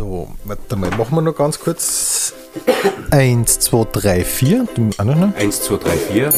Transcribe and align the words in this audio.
So, 0.00 0.28
warte 0.44 0.76
mal, 0.76 0.88
machen 0.96 1.14
wir 1.14 1.20
noch 1.20 1.36
ganz 1.36 1.60
kurz. 1.60 2.32
1, 3.10 3.58
2, 3.58 3.86
3, 3.92 4.24
4. 4.24 4.66
Du, 4.74 4.88
ah, 4.96 5.04
nein, 5.04 5.20
nein. 5.20 5.34
1, 5.36 5.60
2, 5.60 5.76
3, 5.76 5.90
4. 5.90 6.28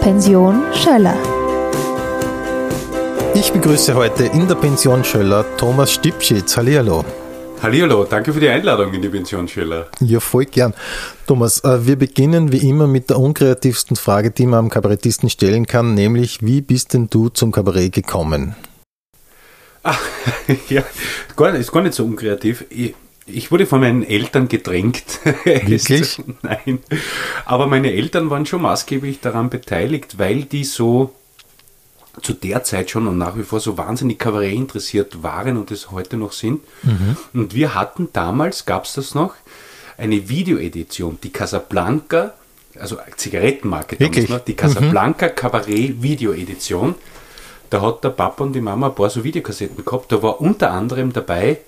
Pension 0.00 0.62
Schöller. 0.72 1.18
Ich 3.34 3.52
begrüße 3.52 3.94
heute 3.94 4.24
in 4.24 4.48
der 4.48 4.54
Pension 4.54 5.04
Schöller 5.04 5.44
Thomas 5.58 5.92
Stipschitz. 5.92 6.56
Hallihallo. 6.56 7.04
Hallihallo, 7.60 8.04
danke 8.04 8.32
für 8.32 8.40
die 8.40 8.48
Einladung 8.48 8.94
in 8.94 9.02
die 9.02 9.10
Pension 9.10 9.46
Schöller. 9.46 9.88
Ja, 10.00 10.18
voll 10.18 10.46
gern. 10.46 10.72
Thomas, 11.26 11.62
äh, 11.62 11.86
wir 11.86 11.96
beginnen 11.96 12.52
wie 12.52 12.66
immer 12.66 12.86
mit 12.86 13.10
der 13.10 13.18
unkreativsten 13.18 13.96
Frage, 13.96 14.30
die 14.30 14.46
man 14.46 14.60
am 14.60 14.70
Kabarettisten 14.70 15.28
stellen 15.28 15.66
kann, 15.66 15.92
nämlich 15.92 16.38
wie 16.40 16.62
bist 16.62 16.94
denn 16.94 17.10
du 17.10 17.28
zum 17.28 17.52
Kabarett 17.52 17.92
gekommen? 17.92 18.54
Ach, 19.84 20.00
ja, 20.68 20.82
gar, 21.36 21.54
ist 21.54 21.70
gar 21.70 21.82
nicht 21.82 21.94
so 21.94 22.04
unkreativ. 22.04 22.64
Ich, 22.70 22.94
ich 23.26 23.50
wurde 23.52 23.66
von 23.66 23.80
meinen 23.80 24.02
Eltern 24.02 24.48
gedrängt. 24.48 25.20
Wirklich? 25.44 26.20
Nein. 26.42 26.80
Aber 27.44 27.66
meine 27.66 27.92
Eltern 27.92 28.30
waren 28.30 28.46
schon 28.46 28.62
maßgeblich 28.62 29.20
daran 29.20 29.50
beteiligt, 29.50 30.18
weil 30.18 30.44
die 30.44 30.64
so 30.64 31.12
zu 32.22 32.32
der 32.32 32.62
Zeit 32.64 32.90
schon 32.90 33.08
und 33.08 33.18
nach 33.18 33.36
wie 33.36 33.42
vor 33.42 33.60
so 33.60 33.76
wahnsinnig 33.76 34.18
Kabarett 34.18 34.54
interessiert 34.54 35.22
waren 35.22 35.56
und 35.56 35.70
es 35.70 35.90
heute 35.90 36.16
noch 36.16 36.32
sind. 36.32 36.60
Mhm. 36.82 37.16
Und 37.32 37.54
wir 37.54 37.74
hatten 37.74 38.08
damals, 38.12 38.66
gab 38.66 38.84
es 38.84 38.94
das 38.94 39.14
noch, 39.14 39.34
eine 39.98 40.28
Videoedition, 40.28 41.18
die 41.22 41.30
Casablanca, 41.30 42.34
also 42.78 42.98
Zigarettenmarke 43.16 43.96
damals 43.96 44.16
Wirklich? 44.16 44.30
noch, 44.30 44.40
die 44.40 44.54
Casablanca 44.54 45.28
Kabarett 45.28 46.02
Videoedition. 46.02 46.94
Da 47.74 47.80
hat 47.82 48.04
der 48.04 48.10
Papa 48.10 48.44
und 48.44 48.52
die 48.52 48.60
Mama 48.60 48.86
ein 48.86 48.94
paar 48.94 49.10
so 49.10 49.24
Videokassetten 49.24 49.84
gehabt. 49.84 50.12
Da 50.12 50.22
war 50.22 50.40
unter 50.40 50.70
anderem 50.70 51.12
dabei 51.12 51.58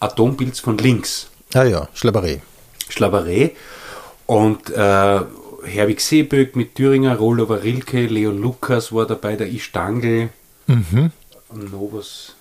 Atompilz 0.00 0.58
von 0.58 0.76
links. 0.76 1.28
Ah 1.54 1.62
ja, 1.62 1.86
Schlabberei. 1.94 2.42
Schlaberei. 2.88 3.52
Und 4.26 4.70
äh, 4.70 5.20
Herwig 5.64 6.00
Seeböck 6.00 6.56
mit 6.56 6.74
Thüringer, 6.74 7.14
Rollover 7.16 7.62
Rilke, 7.62 8.06
Leo 8.06 8.32
Lukas 8.32 8.92
war 8.92 9.06
dabei, 9.06 9.36
der 9.36 9.46
Istangel, 9.50 10.30
Mhm. 10.66 11.12
was. 11.92 12.34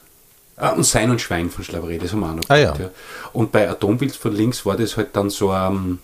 Ah, 0.57 0.69
und 0.69 0.83
Sein 0.83 1.11
und 1.11 1.21
Schwein 1.21 1.51
von 1.51 1.63
Schlaberei, 1.63 1.99
das 1.99 2.13
haben 2.13 2.21
wir 2.21 2.29
auch 2.31 2.35
noch 2.37 2.43
Ah, 2.49 2.57
gehabt, 2.57 2.79
ja. 2.79 2.89
Und 3.33 3.51
bei 3.51 3.69
Atombild 3.69 4.15
von 4.15 4.33
links 4.33 4.65
war 4.65 4.77
das 4.77 4.97
halt 4.97 5.15
dann 5.15 5.29
so 5.29 5.51
ein, 5.51 5.99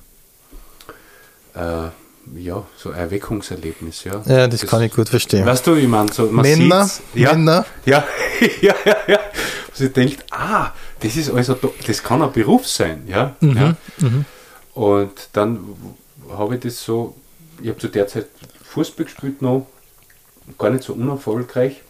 äh, 1.56 1.88
ja, 2.36 2.66
so 2.78 2.92
ein 2.92 2.96
Erweckungserlebnis, 2.98 4.04
ja. 4.04 4.22
Ja, 4.26 4.48
das, 4.48 4.66
kann 4.66 4.82
ich 4.82 4.94
gut 4.94 5.10
verstehen. 5.10 5.46
Weißt 5.46 5.66
du, 5.66 5.76
ich 5.76 5.88
meine, 5.88 6.12
so, 6.12 6.26
man 6.28 6.44
Männer, 6.44 6.90
ja, 7.14 7.34
Männer. 7.34 7.66
Ja, 7.86 8.04
ja, 8.62 8.76
ja, 8.86 8.98
ja. 9.08 9.20
Also 9.72 9.86
ich 9.86 9.94
denkt, 9.94 10.26
ah, 10.32 10.72
das 11.00 11.16
ist 11.16 11.30
also, 11.30 11.56
das 11.86 12.04
kann 12.04 12.22
ein 12.22 12.32
Beruf 12.32 12.68
sein, 12.68 13.04
ja. 13.08 13.36
Mhm, 13.40 13.56
ja. 13.56 13.76
Und 14.74 15.30
dann 15.34 15.60
habe 16.30 16.56
ich 16.56 16.62
das 16.62 16.84
so, 16.84 17.16
ich 17.62 17.70
habe 17.70 17.80
zu 17.80 17.88
der 17.88 18.08
Zeit 18.08 18.28
Fußball 18.64 19.06
gespielt 19.06 19.42
noch, 19.42 19.68
gar 20.58 20.70
nicht 20.70 20.84
so 20.84 20.94
unerfolgreich, 20.94 21.82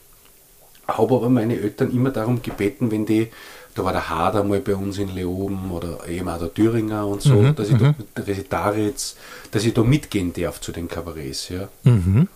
habe 0.87 1.15
aber 1.15 1.29
meine 1.29 1.59
Eltern 1.59 1.91
immer 1.91 2.11
darum 2.11 2.41
gebeten, 2.41 2.91
wenn 2.91 3.05
die, 3.05 3.29
da 3.77 3.83
war 3.85 3.93
der 3.93 4.09
Hader 4.09 4.43
mal 4.43 4.59
bei 4.59 4.75
uns 4.75 4.97
in 4.97 5.13
Leoben 5.15 5.71
oder 5.71 6.07
eben 6.09 6.27
auch 6.27 6.39
der 6.39 6.53
Thüringer 6.53 7.05
und 7.07 7.21
so, 7.21 7.35
Mhm, 7.35 7.55
dass 7.55 7.69
ich 7.69 7.77
da, 7.77 7.95
der 8.17 8.27
Resitaritz, 8.27 9.15
dass 9.51 9.63
ich 9.63 9.73
da 9.73 9.83
mitgehen 9.83 10.33
darf 10.33 10.59
zu 10.59 10.71
den 10.71 10.87
Kabarets, 10.87 11.49
ja. 11.49 11.69
Mhm. 11.83 12.27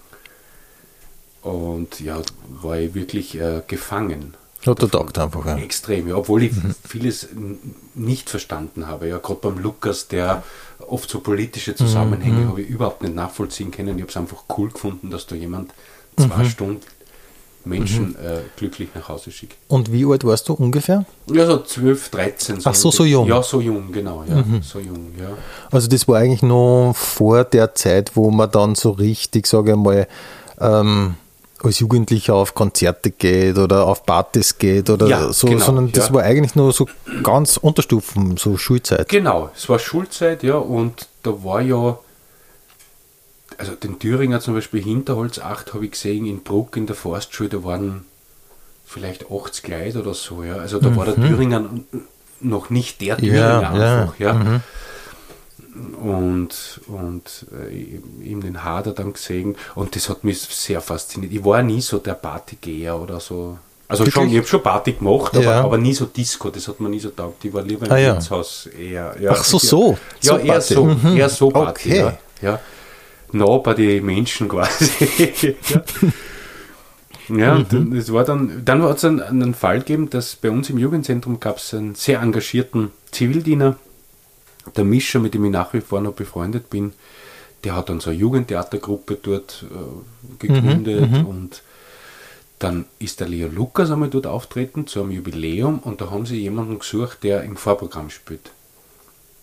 Und 1.42 2.00
ja, 2.00 2.22
war 2.62 2.78
ich 2.78 2.94
wirklich 2.94 3.36
äh, 3.40 3.62
gefangen. 3.68 4.36
Hat 4.66 4.80
er 4.84 4.92
taugt 4.92 5.18
einfach. 5.18 5.44
Ja. 5.48 5.58
Extrem, 5.58 6.08
ja, 6.08 6.16
obwohl 6.16 6.44
ich 6.44 6.52
vieles 6.88 7.24
n- 7.24 7.58
nicht 7.96 8.30
verstanden 8.30 8.86
habe. 8.88 9.08
Ja, 9.08 9.18
gerade 9.18 9.40
beim 9.42 9.58
Lukas, 9.58 10.08
der 10.08 10.44
oft 10.88 11.10
so 11.10 11.20
politische 11.20 11.74
Zusammenhänge 11.74 12.48
habe 12.48 12.62
ich 12.62 12.70
überhaupt 12.70 13.02
nicht 13.02 13.16
nachvollziehen 13.16 13.72
können. 13.72 13.96
Ich 13.98 14.04
habe 14.04 14.12
es 14.12 14.18
einfach 14.18 14.44
cool 14.56 14.70
gefunden, 14.70 15.10
dass 15.10 15.26
da 15.26 15.36
jemand 15.36 15.74
zwei 16.16 16.44
Stunden 16.46 16.82
Menschen 17.66 18.16
äh, 18.16 18.40
glücklich 18.58 18.90
nach 18.96 19.10
Hause 19.10 19.32
schickt. 19.32 19.56
Und 19.68 19.92
wie 19.92 20.06
alt 20.06 20.24
warst 20.24 20.50
du 20.50 20.54
ungefähr? 20.54 21.06
Ja, 21.32 21.46
so 21.46 21.60
12, 21.60 22.10
13. 22.10 22.60
Ach 22.64 22.76
so, 22.76 22.92
so 22.92 23.06
jung. 23.06 23.28
Ja, 23.28 23.42
so 23.44 23.62
jung, 23.62 23.92
genau, 23.92 24.24
ja, 24.28 24.44
so 24.62 24.80
jung, 24.80 25.12
ja. 25.20 25.30
Also 25.72 25.88
das 25.88 26.08
war 26.08 26.20
eigentlich 26.20 26.44
noch 26.44 26.94
vor 26.96 27.44
der 27.44 27.74
Zeit, 27.76 28.16
wo 28.16 28.32
man 28.32 28.50
dann 28.52 28.76
so 28.76 28.92
richtig, 28.92 29.48
sage 29.48 29.72
ich 29.72 29.78
mal, 29.78 30.08
ähm, 30.60 31.16
als 31.64 31.80
Jugendlicher 31.80 32.34
auf 32.34 32.54
Konzerte 32.54 33.12
geht 33.12 33.58
oder 33.58 33.86
auf 33.86 34.04
Partys 34.06 34.58
geht 34.58 34.90
oder 34.90 35.08
Ja, 35.08 35.32
so, 35.34 35.48
genau, 35.48 35.64
sondern 35.64 35.92
das 35.92 36.08
ja. 36.08 36.14
war 36.16 36.24
eigentlich 36.24 36.56
nur 36.56 36.72
so 36.72 36.88
ganz 37.24 37.58
Unterstufen, 37.58 38.38
so 38.38 38.58
Schulzeit. 38.58 39.08
Genau, 39.10 39.50
es 39.56 39.70
war 39.70 39.80
Schulzeit, 39.80 40.44
ja, 40.44 40.56
und 40.56 41.08
da 41.24 41.32
war 41.44 41.62
ja, 41.62 42.00
also 43.62 43.76
den 43.76 44.00
Thüringer 44.00 44.40
zum 44.42 44.54
Beispiel 44.56 44.82
Hinterholz 44.84 45.40
8 45.40 45.74
habe 45.74 45.86
ich 45.86 45.92
gesehen, 45.92 46.26
in 46.26 46.42
Bruck 46.44 46.76
in 46.78 46.86
der 46.88 46.96
Forstschule, 46.96 47.50
da 47.50 47.64
waren 47.64 48.06
vielleicht 48.86 49.26
80 49.32 49.68
Leute 49.68 50.00
oder 50.02 50.14
so, 50.14 50.44
ja. 50.44 50.56
Also 50.56 50.80
da 50.80 50.94
war 50.96 51.06
der 51.06 51.16
Thüringer 51.16 51.58
n- 51.58 51.86
noch 52.42 52.70
nicht 52.70 53.00
der 53.02 53.18
Thüringer 53.18 53.72
Mhm. 53.72 53.80
ja, 53.80 54.00
einfach, 54.02 54.20
ja. 54.20 54.62
Und, 56.02 56.82
und 56.88 57.46
äh, 57.70 58.28
ihm 58.30 58.42
den 58.42 58.64
Hader 58.64 58.92
dann 58.92 59.14
gesehen 59.14 59.56
und 59.76 59.96
das 59.96 60.10
hat 60.10 60.24
mich 60.26 60.42
sehr 60.42 60.82
fasziniert. 60.82 61.32
Ich 61.32 61.46
war 61.46 61.62
nie 61.64 61.80
so 61.80 61.98
der 62.00 62.16
Partygeher 62.16 63.00
oder 63.00 63.20
so. 63.22 63.58
Also 63.88 64.10
schon, 64.10 64.30
ich 64.30 64.38
habe 64.38 64.48
schon 64.48 64.64
Party 64.64 64.94
gemacht, 64.94 65.34
aber, 65.36 65.44
Ja. 65.44 65.64
aber 65.64 65.78
nie 65.78 65.94
so 65.94 66.06
Disco, 66.06 66.50
das 66.50 66.68
hat 66.68 66.80
mir 66.82 66.90
nie 66.90 67.00
so 67.00 67.10
taugt. 67.10 67.44
Ich 67.46 67.54
war 67.54 67.62
lieber 67.62 67.86
im 67.86 67.92
Ah, 67.92 67.98
ja. 67.98 68.14
Wirtshaus 68.16 68.66
eher. 68.68 69.16
Ja, 69.20 69.32
Ach 69.32 69.44
so, 69.44 69.58
ja. 69.58 69.64
so. 69.64 69.98
Ja, 70.22 70.32
So 70.34 70.38
eher 70.38 70.62
so, 70.62 70.86
Mhm. 70.86 71.18
eher 71.18 71.30
so 71.30 71.50
Party, 71.50 71.90
Okay. 72.02 72.12
ja. 72.42 72.60
Den 73.34 74.06
Menschen 74.06 74.48
quasi. 74.50 75.56
ja. 75.70 75.82
Ja, 77.30 77.56
Mhm. 77.56 77.78
und 77.78 77.94
es 77.96 78.12
war 78.12 78.26
dann, 78.26 78.64
dann 78.66 78.82
hat 78.82 78.98
es 78.98 79.06
einen, 79.06 79.22
einen 79.22 79.54
Fall 79.54 79.80
gegeben, 79.80 80.10
dass 80.10 80.36
bei 80.36 80.50
uns 80.50 80.70
im 80.70 80.78
Jugendzentrum 80.78 81.40
gab 81.40 81.58
es 81.58 81.74
einen 81.74 81.96
sehr 81.96 82.20
engagierten 82.22 82.92
Zivildiener, 83.12 83.78
der 84.76 84.84
Mischer, 84.84 85.20
mit 85.20 85.34
dem 85.34 85.46
ich 85.46 85.52
nach 85.52 85.74
wie 85.74 85.82
vor 85.82 86.02
noch 86.02 86.14
befreundet 86.14 86.70
bin, 86.70 86.92
der 87.64 87.76
hat 87.76 87.90
dann 87.90 88.00
so 88.02 88.10
eine 88.10 88.20
Jugendtheatergruppe 88.20 89.18
dort 89.22 89.66
äh, 89.72 90.40
gegründet 90.46 91.10
Mhm, 91.12 91.26
und 91.26 91.62
dann 92.60 92.86
ist 93.00 93.20
der 93.22 93.30
Leo 93.30 93.48
Lukas 93.48 93.92
einmal 93.92 94.10
dort 94.10 94.28
auftreten 94.28 94.86
zu 94.88 95.02
einem 95.02 95.12
Jubiläum 95.12 95.80
und 95.80 96.02
da 96.02 96.10
haben 96.12 96.26
sie 96.26 96.38
jemanden 96.40 96.80
gesucht, 96.80 97.24
der 97.24 97.44
im 97.44 97.56
Vorprogramm 97.56 98.10
spielt. 98.10 98.52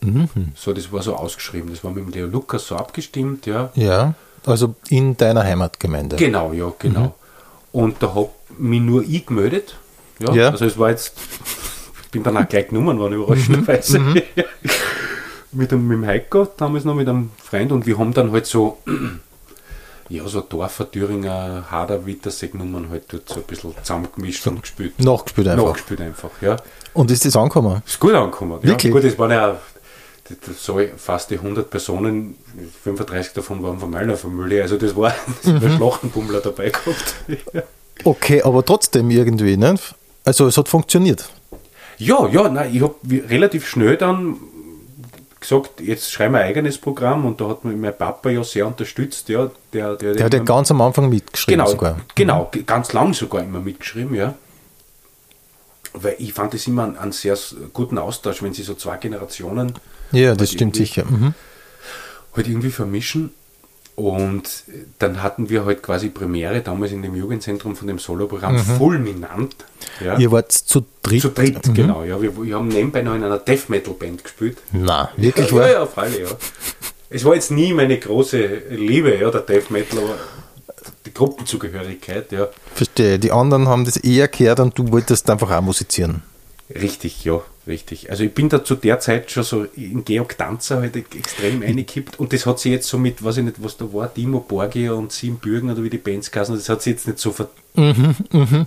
Mhm. 0.01 0.29
So, 0.55 0.73
das 0.73 0.93
war 0.93 1.03
so 1.03 1.15
ausgeschrieben. 1.17 1.71
Das 1.71 1.83
war 1.85 1.91
mit 1.91 2.05
dem 2.07 2.13
Leo 2.13 2.27
Lukas 2.27 2.67
so 2.67 2.77
abgestimmt, 2.77 3.47
ja. 3.47 3.71
Ja, 3.75 4.15
also 4.47 4.75
in 4.89 5.17
deiner 5.17 5.43
Heimatgemeinde. 5.45 6.17
Genau, 6.17 6.53
ja, 6.53 6.73
genau. 6.79 7.15
Und 7.73 8.03
da 8.03 8.15
habe 8.15 8.31
mich 8.59 8.81
nur 8.81 9.03
ich 9.03 9.27
gemeldet. 9.27 9.77
Ja, 10.21 10.33
Ja. 10.33 10.51
Also 10.51 10.65
es 10.67 10.79
war 10.79 10.91
jetzt, 10.91 11.13
ich 12.05 12.11
bin 12.11 12.23
dann 12.23 12.37
auch 12.37 12.49
gleich 12.49 12.69
genommen 12.69 12.99
worden, 12.99 13.15
überraschenderweise. 13.15 13.99
mit, 15.53 15.71
dem, 15.73 15.87
mit 15.87 15.97
dem 15.97 16.07
Heiko, 16.07 16.47
damals 16.57 16.85
noch 16.85 16.95
mit 16.95 17.09
einem 17.09 17.31
Freund 17.43 17.73
und 17.73 17.87
wir 17.87 17.99
haben 17.99 18.13
dann 18.15 18.33
halt 18.33 18.47
so, 18.47 18.79
ja, 20.09 20.27
so 20.27 20.41
Dorfer, 20.41 20.91
Thüringer, 20.91 21.65
Hader, 21.71 22.07
Wittersee-Nummern 22.07 22.89
halt 22.91 23.05
dort 23.13 23.29
so 23.29 23.37
ein 23.37 23.43
bisschen 23.43 23.75
zusammengemischt 23.83 24.47
und 24.47 24.63
gespielt. 24.63 24.99
Nachgespielt 25.01 25.49
einfach. 25.49 25.67
Nachgespielt 25.67 26.01
einfach, 26.01 26.31
ja. 26.41 26.57
Und 26.95 27.11
ist 27.11 27.25
das 27.25 27.37
angekommen? 27.37 27.83
Ist 27.87 28.01
gut 28.01 28.15
angekommen. 28.15 28.63
Wirklich? 28.63 28.93
Ja. 28.95 29.01
Gut, 29.01 29.05
es 29.05 29.19
waren 29.19 29.31
ja 29.31 29.49
das- 29.49 29.59
das 29.75 29.78
so 30.59 30.81
fast 30.97 31.31
die 31.31 31.37
100 31.37 31.71
Personen, 31.71 32.37
35 32.84 33.33
davon 33.34 33.62
waren 33.62 33.78
von 33.78 33.91
meiner 33.91 34.16
Familie, 34.16 34.62
also 34.62 34.77
das 34.77 34.94
war, 34.97 35.15
das 35.43 35.53
Mhm. 35.53 35.62
war 35.62 35.71
Schlachtenbummler 35.77 36.41
dabei 36.41 36.71
gehabt. 36.71 37.15
Okay, 38.05 38.41
aber 38.43 38.65
trotzdem 38.65 39.11
irgendwie, 39.11 39.56
ne? 39.56 39.75
Also 40.25 40.47
es 40.47 40.56
hat 40.56 40.69
funktioniert. 40.69 41.29
Ja, 41.97 42.29
ja, 42.29 42.49
nein, 42.49 42.73
ich 42.73 42.81
habe 42.81 42.94
relativ 43.29 43.67
schnell 43.67 43.97
dann 43.97 44.37
gesagt, 45.41 45.81
jetzt 45.81 46.12
schreiben 46.12 46.35
wir 46.35 46.41
ein 46.43 46.47
eigenes 46.47 46.79
Programm 46.79 47.25
und 47.25 47.41
da 47.41 47.49
hat 47.49 47.64
mich 47.64 47.76
mein 47.76 47.97
Papa 47.97 48.31
ja 48.31 48.44
sehr 48.44 48.69
unterstützt, 48.69 49.29
ja, 49.29 49.50
der, 49.73 49.97
der, 49.97 50.14
Der 50.14 50.25
hat 50.26 50.32
ja 50.35 50.38
ganz 50.44 50.70
am 50.70 50.81
Anfang 50.81 51.08
mitgeschrieben 51.08 51.58
genau, 51.58 51.70
sogar. 51.73 51.97
Genau, 52.14 52.49
g- 52.53 52.62
ganz 52.62 52.93
lang 52.93 53.14
sogar 53.14 53.43
immer 53.43 53.58
mitgeschrieben, 53.58 54.14
ja. 54.14 54.35
Weil 55.93 56.17
ich 56.19 56.32
fand 56.32 56.55
es 56.55 56.67
immer 56.67 56.85
einen, 56.85 56.96
einen 56.96 57.12
sehr 57.12 57.37
guten 57.73 57.99
Austausch, 57.99 58.43
wenn 58.43 58.52
sie 58.52 58.62
so 58.62 58.75
zwei 58.75 58.96
Generationen 58.99 59.73
Ja, 60.12 60.32
das 60.32 60.49
halt 60.49 60.50
stimmt 60.50 60.76
sicher. 60.76 61.05
Mhm. 61.05 61.35
halt 62.35 62.49
irgendwie 62.49 62.70
vermischen. 62.70 63.31
Und 63.99 64.62
dann 65.00 65.25
hatten 65.25 65.50
wir 65.50 65.64
halt 65.64 65.82
quasi 65.82 66.08
Premiere 66.08 66.61
damals 66.61 66.93
in 66.93 67.02
dem 67.02 67.17
Jugendzentrum 67.17 67.75
von 67.75 67.88
dem 67.88 67.99
Soloprogramm 67.99 68.56
fulminant. 68.56 69.56
Ja. 70.00 70.14
Mhm. 70.14 70.20
Ihr 70.20 70.31
wart 70.31 70.52
zu 70.52 70.87
dritt. 71.02 71.23
Zu 71.23 71.31
dritt, 71.31 71.75
genau. 71.75 72.05
Ja. 72.05 72.23
Wir, 72.23 72.41
wir 72.41 72.55
haben 72.55 72.69
nebenbei 72.69 73.02
noch 73.02 73.17
in 73.17 73.25
einer 73.25 73.38
Death 73.38 73.69
Metal 73.69 73.94
Band 73.94 74.23
gespielt. 74.23 74.58
Na, 74.70 75.11
wirklich 75.17 75.50
ja, 75.50 75.56
wahr? 75.56 75.70
ja, 75.70 75.82
auf 75.82 75.99
alle, 75.99 76.20
ja. 76.20 76.29
Es 77.11 77.25
war 77.25 77.34
jetzt 77.34 77.50
nie 77.50 77.73
meine 77.73 77.99
große 77.99 78.62
Liebe, 78.70 79.17
ja, 79.17 79.32
der 79.32 79.41
Death 79.41 79.70
Metal, 79.73 79.99
aber 79.99 80.17
die 81.06 81.14
Gruppenzugehörigkeit, 81.14 82.32
ja. 82.32 82.49
Verstehe. 82.75 83.19
Die 83.19 83.32
anderen 83.32 83.69
haben 83.69 83.85
das 83.85 83.96
eher 83.96 84.29
gehört 84.29 84.61
und 84.61 84.79
du 84.79 84.90
wolltest 84.93 85.29
einfach 85.31 85.50
auch 85.50 85.61
musizieren. 85.62 86.23
Richtig, 86.70 87.25
ja, 87.25 87.40
richtig. 87.67 88.11
Also 88.11 88.25
ich 88.25 88.35
bin 88.35 88.50
da 88.50 88.62
zu 88.62 88.75
der 88.75 89.00
Zeit 89.00 89.31
schon 89.31 89.43
so 89.43 89.64
in 89.75 90.05
Georg 90.05 90.37
Danzer 90.37 90.81
halt 90.81 90.96
extrem 90.96 91.62
eingekippt 91.62 92.20
und 92.20 92.32
das 92.35 92.44
hat 92.44 92.58
sich 92.58 92.73
jetzt 92.73 92.88
so 92.88 92.99
mit, 92.99 93.25
weiß 93.25 93.38
ich 93.38 93.44
nicht, 93.44 93.62
was 93.62 93.79
da 93.79 93.90
war, 93.93 94.12
Timo 94.12 94.40
Borgia 94.40 94.93
und 94.93 95.11
Sim 95.11 95.37
Bürgen 95.37 95.70
oder 95.70 95.82
wie 95.82 95.88
die 95.88 95.96
Bands 95.96 96.31
kassen, 96.31 96.56
das 96.56 96.69
hat 96.69 96.82
sich 96.82 96.93
jetzt 96.93 97.06
nicht 97.06 97.19
so 97.19 97.32
ver 97.32 97.49
Mhm, 97.75 98.17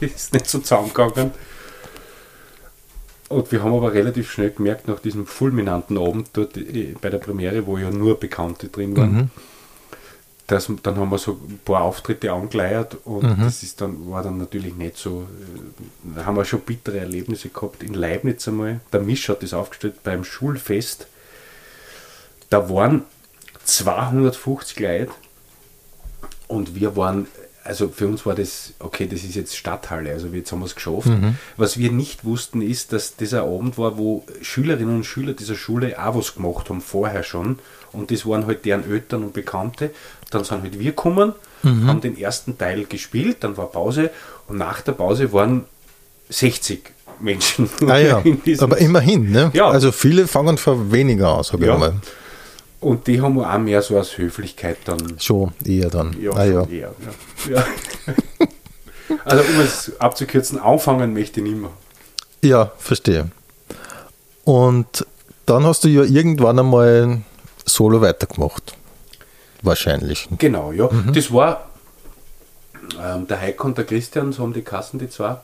ist 0.00 0.34
nicht 0.34 0.48
so 0.48 0.58
zusammengegangen. 0.58 1.30
Und 3.28 3.50
wir 3.50 3.62
haben 3.62 3.72
aber 3.74 3.94
relativ 3.94 4.30
schnell 4.30 4.50
gemerkt, 4.50 4.88
nach 4.88 5.00
diesem 5.00 5.26
fulminanten 5.26 5.96
Abend 5.96 6.28
dort 6.34 6.56
äh, 6.58 6.94
bei 7.00 7.08
der 7.08 7.18
Premiere, 7.18 7.66
wo 7.66 7.78
ja 7.78 7.90
nur 7.90 8.20
Bekannte 8.20 8.68
drin 8.68 8.94
waren, 8.96 9.12
Mhm. 9.14 9.30
Dass, 10.52 10.70
dann 10.82 10.96
haben 10.96 11.10
wir 11.10 11.18
so 11.18 11.32
ein 11.32 11.58
paar 11.64 11.82
Auftritte 11.82 12.32
angeleiert 12.32 12.96
und 13.04 13.22
Mhm. 13.24 13.44
das 13.44 13.62
ist 13.62 13.80
dann, 13.80 14.10
war 14.10 14.22
dann 14.22 14.36
natürlich 14.38 14.74
nicht 14.74 14.96
so, 14.96 15.22
äh, 15.22 16.14
da 16.16 16.26
haben 16.26 16.36
wir 16.36 16.44
schon 16.44 16.60
bittere 16.60 16.98
Erlebnisse 16.98 17.48
gehabt. 17.48 17.82
In 17.82 17.94
Leibniz 17.94 18.46
einmal, 18.46 18.80
der 18.92 19.00
Misch 19.00 19.28
hat 19.28 19.42
das 19.42 19.54
aufgestellt 19.54 20.02
beim 20.04 20.24
Schulfest, 20.24 21.06
da 22.50 22.68
waren 22.68 23.02
250 23.64 24.78
Leute 24.80 25.12
und 26.48 26.74
wir 26.74 26.96
waren, 26.96 27.26
also 27.64 27.88
für 27.88 28.06
uns 28.08 28.26
war 28.26 28.34
das, 28.34 28.74
okay, 28.80 29.06
das 29.06 29.22
ist 29.24 29.34
jetzt 29.36 29.56
Stadthalle, 29.56 30.10
also 30.12 30.26
jetzt 30.28 30.50
haben 30.52 30.58
wir 30.60 30.66
es 30.66 30.74
geschafft. 30.74 31.08
Was 31.56 31.78
wir 31.78 31.90
nicht 31.92 32.24
wussten, 32.24 32.60
ist, 32.60 32.92
dass 32.92 33.16
dieser 33.16 33.42
Abend 33.44 33.78
war, 33.78 33.96
wo 33.96 34.24
Schülerinnen 34.42 34.96
und 34.96 35.04
Schüler 35.04 35.32
dieser 35.32 35.54
Schule 35.54 35.96
auch 36.04 36.16
was 36.16 36.34
gemacht 36.34 36.68
haben, 36.68 36.80
vorher 36.80 37.22
schon. 37.22 37.58
Und 37.92 38.10
das 38.10 38.26
waren 38.26 38.46
halt 38.46 38.64
deren 38.64 38.90
Eltern 38.90 39.22
und 39.22 39.32
Bekannte. 39.32 39.90
Dann 40.32 40.44
sind 40.44 40.62
halt 40.62 40.78
wir 40.78 40.90
gekommen, 40.90 41.32
haben 41.64 42.00
den 42.00 42.18
ersten 42.18 42.58
Teil 42.58 42.84
gespielt, 42.86 43.38
dann 43.40 43.56
war 43.56 43.66
Pause 43.70 44.10
und 44.48 44.56
nach 44.58 44.80
der 44.80 44.92
Pause 44.92 45.32
waren 45.32 45.64
60 46.28 46.90
Menschen. 47.20 47.68
Ah 47.86 47.98
ja, 47.98 48.22
aber 48.58 48.78
immerhin, 48.78 49.30
ne? 49.30 49.50
Ja. 49.54 49.68
Also 49.68 49.92
viele 49.92 50.26
fangen 50.26 50.58
von 50.58 50.90
weniger 50.90 51.36
an, 51.38 51.44
sage 51.44 51.66
Ja. 51.66 51.74
ich 51.74 51.78
mal. 51.80 51.94
Und 52.80 53.06
die 53.06 53.20
haben 53.20 53.36
wir 53.36 53.48
auch 53.48 53.58
mehr 53.58 53.80
so 53.80 53.96
aus 53.96 54.18
Höflichkeit 54.18 54.78
dann 54.86 55.20
Schon 55.20 55.52
eher 55.64 55.88
dann. 55.88 56.16
Ja, 56.20 56.32
ah, 56.32 56.44
ja. 56.44 56.64
eher, 56.66 56.92
ja. 57.48 57.54
ja. 57.54 57.64
also 59.24 59.44
um 59.44 59.60
es 59.60 59.92
abzukürzen, 60.00 60.58
anfangen 60.58 61.12
möchte 61.12 61.38
ich 61.40 61.46
nicht 61.46 61.58
mehr. 61.60 61.70
ja, 62.42 62.72
verstehe. 62.78 63.30
Und 64.44 65.06
dann 65.46 65.64
hast 65.64 65.84
du 65.84 65.88
ja 65.88 66.02
irgendwann 66.02 66.58
einmal 66.58 67.20
solo 67.64 68.00
weitergemacht. 68.00 68.74
Wahrscheinlich. 69.62 70.28
Genau, 70.38 70.72
ja. 70.72 70.88
Das 71.12 71.32
war 71.32 71.68
ähm, 73.00 73.26
der 73.26 73.40
Heiko 73.40 73.68
und 73.68 73.78
der 73.78 73.84
Christian, 73.84 74.32
so 74.32 74.42
haben 74.42 74.52
die 74.52 74.62
Kassen, 74.62 74.98
die 74.98 75.08
zwei. 75.08 75.36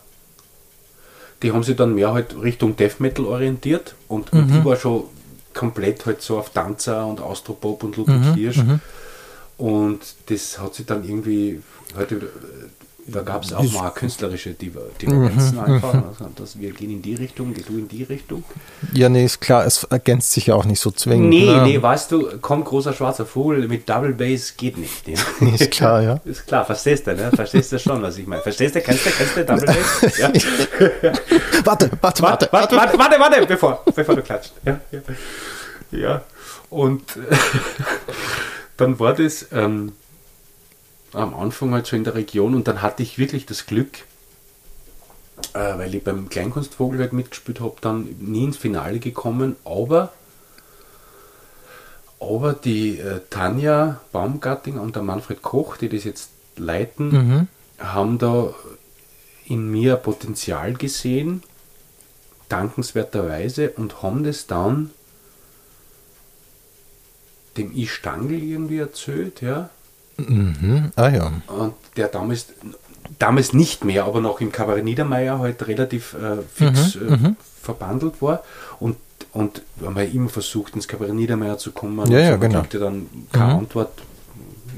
Die 1.43 1.53
haben 1.53 1.63
sich 1.63 1.77
dann 1.77 1.95
mehr 1.95 2.13
halt 2.13 2.35
Richtung 2.41 2.77
Death 2.77 2.99
Metal 2.99 3.25
orientiert 3.25 3.95
und, 4.09 4.33
und 4.33 4.51
ich 4.57 4.65
war 4.65 4.77
schon 4.77 5.05
komplett 5.55 6.05
halt 6.05 6.21
so 6.21 6.39
auf 6.39 6.51
Tanzer 6.51 7.07
und 7.07 7.21
Austropop 7.21 7.85
und 7.85 7.97
Ludwig 7.97 8.35
Hirsch. 8.35 8.61
Und 9.57 10.01
das 10.27 10.59
hat 10.61 10.75
sich 10.75 10.87
dann 10.87 11.05
irgendwie, 11.05 11.63
heute, 11.97 12.15
äh, 12.17 12.78
da 13.11 13.23
gab 13.23 13.43
es 13.43 13.53
auch 13.53 13.63
mal 13.73 13.91
künstlerische 13.91 14.51
Diver- 14.51 14.91
Divergenzen 15.01 15.59
einfach. 15.59 15.95
Also 15.95 16.29
das, 16.37 16.59
wir 16.59 16.73
gehen 16.73 16.91
in 16.91 17.03
die 17.03 17.15
Richtung, 17.15 17.55
geh 17.55 17.63
du 17.63 17.79
in 17.79 17.89
die 17.89 18.03
Richtung. 18.03 18.45
Ja, 18.93 19.09
nee, 19.09 19.25
ist 19.25 19.41
klar, 19.41 19.65
es 19.65 19.85
ergänzt 19.85 20.33
sich 20.33 20.47
ja 20.47 20.55
auch 20.55 20.67
nicht 20.67 20.81
so 20.81 20.91
zwingend. 20.91 21.31
Nee, 21.31 21.47
ne? 21.47 21.63
nee, 21.63 21.81
weißt 21.81 22.13
du, 22.13 22.39
komm, 22.41 22.65
großer 22.65 22.93
schwarzer 22.93 23.25
Vogel 23.25 23.67
mit 23.67 23.89
Double 23.89 24.13
Bass 24.13 24.55
geht 24.57 24.77
nicht. 24.77 25.09
Ja. 25.09 25.19
Ist 25.55 25.71
klar, 25.71 26.03
ja. 26.03 26.21
Ist 26.25 26.47
klar, 26.47 26.65
verstehst 26.67 27.07
du, 27.07 27.15
ne? 27.15 27.31
Verstehst 27.35 27.73
du 27.73 27.79
schon, 27.79 28.03
was 28.03 28.19
ich 28.19 28.27
meine? 28.27 28.43
Verstehst 28.43 28.75
du, 28.75 28.81
kennst 28.83 29.07
du, 29.07 29.11
kennst 29.11 29.37
du 29.37 29.45
Double 29.45 29.67
Bass? 29.67 30.19
Ja. 30.19 30.31
Warte, 31.65 31.91
warte, 32.01 32.23
Warte, 32.23 32.49
warte, 32.53 32.77
warte, 32.77 32.99
warte, 32.99 33.21
warte, 33.21 33.47
bevor, 33.47 33.83
bevor 33.95 34.15
du 34.17 34.23
klatscht. 34.23 34.53
Ja, 34.65 34.79
ja. 34.93 35.99
ja. 35.99 36.23
und 36.71 37.03
dann 38.77 38.99
war 39.01 39.15
das 39.15 39.47
ähm, 39.53 39.93
am 41.13 41.35
Anfang 41.35 41.73
halt 41.73 41.87
so 41.87 41.97
in 41.97 42.05
der 42.05 42.15
Region 42.15 42.55
und 42.55 42.69
dann 42.69 42.83
hatte 42.83 43.03
ich 43.03 43.19
wirklich 43.19 43.47
das 43.47 43.67
Glück, 43.67 44.05
äh, 45.55 45.79
weil 45.79 45.95
ich 45.95 46.05
beim 46.05 46.29
Kleinkunstvogel 46.29 47.01
halt 47.01 47.13
mitgespielt 47.13 47.61
habe, 47.61 47.77
dann 47.81 48.17
nie 48.21 48.45
ins 48.45 48.57
Finale 48.57 48.99
gekommen, 48.99 49.57
aber 49.65 50.13
aber 52.21 52.53
die 52.53 52.99
äh, 52.99 53.21
Tanja 53.31 54.01
Baumgartinger 54.11 54.83
und 54.83 54.97
der 54.97 55.03
Manfred 55.03 55.41
Koch, 55.41 55.77
die 55.77 55.89
das 55.89 56.03
jetzt 56.03 56.31
leiten, 56.57 57.49
haben 57.79 58.19
da 58.19 58.53
in 59.47 59.71
mir 59.71 59.97
Potenzial 59.97 60.75
gesehen, 60.75 61.43
dankenswerterweise, 62.49 63.71
und 63.71 64.03
haben 64.03 64.25
das 64.25 64.47
dann 64.47 64.91
dem 67.57 67.75
I. 67.77 67.87
Stangl 67.87 68.33
irgendwie 68.33 68.79
erzählt, 68.79 69.41
ja. 69.43 69.71
Mhm. 70.19 70.93
Ah 70.97 71.09
ja. 71.09 71.33
Und 71.47 71.75
der 71.97 72.09
damals, 72.09 72.47
damals 73.19 73.53
nicht 73.53 73.85
mehr, 73.85 74.05
aber 74.05 74.21
noch 74.21 74.41
im 74.41 74.53
Kabarett 74.53 74.85
Niedermeyer 74.85 75.39
halt 75.39 75.67
relativ 75.67 76.15
äh, 76.15 76.43
fix 76.55 76.97
Mhm, 76.97 77.25
äh, 77.27 77.35
verbandelt 77.63 78.21
war. 78.21 78.43
Und, 78.81 78.97
und 79.33 79.63
wir 79.77 79.89
haben 79.89 79.97
ja 79.97 80.03
immer 80.05 80.29
versucht, 80.29 80.75
ins 80.75 80.89
Kabarett 80.89 81.15
Niedermeyer 81.15 81.59
zu 81.59 81.73
kommen. 81.73 82.11
Ja, 82.11 82.19
ja, 82.19 82.33
so, 82.33 82.39
genau. 82.39 82.61
kriegte 82.61 82.79
dann 82.79 83.07
keine 83.33 83.55
Antwort. 83.55 83.91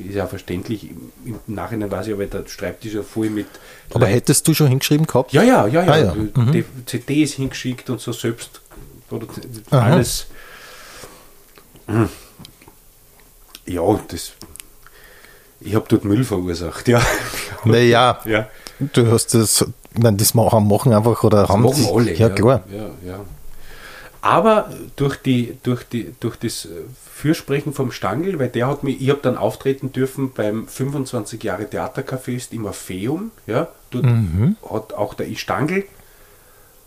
Ist 0.06 0.14
ja 0.14 0.26
verständlich. 0.26 0.90
Im 1.26 1.38
Nachhinein 1.46 1.90
weiß 1.90 2.06
ich 2.06 2.14
aber, 2.14 2.24
der 2.24 2.46
Schreibtisch 2.46 2.94
ja 2.94 3.02
voll 3.02 3.28
mit. 3.28 3.46
Aber 3.90 4.00
Leuten- 4.00 4.12
hättest 4.14 4.48
du 4.48 4.54
schon 4.54 4.68
hingeschrieben 4.68 5.06
gehabt? 5.06 5.32
ja, 5.32 5.42
ja, 5.42 5.66
ja, 5.66 5.82
ja. 5.84 5.92
Ah, 5.92 5.98
ja. 5.98 6.14
Die 6.52 6.64
CDs 6.86 7.34
hingeschickt 7.34 7.90
und 7.90 8.00
so 8.00 8.12
selbst. 8.12 8.60
Alles. 9.70 10.26
Hm. 11.86 12.08
Ja, 13.66 14.00
das. 14.08 14.32
Ich 15.60 15.74
habe 15.74 15.84
dort 15.88 16.04
Müll 16.04 16.24
verursacht, 16.24 16.88
ja. 16.88 17.00
Naja, 17.64 18.20
ja. 18.24 18.48
du 18.78 19.10
hast 19.10 19.34
das, 19.34 19.64
meine, 19.98 20.16
das 20.16 20.32
machen 20.34 20.66
machen 20.66 20.92
einfach 20.94 21.22
oder 21.22 21.48
haben 21.48 21.62
machen 21.62 21.74
sie- 21.74 21.90
alle. 21.92 22.14
Ja, 22.14 22.30
klar. 22.30 22.62
Ja, 22.72 22.90
ja. 23.06 23.20
Aber 24.22 24.70
durch, 24.96 25.16
die, 25.16 25.56
durch, 25.62 25.82
die, 25.84 26.14
durch 26.20 26.36
das 26.36 26.66
äh, 26.66 26.68
Fürsprechen 27.14 27.72
vom 27.72 27.90
Stangl, 27.90 28.38
weil 28.38 28.48
der 28.48 28.66
hat 28.66 28.82
mich, 28.82 29.00
ich 29.00 29.08
habe 29.10 29.20
dann 29.22 29.36
auftreten 29.38 29.92
dürfen 29.92 30.32
beim 30.32 30.66
25 30.68 31.42
Jahre 31.42 31.64
Theatercafé 31.64 32.52
im 32.52 32.66
Orpheum. 32.66 33.30
Ja, 33.46 33.68
dort 33.90 34.04
Mhm. 34.04 34.56
hat 34.70 34.92
auch 34.92 35.14
der 35.14 35.28
I. 35.28 35.36
Stangl 35.36 35.84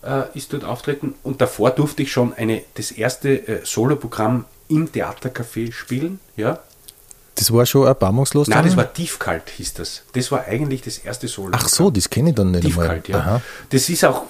äh, 0.04 0.22
ist 0.34 0.52
dort 0.52 0.64
auftreten 0.64 1.14
und 1.24 1.40
davor 1.40 1.70
durfte 1.70 2.02
ich 2.04 2.12
schon 2.12 2.32
eine, 2.34 2.62
das 2.74 2.90
erste 2.92 3.48
äh, 3.48 3.60
Soloprogramm 3.64 4.44
im 4.68 4.90
Theatercafé 4.92 5.72
spielen. 5.72 6.20
Ja. 6.36 6.60
Das 7.36 7.52
war 7.52 7.66
schon 7.66 7.86
erbarmungslos. 7.86 8.48
Nein, 8.48 8.58
dann? 8.58 8.66
das 8.66 8.76
war 8.76 8.92
Tiefkalt, 8.92 9.50
hieß 9.50 9.74
das. 9.74 10.02
Das 10.12 10.30
war 10.30 10.44
eigentlich 10.46 10.82
das 10.82 10.98
erste 10.98 11.26
Solo. 11.28 11.50
Ach 11.52 11.68
so, 11.68 11.90
das 11.90 12.08
kenne 12.08 12.30
ich 12.30 12.36
dann 12.36 12.52
nicht 12.52 12.64
Tiefkalt, 12.64 13.08
ja. 13.08 13.18
Aha. 13.18 13.40
Das 13.70 13.88
ist 13.88 14.04
auch 14.04 14.22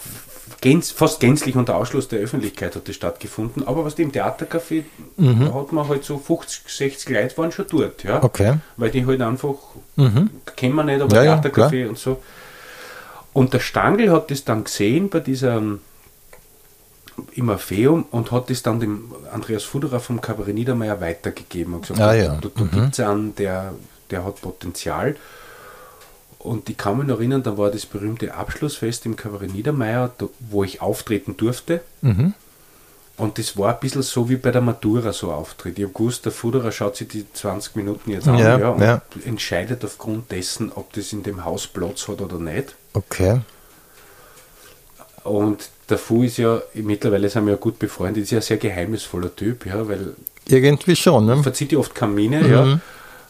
gänz, 0.61 0.91
fast 0.91 1.21
gänzlich 1.21 1.57
unter 1.57 1.77
Ausschluss 1.77 2.09
der 2.09 2.21
Öffentlichkeit 2.21 2.75
hat 2.75 2.89
das 2.89 2.95
stattgefunden. 2.97 3.67
Aber 3.69 3.85
was 3.85 3.95
dem 3.95 4.11
Theatercafé, 4.11 4.85
da 5.19 5.55
hat 5.55 5.73
man 5.73 5.89
halt 5.89 6.05
so 6.05 6.19
50, 6.19 6.63
60 6.67 7.09
Leute 7.11 7.37
waren 7.37 7.53
schon 7.53 7.67
dort, 7.69 8.03
ja. 8.03 8.19
Mhm. 8.19 8.25
Okay. 8.25 8.53
Mhm. 8.53 8.61
Weil 8.79 8.91
die 8.91 9.07
halt 9.07 9.21
einfach, 9.21 9.55
kennen 10.57 10.75
wir 10.75 10.85
nicht, 10.85 11.03
aber 11.03 11.17
Ja, 11.17 11.23
ja, 11.25 11.41
Theatercafé 11.41 11.89
und 11.89 11.99
so. 11.99 12.23
Und 13.35 13.53
der 13.53 13.61
Stangl 13.61 14.11
hat 14.11 14.31
das 14.31 14.45
dann 14.45 14.65
gesehen 14.65 15.11
bei 15.11 15.21
dieser 15.21 15.61
im 17.33 17.49
Orpheum 17.49 18.05
und 18.11 18.31
hat 18.33 18.51
das 18.51 18.63
dann 18.63 18.81
dem 18.81 19.13
Andreas 19.33 19.63
Fuderer 19.65 20.01
vom 20.01 20.21
Kabarett 20.21 20.55
Niedermeyer 20.55 21.01
weitergegeben 21.01 21.75
und 21.75 21.83
gesagt, 21.83 22.01
Ah, 22.01 22.15
ja. 22.15 22.37
da, 22.41 22.49
da 22.55 22.65
gibt 22.65 22.93
es 22.93 23.01
einen, 23.01 23.35
der, 23.37 23.73
der 24.11 24.25
hat 24.25 24.41
Potenzial. 24.41 25.17
Und 26.39 26.69
ich 26.69 26.77
kann 26.77 26.99
mich 26.99 27.07
noch 27.07 27.17
erinnern, 27.19 27.43
da 27.43 27.57
war 27.57 27.71
das 27.71 27.87
berühmte 27.87 28.35
Abschlussfest 28.35 29.07
im 29.07 29.17
Kabarett 29.17 29.55
Niedermeyer, 29.55 30.11
da, 30.19 30.27
wo 30.51 30.63
ich 30.65 30.83
auftreten 30.83 31.37
durfte. 31.37 31.81
Und 33.17 33.39
das 33.39 33.57
war 33.57 33.73
ein 33.75 33.81
bisschen 33.81 34.03
so 34.03 34.29
wie 34.29 34.37
bei 34.37 34.51
der 34.51 34.61
Matura 34.61 35.13
so 35.13 35.31
Auftritt. 35.33 35.79
Ich 35.79 35.85
habe 35.85 35.95
gewusst, 35.95 36.25
der 36.25 36.33
Fuderer 36.33 36.73
schaut 36.73 36.97
sich 36.97 37.07
die 37.09 37.25
20 37.33 37.77
Minuten 37.77 38.11
jetzt 38.11 38.27
an 38.27 38.37
Ja, 38.39 38.59
ja, 38.59 38.69
und 38.71 38.83
ja. 38.83 39.01
entscheidet 39.25 39.85
aufgrund 39.85 40.33
dessen, 40.33 40.73
ob 40.73 40.93
das 40.95 41.13
in 41.13 41.23
dem 41.23 41.45
Haus 41.45 41.69
Platz 41.69 42.09
hat 42.09 42.21
oder 42.21 42.39
nicht. 42.41 42.75
Okay. 42.93 43.41
Und 45.23 45.71
der 45.89 45.99
Fu 45.99 46.23
ist 46.23 46.39
ja, 46.39 46.61
mittlerweile 46.75 47.29
sind 47.29 47.45
wir 47.47 47.53
ja 47.53 47.59
gut 47.59 47.79
befreundet, 47.79 48.25
ist 48.25 48.31
ja 48.31 48.39
ein 48.39 48.43
sehr 48.43 48.57
geheimnisvoller 48.57 49.35
Typ, 49.35 49.67
ja, 49.67 49.87
weil 49.89 50.15
Irgendwie 50.47 50.97
schon, 50.97 51.27
ne? 51.27 51.43
verzieht 51.43 51.73
ja 51.73 51.79
oft 51.79 51.95
Kamine, 51.95 52.49
ja. 52.49 52.81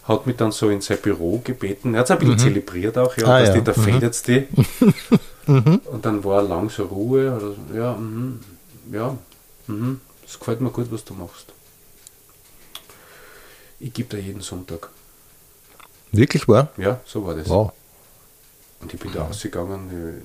Hat 0.04 0.26
mich 0.26 0.36
dann 0.36 0.52
so 0.52 0.68
in 0.68 0.82
sein 0.82 0.98
Büro 0.98 1.40
gebeten. 1.42 1.94
Er 1.94 2.00
hat 2.00 2.06
es 2.06 2.10
ein 2.10 2.18
bisschen 2.18 2.38
zelebriert 2.38 2.98
auch, 2.98 3.16
ja, 3.16 3.26
Ah, 3.26 3.40
dass 3.40 3.48
ja. 3.48 3.54
die, 3.54 3.64
da 3.64 3.72
Mhm. 3.74 3.82
federt 3.82 4.28
die. 4.28 4.46
Und 5.46 6.04
dann 6.04 6.22
war 6.24 6.42
lang 6.42 6.68
so 6.68 6.84
Ruhe. 6.84 7.34
Oder, 7.34 7.40
so. 7.40 7.56
ja, 7.74 7.94
mhm, 7.94 8.40
ja, 8.92 9.16
mhm, 9.66 10.00
das 10.22 10.38
gefällt 10.38 10.60
mir 10.60 10.68
gut, 10.70 10.88
was 10.90 11.04
du 11.04 11.14
machst. 11.14 11.46
Ich 13.80 13.92
gebe 13.94 14.08
dir 14.16 14.22
jeden 14.22 14.40
Sonntag. 14.42 14.90
Wirklich 16.12 16.46
wahr? 16.48 16.68
Ja, 16.76 17.00
so 17.06 17.26
war 17.26 17.34
das. 17.34 17.48
Wow. 17.48 17.72
Und 18.80 18.92
ich 18.92 19.00
bin 19.00 19.10
da 19.12 19.24
rausgegangen, 19.24 20.22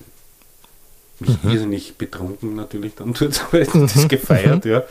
mich 1.20 1.36
irrsinnig 1.44 1.96
betrunken 1.96 2.54
natürlich 2.56 2.94
dann 2.94 3.12
dort, 3.18 3.44
aber 3.52 3.64
das 3.64 4.08
gefeiert, 4.08 4.64
ja. 4.64 4.82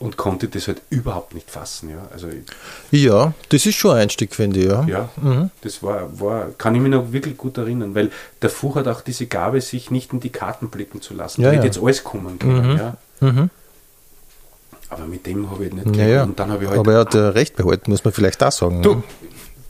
Und 0.00 0.16
konnte 0.16 0.46
das 0.46 0.68
halt 0.68 0.80
überhaupt 0.90 1.34
nicht 1.34 1.50
fassen, 1.50 1.90
ja. 1.90 2.06
Also 2.12 2.28
ich- 2.28 3.02
Ja, 3.02 3.32
das 3.48 3.66
ist 3.66 3.74
schon 3.74 3.90
ein 3.96 4.02
Einstieg, 4.02 4.32
finde 4.34 4.60
ich, 4.60 4.66
ja. 4.66 4.84
ja, 4.86 5.50
das 5.62 5.82
war, 5.82 6.20
war, 6.20 6.50
kann 6.56 6.74
ich 6.76 6.80
mich 6.80 6.92
noch 6.92 7.10
wirklich 7.10 7.36
gut 7.36 7.58
erinnern, 7.58 7.96
weil 7.96 8.10
der 8.40 8.48
Fuch 8.50 8.76
hat 8.76 8.86
auch 8.86 9.00
diese 9.00 9.26
Gabe, 9.26 9.60
sich 9.60 9.90
nicht 9.90 10.12
in 10.12 10.20
die 10.20 10.30
Karten 10.30 10.68
blicken 10.68 11.00
zu 11.02 11.14
lassen. 11.14 11.42
Ja, 11.42 11.50
da 11.50 11.56
ja. 11.56 11.64
jetzt 11.64 11.82
alles 11.82 12.04
kommen 12.04 12.38
können, 12.38 12.76
ja. 12.78 12.96
Mhm. 13.20 13.50
Aber 14.90 15.04
mit 15.06 15.26
dem 15.26 15.50
habe 15.50 15.64
ich 15.66 15.72
nicht 15.72 15.86
Ja, 15.86 15.92
geredet. 15.92 16.14
ja. 16.14 16.22
Und 16.22 16.38
dann 16.38 16.50
habe 16.52 16.62
ich 16.64 16.70
halt 16.70 16.78
Aber 16.78 16.92
er 16.92 16.98
hat 17.00 17.14
äh, 17.14 17.18
recht 17.18 17.56
behalten, 17.56 17.90
muss 17.90 18.04
man 18.04 18.14
vielleicht 18.14 18.42
auch 18.42 18.52
sagen. 18.52 18.80
Du, 18.82 19.02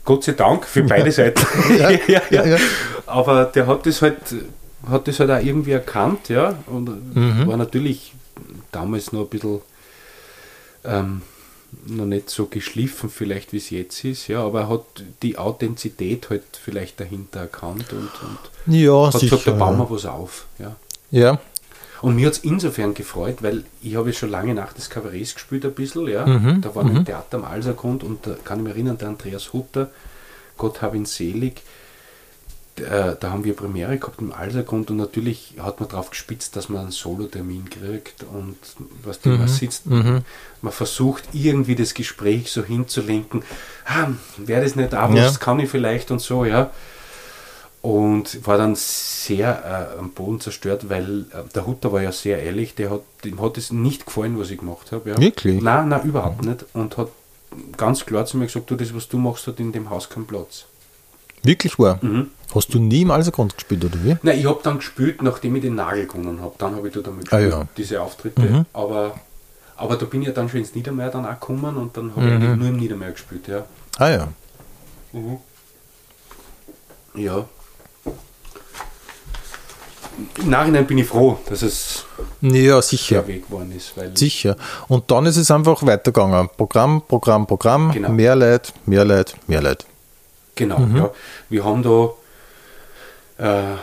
Gott 0.05 0.23
sei 0.23 0.31
Dank 0.33 0.65
für 0.65 0.83
beide 0.83 1.11
Seiten. 1.11 1.41
Ja, 1.77 1.89
ja, 2.29 2.45
ja. 2.45 2.57
Aber 3.07 3.45
der 3.45 3.65
hat 3.67 3.85
das 3.85 4.01
halt, 4.01 4.17
hat 4.87 5.07
das 5.07 5.19
halt 5.19 5.31
auch 5.31 5.43
irgendwie 5.43 5.71
erkannt, 5.71 6.29
ja. 6.29 6.57
Und 6.67 7.15
Mhm. 7.15 7.47
war 7.47 7.57
natürlich 7.57 8.13
damals 8.71 9.11
noch 9.11 9.21
ein 9.21 9.27
bisschen 9.27 9.61
ähm, 10.83 11.21
noch 11.85 12.05
nicht 12.05 12.29
so 12.29 12.45
geschliffen, 12.47 13.09
vielleicht 13.09 13.53
wie 13.53 13.57
es 13.57 13.69
jetzt 13.69 14.03
ist, 14.03 14.27
ja, 14.27 14.43
aber 14.43 14.61
er 14.61 14.69
hat 14.69 14.85
die 15.21 15.37
Authentizität 15.37 16.29
halt 16.29 16.43
vielleicht 16.63 16.99
dahinter 16.99 17.41
erkannt 17.41 17.93
und, 17.93 18.09
und 18.23 18.73
Ja, 18.73 19.07
hat 19.07 19.19
sicher. 19.19 19.37
gesagt, 19.37 19.47
da 19.47 19.51
bauen 19.51 19.77
wir 19.77 19.89
was 19.89 20.05
auf. 20.05 20.45
Ja. 20.57 20.75
Ja, 21.11 21.39
Und 22.01 22.15
mir 22.15 22.27
hat 22.27 22.33
es 22.33 22.39
insofern 22.39 22.93
gefreut, 22.93 23.37
weil 23.41 23.65
ich 23.81 23.95
habe 23.95 24.09
ja 24.09 24.13
schon 24.13 24.29
lange 24.29 24.53
nach 24.55 24.73
des 24.73 24.89
Kabarets 24.89 25.33
gespielt 25.35 25.65
ein 25.65 25.73
bisschen, 25.73 26.07
ja. 26.07 26.25
Mhm, 26.25 26.61
Da 26.61 26.73
war 26.73 26.85
ein 26.85 27.05
Theater 27.05 27.37
am 27.37 27.43
Alsergrund 27.45 28.03
und 28.03 28.25
da 28.25 28.35
kann 28.43 28.59
ich 28.59 28.63
mich 28.63 28.73
erinnern, 28.73 28.97
der 28.97 29.09
Andreas 29.09 29.53
Hutter, 29.53 29.91
Gott 30.57 30.81
hab 30.81 30.95
ihn 30.95 31.05
selig, 31.05 31.61
äh, 32.81 33.15
da 33.19 33.31
haben 33.31 33.43
wir 33.43 33.55
Premiere 33.55 33.97
gehabt 33.97 34.21
im 34.21 34.31
Alsergrund 34.33 34.89
und 34.91 34.97
natürlich 34.97 35.55
hat 35.59 35.79
man 35.79 35.89
darauf 35.89 36.09
gespitzt, 36.09 36.55
dass 36.55 36.69
man 36.69 36.81
einen 36.81 36.91
Solo-Termin 36.91 37.69
kriegt 37.69 38.23
und 38.23 38.57
was 39.03 39.19
die 39.21 39.29
man 39.29 39.47
sitzt, 39.47 39.85
man 39.87 40.23
versucht 40.71 41.23
irgendwie 41.33 41.75
das 41.75 41.93
Gespräch 41.93 42.51
so 42.51 42.63
hinzulenken, 42.63 43.43
ah, 43.85 44.07
wäre 44.37 44.61
das 44.63 44.75
nicht 44.75 44.91
was, 44.93 45.15
Ja. 45.15 45.31
kann 45.39 45.59
ich 45.59 45.69
vielleicht 45.69 46.11
und 46.11 46.19
so, 46.21 46.45
ja. 46.45 46.71
Und 47.81 48.45
war 48.45 48.57
dann 48.57 48.75
sehr 48.75 49.93
äh, 49.95 49.99
am 49.99 50.09
Boden 50.11 50.41
zerstört, 50.41 50.89
weil 50.89 51.21
äh, 51.31 51.43
der 51.55 51.65
Hutter 51.65 51.93
war 51.93 52.01
ja 52.01 52.11
sehr 52.11 52.43
ehrlich, 52.43 52.75
der 52.75 52.91
hat, 52.91 53.01
dem 53.23 53.41
hat 53.41 53.57
es 53.57 53.71
nicht 53.71 54.05
gefallen, 54.05 54.37
was 54.37 54.49
ich 54.49 54.57
gemacht 54.59 54.91
habe. 54.91 55.11
Ja. 55.11 55.17
Wirklich? 55.17 55.61
Nein, 55.61 55.87
nein, 55.87 56.03
überhaupt 56.03 56.43
nicht. 56.43 56.65
Und 56.73 56.97
hat 56.97 57.07
ganz 57.77 58.05
klar 58.05 58.25
zu 58.25 58.35
mir 58.37 58.47
gesagt, 58.47 58.69
du, 58.69 58.75
das, 58.75 58.93
was 58.93 59.07
du 59.07 59.17
machst, 59.17 59.47
hat 59.47 59.61
in 59.61 59.71
dem 59.71 59.89
Haus 59.89 60.09
keinen 60.09 60.27
Platz. 60.27 60.65
Wirklich 61.43 61.77
wahr. 61.79 61.99
Mhm. 62.01 62.27
Hast 62.53 62.73
du 62.73 62.79
nie 62.79 63.03
im 63.03 63.11
Alsergrund 63.11 63.53
gespielt, 63.55 63.85
oder 63.85 64.03
wie? 64.03 64.17
Nein, 64.23 64.39
ich 64.39 64.45
habe 64.45 64.59
dann 64.63 64.77
gespielt, 64.77 65.21
nachdem 65.21 65.55
ich 65.55 65.61
den 65.61 65.75
Nagel 65.75 66.07
gewonnen 66.07 66.41
habe. 66.41 66.55
Dann 66.57 66.75
habe 66.75 66.87
ich 66.87 66.93
da 66.93 67.01
damit 67.01 67.31
Ah, 67.31 67.37
gespielt, 67.37 67.53
ja. 67.53 67.67
diese 67.77 68.01
Auftritte. 68.01 68.65
Aber, 68.73 69.19
aber 69.77 69.95
da 69.97 70.05
bin 70.05 70.21
ich 70.21 70.27
ja 70.29 70.33
dann 70.33 70.49
schon 70.49 70.59
ins 70.61 70.73
Niedermeer 70.73 71.09
dann 71.09 71.25
auch 71.25 71.39
gekommen 71.39 71.77
und 71.77 71.95
dann 71.95 72.15
habe 72.15 72.25
ich 72.27 72.33
eigentlich 72.33 72.55
nur 72.57 72.67
im 72.69 72.77
Niedermeer 72.77 73.11
gespielt, 73.11 73.47
ja. 73.47 73.65
Ah 73.97 74.09
ja. 74.09 74.27
Ja. 77.13 77.45
Im 80.41 80.49
Nachhinein 80.49 80.85
bin 80.85 80.97
ich 80.97 81.07
froh, 81.07 81.37
dass 81.47 81.61
es 81.61 82.05
Ja, 82.41 82.81
sicher. 82.81 83.19
der 83.21 83.27
Weg 83.27 83.47
geworden 83.47 83.71
ist, 83.75 83.95
weil 83.95 84.15
Sicher. 84.17 84.57
Und 84.87 85.09
dann 85.11 85.25
ist 85.27 85.37
es 85.37 85.49
einfach 85.51 85.85
weitergegangen. 85.85 86.49
Programm, 86.57 87.01
Programm, 87.07 87.47
Programm, 87.47 87.91
Genau. 87.91 88.09
mehr 88.09 88.35
Leid, 88.35 88.73
mehr 88.85 89.05
Leid, 89.05 89.35
mehr 89.47 89.61
Leid. 89.61 89.85
Genau, 90.59 90.79
ja. 90.93 91.11
Wir 91.49 91.63
haben 91.63 91.83
da 91.83 92.11
äh, 93.37 93.77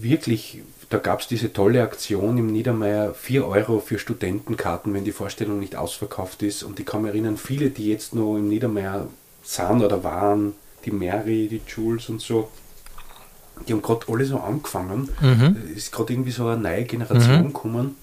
wirklich, 0.00 0.62
da 0.88 0.96
gab 0.96 1.20
es 1.20 1.28
diese 1.28 1.52
tolle 1.52 1.82
Aktion 1.82 2.38
im 2.38 2.46
Niedermeyer, 2.46 3.12
4 3.12 3.46
Euro 3.46 3.78
für 3.80 3.98
Studentenkarten, 3.98 4.94
wenn 4.94 5.04
die 5.04 5.12
Vorstellung 5.12 5.60
nicht 5.60 5.76
ausverkauft 5.76 6.42
ist. 6.42 6.62
Und 6.62 6.80
ich 6.80 6.86
kann 6.86 7.02
mich 7.02 7.10
erinnern, 7.10 7.36
viele, 7.36 7.68
die 7.68 7.90
jetzt 7.90 8.14
noch 8.14 8.36
im 8.36 8.48
Niedermeyer 8.48 9.08
sind 9.42 9.82
oder 9.82 10.02
waren, 10.02 10.54
die 10.86 10.90
Mary, 10.90 11.48
die 11.48 11.60
Jules 11.66 12.08
und 12.08 12.22
so, 12.22 12.48
die 13.66 13.74
haben 13.74 13.82
gerade 13.82 14.06
alle 14.08 14.24
so 14.24 14.38
angefangen. 14.38 15.10
Es 15.72 15.76
ist 15.84 15.92
gerade 15.92 16.14
irgendwie 16.14 16.30
so 16.30 16.46
eine 16.46 16.62
neue 16.62 16.84
Generation 16.84 17.48
gekommen. 17.48 17.96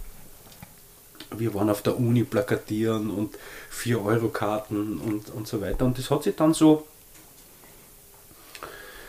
Wir 1.36 1.53
waren 1.55 1.72
auf 1.72 1.81
der 1.81 1.98
Uni 1.98 2.24
plakatieren 2.24 3.10
und 3.10 3.36
4-Euro-Karten 3.74 5.00
und, 5.00 5.29
und 5.34 5.48
so 5.48 5.62
weiter. 5.62 5.86
Und 5.86 5.98
das 5.98 6.12
hat 6.12 6.24
sich 6.24 6.36
dann 6.36 6.53
so 6.53 6.86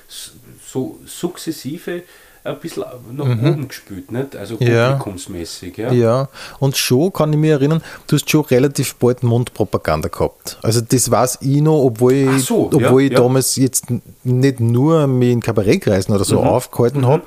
so 0.08 0.98
sukzessive 1.06 2.02
ein 2.44 2.60
bisschen 2.60 2.84
nach 3.16 3.24
oben 3.24 3.66
gespült, 3.66 4.12
nicht? 4.12 4.36
Also 4.36 4.56
Ja. 4.60 4.92
publikumsmäßig, 4.92 5.76
ja. 5.78 5.90
Ja. 5.92 6.28
und 6.60 6.76
schon 6.76 7.12
kann 7.12 7.32
ich 7.32 7.38
mich 7.40 7.50
erinnern, 7.50 7.82
du 8.06 8.14
hast 8.14 8.30
schon 8.30 8.42
relativ 8.44 8.94
bald 8.96 9.24
Mundpropaganda 9.24 10.08
gehabt. 10.08 10.56
Also 10.62 10.80
das 10.80 11.10
weiß 11.10 11.38
ich 11.40 11.60
noch, 11.60 11.82
obwohl 11.82 12.12
ich, 12.12 12.44
so, 12.44 12.66
obwohl 12.72 13.02
ja, 13.02 13.06
ich 13.08 13.12
ja. 13.14 13.18
damals 13.20 13.56
jetzt 13.56 13.86
nicht 14.22 14.60
nur 14.60 15.08
mich 15.08 15.32
in 15.32 15.40
Kabarettkreisen 15.40 16.14
oder 16.14 16.24
Mhm. 16.24 16.28
so 16.28 16.40
aufgehalten 16.40 17.04
habe, 17.04 17.24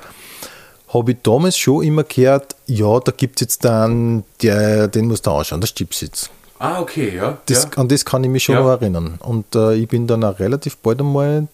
habe 0.88 1.10
ich 1.12 1.18
damals 1.22 1.58
schon 1.58 1.84
immer 1.84 2.04
gehört, 2.04 2.56
ja, 2.66 2.98
da 3.00 3.12
gibt 3.12 3.36
es 3.36 3.40
jetzt 3.42 3.64
dann, 3.66 4.24
der, 4.42 4.88
den 4.88 5.06
musst 5.08 5.26
du 5.26 5.32
anschauen, 5.32 5.60
das 5.60 5.74
Chips 5.74 6.00
jetzt. 6.00 6.30
Ah, 6.58 6.80
okay, 6.80 7.14
ja. 7.14 7.36
Das, 7.46 7.64
ja. 7.64 7.70
An 7.76 7.88
das 7.88 8.06
kann 8.06 8.24
ich 8.24 8.30
mich 8.30 8.44
schon 8.44 8.54
Ja. 8.54 8.62
noch 8.62 8.70
erinnern. 8.70 9.16
Und 9.20 9.54
äh, 9.54 9.74
ich 9.74 9.86
bin 9.88 10.06
dann 10.06 10.24
auch 10.24 10.38
relativ 10.40 10.78
bald 10.78 11.00
einmal 11.00 11.46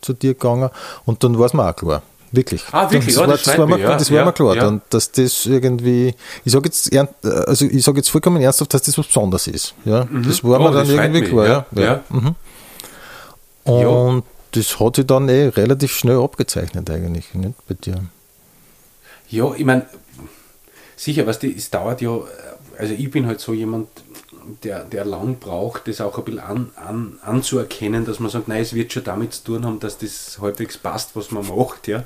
zu 0.00 0.12
dir 0.12 0.34
gegangen 0.34 0.70
und 1.06 1.22
dann 1.24 1.38
war 1.38 1.46
es 1.46 1.54
mir 1.54 1.68
auch 1.68 1.76
klar. 1.76 2.02
Wirklich. 2.32 2.62
Ah, 2.70 2.88
wirklich? 2.90 3.06
Das, 3.06 3.14
Ja, 3.16 3.20
war, 3.22 3.26
das 3.28 3.42
das, 3.42 3.58
war, 3.58 3.66
mir, 3.66 3.78
ja, 3.80 3.96
das 3.96 4.08
war 4.10 4.18
ja, 4.18 4.24
mir 4.24 4.32
klar. 4.32 4.54
ja. 4.54 4.62
Dann, 4.62 4.82
dass 4.90 5.10
das 5.10 5.46
irgendwie, 5.46 6.14
ich 6.44 6.52
sage 6.52 6.66
jetzt, 6.66 6.94
also 7.24 7.64
ich 7.66 7.82
sage 7.82 7.96
jetzt 7.98 8.08
vollkommen 8.08 8.40
ernsthaft, 8.40 8.72
dass 8.72 8.82
das 8.82 8.96
was 8.96 9.06
Besonderes 9.08 9.48
ist. 9.48 9.74
Ja, 9.84 10.06
Das 10.24 10.44
war 10.44 10.60
Oh, 10.60 10.64
mir 10.68 10.70
dann 10.72 10.88
irgendwie 10.88 11.20
mich, 11.22 11.30
klar. 11.30 11.66
Ja. 11.72 12.04
Mhm. 12.08 12.34
Und 13.64 14.24
das 14.52 14.78
hat 14.80 14.96
sich 14.96 15.06
dann 15.06 15.28
eh 15.28 15.48
relativ 15.48 15.92
schnell 15.92 16.18
abgezeichnet 16.20 16.88
eigentlich, 16.90 17.34
nicht 17.34 17.54
bei 17.68 17.74
dir. 17.74 18.04
Ja, 19.28 19.52
ich 19.54 19.64
meine, 19.64 19.86
sicher, 20.96 21.26
was 21.26 21.38
die, 21.38 21.54
es 21.56 21.70
dauert 21.70 22.00
ja, 22.00 22.16
also 22.78 22.94
ich 22.94 23.10
bin 23.10 23.26
halt 23.26 23.40
so 23.40 23.52
jemand, 23.52 23.88
der, 24.64 24.84
der 24.84 25.04
lang 25.04 25.38
braucht, 25.38 25.88
das 25.88 26.00
auch 26.00 26.18
ein 26.18 26.24
bisschen 26.24 26.40
an, 26.40 26.70
an, 26.76 27.18
anzuerkennen, 27.22 28.04
dass 28.04 28.20
man 28.20 28.30
sagt, 28.30 28.48
nein, 28.48 28.62
es 28.62 28.74
wird 28.74 28.92
schon 28.92 29.04
damit 29.04 29.34
zu 29.34 29.44
tun 29.44 29.64
haben, 29.64 29.80
dass 29.80 29.98
das 29.98 30.38
halbwegs 30.40 30.78
passt, 30.78 31.16
was 31.16 31.30
man 31.30 31.46
macht, 31.46 31.88
ja. 31.88 32.04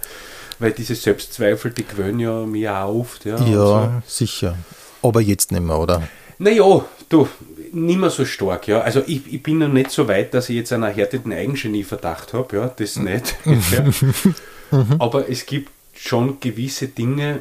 Weil 0.58 0.72
diese 0.72 0.94
Selbstzweifel, 0.94 1.70
die 1.72 1.86
gewöhnen 1.86 2.20
ja 2.20 2.46
mir 2.46 2.76
auch 2.76 3.00
oft, 3.00 3.24
ja. 3.24 3.36
Ja, 3.38 4.02
so. 4.06 4.24
sicher. 4.24 4.56
Aber 5.02 5.20
jetzt 5.20 5.52
nicht 5.52 5.62
mehr, 5.62 5.78
oder? 5.78 6.02
Naja, 6.38 6.84
du, 7.08 7.28
nicht 7.72 7.98
mehr 7.98 8.10
so 8.10 8.24
stark, 8.24 8.68
ja. 8.68 8.80
Also 8.80 9.02
ich, 9.06 9.32
ich 9.32 9.42
bin 9.42 9.58
noch 9.58 9.68
nicht 9.68 9.90
so 9.90 10.08
weit, 10.08 10.34
dass 10.34 10.48
ich 10.48 10.56
jetzt 10.56 10.72
einen 10.72 10.84
erhärteten 10.84 11.32
Eigengenie-Verdacht 11.32 12.32
habe, 12.32 12.56
ja, 12.56 12.68
das 12.68 12.96
nicht. 12.96 13.34
ja. 13.44 14.86
Aber 14.98 15.28
es 15.28 15.46
gibt 15.46 15.70
schon 15.94 16.40
gewisse 16.40 16.88
Dinge, 16.88 17.40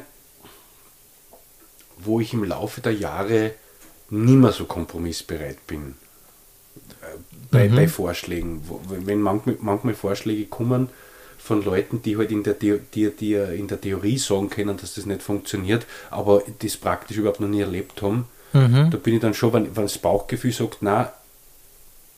wo 1.98 2.20
ich 2.20 2.32
im 2.32 2.44
Laufe 2.44 2.80
der 2.80 2.92
Jahre 2.92 3.52
nicht 4.10 4.34
mehr 4.34 4.52
so 4.52 4.64
kompromissbereit 4.64 5.66
bin. 5.66 5.94
Äh, 7.02 7.16
Bei, 7.50 7.68
bei 7.68 7.88
Vorschlägen. 7.88 8.62
Wenn 8.88 9.20
manchmal, 9.20 9.56
manchmal 9.60 9.94
Vorschläge 9.94 10.46
kommen 10.46 10.88
von 11.38 11.62
Leuten, 11.64 12.02
die 12.02 12.16
halt 12.16 12.30
in 12.32 12.42
der, 12.42 12.56
The 12.60 12.80
die, 12.94 13.10
die 13.10 13.34
in 13.34 13.68
der 13.68 13.80
Theorie 13.80 14.18
sagen 14.18 14.48
können, 14.50 14.76
dass 14.76 14.94
das 14.94 15.06
nicht 15.06 15.22
funktioniert, 15.22 15.86
aber 16.10 16.42
das 16.60 16.76
praktisch 16.76 17.18
überhaupt 17.18 17.40
noch 17.40 17.48
nie 17.48 17.60
erlebt 17.60 18.00
haben, 18.02 18.26
da 18.90 18.96
bin 18.96 19.14
ich 19.14 19.20
dann 19.20 19.34
schon, 19.34 19.52
wenn, 19.52 19.76
wenn 19.76 19.82
das 19.82 19.98
Bauchgefühl 19.98 20.52
sagt, 20.52 20.78
na, 20.80 21.12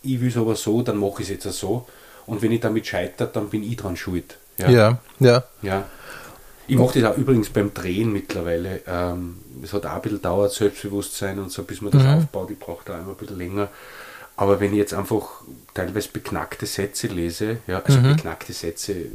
ich 0.02 0.20
will 0.20 0.28
es 0.28 0.36
aber 0.36 0.54
so, 0.54 0.82
dann 0.82 0.98
mache 0.98 1.22
ich 1.22 1.28
es 1.28 1.30
jetzt 1.30 1.46
auch 1.46 1.52
so. 1.52 1.86
Und 2.26 2.42
wenn 2.42 2.52
ich 2.52 2.60
damit 2.60 2.86
scheitere, 2.86 3.28
dann 3.32 3.48
bin 3.48 3.62
ich 3.62 3.76
dran 3.76 3.96
schuld. 3.96 4.36
Ja, 4.58 4.70
ja. 5.18 5.44
Ja. 5.62 5.86
Ich 6.68 6.76
mache 6.76 7.00
das 7.00 7.12
auch 7.12 7.16
übrigens 7.18 7.50
beim 7.50 7.72
Drehen 7.72 8.12
mittlerweile. 8.12 8.80
Ähm, 8.86 9.36
es 9.62 9.72
hat 9.72 9.86
auch 9.86 9.92
ein 9.92 10.02
bisschen 10.02 10.22
dauert, 10.22 10.52
Selbstbewusstsein 10.52 11.38
und 11.38 11.50
so, 11.50 11.62
bis 11.62 11.80
man 11.80 11.92
das 11.92 12.04
aufbaut. 12.04 12.50
Ich 12.50 12.58
brauche 12.58 12.84
da 12.84 12.98
immer 12.98 13.10
ein 13.10 13.16
bisschen 13.16 13.38
länger. 13.38 13.68
Aber 14.36 14.60
wenn 14.60 14.72
ich 14.72 14.78
jetzt 14.78 14.92
einfach 14.92 15.42
teilweise 15.72 16.10
beknackte 16.12 16.66
Sätze 16.66 17.06
lese, 17.06 17.58
ja, 17.66 17.80
also 17.82 18.00
beknackte 18.02 18.52
Sätze, 18.52 19.06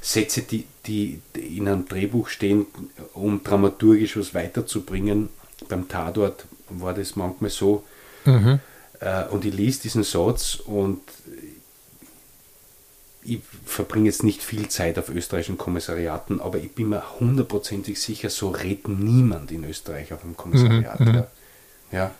Sätze, 0.00 0.42
die, 0.42 0.66
die 0.86 1.20
in 1.34 1.66
einem 1.66 1.88
Drehbuch 1.88 2.28
stehen, 2.28 2.66
um 3.14 3.42
dramaturgisch 3.42 4.16
was 4.16 4.34
weiterzubringen, 4.34 5.28
beim 5.68 5.88
Tatort 5.88 6.44
war 6.68 6.94
das 6.94 7.16
manchmal 7.16 7.50
so. 7.50 7.84
Äh, 9.00 9.24
und 9.30 9.44
ich 9.44 9.54
lese 9.54 9.82
diesen 9.82 10.04
Satz 10.04 10.56
und 10.64 11.00
ich 13.24 13.40
verbringe 13.64 14.06
jetzt 14.06 14.22
nicht 14.24 14.42
viel 14.42 14.68
Zeit 14.68 14.98
auf 14.98 15.08
österreichischen 15.08 15.58
Kommissariaten, 15.58 16.40
aber 16.40 16.58
ich 16.58 16.72
bin 16.72 16.88
mir 16.88 17.02
hundertprozentig 17.20 18.00
sicher, 18.00 18.30
so 18.30 18.48
redet 18.50 18.88
niemand 18.88 19.50
in 19.52 19.64
Österreich 19.64 20.12
auf 20.12 20.24
einem 20.24 20.36
Kommissariat. 20.36 21.00
ja. 21.00 21.26
Ja. 21.92 22.10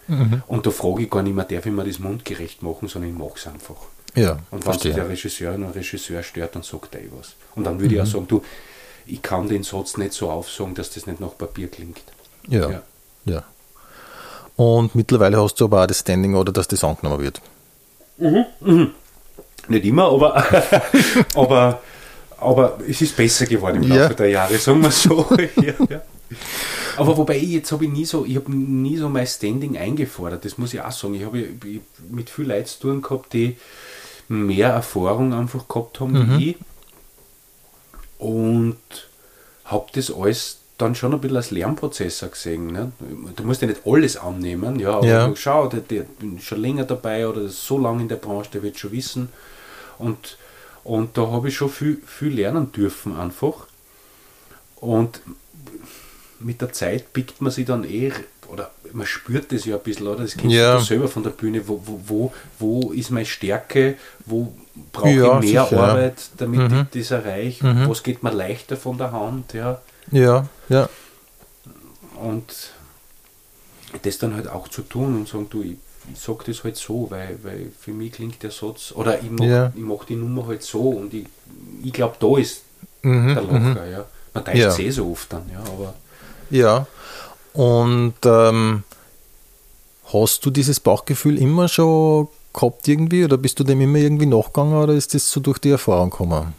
Und 0.49 0.67
da 0.67 0.71
frage 0.71 1.05
ich 1.05 1.11
gar 1.11 1.23
nicht 1.23 1.35
mehr, 1.35 1.47
darf 1.47 1.65
ich 1.65 1.73
mir 1.73 1.85
das 1.85 1.99
mundgerecht 1.99 2.63
machen, 2.63 2.89
sondern 2.89 3.11
ich 3.13 3.17
mache 3.19 3.33
es 3.37 3.47
einfach. 3.47 3.77
Ja, 4.15 4.39
Und 4.51 4.67
wenn 4.67 4.79
sich 4.79 4.95
der 4.95 5.09
Regisseur 5.09 5.55
oder 5.55 5.75
Regisseur 5.75 6.23
stört, 6.23 6.55
dann 6.55 6.63
sagt 6.63 6.95
er 6.95 7.01
eh 7.01 7.09
was. 7.19 7.33
Und 7.55 7.65
dann 7.65 7.81
würde 7.81 7.95
ich 7.95 8.01
auch 8.03 8.07
sagen, 8.07 8.29
du, 8.29 8.43
ich 9.07 9.23
kann 9.23 9.49
den 9.49 9.63
Satz 9.63 9.97
nicht 9.97 10.13
so 10.13 10.31
aufsagen, 10.31 10.75
dass 10.75 10.91
das 10.91 11.07
nicht 11.07 11.21
nach 11.21 11.39
Papier 11.39 11.69
klingt. 11.69 12.03
Ja, 12.49 12.71
Ja. 12.71 12.83
ja. 13.25 13.45
Und 14.57 14.95
mittlerweile 14.95 15.41
hast 15.43 15.55
du 15.59 15.65
aber 15.65 15.83
auch 15.83 15.87
das 15.87 16.01
Standing 16.01 16.35
oder 16.35 16.53
dass 16.53 16.69
das 16.69 16.85
angenommen 16.85 17.21
wird. 17.23 17.41
Nicht 19.69 19.85
immer, 19.85 20.11
aber, 20.13 20.37
aber, 21.35 21.81
aber 22.39 22.79
es 22.89 23.01
ist 23.01 23.17
besser 23.17 23.47
geworden 23.47 23.83
im 23.83 23.91
Ja. 23.93 24.03
Laufe 24.05 24.15
der 24.15 24.29
Jahre, 24.31 24.59
sagen 24.59 24.83
wir 24.83 24.91
so. 24.91 25.27
ja, 25.63 25.75
ja. 25.89 26.03
Aber 26.97 27.17
wobei 27.17 27.37
ich 27.37 27.51
jetzt 27.51 27.73
habe 27.73 27.85
ich 27.85 27.91
nie 27.91 28.05
so, 28.05 28.25
ich 28.25 28.37
habe 28.37 28.51
nie 28.53 28.97
so 28.97 29.09
mein 29.09 29.27
Standing 29.27 29.79
eingefordert, 29.79 30.45
das 30.45 30.59
muss 30.59 30.75
ich 30.75 30.81
auch 30.81 30.91
sagen. 30.93 31.15
Ich 31.15 31.25
habe 31.25 31.47
mit 32.11 32.29
viel 32.31 32.47
Leuten 32.49 32.67
zu 32.67 32.81
tun 32.81 33.03
gehabt, 33.03 33.33
die 33.33 33.57
mehr 34.29 34.69
Erfahrung 34.69 35.33
einfach 35.33 35.69
gehabt 35.69 36.01
haben 36.01 36.39
wie 36.39 36.51
ich. 36.51 36.57
Und 38.19 38.77
habe 39.65 39.87
das 39.95 40.13
alles 40.13 40.59
dann 40.79 40.95
schon 40.95 41.13
ein 41.13 41.21
bisschen 41.21 41.37
als 41.37 41.51
Lernprozess 41.51 42.25
gesehen. 42.31 42.69
Ne? 42.69 42.93
Du 43.37 43.45
musst 43.45 43.63
ja 43.63 43.69
nicht 43.69 43.83
alles 43.87 44.17
annehmen, 44.17 44.79
ja, 44.81 44.95
aber 44.97 45.07
Ja. 45.07 45.33
schau, 45.37 45.69
der, 45.69 45.81
der 45.81 46.03
bin 46.03 46.41
schon 46.41 46.61
länger 46.61 46.85
dabei 46.85 47.27
oder 47.29 47.49
so 47.49 47.79
lange 47.79 48.03
in 48.03 48.09
der 48.09 48.17
Branche, 48.17 48.51
der 48.53 48.63
wird 48.63 48.79
schon 48.79 48.93
wissen. 48.93 49.29
Und, 50.03 50.37
und 50.85 51.17
da 51.17 51.29
habe 51.31 51.49
ich 51.49 51.57
schon 51.57 51.71
viel, 51.71 52.03
viel 52.07 52.35
lernen 52.35 52.73
dürfen 52.73 53.17
einfach. 53.19 53.67
Und 54.77 55.21
mit 56.41 56.61
der 56.61 56.73
Zeit 56.73 57.13
pickt 57.13 57.41
man 57.41 57.53
sich 57.53 57.65
dann 57.67 57.85
eh, 57.85 58.13
oder 58.49 58.71
man 58.93 59.07
spürt 59.07 59.53
das 59.53 59.65
ja 59.65 59.77
ein 59.77 59.83
bisschen, 59.83 60.07
oder? 60.09 60.23
Das 60.25 60.37
kennst 60.37 60.55
Ja. 60.57 60.77
du 60.77 60.85
selber 60.85 61.09
von 61.09 61.23
der 61.23 61.31
Bühne, 61.31 61.67
wo, 61.69 61.81
wo, 61.87 62.01
wo, 62.07 62.33
wo 62.59 62.93
ist 62.93 63.11
meine 63.11 63.25
Stärke, 63.27 63.97
wo 64.27 64.53
brauche 64.93 65.11
Ja, 65.11 65.39
ich 65.41 65.53
mehr 65.53 65.65
sicher. 65.65 65.83
Arbeit, 65.83 66.31
damit 66.37 66.71
Mhm. 66.71 66.87
ich 66.93 67.01
das 67.01 67.11
erreiche, 67.13 67.65
Mhm. 67.65 67.89
was 67.89 68.03
geht 68.03 68.23
mir 68.23 68.33
leichter 68.33 68.77
von 68.77 68.99
der 68.99 69.13
Hand, 69.13 69.53
ja. 69.55 69.81
Ja, 70.11 70.49
ja. 70.69 70.89
Und 72.21 72.73
das 74.03 74.19
dann 74.19 74.35
halt 74.35 74.49
auch 74.49 74.69
zu 74.69 74.83
tun 74.83 75.15
und 75.17 75.29
sagen, 75.29 75.47
du, 75.49 75.63
ich, 75.63 75.77
ich 76.13 76.19
sag 76.21 76.45
das 76.47 76.65
halt 76.65 76.77
so, 76.77 77.07
weil, 77.11 77.39
weil 77.43 77.71
für 77.79 77.93
mich 77.93 78.13
klingt 78.13 78.43
der 78.43 78.51
Satz, 78.51 78.93
oder 78.95 79.21
ich 79.23 79.31
mach, 79.31 79.45
Ja. 79.45 79.73
mach 79.77 80.05
die 80.05 80.17
Nummer 80.17 80.47
halt 80.47 80.63
so 80.63 80.81
und 80.91 81.13
ich, 81.15 81.27
ich 81.85 81.93
glaube, 81.93 82.17
da 82.19 82.39
ist 82.39 82.63
Mhm, 83.03 83.35
der 83.35 83.43
mhm. 83.43 83.69
Locher, 83.75 83.87
ja. 83.89 84.05
Man 84.35 84.45
teilt 84.45 84.59
Ja. 84.59 84.69
es 84.69 84.79
eh 84.79 84.91
so 84.91 85.11
oft 85.11 85.33
dann, 85.33 85.49
ja, 85.53 85.59
aber 85.61 85.95
Ja. 86.51 86.87
Und 87.53 88.15
ähm, 88.25 88.85
hast 90.13 90.45
du 90.47 90.51
dieses 90.51 90.81
Bauchgefühl 90.81 91.37
immer 91.39 91.69
schon 91.69 92.29
gehabt 92.55 92.87
irgendwie 92.89 93.25
oder 93.25 93.37
bist 93.39 93.59
du 93.61 93.65
dem 93.65 93.81
immer 93.81 93.99
irgendwie 93.99 94.27
nachgegangen 94.27 94.75
oder 94.77 94.93
ist 94.95 95.15
das 95.15 95.31
so 95.31 95.41
durch 95.41 95.59
die 95.59 95.71
Erfahrung 95.71 96.11
gekommen? 96.11 96.55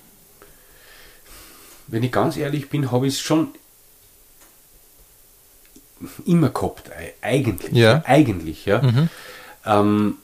wenn 1.87 2.01
ich 2.03 2.11
ganz 2.11 2.37
ehrlich 2.37 2.69
bin, 2.69 2.91
habe 2.91 3.05
ich 3.07 3.15
es 3.15 3.19
schon 3.19 3.49
immer 6.25 6.49
gehabt, 6.49 6.89
ei- 6.91 7.13
eigentlich. 7.21 7.73
Ja. 7.73 8.01
Eigentlich, 8.05 8.65
ja. 8.65 8.81
Mhm. 8.81 9.09
Ähm, 9.65 10.17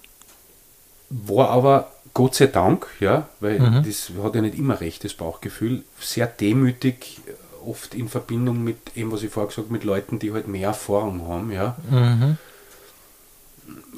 war 1.10 1.50
aber 1.50 1.92
Gott 2.14 2.36
sei 2.36 2.48
Dank, 2.48 2.88
ja, 3.00 3.30
weil 3.40 3.60
Mhm. 3.60 3.84
das 3.84 4.12
hat 4.24 4.36
ja 4.36 4.42
nicht 4.42 4.58
immer 4.58 4.80
recht, 4.82 5.04
das 5.04 5.14
Bauchgefühl, 5.14 5.84
sehr 6.00 6.28
demütig, 6.28 7.20
oft 7.66 7.94
in 7.94 8.10
Verbindung 8.10 8.64
mit 8.64 8.96
dem, 8.96 9.12
was 9.12 9.24
ich 9.24 9.32
vorher 9.32 9.48
gesagt 9.50 9.68
habe, 9.68 9.74
mit 9.74 9.84
Leuten, 9.84 10.20
die 10.20 10.32
halt 10.34 10.48
mehr 10.48 10.70
Erfahrung 10.70 11.28
haben, 11.28 11.52
ja. 11.52 11.76
Mhm. 11.90 12.38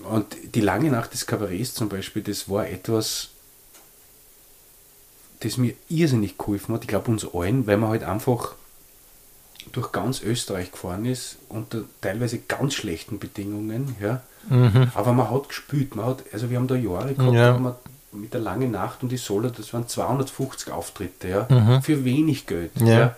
Und 0.09 0.35
die 0.55 0.61
lange 0.61 0.89
Nacht 0.89 1.13
des 1.13 1.25
Kabarets 1.27 1.73
zum 1.73 1.87
Beispiel, 1.89 2.23
das 2.23 2.49
war 2.49 2.67
etwas, 2.67 3.29
das 5.41 5.57
mir 5.57 5.73
irrsinnig 5.89 6.37
geholfen 6.37 6.73
hat. 6.75 6.83
Ich 6.83 6.87
glaube 6.87 7.11
uns 7.11 7.25
allen, 7.33 7.67
weil 7.67 7.77
man 7.77 7.89
halt 7.89 8.03
einfach 8.03 8.55
durch 9.71 9.91
ganz 9.91 10.21
Österreich 10.21 10.71
gefahren 10.71 11.05
ist, 11.05 11.37
unter 11.49 11.83
teilweise 12.01 12.39
ganz 12.39 12.73
schlechten 12.73 13.19
Bedingungen, 13.19 13.95
ja. 14.01 14.21
Mhm. 14.49 14.91
Aber 14.95 15.13
man 15.13 15.29
hat 15.29 15.49
gespielt, 15.49 15.95
man 15.95 16.05
hat, 16.05 16.23
also 16.33 16.49
wir 16.49 16.57
haben 16.57 16.67
da 16.67 16.75
Jahre 16.75 17.13
gehabt, 17.13 17.33
Ja. 17.33 17.53
da 17.57 17.75
mit 18.13 18.33
der 18.33 18.41
langen 18.41 18.71
Nacht 18.71 19.03
und 19.03 19.09
die 19.11 19.17
Solo, 19.17 19.49
das 19.49 19.73
waren 19.73 19.87
250 19.87 20.71
Auftritte, 20.73 21.27
ja, 21.29 21.47
Mhm. 21.49 21.81
für 21.81 22.03
wenig 22.03 22.45
Geld, 22.45 22.71
Ja. 22.79 22.87
ja. 22.99 23.15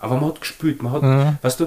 Aber 0.00 0.16
man 0.16 0.26
hat 0.30 0.40
gespielt, 0.40 0.82
man 0.82 0.92
hat, 0.92 1.02
Mhm. 1.02 1.38
weißt 1.40 1.60
du, 1.60 1.66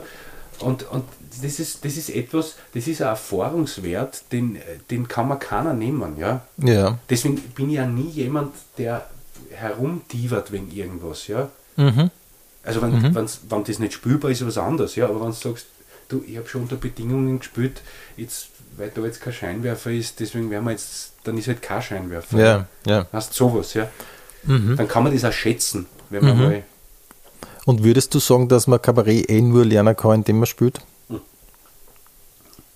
und, 0.60 0.84
und 0.92 1.04
das 1.42 1.60
ist, 1.60 1.84
das 1.86 1.98
ist 1.98 2.10
etwas, 2.10 2.56
das 2.74 2.88
ist 2.88 3.02
ein 3.02 3.08
Erfahrungswert, 3.10 4.24
den, 4.32 4.58
den 4.92 5.08
kann 5.08 5.28
man 5.28 5.40
keiner 5.40 5.74
nehmen, 5.74 6.18
ja. 6.18 6.42
Ja. 6.58 6.98
Deswegen 7.10 7.36
bin 7.38 7.70
ich 7.70 7.76
ja 7.76 7.86
nie 7.88 8.10
jemand, 8.10 8.54
der 8.78 9.06
herumtivert 9.52 10.52
wegen 10.52 10.72
irgendwas, 10.72 11.28
ja. 11.28 11.50
Mhm. 11.76 12.10
Also 12.64 12.82
wenn, 12.82 13.16
wenn's, 13.16 13.40
wenn 13.50 13.64
das 13.64 13.80
nicht 13.80 13.94
spürbar 13.94 14.30
ist, 14.32 14.42
ist 14.42 14.48
was 14.48 14.58
anderes, 14.58 14.96
ja. 14.96 15.06
Aber 15.06 15.20
wenn 15.22 15.28
du 15.28 15.34
sagst, 15.34 15.68
du, 16.10 16.24
ich 16.28 16.38
habe 16.38 16.48
schon 16.48 16.64
unter 16.64 16.76
Bedingungen 16.76 17.40
gespielt, 17.40 17.82
jetzt, 18.16 18.48
weil 18.78 18.90
da 18.94 19.02
jetzt 19.02 19.22
kein 19.22 19.34
Scheinwerfer 19.34 19.92
ist, 19.92 20.20
deswegen 20.20 20.50
werden 20.50 20.66
wir 20.66 20.72
jetzt, 20.72 21.14
dann 21.24 21.38
ist 21.38 21.48
halt 21.48 21.62
kein 21.62 21.82
Scheinwerfer. 21.82 22.38
Ja, 22.40 22.66
ja. 22.86 23.08
Hast 23.12 23.34
sowas, 23.34 23.74
ja. 23.74 23.88
Mhm. 24.44 24.76
Dann 24.78 24.88
kann 24.88 25.04
man 25.04 25.14
das 25.14 25.26
auch 25.26 25.32
schätzen, 25.34 25.88
wenn 26.10 26.24
man 26.24 26.38
Mhm. 26.38 26.44
mal. 26.44 26.64
Und 27.66 27.84
würdest 27.84 28.14
du 28.14 28.20
sagen, 28.20 28.48
dass 28.48 28.68
man 28.68 28.82
Kabarett 28.82 29.30
eh 29.30 29.42
nur 29.42 29.66
lernen 29.66 29.96
kann, 29.96 30.16
indem 30.16 30.38
man 30.40 30.46
spielt? 30.46 30.80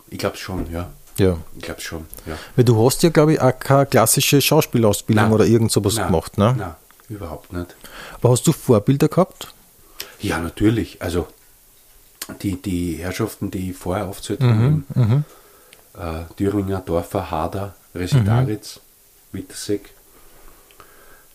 Ich 0.10 0.18
glaube 0.18 0.36
schon, 0.38 0.70
ja. 0.72 0.90
Ja. 1.18 1.38
Ich 1.56 1.62
glaube 1.64 1.80
schon, 1.82 2.06
ja. 2.26 2.38
Weil 2.56 2.66
du 2.66 2.84
hast 2.86 3.04
ja, 3.04 3.10
glaube 3.10 3.34
ich, 3.34 3.42
auch 3.42 3.58
keine 3.58 3.86
klassische 3.86 4.42
Schauspielausbildung 4.42 5.26
Nein. 5.26 5.34
oder 5.34 5.46
irgend 5.46 5.72
sowas 5.72 5.96
Nein, 5.96 6.08
gemacht, 6.08 6.38
ne? 6.38 6.56
Nein, 6.58 6.76
überhaupt 7.10 7.54
nicht. 7.54 7.76
Aber 8.16 8.32
hast 8.32 8.46
du 8.48 8.52
Vorbilder 8.52 9.08
gehabt? 9.08 9.54
Ja, 10.20 10.40
natürlich. 10.40 11.02
Also 11.02 11.28
die, 12.42 12.62
die 12.62 12.96
Herrschaften, 12.98 13.52
die 13.52 13.72
ich 13.72 13.78
vorher 13.78 14.08
aufgezählt 14.08 14.42
Mhm. 14.42 14.86
habe, 14.96 15.24
äh, 16.30 16.34
Thüringer, 16.36 16.80
Dorfer, 16.86 17.30
Hader, 17.32 17.76
Resitaritz, 17.96 18.80
Mhm. 19.34 19.38
Wittersek, 19.40 19.90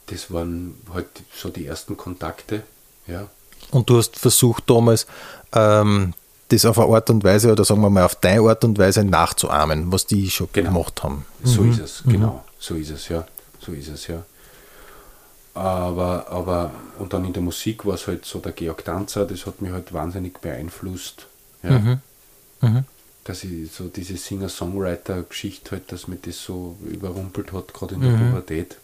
das 0.07 0.31
waren 0.31 0.75
halt 0.93 1.07
so 1.35 1.49
die 1.49 1.67
ersten 1.67 1.97
Kontakte. 1.97 2.63
Ja. 3.07 3.27
Und 3.71 3.89
du 3.91 3.99
hast 3.99 4.17
versucht 4.19 4.65
damals, 4.71 5.07
ähm, 5.53 6.13
das 6.49 6.65
auf 6.65 6.79
eine 6.79 6.95
Art 6.95 7.11
und 7.11 7.25
Weise 7.25 7.51
oder 7.51 7.65
sagen 7.65 7.81
wir 7.81 7.91
mal 7.91 8.05
auf 8.05 8.15
deine 8.15 8.43
Art 8.49 8.63
und 8.65 8.79
Weise 8.79 9.03
nachzuahmen, 9.03 9.91
was 9.91 10.07
die 10.07 10.31
schon 10.31 10.49
Genau. 10.53 10.71
gemacht 10.71 11.03
haben. 11.03 11.25
So 11.43 11.63
Mhm. 11.63 11.73
ist 11.73 11.81
es, 11.81 12.03
genau. 12.07 12.45
So 12.59 12.75
ist 12.77 12.91
es, 12.91 13.09
ja. 13.09 13.27
So 13.59 13.73
ist 13.73 13.89
es, 13.89 14.07
ja. 14.07 14.23
Aber, 15.57 16.27
aber, 16.31 16.71
und 16.99 17.13
dann 17.15 17.25
in 17.25 17.33
der 17.33 17.43
Musik 17.43 17.87
war 17.87 17.95
es 17.95 18.07
halt 18.07 18.27
so 18.27 18.41
der 18.41 18.53
Georg 18.53 18.85
Danzer, 18.85 19.25
das 19.25 19.47
hat 19.47 19.63
mich 19.63 19.73
halt 19.73 19.93
wahnsinnig 19.93 20.39
beeinflusst. 20.41 21.27
Ja. 21.63 21.79
Mhm. 21.79 22.01
Mhm. 22.61 22.85
Dass 23.25 23.43
ich 23.43 23.73
so 23.73 23.89
diese 23.89 24.17
Singer-Songwriter-Geschichte 24.19 25.71
halt, 25.73 25.91
dass 25.91 26.09
mich 26.09 26.21
das 26.21 26.43
so 26.43 26.77
überrumpelt 26.85 27.53
hat, 27.53 27.73
gerade 27.73 27.95
in 27.95 28.03
der 28.03 28.11
Mhm. 28.11 28.31
Pubertät. 28.31 28.77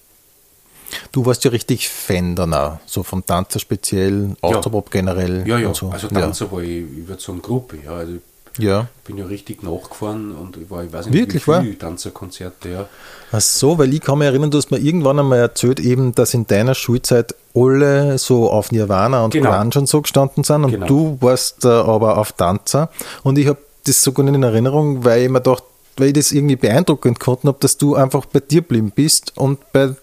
Du 1.11 1.24
warst 1.24 1.44
ja 1.44 1.50
richtig 1.50 1.88
Fan 1.88 2.35
dann 2.37 2.52
auch, 2.54 2.78
so 2.87 3.02
vom 3.02 3.24
Tanzer 3.24 3.58
speziell, 3.61 4.35
Autopop 4.40 4.90
generell. 4.90 5.46
Ja, 5.46 5.58
ja, 5.58 5.68
und 5.68 5.76
so. 5.76 5.90
also 5.90 6.08
Tanzer 6.08 6.50
war 6.52 6.61
ich, 6.62 6.85
ich 6.98 7.06
würde 7.06 7.22
sagen, 7.22 7.40
Gruppe, 7.42 7.78
ja. 7.85 7.92
Also 7.92 8.14
ich 8.14 8.20
Ja. 8.58 8.88
bin 9.06 9.16
ja 9.16 9.24
richtig 9.26 9.62
nachgefahren 9.62 10.32
und 10.32 10.56
ich 10.56 10.70
war, 10.70 10.84
ich 10.84 10.92
weiß 10.92 11.06
nicht, 11.06 11.14
Wirklich, 11.18 11.46
wie 11.48 11.60
viele 11.60 11.78
Tanzerkonzerte, 11.78 12.68
ja. 12.68 12.88
Ach 13.32 13.40
so, 13.40 13.78
weil 13.78 13.92
ich 13.94 14.00
kann 14.00 14.18
mich 14.18 14.26
erinnern, 14.26 14.50
du 14.50 14.58
hast 14.58 14.70
mir 14.70 14.78
irgendwann 14.78 15.18
einmal 15.18 15.38
erzählt, 15.38 15.80
eben, 15.80 16.14
dass 16.14 16.34
in 16.34 16.46
deiner 16.46 16.74
Schulzeit 16.74 17.34
alle 17.54 18.18
so 18.18 18.50
auf 18.50 18.70
Nirvana 18.72 19.24
und 19.24 19.32
Genau. 19.32 19.50
Grunge 19.52 19.70
und 19.78 19.88
so 19.88 20.02
gestanden 20.02 20.44
sind 20.44 20.64
und 20.64 20.70
Genau. 20.70 20.86
du 20.86 21.18
warst 21.20 21.64
äh, 21.64 21.68
aber 21.68 22.18
auf 22.18 22.32
Tanzer 22.32 22.90
und 23.22 23.38
ich 23.38 23.46
habe 23.48 23.58
das 23.86 24.02
sogar 24.02 24.24
nicht 24.24 24.34
in 24.34 24.42
Erinnerung, 24.42 25.04
weil 25.04 25.22
ich 25.22 25.28
mir 25.30 25.40
dachte, 25.40 25.64
weil 25.96 26.08
ich 26.08 26.12
das 26.14 26.32
irgendwie 26.32 26.56
beeindruckend 26.56 27.18
gefunden 27.18 27.48
habe, 27.48 27.58
dass 27.60 27.76
du 27.78 27.94
einfach 27.96 28.24
bei 28.26 28.40
dir 28.40 28.60
geblieben 28.62 28.92
bist 28.94 29.36
und 29.36 29.58
bei 29.72 29.94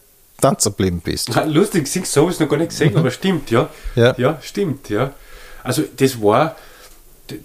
Tanzer 0.41 0.71
geblieben 0.71 1.01
bist. 1.03 1.29
Ja, 1.29 1.43
Lustig, 1.45 1.87
siehst 1.87 2.15
du, 2.15 2.21
so 2.21 2.29
ist 2.29 2.39
noch 2.39 2.49
gar 2.49 2.57
nicht 2.57 2.69
gesehen, 2.69 2.95
aber 2.97 3.11
stimmt, 3.11 3.51
ja. 3.51 3.69
Ja. 3.95 4.15
ja, 4.17 4.37
stimmt, 4.41 4.89
ja. 4.89 5.11
Also 5.63 5.83
das 5.97 6.21
war, 6.21 6.55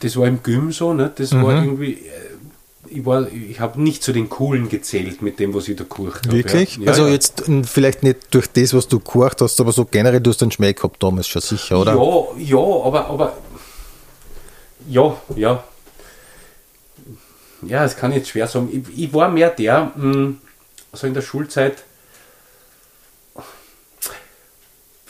das 0.01 0.17
war 0.17 0.27
im 0.27 0.43
Gym 0.43 0.73
so, 0.73 0.93
ne? 0.95 1.11
das 1.15 1.33
war 1.33 1.61
Mhm. 1.61 1.65
irgendwie, 1.65 1.93
äh, 1.95 1.99
ich, 2.89 3.05
war, 3.07 3.27
ich 3.31 3.59
habe 3.61 3.81
nicht 3.83 4.03
zu 4.03 4.13
den 4.13 4.29
Coolen 4.29 4.69
gezählt 4.69 5.21
mit 5.23 5.39
dem, 5.41 5.53
was 5.55 5.67
ich 5.69 5.77
da 5.77 5.85
gekocht 5.85 6.27
habe. 6.27 6.37
Wirklich? 6.37 6.77
Ja. 6.77 6.83
Ja, 6.85 6.89
also 6.91 7.07
ja. 7.07 7.13
jetzt 7.13 7.45
vielleicht 7.65 8.03
nicht 8.03 8.19
durch 8.33 8.47
das, 8.49 8.73
was 8.75 8.87
du 8.89 8.99
gekocht 8.99 9.41
hast, 9.41 9.59
aber 9.61 9.73
so 9.73 9.85
generell, 9.85 10.21
du 10.21 10.31
hast 10.31 10.43
einen 10.43 10.53
Schmäh 10.53 10.73
gehabt 10.75 11.03
damals 11.03 11.27
schon 11.27 11.43
sicher, 11.43 11.81
oder? 11.81 11.95
Ja, 11.95 12.39
ja, 12.39 12.59
aber, 12.85 13.07
aber 13.07 13.33
ja, 14.89 15.17
ja. 15.35 15.65
Ja, 17.67 17.83
das 17.83 17.97
kann 17.97 18.11
ich 18.13 18.19
jetzt 18.19 18.29
schwer 18.29 18.47
sagen. 18.47 18.69
Ich, 18.71 19.05
ich 19.07 19.15
war 19.15 19.31
mehr 19.31 19.49
der, 19.51 19.91
mh, 19.97 20.35
also 20.93 21.07
in 21.07 21.15
der 21.15 21.23
Schulzeit, 21.23 21.83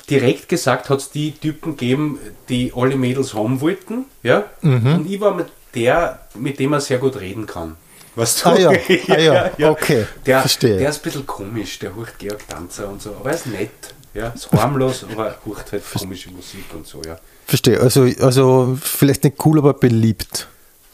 direkt 0.07 0.49
gesagt 0.49 0.91
hat 0.91 0.99
es 1.01 1.11
die 1.11 1.33
Typen 1.33 1.77
gegeben, 1.77 2.19
die 2.49 2.73
alle 2.75 2.97
Mädels 2.97 3.35
haben 3.35 3.61
wollten, 3.61 4.07
ja. 4.23 4.45
Mhm. 4.61 4.95
Und 4.95 5.11
ich 5.11 5.21
war 5.21 5.35
mit 5.35 5.47
der, 5.75 6.27
mit 6.35 6.59
dem 6.59 6.71
man 6.71 6.81
sehr 6.81 6.99
gut 6.99 7.21
reden 7.21 7.47
kann. 7.47 7.77
Was 8.17 8.47
Ah 8.47 8.57
ja, 8.57 8.71
ah 9.09 9.51
ja, 9.59 9.71
okay, 9.71 10.07
Der, 10.25 10.41
verstehe. 10.41 10.79
der 10.79 10.91
ist 10.91 10.99
ein 10.99 11.03
bisschen 11.03 11.27
komisch, 11.27 11.79
der 11.81 11.97
hört 11.97 12.19
Georg 12.19 12.47
Tanzer 12.49 12.89
und 12.89 13.03
so, 13.03 13.11
aber 13.11 13.31
er 13.31 13.35
ist 13.37 13.47
nett. 13.47 13.71
Ja, 14.15 14.29
ist 14.29 14.53
harmlos, 14.53 15.05
aber 15.13 15.27
er 15.27 15.39
hört 15.45 15.73
halt 15.73 15.83
komische 15.93 16.31
Musik 16.31 16.65
und 16.73 16.87
so, 16.87 17.03
ja. 17.05 17.19
Verstehe. 17.47 17.81
Also, 17.81 18.09
also 18.21 18.79
vielleicht 18.81 19.25
nicht 19.25 19.45
cool, 19.45 19.59
aber 19.59 19.75
beliebt. 19.75 20.47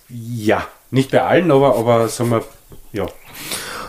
Ja, 0.09 0.67
nicht 0.91 1.11
bei 1.11 1.23
allen, 1.23 1.51
aber, 1.51 1.77
aber 1.77 2.09
sagen 2.09 2.31
wir, 2.31 2.45
ja. 2.93 3.07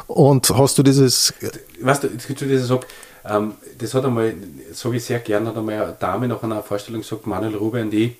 Und 0.07 0.49
hast 0.49 0.77
du 0.77 0.83
dieses. 0.83 1.33
Weißt 1.79 2.03
du, 2.03 2.09
gibt's 2.09 2.41
wieder 2.41 2.59
so, 2.59 2.81
ähm, 3.25 3.53
das 3.77 3.93
hat 3.93 4.05
einmal, 4.05 4.33
sage 4.73 4.97
ich 4.97 5.05
sehr 5.05 5.19
gern, 5.19 5.47
hat 5.47 5.57
einmal 5.57 5.81
eine 5.81 5.95
Dame 5.99 6.27
nach 6.27 6.43
einer 6.43 6.63
Vorstellung 6.63 7.01
gesagt, 7.01 7.27
Manuel 7.27 7.55
Rube 7.55 7.81
und 7.81 7.93
ich, 7.93 8.13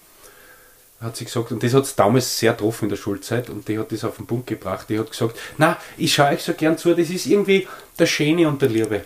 hat 1.00 1.18
sie 1.18 1.26
gesagt, 1.26 1.52
und 1.52 1.64
das 1.64 1.74
hat 1.74 1.84
es 1.84 1.96
damals 1.96 2.38
sehr 2.38 2.54
getroffen 2.54 2.86
in 2.86 2.90
der 2.90 2.98
Schulzeit, 2.98 3.50
und 3.50 3.68
die 3.68 3.80
hat 3.80 3.92
das 3.92 4.04
auf 4.04 4.18
den 4.18 4.28
Punkt 4.28 4.48
gebracht, 4.48 4.88
die 4.90 5.00
hat 5.00 5.10
gesagt, 5.10 5.38
na, 5.58 5.78
ich 5.98 6.14
schaue 6.14 6.30
euch 6.30 6.44
so 6.44 6.54
gern 6.54 6.78
zu, 6.78 6.94
das 6.94 7.10
ist 7.10 7.26
irgendwie 7.26 7.68
der 7.98 8.06
Schöne 8.06 8.48
und 8.48 8.62
der 8.62 8.70
Liebe. 8.70 9.02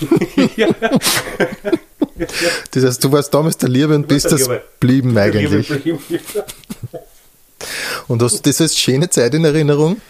ja, 0.56 0.68
Das 2.70 2.84
heißt, 2.84 3.04
du 3.04 3.12
warst 3.12 3.32
damals 3.32 3.56
der 3.56 3.68
Liebe 3.68 3.94
und 3.94 4.08
bist 4.08 4.26
das 4.26 4.42
Liebe. 4.42 4.62
blieben 4.80 5.16
eigentlich. 5.16 5.68
blieb. 5.68 6.00
Und 8.06 8.22
hast 8.22 8.38
du 8.38 8.50
das 8.50 8.60
als 8.60 8.78
schöne 8.78 9.08
Zeit 9.10 9.34
in 9.34 9.44
Erinnerung? 9.44 10.00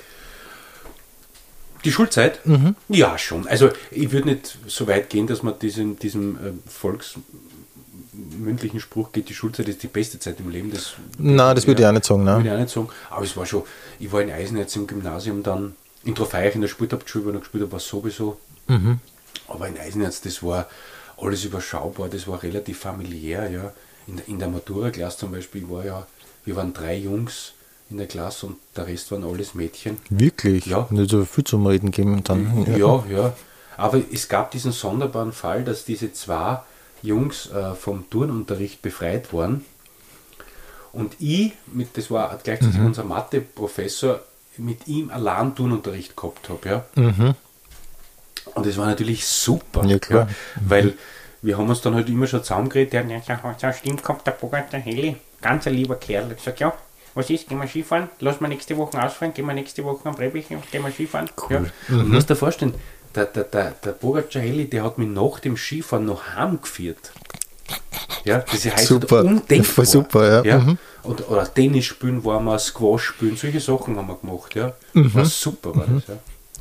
Die 1.85 1.93
Schulzeit? 1.93 2.41
Ja, 2.89 3.19
schon. 3.19 3.47
Also 3.47 3.71
ich 3.91 4.11
würde 4.13 4.31
nicht 4.31 4.59
so 4.67 4.87
weit 4.87 5.11
gehen, 5.11 5.27
dass 5.27 5.43
man 5.43 5.59
diesem, 5.59 5.99
diesem 5.99 6.37
äh, 6.37 6.53
volksmündlichen 6.69 8.81
Spruch 8.81 9.13
geht, 9.13 9.29
die 9.29 9.35
Schulzeit 9.35 9.69
ist 9.69 9.83
die 9.83 9.89
beste 9.89 10.19
Zeit 10.19 10.41
im 10.41 10.51
Leben. 10.51 10.71
Das, 10.73 10.95
Nein, 11.19 11.55
das 11.55 11.67
würde 11.67 11.83
ich 11.83 11.89
auch 11.89 11.93
nicht 11.93 12.05
sagen. 12.05 12.25
Würde 12.25 12.37
Nein. 12.37 12.47
ich 12.47 12.53
auch 12.53 12.59
nicht 12.59 12.71
sagen. 12.71 12.89
Aber 13.11 13.25
es 13.25 13.37
war 13.37 13.47
schon, 13.47 13.63
ich 13.99 14.11
war 14.11 14.23
in 14.23 14.31
Eisenherz 14.31 14.75
im 14.77 14.87
Gymnasium 14.87 15.43
dann, 15.43 15.75
in 16.05 16.15
Trofeich 16.15 16.55
in 16.55 16.61
der 16.61 16.69
Sportabschule, 16.69 17.25
wo 17.25 17.29
ich 17.29 17.35
noch 17.35 17.43
gespielt 17.43 17.63
habe, 17.63 17.73
war 17.73 17.81
sowieso. 17.81 18.39
Aber 19.49 19.69
in 19.69 19.79
Eisenherz, 19.79 20.21
das 20.21 20.43
war 20.43 20.69
alles 21.17 21.45
überschaubar, 21.45 22.09
das 22.09 22.29
war 22.29 22.43
relativ 22.43 22.81
familiär, 22.81 23.51
ja. 23.51 23.73
In 24.07 24.19
in 24.27 24.39
der 24.39 24.49
Matura-Klasse 24.49 25.19
zum 25.19 25.33
Beispiel 25.33 25.69
war 25.69 25.85
ja, 25.85 26.07
wir 26.45 26.57
waren 26.57 26.73
drei 26.73 26.97
Jungs 26.97 27.53
in 27.91 27.99
der 27.99 28.07
Klasse 28.07 28.47
und 28.47 28.57
der 28.77 28.87
Rest 28.87 29.11
waren 29.13 29.25
alles 29.25 29.55
Mädchen. 29.55 29.99
Wirklich? 30.11 30.67
Ja. 30.67 30.87
Nicht 30.91 31.11
so 31.11 31.25
viel 31.25 31.45
zum 31.45 31.67
Reden 31.67 31.91
geben 31.91 32.23
dann. 32.25 32.67
Ja, 32.77 33.05
ja. 33.09 33.33
Aber 33.77 34.01
es 34.13 34.29
gab 34.29 34.51
diesen 34.51 34.73
sonderbaren 34.73 35.33
Fall, 35.33 35.65
dass 35.65 35.85
diese 35.85 36.13
zwei 36.13 36.61
Jungs 37.03 37.51
äh, 37.51 37.75
vom 37.75 38.11
Turnunterricht 38.11 38.83
befreit 38.83 39.33
waren. 39.33 39.65
Und 40.93 41.15
ich, 41.21 41.53
mit, 41.73 41.97
das 41.97 42.11
war 42.11 42.39
gleichzeitig 42.43 42.81
unser 42.81 43.05
Mathe-Professor, 43.05 44.21
mit 44.57 44.89
ihm 44.89 45.11
allein 45.11 45.55
Turnunterricht 45.55 46.17
gehabt 46.17 46.49
habe. 46.49 46.83
Ja. 46.97 47.35
Und 48.55 48.67
das 48.67 48.77
war 48.77 48.87
natürlich 48.87 49.25
super. 49.25 49.85
Ja, 49.87 49.99
klar. 49.99 50.29
weil 50.61 50.95
wir 51.43 51.57
haben 51.57 51.69
uns 51.69 51.81
dann 51.81 51.95
halt 51.95 52.09
immer 52.09 52.27
schon 52.27 52.43
zusammengeredet. 52.43 52.93
Der 52.93 53.05
hat 53.05 53.27
gesagt, 53.27 53.63
ja, 53.63 53.73
stimmt, 53.73 54.03
kommt 54.03 54.27
der 54.27 54.33
Bogart, 54.33 54.73
der 54.73 54.81
Heli, 54.81 55.17
ganz 55.41 55.67
ein 55.67 55.75
lieber 55.75 55.97
Kerl. 55.97 56.35
Ich 56.37 56.43
sag, 56.43 56.59
ja, 56.59 56.73
was 57.19 57.29
ist, 57.31 57.49
gehen 57.49 57.59
wir 57.61 57.67
Skifahren? 57.69 58.09
Lass 58.21 58.41
mal 58.41 58.49
nächste 58.49 58.77
Woche 58.77 59.03
ausfahren, 59.03 59.35
gehen 59.35 59.45
wir 59.47 59.53
nächste 59.55 59.85
Woche 59.85 60.09
am 60.09 60.15
Brebbich 60.15 60.47
und 60.51 60.71
gehen 60.71 60.83
wir 60.85 60.91
Skifahren. 60.93 61.29
Cool. 61.37 61.71
Ja. 61.89 61.95
Und 61.97 62.07
du 62.09 62.13
musst 62.15 62.31
dir 62.31 62.37
vorstellen, 62.37 62.75
der, 63.15 63.27
der, 63.27 63.45
der, 63.45 63.73
der 63.85 63.93
Bogart 63.93 64.35
Heli, 64.35 64.67
der 64.69 64.85
hat 64.85 64.99
mich 64.99 65.09
nach 65.09 65.41
dem 65.41 65.57
Skifahren 65.57 66.07
noch 66.07 66.23
heimgeführt. 66.37 67.13
Ja, 68.25 68.39
das 68.39 68.65
heißt 68.65 68.87
Super. 68.87 69.21
undenkbar. 69.21 69.65
Voll 69.65 69.87
super, 69.87 70.45
ja. 70.45 70.59
Mhm. 70.59 70.79
Und, 71.03 71.29
oder 71.29 71.53
Tennis 71.53 71.87
spielen 71.87 72.25
war 72.25 72.41
wir, 72.41 72.59
Squash 72.59 73.05
spielen, 73.07 73.37
solche 73.37 73.61
Sachen 73.61 73.97
haben 73.97 74.09
wir 74.09 74.17
gemacht. 74.17 74.55
Ja. 74.55 74.73
Mhm. 74.93 75.15
War 75.15 75.25
super 75.25 75.75
war 75.77 75.85
das. 75.87 76.07
Ja. 76.09 76.15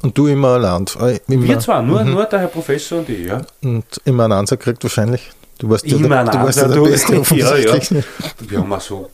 Und 0.03 0.17
du 0.17 0.27
immer 0.27 0.49
allein. 0.49 0.85
Äh, 1.01 1.19
Immer, 1.27 1.47
Wir 1.47 1.59
zwar, 1.59 1.81
nur, 1.81 2.03
nur 2.03 2.25
der 2.25 2.39
Herr 2.39 2.47
Professor 2.47 2.99
und 2.99 3.09
ich. 3.09 3.25
Ja. 3.27 3.41
Und 3.63 3.85
immer 4.05 4.25
einen 4.25 4.33
Ansatz 4.33 4.59
gekriegt 4.59 4.83
wahrscheinlich. 4.83 5.31
Du 5.57 5.69
warst 5.69 5.85
ja 5.87 5.97
Immer 5.97 6.09
der, 6.09 6.19
einen 6.19 6.31
du 6.31 6.37
warst 6.39 6.57
ja 6.59 6.67
der 6.67 6.75
du- 6.77 6.83
Beste 6.83 7.13
Ja, 7.35 7.55
ja. 7.57 7.71
offensichtlich. 7.71 8.05
Wir 8.47 8.59
haben 8.59 8.71
auch 8.73 8.81
so, 8.81 9.09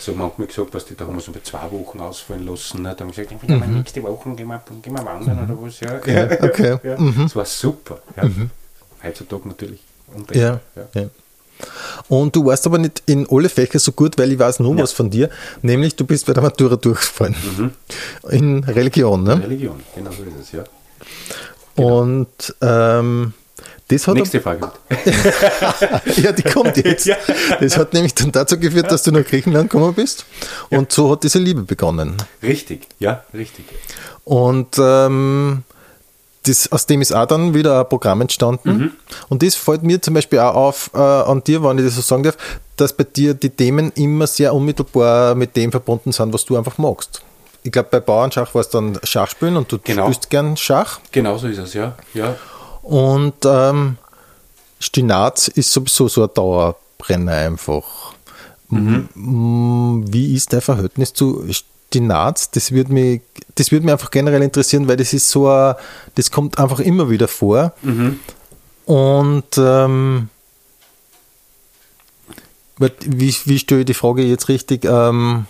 so 0.00 0.12
manchmal 0.14 0.46
gesagt, 0.46 0.72
was 0.72 0.84
die 0.86 0.96
da 0.96 1.06
haben 1.06 1.14
wir 1.14 1.20
so 1.20 1.32
bei 1.32 1.40
zwei 1.42 1.70
Wochen 1.70 2.00
ausfallen 2.00 2.46
lassen. 2.46 2.82
Ne? 2.82 2.94
Da 2.96 3.04
haben 3.04 3.14
wir 3.14 3.24
gesagt, 3.24 3.48
ja, 3.48 3.56
nächste 3.66 4.02
Woche 4.02 4.30
gehen 4.30 4.48
wir, 4.48 4.62
gehen 4.82 4.94
wir 4.94 5.04
wandern 5.04 5.44
oder 5.44 5.62
was. 5.62 5.80
Ja. 5.80 5.96
Okay, 5.96 6.38
okay. 6.40 6.78
Ja. 6.88 6.98
Mhm. 6.98 7.22
Das 7.24 7.36
war 7.36 7.44
super. 7.44 7.98
Ja. 8.16 8.28
Heutzutage 9.02 9.48
natürlich. 9.48 9.80
undenkbar, 10.14 10.60
Ja, 10.76 11.00
ja. 11.00 11.08
Und 12.08 12.34
du 12.34 12.46
warst 12.46 12.66
aber 12.66 12.78
nicht 12.78 13.02
in 13.06 13.26
alle 13.30 13.48
Fächer 13.50 13.78
so 13.78 13.92
gut, 13.92 14.16
weil 14.18 14.32
ich 14.32 14.38
weiß 14.38 14.60
noch 14.60 14.74
was 14.78 14.92
von 14.92 15.10
dir, 15.10 15.28
nämlich 15.60 15.94
du 15.94 16.06
bist 16.06 16.24
bei 16.26 16.32
der 16.32 16.42
Matura 16.42 16.76
durchgefallen. 16.76 17.36
Mhm. 17.58 17.70
In 18.30 18.64
Religion, 18.64 19.22
ne? 19.22 19.42
Religion, 19.42 19.78
genau 19.94 20.10
so 20.10 20.22
ist 20.22 20.40
es, 20.40 20.52
ja. 20.52 20.64
Und 21.76 22.54
ähm, 22.62 23.34
das 23.90 24.06
hat 24.06 24.14
Nächste 24.14 24.40
Frage. 24.40 24.70
ja, 26.16 26.32
die 26.32 26.42
kommt 26.42 26.76
jetzt. 26.76 27.06
Ja. 27.06 27.16
Das 27.60 27.76
hat 27.76 27.92
nämlich 27.92 28.14
dann 28.14 28.30
dazu 28.32 28.58
geführt, 28.58 28.90
dass 28.90 29.02
du 29.02 29.10
nach 29.10 29.24
Griechenland 29.24 29.70
gekommen 29.70 29.94
bist. 29.94 30.24
Und 30.70 30.92
so 30.92 31.10
hat 31.10 31.24
diese 31.24 31.38
Liebe 31.38 31.62
begonnen. 31.62 32.16
Richtig, 32.42 32.86
ja, 32.98 33.24
richtig. 33.34 33.64
Und 34.24 34.76
ähm, 34.78 35.64
das, 36.44 36.70
aus 36.72 36.86
dem 36.86 37.02
ist 37.02 37.12
auch 37.12 37.26
dann 37.26 37.52
wieder 37.54 37.80
ein 37.80 37.88
Programm 37.88 38.20
entstanden. 38.20 38.70
Mhm. 38.70 38.92
Und 39.28 39.42
das 39.42 39.54
fällt 39.56 39.82
mir 39.82 40.00
zum 40.00 40.14
Beispiel 40.14 40.38
auch 40.38 40.54
auf 40.54 40.90
äh, 40.94 40.98
an 40.98 41.42
dir, 41.44 41.62
wenn 41.62 41.78
ich 41.78 41.84
das 41.84 41.96
so 41.96 42.00
sagen 42.02 42.22
darf, 42.22 42.36
dass 42.76 42.92
bei 42.92 43.04
dir 43.04 43.34
die 43.34 43.50
Themen 43.50 43.92
immer 43.94 44.26
sehr 44.26 44.54
unmittelbar 44.54 45.34
mit 45.34 45.56
dem 45.56 45.70
verbunden 45.70 46.12
sind, 46.12 46.32
was 46.32 46.44
du 46.44 46.56
einfach 46.56 46.78
magst. 46.78 47.22
Ich 47.62 47.72
glaube, 47.72 47.88
bei 47.90 48.00
Bauernschach 48.00 48.54
war 48.54 48.62
es 48.62 48.70
dann 48.70 48.98
Schachspielen 49.02 49.56
und 49.56 49.70
du 49.70 49.78
Genau. 49.82 50.04
spielst 50.04 50.30
gern 50.30 50.56
Schach. 50.56 51.00
Genau 51.12 51.36
so 51.36 51.46
ist 51.46 51.58
es, 51.58 51.74
ja. 51.74 51.94
ja. 52.14 52.36
Und 52.90 53.36
ähm, 53.44 53.98
Stinaz 54.80 55.46
ist 55.46 55.72
sowieso 55.72 56.08
so 56.08 56.24
ein 56.24 56.30
Dauerbrenner 56.34 57.34
einfach. 57.34 58.14
Mhm. 58.68 60.06
Wie 60.08 60.34
ist 60.34 60.52
dein 60.52 60.60
Verhältnis 60.60 61.12
zu 61.12 61.46
Stinaz? 61.52 62.50
Das 62.50 62.72
würde 62.72 62.92
mich, 62.92 63.20
das 63.54 63.70
würde 63.70 63.84
mich 63.84 63.92
einfach 63.92 64.10
generell 64.10 64.42
interessieren, 64.42 64.88
weil 64.88 64.96
das 64.96 65.12
ist 65.12 65.30
so 65.30 65.48
ein, 65.48 65.76
das 66.16 66.32
kommt 66.32 66.58
einfach 66.58 66.80
immer 66.80 67.08
wieder 67.08 67.28
vor. 67.28 67.74
Mhm. 67.82 68.18
Und 68.86 69.56
ähm, 69.56 70.28
wie, 72.76 73.36
wie 73.44 73.58
stelle 73.60 73.82
ich 73.82 73.86
die 73.86 73.94
Frage 73.94 74.24
jetzt 74.24 74.48
richtig? 74.48 74.84
Ähm, 74.84 75.46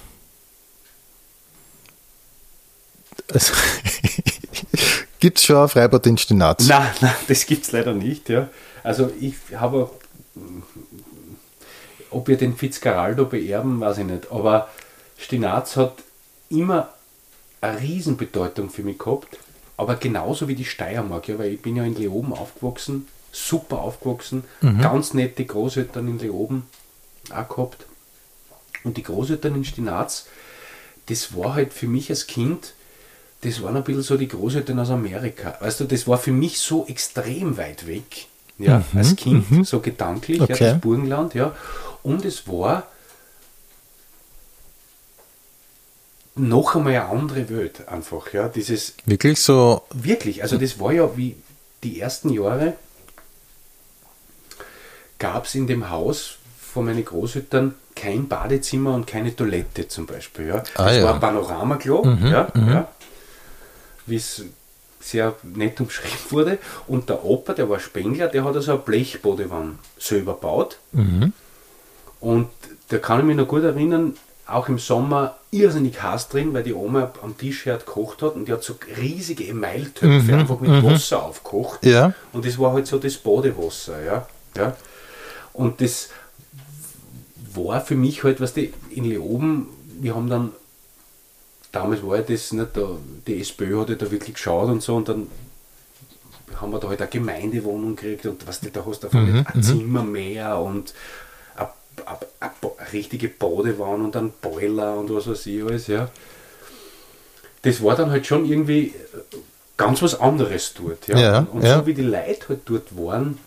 also, 3.33 3.55
Gibt 5.21 5.39
es 5.39 5.45
schon 5.45 5.57
ein 5.57 5.69
Freibad 5.69 6.07
in 6.07 6.17
Stinaz? 6.17 6.67
Nein, 6.67 6.91
nein, 7.01 7.15
das 7.29 7.47
gibt 7.47 7.67
es 7.67 7.73
leider 7.73 7.93
nicht. 7.93 8.29
Ja. 8.31 8.49
Also 8.83 9.13
ich 9.21 9.35
habe, 9.55 9.91
ob 12.11 12.29
wir 12.29 12.39
den 12.39 12.57
Fitzgeraldo 12.57 13.27
beerben, 13.27 13.81
weiß 13.81 13.99
ich 13.99 14.07
nicht. 14.07 14.33
Aber 14.33 14.69
Stinaz 15.19 15.77
hat 15.77 15.95
immer 16.49 16.89
eine 17.61 17.81
Riesenbedeutung 17.81 18.71
für 18.71 18.83
mich 18.83 18.99
gehabt. 18.99 19.39
Aber 19.77 19.97
genauso 19.97 20.49
wie 20.49 20.55
die 20.55 20.65
Steiermark, 20.65 21.29
ja, 21.29 21.39
weil 21.39 21.53
ich 21.55 21.63
bin 21.63 21.77
ja 21.77 21.85
in 21.85 21.95
Leoben 21.95 22.33
aufgewachsen, 22.33 23.07
super 23.33 23.79
aufgewachsen, 23.79 24.45
ganz 24.81 25.15
nette 25.15 25.45
Großeltern 25.45 26.09
in 26.09 26.19
Leoben 26.19 26.67
auch 27.31 27.49
gehabt. 27.49 27.87
Und 28.85 28.97
die 28.97 29.03
Großeltern 29.03 29.55
in 29.55 29.65
Stinaz, 29.65 30.27
das 31.07 31.37
war 31.37 31.55
halt 31.55 31.73
für 31.73 31.87
mich 31.87 32.11
als 32.11 32.27
Kind, 32.27 32.75
das 33.43 33.63
waren 33.63 33.77
ein 33.77 33.85
bisschen 33.85 34.03
so 34.03 34.17
die 34.17 34.29
Großeltern 34.29 34.79
aus 34.79 34.91
Amerika. 34.91 35.57
Weißt 35.61 35.81
du, 35.81 35.85
das 35.85 36.07
war 36.07 36.19
für 36.19 36.33
mich 36.33 36.59
so 36.59 36.87
extrem 36.87 37.57
weit 37.57 37.87
weg, 37.87 38.27
ja, 38.59 38.83
als 38.95 39.17
Kind, 39.17 39.67
so 39.67 39.81
gedanklich, 39.81 40.41
Okay. 40.41 40.53
ja, 40.65 40.73
das 40.73 40.81
Burgenland, 40.81 41.35
ja. 41.35 41.55
Und 42.03 42.25
es 42.25 42.47
war 42.47 42.87
noch 46.37 46.77
einmal 46.77 46.95
eine 46.95 47.07
andere 47.07 47.49
Welt 47.49 47.89
einfach, 47.89 48.33
ja. 48.33 48.49
Dieses, 48.49 48.95
Wirklich 49.07 49.41
so, 49.41 49.83
wirklich, 49.93 50.43
also 50.43 50.59
das 50.59 50.79
war 50.79 50.93
ja 50.93 51.17
wie 51.17 51.37
die 51.83 52.01
ersten 52.01 52.31
Jahre 52.31 52.75
gab 55.19 55.45
es 55.45 55.55
in 55.55 55.67
dem 55.67 55.91
Haus 55.91 56.37
von 56.59 56.87
meinen 56.87 57.05
Großeltern 57.05 57.75
kein 57.95 58.29
Badezimmer 58.29 58.95
und 58.95 59.07
keine 59.07 59.35
Toilette 59.37 59.87
zum 59.87 60.07
Beispiel. 60.07 60.49
Ja. 60.49 60.63
Ah, 60.77 60.87
das 60.87 60.97
ja. 60.97 61.05
war 61.05 61.15
ein 61.15 61.21
Panoramaklo, 61.21 62.05
ja, 62.25 62.49
ja, 62.55 62.89
wie 64.07 64.17
es 64.17 64.45
sehr 65.01 65.35
nett 65.43 65.81
umschrieben 65.81 66.19
wurde. 66.31 66.59
Und 66.87 67.09
der 67.09 67.25
Opa, 67.25 67.55
der 67.55 67.69
war 67.69 67.81
Spengler, 67.81 68.29
der 68.29 68.45
hat 68.45 68.55
also 68.55 68.73
eine 68.73 68.81
Blechbodewanne 68.81 69.79
selber 69.99 70.35
gebaut. 70.35 70.79
Und 72.21 72.49
da 72.89 72.99
kann 72.99 73.21
ich 73.21 73.25
mich 73.27 73.37
noch 73.37 73.49
gut 73.49 73.63
erinnern, 73.63 74.17
auch 74.47 74.69
im 74.69 74.79
Sommer 74.79 75.37
irrsinnig 75.51 76.03
heiß 76.03 76.29
drin, 76.29 76.53
weil 76.53 76.63
die 76.63 76.75
Oma 76.75 77.13
am 77.23 77.37
Tisch 77.39 77.67
her 77.67 77.79
gekocht 77.79 78.23
hat 78.23 78.35
und 78.35 78.47
die 78.47 78.53
hat 78.53 78.63
so 78.63 78.75
riesige 79.01 79.47
Emailtöpfe 79.47 80.35
einfach 80.35 80.61
mit 80.61 80.83
Wasser 80.83 81.23
aufgekocht. 81.23 81.85
Ja. 81.87 82.13
Und 82.33 82.45
das 82.45 82.59
war 82.59 82.73
halt 82.73 82.87
so 82.87 82.99
das 82.99 83.17
Badewasser, 83.17 84.03
ja. 84.03 84.27
ja. 84.57 84.77
Und 85.53 85.81
das 85.81 86.11
war 87.55 87.81
für 87.81 87.95
mich 87.95 88.25
halt, 88.25 88.41
was 88.41 88.55
die 88.55 88.73
in 88.91 89.05
Leoben, 89.05 89.69
wir 90.01 90.15
haben 90.15 90.29
dann 90.29 90.53
damals 91.73 92.03
war 92.05 92.17
ja 92.17 92.23
das 92.23 92.53
nicht, 92.53 92.77
da, 92.77 92.89
die 93.27 93.41
SPÖ 93.41 93.81
hat 93.81 93.91
ja 93.91 93.95
da 93.95 94.11
wirklich 94.11 94.35
geschaut 94.35 94.69
und 94.69 94.83
so 94.83 94.97
und 94.97 95.09
dann 95.09 95.27
haben 96.61 96.73
wir 96.73 96.81
da 96.81 96.89
halt 96.89 97.01
eine 97.01 97.11
Gemeindewohnung 97.11 97.97
gekriegt 97.97 98.27
und 98.27 98.47
was 98.47 98.61
du 98.61 98.71
da 98.71 98.85
hast, 98.85 99.05
auf 99.07 99.13
Mhm, 99.13 99.47
ein 99.53 99.63
Zimmer 99.63 100.03
mehr 100.03 100.59
und 100.59 100.95
eine, 102.05 102.93
richtige 102.93 103.29
Badewanne 103.29 104.05
und 104.05 104.17
ein 104.17 104.33
Boiler 104.41 104.99
und 104.99 105.15
was 105.15 105.29
weiß 105.29 105.47
ich 105.47 105.63
alles, 105.63 105.87
ja. 105.87 106.11
Das 107.63 107.83
war 107.83 107.95
dann 107.95 108.11
halt 108.11 108.27
schon 108.27 108.47
irgendwie 108.47 108.95
ganz 109.77 110.03
was 110.03 110.19
anderes 110.19 110.75
dort, 110.75 111.07
ja. 111.09 111.19
Ja, 111.19 111.39
und 111.39 111.49
und 111.49 111.63
ja. 111.63 111.79
so 111.79 111.87
wie 111.87 111.95
die 111.95 112.03
Leute 112.03 112.49
halt 112.49 112.61
dort 112.65 112.97
waren, 112.97 113.39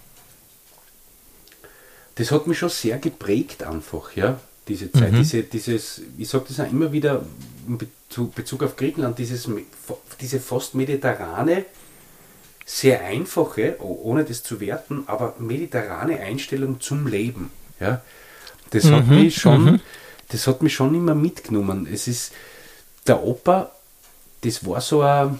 das 2.15 2.31
hat 2.31 2.47
mich 2.47 2.59
schon 2.59 2.69
sehr 2.69 2.99
geprägt 2.99 3.63
einfach, 3.63 4.15
ja, 4.15 4.39
diese 4.67 4.91
Zeit. 4.91 5.11
Mhm. 5.11 5.17
Diese, 5.17 5.43
dieses, 5.43 6.01
ich 6.17 6.29
sage 6.29 6.45
das 6.47 6.59
auch 6.59 6.71
immer 6.71 6.91
wieder 6.91 7.23
in 7.67 7.77
Bezug, 8.13 8.35
Bezug 8.35 8.61
auf 8.63 8.75
Griechenland, 8.75 9.17
dieses, 9.17 9.49
diese 10.21 10.39
fast 10.39 10.75
mediterrane, 10.75 11.65
sehr 12.65 13.01
einfache, 13.03 13.77
oh- 13.79 14.01
ohne 14.03 14.23
das 14.23 14.43
zu 14.43 14.59
werten, 14.59 15.03
aber 15.07 15.33
mediterrane 15.39 16.19
Einstellung 16.19 16.79
zum 16.79 17.07
Leben. 17.07 17.49
Ja, 17.79 18.01
das 18.69 18.85
hat 18.85 19.07
Mhm, 19.07 19.15
mich 19.15 19.35
schon, 19.41 19.81
das 20.29 20.45
hat 20.45 20.61
mich 20.61 20.75
schon 20.75 20.93
immer 20.93 21.15
mitgenommen. 21.15 21.87
Es 21.91 22.07
ist 22.07 22.33
der 23.07 23.23
Opa, 23.23 23.71
das 24.41 24.63
war 24.65 24.79
so 24.79 25.01
ein, 25.01 25.39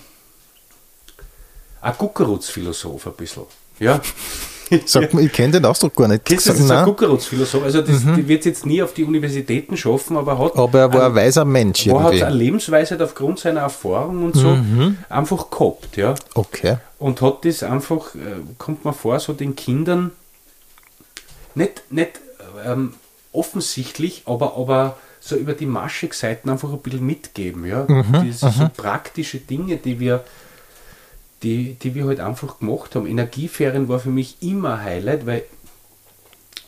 ein 1.82 1.94
Guckerutz-Philosoph 1.98 3.06
ein 3.08 3.14
bisschen. 3.14 3.44
Ja. 3.80 4.02
Sag 4.86 5.14
ich 5.14 5.32
kenne 5.32 5.54
den 5.54 5.66
Ausdruck 5.66 5.96
gar 5.96 6.08
nicht. 6.08 6.30
Das 6.32 6.48
ist 6.48 6.70
ein 6.72 6.86
Guckerutz-Philosoph. 6.86 7.64
Also 7.64 7.82
das 7.82 8.04
die 8.04 8.28
wird 8.28 8.46
jetzt 8.46 8.66
nie 8.66 8.82
auf 8.82 8.94
die 8.94 9.04
Universitäten 9.04 9.78
schaffen, 9.78 10.18
aber 10.18 10.38
hat 10.40 10.56
aber 10.56 10.80
er 10.80 10.94
war 10.94 11.02
ein 11.02 11.12
ein- 11.12 11.16
weiser 11.16 11.46
Mensch 11.46 11.88
wo 11.88 12.02
hat 12.02 12.14
eine. 12.14 12.30
Lebensweise 12.36 12.98
aufgrund 13.04 13.40
seiner 13.40 13.62
Erfahrung 13.62 14.24
und 14.24 14.36
so 14.36 14.58
einfach 15.10 15.50
gehabt, 15.50 15.98
ja. 15.98 16.16
Okay. 16.34 16.78
Und 17.00 17.22
hat 17.22 17.46
das 17.46 17.64
einfach, 17.64 18.16
äh, 18.16 18.20
kommt 18.58 18.86
man 18.86 18.94
vor, 18.94 19.20
so 19.20 19.34
den 19.34 19.56
Kindern 19.56 20.12
nicht, 21.56 21.84
nicht 21.92 22.20
ähm, 22.66 22.94
offensichtlich, 23.32 24.24
aber, 24.26 24.58
aber 24.58 24.98
so 25.20 25.36
über 25.36 25.54
die 25.54 25.66
Maschig-Seiten 25.66 26.50
einfach 26.50 26.72
ein 26.72 26.80
bisschen 26.80 27.06
mitgeben, 27.06 27.66
ja. 27.66 27.86
Diese 28.24 28.52
so 28.52 28.70
praktische 28.76 29.38
Dinge, 29.40 29.78
die 29.78 30.00
wir, 30.00 30.24
die, 31.44 31.76
die 31.76 31.94
wir 31.96 32.06
halt 32.06 32.20
einfach 32.20 32.60
gemacht 32.60 32.96
haben. 32.96 33.06
Energieferien 33.06 33.88
war 33.90 34.00
für 34.00 34.10
mich 34.10 34.38
immer 34.42 34.76
ein 34.76 34.84
Highlight, 34.84 35.26
weil 35.26 35.44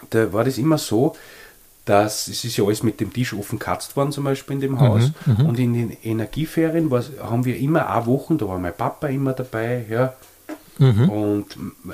da 0.10 0.32
war 0.34 0.44
das 0.44 0.58
immer 0.58 0.78
so, 0.78 1.16
dass 1.86 2.28
es 2.28 2.44
ist 2.44 2.58
ja 2.58 2.64
alles 2.66 2.84
mit 2.84 3.00
dem 3.00 3.14
Tisch 3.14 3.34
offen 3.34 3.60
katzt 3.60 3.96
worden, 3.96 4.12
zum 4.12 4.24
Beispiel 4.24 4.56
in 4.56 4.62
dem 4.62 4.80
Haus. 4.80 5.12
Und 5.48 5.60
in 5.60 5.74
den 5.74 5.98
Energieferien 6.04 6.92
haben 7.22 7.46
wir 7.46 7.58
immer 7.58 7.90
eine 7.90 8.06
Woche, 8.06 8.36
da 8.36 8.48
war 8.48 8.60
mein 8.60 8.76
Papa 8.76 9.08
immer 9.08 9.34
dabei, 9.34 9.86
ja. 9.90 10.14
Und 11.08 11.46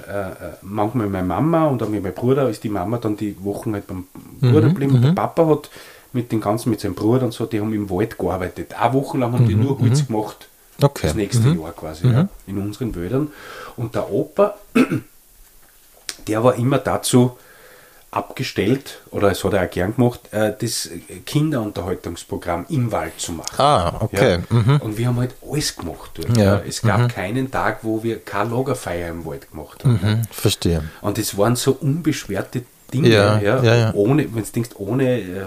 äh, 0.08 0.30
äh, 0.30 0.34
manchmal 0.64 1.08
meine 1.08 1.28
Mama 1.28 1.68
und 1.68 1.82
dann 1.82 1.92
mit 1.92 2.02
meinem 2.02 2.16
Bruder 2.16 2.50
ist 2.50 2.64
die 2.64 2.70
Mama 2.70 2.98
dann 2.98 3.16
die 3.16 3.36
Wochen 3.44 3.74
halt 3.74 3.86
beim 3.86 4.06
Bruder 4.40 4.70
geblieben. 4.70 4.96
Und 4.96 5.04
der 5.04 5.12
Papa 5.12 5.46
hat 5.46 5.70
mit 6.14 6.32
den 6.32 6.42
ganzen, 6.42 6.72
mit 6.72 6.80
seinem 6.80 6.96
Bruder 6.96 7.26
und 7.26 7.34
so, 7.34 7.46
die 7.46 7.60
haben 7.62 7.74
im 7.74 7.90
Wald 7.90 8.18
gearbeitet. 8.18 8.74
Eine 8.74 8.94
Woche 8.94 9.18
lang 9.18 9.34
haben 9.34 9.48
die 9.48 9.56
nur 9.56 9.80
Holz 9.80 10.08
gemacht. 10.08 10.48
Okay. 10.82 11.08
Das 11.08 11.16
nächste 11.16 11.50
Jahr 11.50 11.72
quasi, 11.74 12.08
ja, 12.08 12.28
in 12.48 12.58
unseren 12.58 12.94
Wäldern. 12.96 13.32
Und 13.78 13.96
der 13.96 14.12
Opa, 14.12 14.56
der 16.28 16.44
war 16.44 16.56
immer 16.56 16.78
dazu 16.78 17.38
abgestellt, 18.12 19.00
oder 19.12 19.32
es 19.32 19.42
hat 19.44 19.54
er 19.54 19.66
auch 19.66 19.70
gern 19.70 19.96
gemacht, 19.96 20.20
äh, 20.32 20.54
das 20.60 20.90
Kinderunterhaltungsprogramm 21.26 22.66
im 22.68 22.92
Wald 22.92 23.14
zu 23.18 23.32
machen. 23.32 23.56
Ah, 23.58 23.94
okay. 24.02 24.40
Ja. 24.50 24.78
Und 24.82 24.98
wir 24.98 25.08
haben 25.08 25.18
halt 25.18 25.34
alles 25.50 25.76
gemacht 25.76 26.12
dort. 26.16 26.38
Ja. 26.38 26.44
Ja. 26.44 26.62
Es 26.68 26.82
gab 26.82 27.14
keinen 27.14 27.50
Tag, 27.50 27.80
wo 27.84 28.04
wir 28.04 28.20
keine 28.20 28.54
Lagerfeier 28.54 29.10
im 29.10 29.26
Wald 29.26 29.50
gemacht 29.50 29.86
haben. 29.86 30.00
Mhm, 30.04 30.22
verstehe. 30.30 30.84
Und 31.02 31.18
es 31.20 31.38
waren 31.38 31.56
so 31.56 31.72
unbeschwerte 31.80 32.64
Dinge, 32.94 33.08
Ja, 33.10 33.40
ja, 33.40 33.64
ja, 33.64 33.76
ja. 33.76 33.94
ohne, 33.94 34.24
wenn 34.36 34.44
du 34.44 34.52
denkst, 34.52 34.72
ohne 34.76 35.20
äh, 35.22 35.46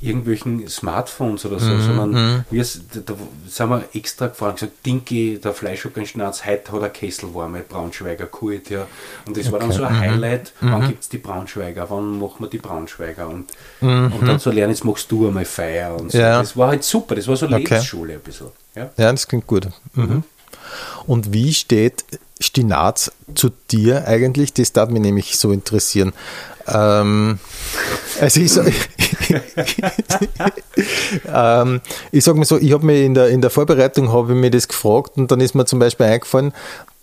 irgendwelchen 0.00 0.68
Smartphones 0.68 1.44
oder 1.46 1.58
so, 1.58 1.70
Mhm, 1.70 1.80
sondern 1.82 2.44
wir 2.50 2.64
da, 2.94 3.00
da 3.00 3.14
sind 3.48 3.68
wir 3.70 3.84
extra 3.94 4.26
gefahren 4.28 4.50
und 4.50 4.60
gesagt, 4.60 4.86
Dinki, 4.86 5.38
der 5.42 5.52
Fleischhockernschnaz, 5.54 6.44
heute 6.46 6.72
hat 6.72 6.82
er 6.82 6.88
Kessel 6.90 7.34
warme 7.34 7.60
Braunschweiger 7.60 8.26
geholt, 8.26 8.70
ja. 8.70 8.86
Und 9.26 9.36
das 9.36 9.50
war 9.52 9.58
dann 9.60 9.72
so 9.72 9.80
Mhm. 9.82 9.88
ein 9.88 10.00
Highlight, 10.00 10.52
wann 10.60 10.86
gibt 10.88 11.02
es 11.02 11.08
die 11.08 11.18
Braunschweiger, 11.18 11.88
wann 11.90 12.18
machen 12.18 12.36
wir 12.40 12.48
die 12.48 12.58
Braunschweiger 12.58 13.28
und, 13.28 13.46
Mhm. 13.80 14.12
und 14.18 14.26
dann 14.28 14.38
so 14.38 14.50
lernen, 14.50 14.72
jetzt 14.72 14.84
machst 14.84 15.10
du 15.10 15.28
einmal 15.28 15.44
Feier 15.44 15.96
und 15.98 16.12
so. 16.12 16.18
Ja. 16.18 16.38
Das 16.40 16.56
war 16.56 16.68
halt 16.68 16.84
super, 16.84 17.14
das 17.14 17.26
war 17.28 17.36
so 17.36 17.46
Okay. 17.46 17.56
Lebensschule 17.58 18.14
ein 18.14 18.20
bisschen. 18.20 18.48
Ja. 18.74 18.90
Ja, 18.96 19.10
das 19.12 19.26
klingt 19.28 19.46
gut. 19.46 19.68
Mhm. 19.94 20.24
Und 21.06 21.32
wie 21.32 21.54
steht 21.54 22.04
Stinaz 22.40 23.12
zu 23.34 23.50
dir 23.70 24.06
eigentlich? 24.06 24.52
Das 24.52 24.72
darf 24.72 24.90
mich 24.90 25.00
nämlich 25.00 25.38
so 25.38 25.52
interessieren. 25.52 26.12
Ähm, 26.68 27.38
also 28.20 28.40
ich, 28.40 28.56
ähm, 31.32 31.80
ich 32.12 32.24
sage 32.24 32.38
mal 32.38 32.44
so, 32.44 32.58
ich 32.58 32.72
habe 32.72 32.84
mir 32.86 33.04
in 33.04 33.14
der, 33.14 33.28
in 33.28 33.40
der 33.40 33.50
Vorbereitung 33.50 34.12
habe 34.12 34.32
ich 34.32 34.38
mir 34.38 34.50
das 34.50 34.68
gefragt 34.68 35.12
und 35.16 35.30
dann 35.30 35.40
ist 35.40 35.54
mir 35.54 35.64
zum 35.66 35.78
Beispiel 35.78 36.06
eingefallen, 36.06 36.52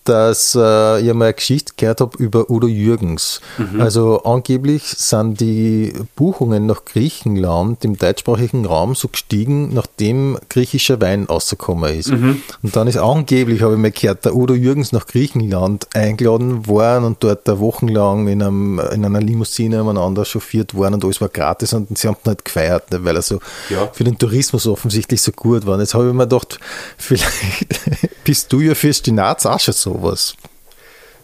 dass 0.03 0.55
äh, 0.55 0.99
ich 1.01 1.09
einmal 1.09 1.27
eine 1.29 1.33
Geschichte 1.33 1.73
gehört 1.77 2.01
habe 2.01 2.17
über 2.17 2.49
Udo 2.49 2.67
Jürgens. 2.67 3.41
Also 3.79 4.23
angeblich 4.23 4.83
sind 4.83 5.39
die 5.39 5.93
Buchungen 6.15 6.65
nach 6.65 6.85
Griechenland 6.85 7.83
im 7.85 7.97
deutschsprachigen 7.97 8.65
Raum 8.65 8.95
so 8.95 9.07
gestiegen, 9.07 9.73
nachdem 9.73 10.37
griechischer 10.49 10.99
Wein 11.01 11.25
rausgekommen 11.25 11.97
ist. 11.97 12.09
Und 12.11 12.75
dann 12.75 12.87
ist 12.87 12.97
angeblich, 12.97 13.61
habe 13.61 13.73
ich 13.73 13.79
mal 13.79 13.91
gehört, 13.91 14.25
der 14.25 14.35
Udo 14.35 14.53
Jürgens 14.53 14.91
nach 14.91 15.07
Griechenland 15.07 15.87
eingeladen 15.93 16.67
worden 16.67 17.05
und 17.05 17.23
dort 17.23 17.47
wochenlang 17.59 18.27
in, 18.27 18.41
einem, 18.41 18.79
in 18.93 19.05
einer 19.05 19.21
Limousine 19.21 19.81
umeinander 19.81 20.25
chauffiert 20.25 20.73
worden 20.73 20.95
und 20.95 21.05
alles 21.05 21.21
war 21.21 21.29
gratis 21.29 21.73
und 21.73 21.97
sie 21.97 22.07
haben 22.07 22.17
ihn 22.23 22.27
halt 22.27 22.45
gefeiert, 22.45 22.91
ne, 22.91 23.03
weil 23.03 23.15
er 23.15 23.21
so 23.21 23.39
Ja. 23.69 23.89
für 23.93 24.03
den 24.03 24.17
Tourismus 24.17 24.67
offensichtlich 24.67 25.21
so 25.21 25.31
gut 25.31 25.65
war. 25.65 25.75
Und 25.75 25.79
jetzt 25.81 25.93
habe 25.93 26.07
ich 26.07 26.13
mir 26.13 26.23
gedacht, 26.27 26.59
vielleicht 26.97 27.67
bist 28.23 28.51
du 28.51 28.59
ja 28.61 28.75
für 28.75 28.93
Stinaz 28.93 29.45
auch 29.45 29.59
schon 29.59 29.73
sowas. 29.93 30.35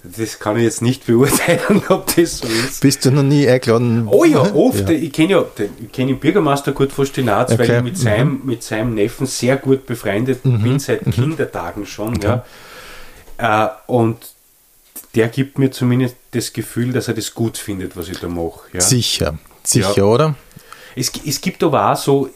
Das 0.03 0.39
kann 0.39 0.55
ich 0.58 0.63
jetzt 0.63 0.82
nicht 0.82 1.05
beurteilen, 1.05 1.82
ob 1.89 2.15
das 2.15 2.38
so 2.38 2.47
ist. 2.47 2.79
Bist 2.79 3.03
du 3.03 3.12
noch 3.12 3.23
nie 3.23 3.47
eingeladen? 3.49 4.08
Oh 4.10 4.23
ja, 4.23 4.39
oft. 4.53 4.88
Ja. 4.88 4.95
Ich 4.95 5.12
kenne 5.12 5.32
ja 5.34 5.41
den, 5.58 5.69
ich 5.84 5.91
kenn 5.91 6.08
den 6.08 6.19
Bürgermeister 6.19 6.71
gut 6.71 6.93
von 6.93 7.05
Stinaz, 7.05 7.51
weil 7.51 7.62
Okay. 7.62 7.77
ich 7.79 7.84
mit 7.84 7.97
seinem, 7.97 8.41
mit 8.45 8.63
seinem 8.63 8.93
Neffen 8.95 9.27
sehr 9.27 9.58
gut 9.58 9.86
befreundet 9.86 10.41
bin, 10.43 10.79
seit 10.79 11.03
Kindertagen 11.12 11.86
schon. 11.86 12.17
Ja. 12.21 12.45
Äh, 13.38 13.67
und 13.88 14.17
der 15.15 15.27
gibt 15.27 15.60
mir 15.60 15.69
zumindest 15.71 16.15
das 16.32 16.53
Gefühl, 16.53 16.93
dass 16.93 17.10
er 17.10 17.13
das 17.15 17.34
gut 17.34 17.58
findet, 17.58 17.97
was 17.97 18.08
ich 18.08 18.19
da 18.19 18.29
mache. 18.29 18.62
Ja. 18.71 18.79
Sicher, 18.82 19.38
sicher, 19.63 19.93
Ja. 19.97 20.03
oder? 20.03 20.36
Es, 20.95 21.12
es 21.25 21.41
gibt 21.41 21.62
aber 21.62 21.91
auch 21.91 21.97
so, 21.97 22.29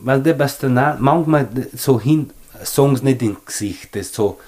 weil 0.00 0.22
der 0.22 0.38
was 0.38 0.58
danach 0.58 0.98
manchmal 0.98 1.46
so 1.76 2.00
hin, 2.00 2.30
sagen 2.62 2.96
sie 2.96 3.04
nicht 3.04 3.20
ins 3.22 3.44
Gesicht, 3.44 3.94
das 3.96 4.12
so, 4.14 4.38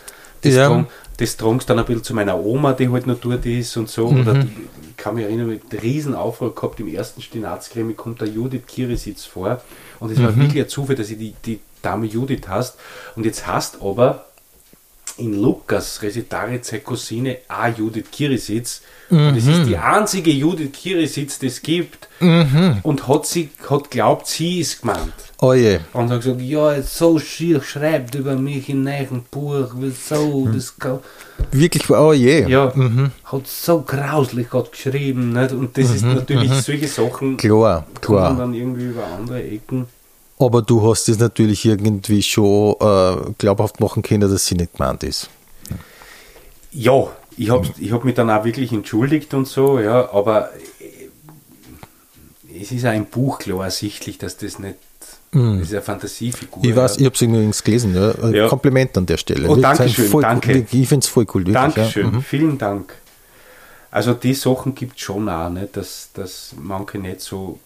das, 0.44 0.54
Ja. 0.54 0.68
drang, 0.68 0.86
das 1.16 1.36
drangst 1.36 1.68
dann 1.70 1.78
ein 1.78 1.84
bisschen 1.84 2.04
zu 2.04 2.14
meiner 2.14 2.38
Oma, 2.38 2.72
die 2.72 2.88
halt 2.88 3.06
noch 3.06 3.18
dort 3.20 3.44
ist 3.46 3.76
und 3.76 3.88
so. 3.88 4.06
Oder 4.08 4.34
Mhm. 4.34 4.50
ich 4.90 4.96
kann 4.96 5.14
mich 5.16 5.24
erinnern, 5.24 5.48
mit 5.48 5.62
einem 5.70 5.80
riesen 5.80 6.14
Aufruhr 6.14 6.54
gehabt, 6.54 6.78
im 6.80 6.88
ersten 6.88 7.20
Stinazkrimi 7.22 7.94
kommt 7.94 8.20
der 8.20 8.28
Judith 8.28 8.62
Kirisitz 8.66 9.24
vor. 9.24 9.60
Und 10.00 10.10
es 10.12 10.18
Mhm. 10.18 10.24
war 10.24 10.36
wirklich 10.36 10.62
ein 10.62 10.68
Zufall, 10.68 10.96
dass 10.96 11.10
ich 11.10 11.18
die, 11.18 11.34
die 11.44 11.60
Dame 11.82 12.06
Judith 12.06 12.42
hast. 12.48 12.76
Und 13.16 13.24
jetzt 13.26 13.46
hast 13.46 13.80
aber 13.82 14.26
in 15.18 15.40
Lukas 15.40 16.00
Resitarice 16.02 16.80
Cousine 16.82 17.36
auch 17.48 17.76
Judith 17.78 18.06
Kirisitz. 18.10 18.82
Und 19.10 19.36
es 19.36 19.44
Mhm. 19.44 19.50
ist 19.52 19.66
die 19.68 19.76
einzige 19.76 20.30
Judith 20.32 20.72
Kirisitz, 20.72 21.38
die 21.38 21.46
es 21.46 21.62
gibt. 21.62 22.08
Mhm. 22.20 22.78
Und 22.82 23.06
hat 23.06 23.26
sie 23.26 23.50
hat 23.68 23.90
glaubt, 23.90 24.26
sie 24.26 24.60
ist 24.60 24.80
gemeint. 24.80 25.12
Oh 25.40 25.52
je. 25.52 25.78
Und 25.92 26.10
hat 26.10 26.22
gesagt, 26.22 26.40
ja, 26.40 26.80
so 26.82 27.18
schier 27.18 27.60
schreibt 27.62 28.14
über 28.14 28.34
mich 28.36 28.68
in 28.68 28.86
einem 28.88 29.24
Buch, 29.30 29.68
wieso, 29.76 30.48
das 30.52 30.76
kann, 30.78 31.00
Wirklich, 31.52 31.88
oh 31.90 32.12
je. 32.12 32.46
ja, 32.48 32.72
hat 33.24 33.46
so 33.46 33.82
grauslich 33.82 34.52
hat 34.52 34.72
geschrieben, 34.72 35.32
nicht? 35.32 35.52
Und 35.52 35.76
das 35.76 35.90
ist 35.90 36.04
natürlich 36.04 36.50
solche 36.52 36.88
Sachen, 36.88 37.36
Klar, 37.36 37.82
kommen 38.00 38.00
klar. 38.00 38.36
dann 38.36 38.54
irgendwie 38.54 38.86
über 38.86 39.04
andere 39.06 39.42
Ecken. 39.42 39.86
Aber 40.44 40.62
du 40.62 40.88
hast 40.88 41.08
es 41.08 41.18
natürlich 41.18 41.64
irgendwie 41.64 42.22
schon 42.22 42.74
äh, 42.80 43.16
glaubhaft 43.38 43.80
machen 43.80 44.02
können, 44.02 44.30
dass 44.30 44.46
sie 44.46 44.54
nicht 44.54 44.74
gemeint 44.76 45.02
ist. 45.02 45.28
Ja, 46.72 47.06
ich 47.36 47.50
habe 47.50 47.66
ich 47.78 47.92
hab 47.92 48.04
mich 48.04 48.14
dann 48.14 48.30
auch 48.30 48.44
wirklich 48.44 48.72
entschuldigt 48.72 49.32
und 49.34 49.46
so, 49.46 49.78
ja, 49.78 50.12
aber 50.12 50.50
äh, 50.80 52.60
es 52.60 52.72
ist 52.72 52.84
auch 52.86 52.92
im 52.92 53.06
Buch 53.06 53.38
klar 53.38 53.64
ersichtlich, 53.64 54.18
dass 54.18 54.36
das 54.36 54.58
nicht, 54.58 54.76
das 55.32 55.60
ist 55.62 55.72
eine 55.72 55.82
Fantasiefigur. 55.82 56.62
Mhm. 56.62 56.70
Ich 56.70 56.76
weiß, 56.76 56.94
ja. 56.94 57.00
ich 57.00 57.06
habe 57.06 57.14
es 57.14 57.22
übrigens 57.22 57.64
gelesen. 57.64 57.94
Ja. 57.94 58.10
Äh, 58.10 58.36
Ja. 58.38 58.48
Kompliment 58.48 58.96
an 58.96 59.06
der 59.06 59.16
Stelle. 59.16 59.48
Oh, 59.48 59.56
Dankeschön, 59.56 60.08
voll, 60.08 60.22
danke. 60.22 60.66
Ich 60.70 60.88
finde 60.88 61.04
es 61.04 61.08
voll 61.08 61.26
cool. 61.34 61.42
Wirklich, 61.42 61.54
Dankeschön, 61.54 62.06
Ja. 62.06 62.12
Mhm. 62.12 62.22
vielen 62.22 62.58
Dank. 62.58 62.94
Also 63.90 64.14
die 64.14 64.34
Sachen 64.34 64.74
gibt 64.74 64.96
es 64.96 65.02
schon 65.02 65.28
auch, 65.28 65.50
ne, 65.50 65.68
dass, 65.72 66.10
dass 66.14 66.54
manche 66.60 66.98
nicht 66.98 67.20
so 67.20 67.58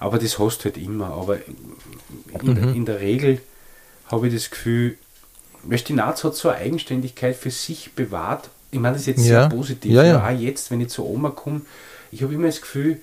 aber 0.00 0.18
das 0.18 0.38
hast 0.38 0.58
du 0.58 0.64
halt 0.64 0.76
immer. 0.76 1.06
Aber 1.10 1.38
in, 2.42 2.54
der, 2.54 2.64
in 2.74 2.84
der 2.84 3.00
Regel 3.00 3.40
habe 4.06 4.28
ich 4.28 4.34
das 4.34 4.50
Gefühl, 4.50 4.98
weil 5.64 5.78
Stinaz 5.78 6.22
hat 6.24 6.36
so 6.36 6.48
eine 6.48 6.58
Eigenständigkeit 6.58 7.36
für 7.36 7.50
sich 7.50 7.92
bewahrt. 7.92 8.50
Ich 8.70 8.78
meine, 8.78 8.94
das 8.94 9.02
ist 9.02 9.06
jetzt 9.08 9.26
Ja. 9.26 9.48
sehr 9.48 9.48
positiv. 9.48 9.92
Ja, 9.92 10.02
Ja, 10.04 10.12
ja. 10.14 10.26
Auch 10.26 10.38
jetzt, 10.38 10.70
wenn 10.70 10.80
ich 10.80 10.88
zur 10.88 11.06
Oma 11.06 11.30
komme, 11.30 11.62
ich 12.12 12.22
habe 12.22 12.34
immer 12.34 12.46
das 12.46 12.60
Gefühl, 12.60 13.00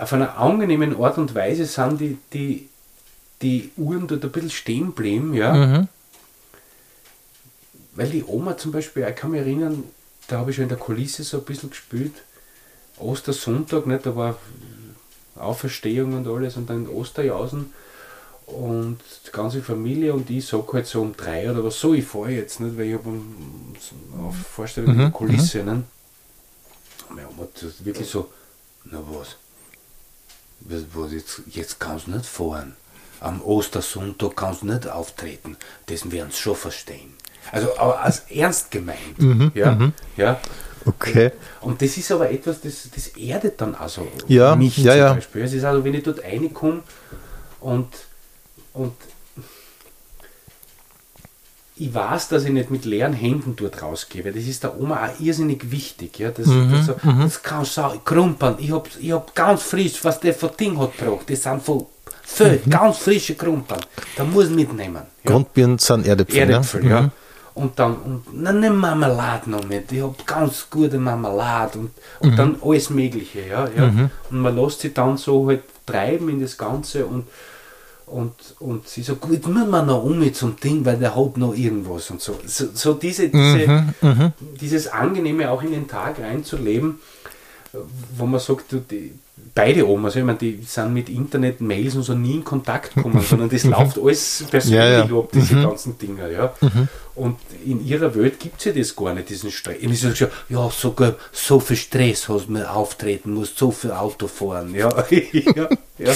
auf 0.00 0.12
einer 0.12 0.38
angenehmen 0.38 0.96
Art 1.02 1.18
und 1.18 1.34
Weise 1.34 1.66
sind 1.66 2.00
die, 2.00 2.16
die, 2.32 2.68
die 3.42 3.70
Uhren 3.76 4.06
dort 4.06 4.24
ein 4.24 4.30
bisschen 4.32 4.50
stehen 4.50 4.86
geblieben, 4.86 5.34
ja. 5.34 5.52
Mhm. 5.52 5.88
Weil 7.94 8.08
die 8.08 8.24
Oma 8.24 8.56
zum 8.56 8.72
Beispiel, 8.72 9.06
ich 9.08 9.16
kann 9.16 9.30
mich 9.32 9.40
erinnern, 9.40 9.84
da 10.28 10.38
habe 10.38 10.50
ich 10.50 10.56
schon 10.56 10.64
in 10.64 10.68
der 10.68 10.78
Kulisse 10.78 11.24
so 11.24 11.38
ein 11.38 11.44
bisschen 11.44 11.70
gespielt. 11.70 12.14
Ostersonntag, 12.98 13.86
nicht, 13.86 14.06
da 14.06 14.16
war 14.16 14.36
Auferstehung 15.36 16.14
und 16.14 16.26
alles 16.26 16.56
und 16.56 16.70
dann 16.70 16.88
Osterjausen 16.88 17.72
und 18.46 18.98
die 19.26 19.32
ganze 19.32 19.62
Familie 19.62 20.14
und 20.14 20.30
ich 20.30 20.46
sag 20.46 20.72
halt 20.72 20.86
so 20.86 21.02
um 21.02 21.16
drei 21.16 21.50
oder 21.50 21.64
was 21.64 21.80
so, 21.80 21.94
ich 21.94 22.04
fahre 22.04 22.30
jetzt 22.30 22.60
nicht, 22.60 22.78
weil 22.78 22.86
ich 22.86 22.94
habe 22.94 23.08
eine 23.08 24.32
Vorstellung 24.32 24.92
in 24.92 24.98
der 24.98 25.10
Kulisse. 25.10 25.62
Ne? 25.62 25.82
Meine 27.10 27.28
Oma 27.28 27.42
hat 27.42 27.84
wirklich 27.84 28.08
so, 28.08 28.30
na 28.84 29.00
was, 29.10 29.36
was, 30.60 30.82
was 30.94 31.12
jetzt, 31.12 31.42
jetzt 31.50 31.80
kannst 31.80 32.06
du 32.06 32.12
nicht 32.12 32.26
fahren. 32.26 32.76
Am 33.20 33.42
Ostersonntag 33.42 34.36
kannst 34.36 34.62
du 34.62 34.66
nicht 34.66 34.86
auftreten. 34.86 35.56
Das 35.86 36.10
werden 36.10 36.30
sie 36.30 36.38
schon 36.38 36.56
verstehen. 36.56 37.14
Also 37.50 37.76
aber 37.78 38.00
als 38.00 38.20
ernst 38.30 38.70
gemeint. 38.70 39.54
ja, 39.54 39.92
ja. 40.16 40.40
Okay. 40.86 41.32
Und 41.60 41.82
das 41.82 41.96
ist 41.96 42.10
aber 42.12 42.30
etwas, 42.30 42.60
das, 42.60 42.88
das 42.94 43.08
erdet 43.08 43.60
dann 43.60 43.74
also 43.74 44.06
Ja, 44.28 44.54
mich 44.54 44.76
ja, 44.78 44.92
zum 44.92 44.98
ja. 45.00 45.12
Beispiel. 45.14 45.42
Es 45.42 45.52
ist 45.52 45.64
also, 45.64 45.84
wenn 45.84 45.94
ich 45.94 46.04
dort 46.04 46.22
reinkomme 46.22 46.82
und, 47.60 47.88
und 48.72 48.92
ich 51.78 51.92
weiß, 51.92 52.28
dass 52.28 52.44
ich 52.44 52.50
nicht 52.50 52.70
mit 52.70 52.84
leeren 52.84 53.12
Händen 53.12 53.54
dort 53.56 53.82
rausgehe, 53.82 54.24
weil 54.24 54.32
das 54.32 54.44
ist 54.44 54.62
der 54.62 54.80
Oma 54.80 55.06
auch 55.08 55.20
irrsinnig 55.20 55.70
wichtig. 55.70 56.18
Ja? 56.18 56.30
Das, 56.30 56.46
Mhm, 56.46 56.72
das, 56.72 56.86
so, 56.86 56.94
das 57.02 57.42
kann 57.42 57.64
so 57.64 58.00
krumpeln. 58.04 58.54
Ich 58.58 58.70
habe 58.70 58.88
ich 58.98 59.12
hab 59.12 59.34
ganz 59.34 59.62
frisch, 59.62 60.02
was 60.02 60.20
der 60.20 60.32
für 60.34 60.48
Ding 60.48 60.78
hat 60.78 60.96
gebracht. 60.96 61.26
Das 61.28 61.42
sind 61.42 61.62
von 61.62 61.86
Föhl, 62.28 62.60
ganz 62.68 62.98
frische 62.98 63.34
Krumpeln. 63.34 63.80
Da 64.16 64.24
muss 64.24 64.46
ich 64.46 64.50
mitnehmen. 64.50 65.02
Ja? 65.22 65.30
Grundbirnen 65.30 65.78
sind 65.78 66.06
Erdäpfel. 66.06 66.38
Erdäpfel, 66.38 66.82
ne? 66.82 66.90
ja. 66.90 67.10
Und 67.56 67.78
dann, 67.78 67.96
und, 67.96 68.22
na, 68.34 68.52
ne 68.52 68.70
Marmelade 68.70 69.50
noch 69.50 69.66
mit. 69.66 69.90
Ich 69.90 70.02
hab 70.02 70.26
ganz 70.26 70.68
gute 70.68 70.98
Marmelade 70.98 71.78
und, 71.78 71.90
und 72.20 72.38
dann 72.38 72.56
alles 72.62 72.90
Mögliche, 72.90 73.46
ja. 73.48 73.66
ja. 73.74 73.84
Und 74.30 74.40
man 74.42 74.54
lässt 74.54 74.80
sich 74.80 74.92
dann 74.92 75.16
so 75.16 75.48
halt 75.48 75.62
treiben 75.86 76.28
in 76.28 76.40
das 76.42 76.58
Ganze 76.58 77.06
und, 77.06 77.24
und, 78.04 78.34
und 78.58 78.86
sie 78.86 79.02
sagt, 79.02 79.22
gut, 79.22 79.46
müssen 79.48 79.70
wir 79.70 79.82
noch 79.82 80.04
um 80.04 80.18
mit 80.18 80.36
zum 80.36 80.60
Ding, 80.60 80.84
weil 80.84 80.98
der 80.98 81.16
hat 81.16 81.38
noch 81.38 81.54
irgendwas 81.54 82.10
und 82.10 82.20
so. 82.20 82.38
So, 82.44 82.66
so 82.74 82.92
diese, 82.92 83.30
diese, 83.30 83.94
dieses 84.60 84.88
Angenehme 84.88 85.50
auch 85.50 85.62
in 85.62 85.70
den 85.70 85.88
Tag 85.88 86.20
reinzuleben, 86.20 87.00
wo 88.18 88.26
man 88.26 88.38
sagt, 88.38 88.70
du, 88.70 88.80
die, 88.80 89.12
beide 89.54 89.88
Omas, 89.88 90.14
ich 90.16 90.24
meine, 90.24 90.38
die 90.38 90.62
sind 90.62 90.92
mit 90.92 91.08
Internet, 91.08 91.60
Mails 91.60 91.96
und 91.96 92.02
so 92.02 92.14
nie 92.14 92.36
in 92.36 92.44
Kontakt 92.44 92.94
gekommen, 92.94 93.20
sondern 93.28 93.48
das 93.48 93.64
läuft 93.64 93.98
alles 93.98 94.44
persönlich 94.50 94.78
Ja, 94.78 95.04
ja. 95.04 95.18
ab, 95.18 95.30
diese 95.32 95.54
ganzen 95.54 95.98
Dinger, 95.98 96.28
ja. 96.28 96.54
Und 97.16 97.38
in 97.64 97.84
ihrer 97.86 98.14
Welt 98.14 98.38
gibt 98.38 98.58
es 98.58 98.66
ja 98.66 98.72
das 98.72 98.94
gar 98.94 99.14
nicht, 99.14 99.30
diesen 99.30 99.50
Stress. 99.50 99.78
Und 99.82 99.90
ich 99.92 100.00
sage 100.02 100.14
schon, 100.16 100.28
ja, 100.50 100.70
sogar 100.70 101.14
so 101.32 101.58
viel 101.60 101.76
Stress 101.78 102.28
hast 102.28 102.48
mir 102.50 102.70
auftreten 102.70 103.32
musst, 103.32 103.56
so 103.58 103.70
viel 103.70 103.90
Auto 103.92 104.28
fahren, 104.28 104.74
ja. 104.74 104.88
ja, 105.10 105.68
ja. 105.98 106.14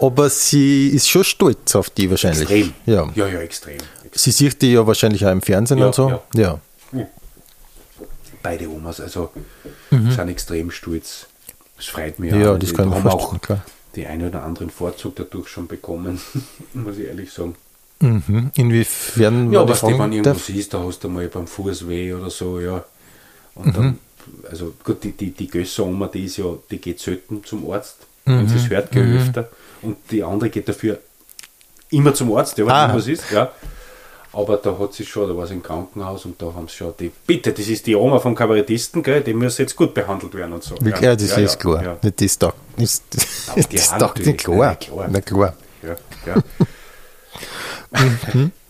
Aber 0.00 0.30
sie 0.30 0.88
ist 0.88 1.08
schon 1.10 1.24
stolz 1.24 1.74
auf 1.76 1.90
die 1.90 2.10
wahrscheinlich. 2.10 2.50
Extrem. 2.50 2.72
Ja. 2.86 3.08
ja, 3.14 3.26
ja, 3.28 3.40
extrem. 3.40 3.78
Sie 4.12 4.30
sieht 4.30 4.60
die 4.62 4.72
ja 4.72 4.86
wahrscheinlich 4.86 5.24
auch 5.26 5.30
im 5.30 5.42
Fernsehen 5.42 5.78
Ja, 5.78 5.86
und 5.86 5.94
so. 5.94 6.08
ja. 6.34 6.58
ja. 6.92 7.06
Beide 8.42 8.68
Omas, 8.70 9.00
also 9.00 9.30
sind 9.90 10.28
extrem 10.30 10.70
stolz. 10.70 11.26
Das 11.76 11.86
freut 11.86 12.18
mich 12.18 12.32
Mhm. 12.32 12.40
Ja, 12.40 12.54
auch. 12.54 12.58
das 12.58 12.72
kann 12.72 12.86
ich 12.86 12.90
mir 12.90 12.96
haben 12.96 13.10
vorstellen, 13.10 13.36
auch 13.36 13.40
klar. 13.42 13.64
die 13.94 14.06
einen 14.06 14.28
oder 14.28 14.42
anderen 14.42 14.70
Vorzug 14.70 15.16
dadurch 15.16 15.48
schon 15.48 15.66
bekommen, 15.66 16.18
muss 16.72 16.96
ich 16.96 17.06
ehrlich 17.08 17.30
sagen. 17.30 17.56
Mhm. 18.00 18.50
Inwiefern 18.56 19.52
Ja, 19.52 19.68
was 19.68 19.82
wenn 19.82 19.90
irgendwo 20.12 20.22
darf? 20.22 20.44
siehst, 20.44 20.72
da 20.74 20.82
hast 20.82 21.04
du 21.04 21.08
mal 21.08 21.28
beim 21.28 21.46
Fuß 21.46 21.86
weh 21.88 22.12
oder 22.14 22.30
so, 22.30 22.58
ja. 22.60 22.82
Und 23.54 23.76
dann, 23.76 23.98
also 24.50 24.72
gut, 24.84 25.04
die, 25.04 25.12
die, 25.12 25.30
die 25.32 25.48
Gösser-Oma, 25.48 26.06
die 26.08 26.24
ist 26.24 26.38
ja, 26.38 26.44
die 26.70 26.78
geht 26.78 26.98
selten 27.00 27.44
zum 27.44 27.70
Arzt, 27.70 27.96
wenn 28.24 28.48
sie 28.48 28.56
es 28.56 28.70
hört, 28.70 28.90
gell, 28.92 29.18
öfter. 29.18 29.48
Und 29.82 29.96
die 30.10 30.22
andere 30.22 30.50
geht 30.50 30.68
dafür 30.68 30.98
immer 31.90 32.14
zum 32.14 32.34
Arzt, 32.36 32.56
ja, 32.58 32.64
wenn 32.64 32.72
Ah. 32.72 32.82
irgendwas 32.86 33.06
ist, 33.08 33.30
ja. 33.30 33.50
Aber 34.32 34.56
da 34.58 34.78
hat 34.78 34.94
sie 34.94 35.04
schon, 35.04 35.28
da 35.28 35.36
war 35.36 35.44
sie 35.48 35.54
im 35.54 35.62
Krankenhaus 35.62 36.24
und 36.24 36.40
da 36.40 36.46
haben 36.54 36.68
sie 36.68 36.76
schon 36.76 36.94
die, 37.00 37.10
bitte, 37.26 37.52
das 37.52 37.66
ist 37.66 37.84
die 37.86 37.96
Oma 37.96 38.20
vom 38.20 38.34
Kabarettisten, 38.36 39.02
gell, 39.02 39.22
die 39.22 39.34
muss 39.34 39.58
jetzt 39.58 39.74
gut 39.74 39.92
behandelt 39.92 40.32
werden 40.34 40.52
und 40.52 40.62
so. 40.62 40.76
Wirklich, 40.80 41.00
ja, 41.02 41.16
das 41.16 41.36
ist 41.36 41.58
klar. 41.58 41.82
Ja, 41.82 41.98
Nicht 42.00 42.20
Das 42.20 42.78
ist, 42.78 43.04
Aber 43.50 43.60
die 43.62 43.76
das 43.76 43.92
auch 43.92 43.98
taugt 43.98 44.18
nicht 44.18 44.26
natürlich, 44.46 44.78
klar. 44.88 45.08
na 45.10 45.20
klar. 45.20 45.54
klar. 45.82 45.96
ja, 46.26 46.36
ja. 47.94 48.50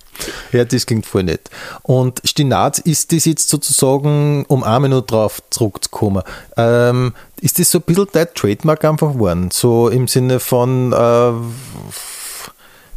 Ja, 0.52 0.64
das 0.66 0.85
klingt 0.85 1.06
voll 1.06 1.22
nett. 1.22 1.48
Und 1.83 2.20
Stinaz, 2.24 2.78
ist 2.78 3.11
das 3.12 3.24
jetzt 3.24 3.48
sozusagen, 3.48 4.44
um 4.48 4.62
eine 4.64 4.80
Minute 4.80 5.06
drauf 5.06 5.42
zurückzukommen, 5.48 6.22
ähm, 6.59 7.14
ist 7.40 7.59
das 7.59 7.70
so 7.70 7.78
ein 7.78 7.83
bisschen 7.83 8.06
dein 8.12 8.26
Trademark 8.35 8.85
einfach 8.85 9.14
geworden? 9.14 9.50
So 9.50 9.88
im 9.88 10.09
Sinne 10.09 10.38
von, 10.40 10.92
äh, 10.92 11.33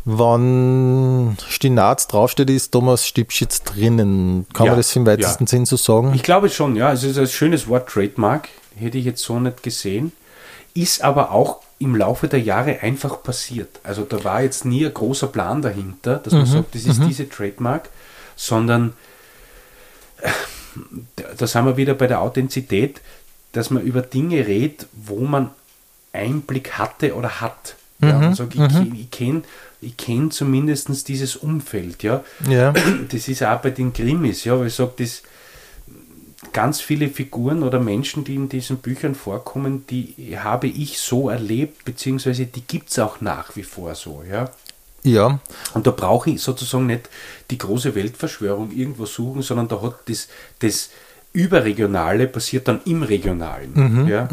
wenn 0.06 1.38
Stinaz 1.48 2.08
draufsteht, 2.08 2.50
ist 2.50 2.72
Thomas 2.72 3.08
Stipschitz 3.08 3.64
drinnen. 3.64 4.46
Kann 4.54 4.66
Ja, 4.66 4.72
man 4.74 4.80
das 4.80 4.96
im 4.96 5.06
weitesten 5.06 5.46
ja. 5.46 5.48
Sinn 5.50 5.66
so 5.66 5.78
sagen? 5.78 6.12
Ich 6.14 6.24
glaube 6.24 6.50
schon, 6.50 6.76
ja. 6.76 6.92
Es 6.92 7.04
ist 7.04 7.18
ein 7.18 7.28
schönes 7.28 7.68
Wort 7.70 7.88
Trademark, 7.88 8.50
hätte 8.76 8.98
ich 8.98 9.06
jetzt 9.06 9.24
so 9.24 9.40
nicht 9.40 9.64
gesehen. 9.64 10.12
Ist 10.74 11.04
aber 11.04 11.32
auch 11.32 11.62
im 11.84 11.96
Laufe 11.96 12.28
der 12.28 12.40
Jahre 12.40 12.82
einfach 12.82 13.22
passiert. 13.24 13.80
Also 13.84 14.04
da 14.04 14.24
war 14.24 14.42
jetzt 14.42 14.66
nie 14.66 14.86
ein 14.86 14.94
großer 14.94 15.28
Plan 15.28 15.62
dahinter, 15.62 16.18
dass 16.18 16.34
man 16.34 16.46
sagt, 16.46 16.76
das 16.76 16.86
ist 16.86 17.04
diese 17.04 17.30
Trademark, 17.30 17.90
sondern 18.36 18.94
äh, 20.22 20.30
da 21.38 21.48
sind 21.48 21.66
wir 21.66 21.78
wieder 21.78 21.94
bei 21.94 22.08
der 22.08 22.22
Authentizität, 22.22 23.02
dass 23.52 23.70
man 23.70 23.84
über 23.84 24.02
Dinge 24.02 24.48
redet, 24.48 24.88
wo 24.94 25.20
man 25.20 25.52
Einblick 26.12 26.78
hatte 26.78 27.16
oder 27.16 27.42
hat. 27.42 27.76
Ja, 28.02 28.18
und 28.18 28.36
sagt, 28.36 28.56
ich, 28.56 29.00
ich 29.00 29.12
kenne 29.12 29.44
ich 29.80 29.98
kenn 29.98 30.32
zumindest 30.32 31.08
dieses 31.08 31.36
Umfeld. 31.36 32.04
Ja. 32.04 32.24
Ja. 32.50 32.74
Das 33.10 33.28
ist 33.28 33.44
auch 33.44 33.60
bei 33.60 33.70
den 33.70 33.94
Krimis, 33.94 34.44
ja, 34.44 34.58
weil 34.58 34.68
ich 34.68 34.76
sage, 34.76 34.94
das 34.98 35.24
ganz 36.52 36.82
viele 36.82 37.10
Figuren 37.10 37.64
oder 37.64 37.80
Menschen, 37.80 38.24
die 38.24 38.36
in 38.36 38.50
diesen 38.50 38.78
Büchern 38.78 39.16
vorkommen, 39.16 39.86
die 39.90 40.38
habe 40.38 40.68
ich 40.68 41.00
so 41.00 41.30
erlebt, 41.30 41.86
beziehungsweise 41.86 42.46
die 42.46 42.62
gibt 42.62 42.90
es 42.90 43.00
auch 43.00 43.22
nach 43.22 43.56
wie 43.56 43.64
vor 43.64 43.96
so, 43.96 44.24
ja. 44.30 44.50
Ja, 45.06 45.40
Und 45.74 45.86
da 45.86 45.92
brauche 45.92 46.30
ich 46.30 46.42
sozusagen 46.42 46.86
nicht 46.86 47.10
die 47.52 47.58
große 47.58 47.94
Weltverschwörung 47.94 48.72
irgendwo 48.72 49.06
suchen, 49.06 49.42
sondern 49.42 49.68
da 49.68 49.82
hat 49.82 49.96
das, 50.06 50.30
das 50.60 50.92
Überregionale 51.34 52.28
passiert 52.28 52.70
dann 52.70 52.80
im 52.86 53.04
Regionalen. 53.04 54.08
ja. 54.08 54.30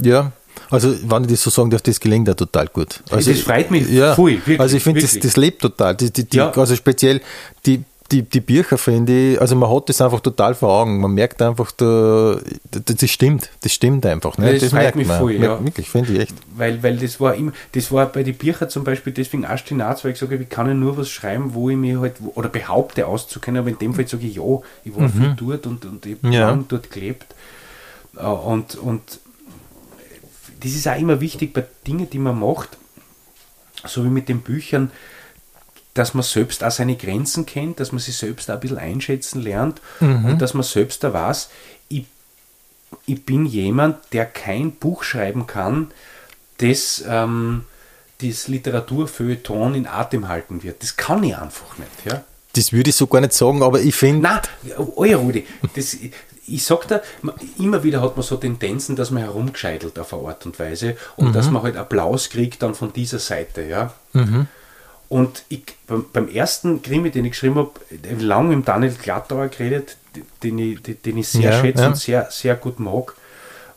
ja. 0.00 0.32
Also, 0.70 0.94
wenn 1.10 1.24
ich 1.24 1.30
das 1.30 1.42
so 1.42 1.50
sagen 1.50 1.70
darf, 1.70 1.82
das 1.82 2.00
gelingt 2.00 2.28
ja 2.28 2.34
total 2.34 2.68
gut. 2.68 3.02
Also, 3.10 3.32
Das 3.32 3.40
freut 3.40 3.70
mich 3.70 3.88
ja, 3.88 4.14
voll, 4.14 4.34
wirklich, 4.34 4.60
Also, 4.60 4.76
ich 4.76 4.82
finde, 4.82 5.00
das, 5.00 5.18
das 5.18 5.36
lebt 5.36 5.62
total. 5.62 5.96
Die, 5.96 6.12
die, 6.12 6.24
die, 6.24 6.36
Ja. 6.36 6.50
Also, 6.52 6.76
speziell 6.76 7.20
die, 7.66 7.82
die, 8.12 8.22
die 8.22 8.40
Bücher, 8.40 8.76
finde 8.78 9.32
ich, 9.32 9.40
also, 9.40 9.56
man 9.56 9.70
hat 9.70 9.88
das 9.88 10.00
einfach 10.00 10.20
total 10.20 10.54
vor 10.54 10.70
Augen. 10.70 11.00
Man 11.00 11.12
merkt 11.12 11.40
einfach, 11.40 11.70
da, 11.72 12.38
das, 12.70 12.96
das 12.96 13.10
stimmt. 13.10 13.48
Das 13.62 13.72
stimmt 13.72 14.04
einfach. 14.06 14.36
Ne? 14.38 14.52
Ja, 14.52 14.58
das 14.58 14.70
freut 14.70 14.94
mich 14.94 15.06
voll, 15.08 15.38
Merkt- 15.38 15.60
ja. 15.60 15.64
Wirklich, 15.64 15.88
finde 15.90 16.12
ich 16.12 16.20
echt. 16.20 16.34
Weil, 16.54 16.82
weil 16.82 16.96
das 16.98 17.18
war 17.20 17.34
immer, 17.34 17.52
das 17.72 17.90
war 17.90 18.06
bei 18.06 18.22
den 18.22 18.34
Büchern 18.36 18.68
zum 18.68 18.84
Beispiel 18.84 19.12
deswegen 19.12 19.44
Astinaz, 19.46 20.04
weil 20.04 20.12
ich 20.12 20.18
sage, 20.18 20.36
ich 20.36 20.48
kann 20.48 20.66
ja 20.68 20.74
nur 20.74 20.96
was 20.98 21.08
schreiben, 21.08 21.54
wo 21.54 21.70
ich 21.70 21.76
mich 21.76 21.96
halt, 21.96 22.16
oder 22.34 22.48
behaupte 22.50 23.06
auszukennen, 23.06 23.60
aber 23.60 23.70
in 23.70 23.78
dem 23.78 23.94
Fall 23.94 24.06
sage 24.06 24.26
ich, 24.26 24.36
ja, 24.36 24.42
ich 24.84 24.94
war 24.94 25.08
viel 25.08 25.34
dort 25.36 25.66
und, 25.66 25.84
und 25.86 26.04
ich 26.06 26.16
habe 26.16 26.26
Mhm. 26.26 26.32
Ja. 26.32 26.48
lang 26.50 26.66
dort 26.68 26.90
gelebt. 26.90 27.34
Äh, 28.16 28.24
Und, 28.26 28.74
und 28.76 29.18
das 30.62 30.72
ist 30.72 30.86
auch 30.88 30.98
immer 30.98 31.20
wichtig 31.20 31.52
bei 31.52 31.64
Dingen, 31.86 32.08
die 32.08 32.18
man 32.18 32.38
macht, 32.38 32.70
so 33.86 34.04
wie 34.04 34.08
mit 34.08 34.28
den 34.28 34.40
Büchern, 34.40 34.90
dass 35.94 36.14
man 36.14 36.22
selbst 36.22 36.62
auch 36.64 36.70
seine 36.70 36.96
Grenzen 36.96 37.46
kennt, 37.46 37.80
dass 37.80 37.92
man 37.92 38.00
sich 38.00 38.16
selbst 38.16 38.50
auch 38.50 38.54
ein 38.54 38.60
bisschen 38.60 38.78
einschätzen 38.78 39.40
lernt 39.40 39.80
und 40.00 40.38
dass 40.38 40.52
man 40.52 40.64
selbst 40.64 41.04
da 41.04 41.12
weiß, 41.12 41.50
ich, 41.88 42.06
ich 43.06 43.24
bin 43.24 43.46
jemand, 43.46 43.98
der 44.12 44.26
kein 44.26 44.72
Buch 44.72 45.04
schreiben 45.04 45.46
kann, 45.46 45.92
das 46.58 47.04
ähm, 47.06 47.64
das 48.18 48.48
Literaturfeuilleton 48.48 49.74
in 49.74 49.86
Atem 49.86 50.28
halten 50.28 50.62
wird. 50.62 50.82
Das 50.82 50.96
kann 50.96 51.22
ich 51.24 51.36
einfach 51.36 51.78
nicht. 51.78 51.90
Ja? 52.04 52.24
Das 52.54 52.72
würde 52.72 52.90
ich 52.90 52.96
so 52.96 53.06
gar 53.06 53.20
nicht 53.20 53.32
sagen, 53.32 53.62
aber 53.62 53.80
ich 53.80 53.94
finde, 53.94 54.22
Nein, 54.22 54.40
euer 54.96 55.18
Rudi, 55.18 55.46
das, 55.74 55.96
ich 56.46 56.64
sag 56.64 56.86
da, 56.86 57.00
immer 57.58 57.82
wieder 57.82 58.00
hat 58.00 58.16
man 58.16 58.22
so 58.22 58.36
Tendenzen, 58.36 58.96
dass 58.96 59.10
man 59.10 59.22
herumgescheitelt 59.22 59.98
auf 59.98 60.14
eine 60.14 60.28
Art 60.28 60.46
und 60.46 60.58
Weise 60.58 60.96
und 61.16 61.28
mhm. 61.28 61.32
dass 61.32 61.50
man 61.50 61.62
halt 61.62 61.76
Applaus 61.76 62.30
kriegt 62.30 62.62
dann 62.62 62.74
von 62.74 62.92
dieser 62.92 63.18
Seite, 63.18 63.62
ja. 63.62 63.92
Mhm. 64.12 64.46
Und 65.08 65.44
ich, 65.48 65.62
beim, 65.86 66.06
beim, 66.12 66.28
ersten 66.28 66.82
Krimi, 66.82 67.10
den 67.10 67.24
ich 67.24 67.32
geschrieben 67.32 67.56
habe, 67.56 67.72
lang 68.18 68.48
mit 68.48 68.66
Daniel 68.66 68.94
Glattauer 68.94 69.48
geredet, 69.48 69.96
den 70.42 70.58
ich, 70.58 70.80
den 70.82 71.18
ich 71.18 71.28
sehr 71.28 71.52
ja, 71.52 71.60
schätze 71.60 71.82
ja. 71.82 71.88
und 71.88 71.96
sehr, 71.96 72.28
sehr 72.30 72.56
gut 72.56 72.80
mag. 72.80 73.14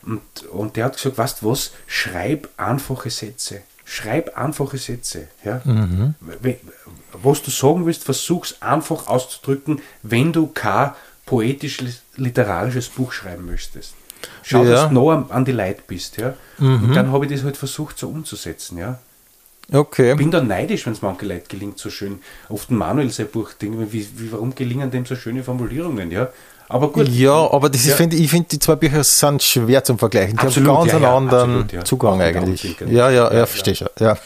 Und, 0.02 0.20
und 0.50 0.76
der 0.76 0.86
hat 0.86 0.94
gesagt, 0.94 1.18
weißt 1.18 1.42
du 1.42 1.50
was, 1.50 1.72
schreib 1.86 2.48
einfache 2.56 3.10
Sätze. 3.10 3.62
Schreib 3.84 4.36
einfache 4.36 4.78
Sätze. 4.78 5.28
Ja? 5.44 5.60
Mhm. 5.64 6.14
Was 7.12 7.42
du 7.42 7.50
sagen 7.50 7.86
willst, 7.86 8.04
versuch's 8.04 8.56
einfach 8.60 9.06
auszudrücken, 9.06 9.80
wenn 10.02 10.32
du 10.32 10.46
kein 10.48 10.92
poetisches, 11.26 12.02
literarisches 12.16 12.88
Buch 12.88 13.12
schreiben 13.12 13.46
möchtest. 13.46 13.94
Schau, 14.42 14.64
ja. 14.64 14.70
dass 14.70 14.88
du 14.88 14.94
noch 14.94 15.30
an 15.30 15.44
die 15.44 15.52
Leute 15.52 15.82
bist. 15.86 16.16
Ja? 16.16 16.34
Mhm. 16.58 16.84
Und 16.84 16.94
dann 16.94 17.12
habe 17.12 17.26
ich 17.26 17.32
das 17.32 17.44
halt 17.44 17.56
versucht 17.56 17.98
so 17.98 18.08
umzusetzen. 18.08 18.78
Ja? 18.78 18.98
Okay. 19.70 20.12
Ich 20.12 20.16
bin 20.16 20.30
dann 20.30 20.46
neidisch, 20.46 20.86
wenn 20.86 20.94
es 20.94 21.02
manche 21.02 21.26
Leute 21.26 21.46
gelingt, 21.48 21.78
so 21.78 21.90
schön. 21.90 22.20
Oft 22.48 22.70
ein 22.70 22.76
Manuel 22.76 23.10
sein 23.10 23.28
Buch, 23.28 23.52
denke 23.52 23.92
wie, 23.92 24.06
wie, 24.16 24.32
warum 24.32 24.54
gelingen 24.54 24.90
dem 24.90 25.04
so 25.04 25.14
schöne 25.14 25.44
Formulierungen, 25.44 26.10
ja? 26.10 26.30
Aber 26.70 26.90
gut. 26.90 27.08
Ja, 27.08 27.50
aber 27.50 27.68
das 27.68 27.82
ist, 27.82 27.88
ja. 27.88 27.96
Find, 27.96 28.14
ich 28.14 28.30
finde, 28.30 28.48
die 28.48 28.58
zwei 28.58 28.76
Bücher 28.76 29.02
sind 29.04 29.42
schwer 29.42 29.84
zum 29.84 29.98
Vergleichen. 29.98 30.36
Die 30.36 30.46
absolut, 30.46 30.68
haben 30.68 30.76
ganz 30.76 30.90
ja, 30.90 30.96
einen 30.96 31.02
ja, 31.02 31.16
anderen 31.16 31.62
absolut. 31.62 31.86
Zugang 31.86 32.20
eigentlich. 32.20 32.76
Ja, 32.86 33.10
ja, 33.10 33.32
ja, 33.32 33.46
verstehe 33.46 33.74
schon, 33.74 33.88
ja. 33.98 34.18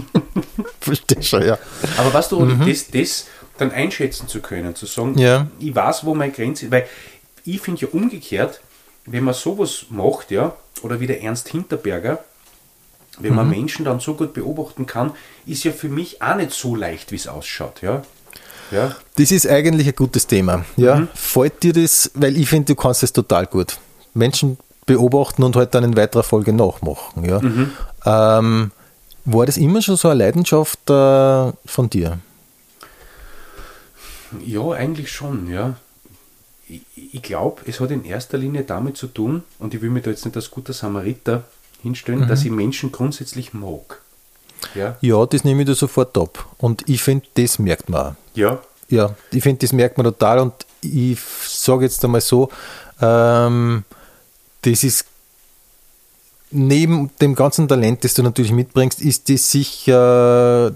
verstehe 0.80 1.22
schon, 1.22 1.46
ja. 1.46 1.58
Aber 1.98 2.12
was 2.12 2.28
du, 2.28 2.40
mhm. 2.40 2.66
das, 2.66 2.90
das 2.90 3.26
dann 3.58 3.70
einschätzen 3.72 4.28
zu 4.28 4.40
können, 4.40 4.74
zu 4.74 4.86
sagen, 4.86 5.50
ich 5.58 5.74
weiß, 5.74 6.04
wo 6.04 6.14
meine 6.14 6.32
Grenze 6.32 6.66
ist, 6.66 6.72
weil 6.72 6.86
ich 7.44 7.60
finde 7.60 7.82
ja 7.82 7.88
umgekehrt, 7.92 8.60
wenn 9.04 9.24
man 9.24 9.34
sowas 9.34 9.86
macht, 9.90 10.30
ja, 10.30 10.54
oder 10.82 11.00
wie 11.00 11.06
der 11.06 11.22
Ernst 11.22 11.48
Hinterberger, 11.48 12.24
wenn 13.18 13.34
man 13.34 13.46
mhm. 13.46 13.52
Menschen 13.52 13.84
dann 13.84 14.00
so 14.00 14.14
gut 14.14 14.32
beobachten 14.32 14.86
kann, 14.86 15.12
ist 15.46 15.64
ja 15.64 15.72
für 15.72 15.88
mich 15.88 16.22
auch 16.22 16.36
nicht 16.36 16.52
so 16.52 16.74
leicht, 16.74 17.12
wie 17.12 17.16
es 17.16 17.28
ausschaut. 17.28 17.82
Ja? 17.82 18.02
Ja. 18.70 18.96
Das 19.16 19.30
ist 19.30 19.46
eigentlich 19.46 19.86
ein 19.86 19.94
gutes 19.94 20.26
Thema. 20.26 20.64
Ja? 20.76 20.96
Mhm. 20.96 21.08
Fällt 21.14 21.62
dir 21.62 21.72
das, 21.72 22.10
weil 22.14 22.36
ich 22.36 22.48
finde, 22.48 22.74
du 22.74 22.74
kannst 22.74 23.02
es 23.02 23.12
total 23.12 23.46
gut. 23.46 23.78
Menschen 24.14 24.58
beobachten 24.86 25.42
und 25.42 25.56
halt 25.56 25.74
dann 25.74 25.84
in 25.84 25.96
weiterer 25.96 26.22
Folge 26.22 26.52
nachmachen. 26.52 27.24
Ja? 27.24 27.40
Mhm. 27.40 27.72
Ähm, 28.04 28.70
war 29.24 29.46
das 29.46 29.56
immer 29.56 29.82
schon 29.82 29.96
so 29.96 30.08
eine 30.08 30.24
Leidenschaft 30.24 30.90
äh, 30.90 31.52
von 31.66 31.90
dir? 31.90 32.18
Ja, 34.44 34.70
eigentlich 34.72 35.12
schon, 35.12 35.50
ja. 35.50 35.76
Ich, 36.68 36.80
ich 37.12 37.22
glaube, 37.22 37.62
es 37.66 37.80
hat 37.80 37.90
in 37.90 38.04
erster 38.04 38.38
Linie 38.38 38.62
damit 38.62 38.96
zu 38.96 39.06
tun, 39.06 39.42
und 39.58 39.74
ich 39.74 39.82
will 39.82 39.90
mich 39.90 40.04
da 40.04 40.10
jetzt 40.10 40.24
nicht 40.24 40.36
als 40.36 40.50
guter 40.50 40.72
Samariter 40.72 41.44
hinstellen, 41.82 42.20
mhm. 42.20 42.28
dass 42.28 42.44
ich 42.44 42.50
Menschen 42.50 42.92
grundsätzlich 42.92 43.52
mag. 43.52 44.00
Ja, 44.74 44.96
ja 45.00 45.26
das 45.26 45.44
nehme 45.44 45.62
ich 45.62 45.68
da 45.68 45.74
sofort 45.74 46.16
ab. 46.16 46.46
Und 46.58 46.88
ich 46.88 47.02
finde, 47.02 47.26
das 47.34 47.58
merkt 47.58 47.88
man 47.88 48.00
auch. 48.00 48.14
Ja. 48.34 48.60
Ja, 48.88 49.14
ich 49.30 49.42
finde, 49.42 49.60
das 49.60 49.72
merkt 49.72 49.96
man 49.96 50.04
total. 50.04 50.38
Und 50.40 50.54
ich 50.82 51.18
sage 51.20 51.84
jetzt 51.84 52.04
einmal 52.04 52.20
so, 52.20 52.50
ähm, 53.00 53.84
das 54.62 54.84
ist 54.84 55.06
neben 56.50 57.10
dem 57.20 57.34
ganzen 57.34 57.66
Talent, 57.68 58.04
das 58.04 58.14
du 58.14 58.22
natürlich 58.22 58.52
mitbringst, 58.52 59.00
ist 59.00 59.30
das 59.30 59.50
sicher 59.50 60.72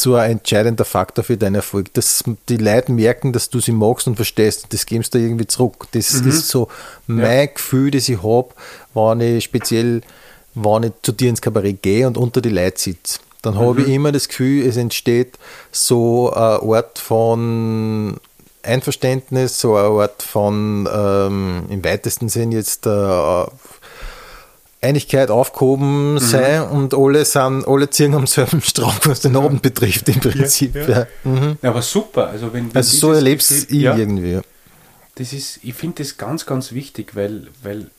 so 0.00 0.14
ein 0.14 0.32
entscheidender 0.32 0.84
Faktor 0.84 1.24
für 1.24 1.36
deinen 1.36 1.56
Erfolg, 1.56 1.92
dass 1.94 2.24
die 2.48 2.56
Leute 2.56 2.92
merken, 2.92 3.32
dass 3.32 3.50
du 3.50 3.60
sie 3.60 3.72
magst 3.72 4.06
und 4.06 4.16
verstehst. 4.16 4.66
Das 4.70 4.86
gibst 4.86 5.14
du 5.14 5.18
irgendwie 5.18 5.46
zurück. 5.46 5.88
Das 5.92 6.12
mhm. 6.12 6.28
ist 6.28 6.48
so 6.48 6.68
mein 7.06 7.38
ja. 7.38 7.46
Gefühl, 7.46 7.90
das 7.90 8.08
ich 8.08 8.22
habe, 8.22 8.48
wenn 8.94 9.20
ich 9.20 9.44
speziell, 9.44 10.02
wenn 10.54 10.82
ich 10.84 10.92
zu 11.02 11.12
dir 11.12 11.30
ins 11.30 11.40
Kabarett 11.40 11.82
gehe 11.82 12.06
und 12.06 12.16
unter 12.16 12.40
die 12.40 12.50
Leute 12.50 12.80
sitze. 12.80 13.20
Dann 13.42 13.54
mhm. 13.54 13.58
habe 13.58 13.82
ich 13.82 13.88
immer 13.88 14.12
das 14.12 14.28
Gefühl, 14.28 14.66
es 14.66 14.76
entsteht 14.76 15.38
so 15.72 16.32
ein 16.32 16.60
Ort 16.60 16.98
von 16.98 18.18
Einverständnis, 18.62 19.60
so 19.60 19.76
ein 19.76 19.86
Ort 19.86 20.22
von 20.22 20.88
ähm, 20.92 21.64
im 21.70 21.84
weitesten 21.84 22.28
Sinn 22.28 22.52
jetzt 22.52 22.86
äh, 22.86 22.90
Einigkeit 24.80 25.30
aufgehoben 25.30 26.14
mhm. 26.14 26.18
sei 26.18 26.62
und 26.62 26.94
alle 26.94 27.24
sind, 27.24 27.66
alle 27.66 27.90
ziehen 27.90 28.14
am 28.14 28.26
selben 28.26 28.60
Strang, 28.62 28.94
was 29.04 29.20
den 29.20 29.36
Abend 29.36 29.62
betrifft, 29.62 30.08
im 30.08 30.20
Prinzip. 30.20 30.74
Ja, 30.76 30.88
ja. 30.88 31.06
Mhm. 31.24 31.58
ja 31.60 31.70
aber 31.70 31.82
super. 31.82 32.28
Also, 32.28 32.52
wenn, 32.52 32.68
wenn 32.68 32.76
also 32.76 32.96
so 32.96 33.12
erlebst 33.12 33.50
ich 33.50 33.70
ja, 33.70 33.96
irgendwie. 33.96 34.40
Das 35.16 35.32
ist, 35.32 35.58
ich 35.62 35.74
finde 35.74 36.04
das 36.04 36.16
ganz, 36.16 36.46
ganz 36.46 36.72
wichtig, 36.72 37.16
weil, 37.16 37.48
weil 37.62 37.90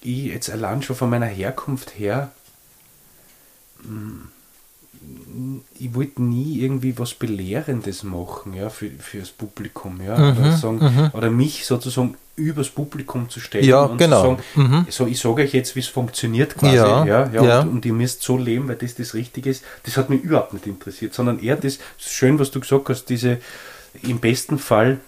ich 0.00 0.24
jetzt 0.26 0.50
allein 0.50 0.82
schon 0.82 0.96
von 0.96 1.08
meiner 1.08 1.26
Herkunft 1.26 1.96
her 1.96 2.32
mm, 3.84 4.22
ich 5.78 5.94
wollte 5.94 6.22
nie 6.22 6.60
irgendwie 6.60 6.98
was 6.98 7.14
Belehrendes 7.14 8.02
machen, 8.02 8.54
ja, 8.54 8.68
für, 8.68 8.90
das 9.18 9.30
Publikum, 9.30 10.00
ja, 10.04 10.16
mhm, 10.16 10.38
oder, 10.38 10.56
sagen, 10.56 10.78
mhm. 10.78 11.10
oder 11.12 11.30
mich 11.30 11.64
sozusagen 11.64 12.16
übers 12.36 12.68
Publikum 12.68 13.28
zu 13.28 13.40
stellen 13.40 13.64
ja, 13.64 13.82
und 13.82 13.98
genau. 13.98 14.22
zu 14.22 14.28
sagen, 14.28 14.42
mhm. 14.54 14.86
so, 14.88 15.06
ich 15.06 15.18
sage 15.18 15.42
euch 15.42 15.52
jetzt, 15.52 15.74
wie 15.76 15.80
es 15.80 15.88
funktioniert 15.88 16.56
quasi, 16.56 16.76
ja, 16.76 17.04
ja, 17.04 17.30
ja, 17.32 17.42
ja. 17.42 17.60
Und, 17.60 17.68
und, 17.68 17.86
ihr 17.86 17.92
müsst 17.92 18.22
so 18.22 18.36
leben, 18.36 18.68
weil 18.68 18.76
das 18.76 18.94
das 18.94 19.14
Richtige 19.14 19.50
ist. 19.50 19.64
Das 19.84 19.96
hat 19.96 20.10
mich 20.10 20.22
überhaupt 20.22 20.52
nicht 20.52 20.66
interessiert, 20.66 21.14
sondern 21.14 21.38
eher 21.40 21.56
das, 21.56 21.78
schön, 21.98 22.38
was 22.38 22.50
du 22.50 22.60
gesagt 22.60 22.88
hast, 22.88 23.06
diese 23.06 23.38
im 24.02 24.20
besten 24.20 24.58
Fall 24.58 25.00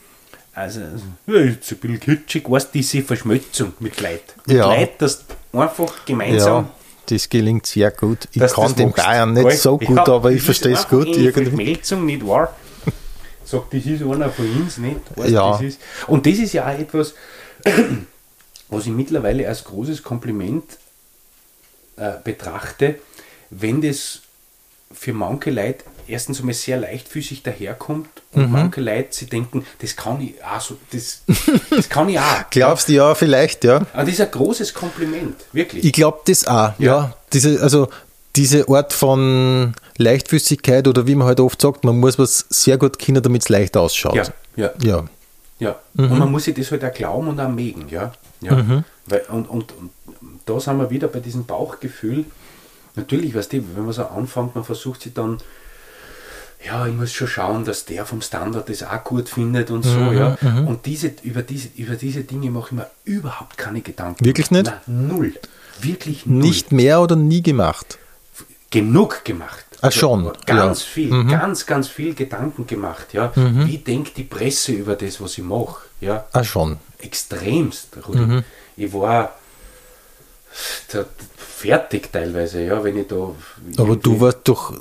also, 0.55 0.81
ja, 1.27 1.41
ist 1.41 1.73
ein 1.73 1.79
bisschen 1.79 2.01
kitschig, 2.01 2.49
weißt 2.49 2.73
diese 2.73 3.03
Verschmelzung 3.03 3.73
mit 3.81 4.01
Leid. 4.01 4.23
Mit 4.47 4.57
ja. 4.57 4.67
Leid, 4.69 4.93
das 4.99 5.25
einfach 5.53 6.05
gemeinsam. 6.05 6.69
Das 7.07 7.29
gelingt 7.29 7.67
sehr 7.67 7.91
gut. 7.91 8.29
Ich 8.33 8.41
kann 8.41 8.75
den 8.75 8.93
Bayern 8.93 9.33
nicht 9.33 9.59
so 9.59 9.79
gut, 9.79 9.97
ja, 9.97 10.09
aber 10.09 10.33
ich 10.33 10.43
verstehe 10.43 10.73
es 10.73 10.89
gut. 10.89 11.07
Irgendwie. 11.09 11.33
Verschmelzung, 11.33 12.07
nicht 12.07 12.27
wahr? 12.27 12.55
sagt, 13.45 13.75
das 13.75 13.87
ist 13.87 14.03
einer 14.03 14.31
von 14.31 14.51
uns, 14.57 14.79
nicht? 14.79 15.01
Weißt, 15.17 15.31
ja. 15.31 15.53
Das 15.53 15.63
ist, 15.63 15.81
und 16.07 16.27
das 16.27 16.39
ist 16.39 16.53
ja 16.53 16.67
auch 16.67 16.79
etwas, 16.79 17.15
was 18.69 18.87
ich 18.87 18.93
mittlerweile 18.93 19.47
als 19.47 19.65
großes 19.65 20.03
Kompliment 20.03 20.65
äh, 21.97 22.13
betrachte, 22.23 22.97
wenn 23.51 23.83
das 23.83 24.21
für 24.93 25.13
manche 25.13 25.51
Leute 25.51 25.85
erstens 26.07 26.41
einmal 26.41 26.55
sehr 26.55 26.79
leichtfüßig 26.79 27.43
daherkommt 27.43 28.09
und 28.33 28.47
mhm. 28.47 28.53
manche 28.53 28.81
Leute 28.81 29.09
sie 29.11 29.27
denken, 29.27 29.65
das 29.81 29.97
kann 29.97 30.21
ich 30.21 30.35
auch 30.45 30.61
so, 30.61 30.77
das, 30.93 31.23
das 31.71 31.89
kann 31.89 32.09
ich 32.09 32.19
auch. 32.19 32.25
Glaubst 32.51 32.89
du 32.89 32.93
ja, 32.93 33.15
vielleicht, 33.15 33.65
ja. 33.65 33.87
Aber 33.93 34.05
das 34.05 34.15
ist 34.15 34.21
ein 34.21 34.31
großes 34.31 34.75
Kompliment, 34.75 35.37
wirklich. 35.53 35.85
Ich 35.85 35.93
glaube 35.93 36.21
das 36.27 36.47
auch, 36.47 36.73
ja. 36.79 36.79
ja. 36.79 37.17
Diese, 37.33 37.61
also 37.63 37.89
diese 38.37 38.69
Art 38.69 38.93
von 38.93 39.75
Leichtfüßigkeit 39.97 40.89
oder 40.89 41.07
wie 41.07 41.15
man 41.15 41.29
halt 41.29 41.41
oft 41.41 41.61
sagt, 41.61 41.85
man 41.85 41.99
muss 41.99 42.19
was 42.19 42.47
sehr 42.49 42.79
gut 42.79 42.99
kennen, 42.99 43.23
damit 43.23 43.43
es 43.43 43.49
leicht 43.49 43.77
ausschaut. 43.77 44.15
Ja, 44.15 44.25
ja. 44.57 44.71
ja. 44.83 45.05
ja. 45.59 45.77
Mhm. 45.95 46.11
Und 46.11 46.19
man 46.19 46.33
muss 46.33 46.45
sich 46.45 46.55
das 46.55 46.71
halt 46.71 46.85
auch 46.85 46.93
glauben 46.93 47.29
und 47.29 47.41
auch 47.41 47.49
mögen. 47.49 47.87
Ja? 47.91 48.13
Ja. 48.41 48.57
Mhm. 48.57 48.85
Weil, 49.07 49.23
und, 49.29 49.49
und, 49.49 49.73
und 49.73 49.91
da 50.47 50.59
sind 50.61 50.79
wir 50.79 50.91
wieder 50.91 51.09
bei 51.09 51.21
diesem 51.21 51.45
Bauchgefühl. 51.47 52.25
Natürlich, 52.97 53.35
weißt 53.35 53.53
du, 53.53 53.65
wenn 53.75 53.85
man 53.85 53.93
so 53.93 54.05
anfängt, 54.05 54.55
man 54.55 54.65
versucht 54.65 55.03
sich 55.03 55.15
dann, 55.15 55.39
ja, 56.67 56.87
ich 56.87 56.95
muss 56.95 57.13
schon 57.13 57.29
schauen, 57.29 57.65
dass 57.65 57.85
der 57.85 58.07
vom 58.07 58.23
Standard 58.23 58.69
das 58.69 58.83
auch 58.83 59.05
gut 59.05 59.29
findet 59.29 59.71
und 59.71 59.83
so, 59.83 59.99
mhm, 59.99 60.17
ja. 60.17 60.39
Mhm. 60.41 60.67
Und 60.67 60.87
diese, 60.87 61.13
über, 61.23 61.43
diese, 61.43 61.69
über 61.77 61.95
diese 61.97 62.23
Dinge 62.25 62.51
mache 62.51 62.69
ich 62.69 62.73
mir 62.73 62.91
überhaupt 63.05 63.59
keine 63.59 63.81
Gedanken. 63.81 64.25
Wirklich 64.25 64.51
nicht? 64.51 64.67
Nein, 64.87 65.09
null. 65.09 65.35
Wirklich 65.81 66.27
null. 66.27 66.41
Nicht 66.41 66.73
mehr 66.73 67.01
oder 67.01 67.17
nie 67.17 67.43
gemacht? 67.43 67.99
genug 68.75 69.25
gemacht. 69.25 69.65
Ach 69.83 69.93
schon. 69.93 70.33
Ganz 70.47 70.81
ja. 70.81 70.87
viel, 70.95 71.13
mhm. 71.13 71.29
ganz, 71.29 71.65
ganz 71.65 71.87
viel 71.89 72.15
Gedanken 72.15 72.67
gemacht. 72.67 73.09
Ja. 73.13 73.33
Mhm. 73.37 73.67
Wie 73.69 73.79
denkt 73.79 74.17
die 74.17 74.25
Presse 74.25 74.73
über 74.73 74.97
das, 74.97 75.21
was 75.21 75.39
ich 75.39 75.45
mache? 75.45 75.83
Ja. 76.01 76.25
Ach 76.33 76.45
schon. 76.45 76.79
Extremst, 76.99 77.97
Mhm. 78.09 78.43
Ich 78.77 78.93
war 78.93 79.33
fertig 81.37 82.13
teilweise, 82.13 82.65
ja, 82.65 82.83
wenn 82.83 82.97
ich 82.97 83.07
da. 83.07 83.31
Aber 83.77 83.95
du 83.95 84.21
warst 84.21 84.41
doch, 84.45 84.73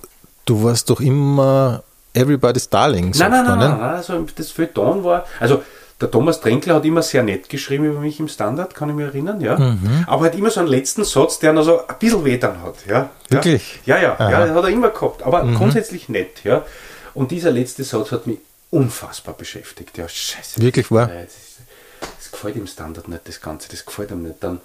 du 0.46 0.64
warst 0.64 0.89
doch 0.89 1.00
immer 1.00 1.84
Everybody's 2.14 2.70
Darling. 2.70 3.12
Nein, 3.16 3.32
nein, 3.32 3.46
nein, 3.46 3.60
nein, 3.60 3.72
nein, 3.72 3.82
also 3.82 4.26
das 4.36 4.52
Feuilleton 4.52 5.04
war, 5.04 5.26
also 5.39 5.64
der 6.00 6.12
Thomas 6.12 6.41
Trenkler 6.41 6.76
hat 6.76 6.86
immer 6.86 7.02
sehr 7.02 7.24
nett 7.24 7.50
geschrieben 7.50 7.86
über 7.86 8.00
mich 8.00 8.20
im 8.20 8.28
Standard, 8.28 8.76
kann 8.76 8.89
ich 8.89 8.96
mich 8.96 9.06
erinnern, 9.06 9.39
ja. 9.41 9.58
Mhm. 9.58 10.04
Aber 10.06 10.26
hat 10.26 10.36
immer 10.36 10.50
so 10.50 10.60
einen 10.60 10.70
letzten 10.70 11.06
Satz, 11.06 11.39
der 11.39 11.54
noch 11.54 11.64
so 11.64 11.88
ein 11.88 11.96
bisschen 11.98 12.26
weh 12.26 12.38
dann 12.38 12.62
hat, 12.62 12.86
ja. 12.88 13.10
Wirklich? 13.30 13.80
Ja, 13.86 13.98
ja, 13.98 14.16
ja, 14.20 14.32
ja 14.32 14.54
hat 14.54 14.64
er 14.64 14.70
immer 14.70 14.89
gehabt, 14.89 15.24
aber 15.24 15.44
mhm. 15.44 15.56
grundsätzlich 15.56 16.10
nett, 16.10 16.44
ja. 16.44 16.66
Und 17.14 17.32
dieser 17.32 17.52
letzte 17.52 17.84
Satz 17.84 18.12
hat 18.12 18.28
mich 18.28 18.39
unfassbar 18.70 19.36
beschäftigt, 19.36 19.98
ja, 19.98 20.08
scheiße. 20.08 20.62
Wirklich 20.62 20.91
wahr? 20.91 21.08
Das, 21.08 22.10
das 22.18 22.32
gefällt 22.32 22.58
im 22.58 22.68
Standard 22.68 23.08
nicht, 23.08 23.28
das 23.28 23.39
Ganze, 23.39 23.70
das 23.70 23.86
gefällt 23.86 24.12
ihm 24.12 24.24
nicht 24.24 24.36
dann. 24.41 24.60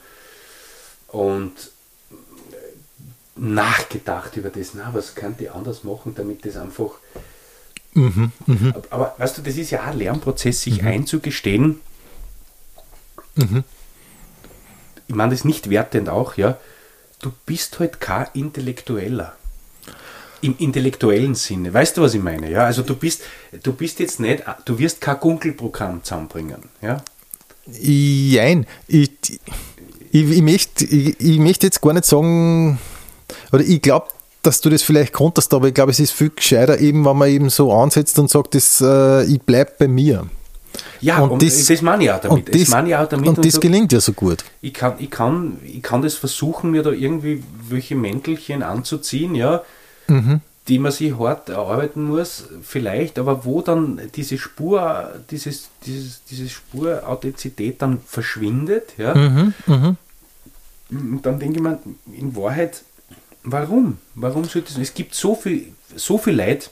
Und 1.08 1.52
nachgedacht 3.38 4.36
über 4.36 4.50
das, 4.50 4.74
na, 4.74 4.90
was 4.92 5.14
könnte 5.14 5.44
ich 5.44 5.52
anders 5.52 5.84
machen, 5.84 6.14
damit 6.14 6.44
das 6.44 6.56
einfach 6.56 6.92
Aber, 8.74 8.82
aber 8.90 9.14
weißt 9.18 9.38
du, 9.38 9.42
das 9.42 9.56
ist 9.56 9.70
ja 9.70 9.82
auch 9.82 9.88
ein 9.88 9.98
Lernprozess, 9.98 10.62
sich 10.62 10.82
einzugestehen. 10.82 11.80
Ich 15.08 15.14
meine 15.14 15.32
das 15.32 15.44
nicht 15.44 15.70
wertend 15.70 16.08
auch, 16.08 16.36
ja. 16.36 16.58
Du 17.20 17.32
bist 17.46 17.80
halt 17.80 18.00
kein 18.00 18.26
Intellektueller. 18.34 19.34
Im 20.40 20.56
intellektuellen 20.58 21.34
Sinne. 21.34 21.74
Weißt 21.74 21.96
du, 21.96 22.02
was 22.02 22.14
ich 22.14 22.22
meine? 22.22 22.48
Ja, 22.50 22.64
also 22.64 22.82
du 22.82 22.94
bist, 22.94 23.22
du 23.62 23.72
bist 23.72 23.98
jetzt 23.98 24.20
nicht, 24.20 24.44
du 24.64 24.78
wirst 24.78 25.00
kein 25.00 25.18
Gunkelprogramm 25.18 26.04
zusammenbringen. 26.04 26.68
Ja? 26.80 27.02
Jein. 27.66 28.66
Ich, 28.86 29.10
ich, 30.12 30.30
ich, 30.30 30.42
möchte, 30.42 30.84
ich, 30.84 31.18
ich 31.18 31.38
möchte 31.38 31.66
jetzt 31.66 31.80
gar 31.80 31.92
nicht 31.92 32.04
sagen, 32.04 32.78
oder 33.52 33.62
ich 33.62 33.80
glaube, 33.82 34.08
dass 34.42 34.60
du 34.60 34.70
das 34.70 34.82
vielleicht 34.82 35.12
konntest, 35.12 35.52
aber 35.52 35.68
ich 35.68 35.74
glaube, 35.74 35.90
es 35.90 36.00
ist 36.00 36.12
viel 36.12 36.30
gescheiter, 36.30 36.78
eben, 36.78 37.04
wenn 37.04 37.16
man 37.16 37.28
eben 37.28 37.50
so 37.50 37.72
ansetzt 37.72 38.18
und 38.18 38.30
sagt, 38.30 38.54
das, 38.54 38.80
äh, 38.80 39.24
ich 39.24 39.40
bleibe 39.42 39.72
bei 39.78 39.88
mir. 39.88 40.26
Ja, 41.00 41.18
und, 41.20 41.42
das, 41.42 41.66
das 41.66 41.82
meine 41.82 42.04
ich 42.04 42.10
auch 42.10 42.20
damit. 42.20 42.46
Und 42.48 42.54
das, 42.54 42.68
ich 42.86 42.94
auch 42.96 43.08
damit 43.08 43.28
und 43.28 43.44
das 43.44 43.54
so- 43.54 43.60
gelingt 43.60 43.92
ja 43.92 44.00
so 44.00 44.12
gut. 44.12 44.44
ich 44.60 44.72
kann, 44.74 44.94
ich, 44.98 45.10
kann, 45.10 45.58
ich 45.64 45.82
kann 45.82 46.02
das 46.02 46.14
versuchen, 46.14 46.70
mir 46.70 46.82
da 46.82 46.90
irgendwie 46.90 47.42
welche 47.68 47.96
Mäntelchen 47.96 48.62
anzuziehen, 48.62 49.34
ja, 49.34 49.62
die 50.68 50.78
man 50.78 50.92
sich 50.92 51.18
hart 51.18 51.48
erarbeiten 51.48 52.04
muss, 52.04 52.44
vielleicht, 52.62 53.18
aber 53.18 53.44
wo 53.44 53.60
dann 53.62 54.00
diese 54.14 54.38
Spur, 54.38 55.10
dieses, 55.30 55.68
dieses, 55.84 56.22
diese 56.30 56.48
Spur 56.48 57.02
Authentizität 57.08 57.82
dann 57.82 58.00
verschwindet, 58.06 58.92
ja, 58.98 59.12
und 60.90 61.20
dann 61.22 61.38
denke 61.38 61.56
ich 61.56 61.62
mir, 61.62 61.78
in 62.16 62.34
Wahrheit, 62.36 62.82
warum? 63.42 63.98
Warum 64.14 64.44
sollte 64.44 64.72
es? 64.72 64.78
Es 64.78 64.94
gibt 64.94 65.14
so 65.14 65.34
viel, 65.34 65.72
so 65.96 66.18
viel 66.18 66.34
Leute 66.34 66.70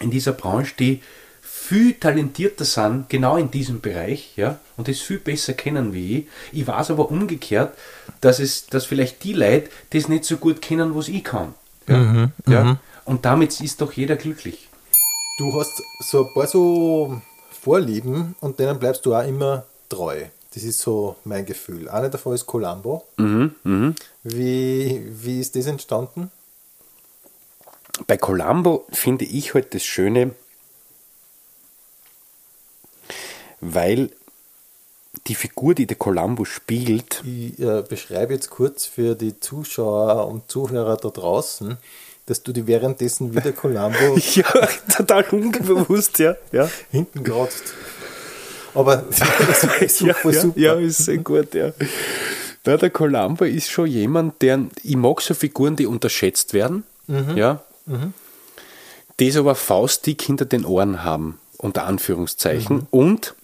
in 0.00 0.10
dieser 0.10 0.32
Branche, 0.32 0.74
die 0.78 1.00
viel 1.40 1.94
talentierter 1.94 2.64
sind, 2.64 3.08
genau 3.08 3.36
in 3.36 3.50
diesem 3.50 3.80
Bereich, 3.80 4.32
ja, 4.36 4.58
und 4.76 4.88
das 4.88 5.00
viel 5.00 5.18
besser 5.18 5.52
kennen 5.54 5.92
wie 5.92 6.18
ich. 6.18 6.26
Ich 6.52 6.66
weiß 6.66 6.90
aber 6.90 7.10
umgekehrt, 7.10 7.76
dass 8.20 8.40
es, 8.40 8.66
dass 8.66 8.84
vielleicht 8.84 9.22
die 9.24 9.32
Leute 9.32 9.70
das 9.90 10.08
nicht 10.08 10.24
so 10.24 10.38
gut 10.38 10.60
kennen, 10.60 10.94
was 10.96 11.08
ich 11.08 11.22
kann. 11.22 11.54
Ja, 11.88 12.30
ja. 12.46 12.78
Und 13.04 13.24
damit 13.24 13.60
ist 13.60 13.80
doch 13.80 13.92
jeder 13.92 14.16
glücklich. 14.16 14.68
Du 15.38 15.58
hast 15.58 15.82
so 16.00 16.26
ein 16.26 16.34
paar 16.34 16.46
so 16.46 17.20
Vorlieben 17.50 18.34
und 18.40 18.58
denen 18.58 18.78
bleibst 18.78 19.06
du 19.06 19.14
auch 19.14 19.26
immer 19.26 19.64
treu. 19.88 20.24
Das 20.54 20.64
ist 20.64 20.80
so 20.80 21.16
mein 21.24 21.46
Gefühl. 21.46 21.88
Eine 21.88 22.10
davon 22.10 22.34
ist 22.34 22.46
Columbo. 22.46 23.04
Wie, 24.22 25.02
wie 25.10 25.40
ist 25.40 25.56
das 25.56 25.66
entstanden? 25.66 26.30
Bei 28.06 28.16
Columbo 28.16 28.86
finde 28.90 29.24
ich 29.24 29.54
halt 29.54 29.74
das 29.74 29.84
Schöne, 29.84 30.34
weil 33.60 34.10
die 35.26 35.34
Figur, 35.34 35.74
die 35.74 35.86
der 35.86 35.96
Columbo 35.96 36.44
spielt, 36.44 37.22
Ich 37.24 37.58
äh, 37.60 37.82
beschreibe 37.82 38.34
jetzt 38.34 38.50
kurz 38.50 38.86
für 38.86 39.14
die 39.14 39.38
Zuschauer 39.38 40.26
und 40.26 40.50
Zuhörer 40.50 40.96
da 40.96 41.10
draußen, 41.10 41.76
dass 42.26 42.42
du 42.42 42.52
die 42.52 42.66
währenddessen 42.66 43.34
wieder 43.34 43.52
Columbo 43.52 44.16
ja, 44.34 44.68
total 44.94 45.24
unbewusst, 45.30 46.18
ja, 46.18 46.36
ja. 46.50 46.68
hinten 46.90 47.22
kratzt. 47.22 47.74
Aber 48.74 48.96
das 49.10 49.64
ist 49.80 49.98
super, 49.98 50.32
super. 50.32 50.58
Ja, 50.58 50.74
ist 50.74 51.04
sehr 51.04 51.18
gut, 51.18 51.54
ja. 51.54 51.72
Na, 52.64 52.76
der 52.76 52.90
Columbo 52.90 53.44
ist 53.44 53.70
schon 53.70 53.86
jemand, 53.86 54.40
der, 54.42 54.60
ich 54.82 54.96
mag 54.96 55.20
so 55.20 55.34
Figuren, 55.34 55.76
die 55.76 55.86
unterschätzt 55.86 56.54
werden, 56.54 56.84
ja, 57.34 57.60
die 59.20 59.28
es 59.28 59.36
aber 59.36 59.54
faustdick 59.54 60.22
hinter 60.22 60.44
den 60.44 60.64
Ohren 60.64 61.02
haben, 61.02 61.38
unter 61.58 61.84
Anführungszeichen, 61.84 62.86
und 62.90 63.34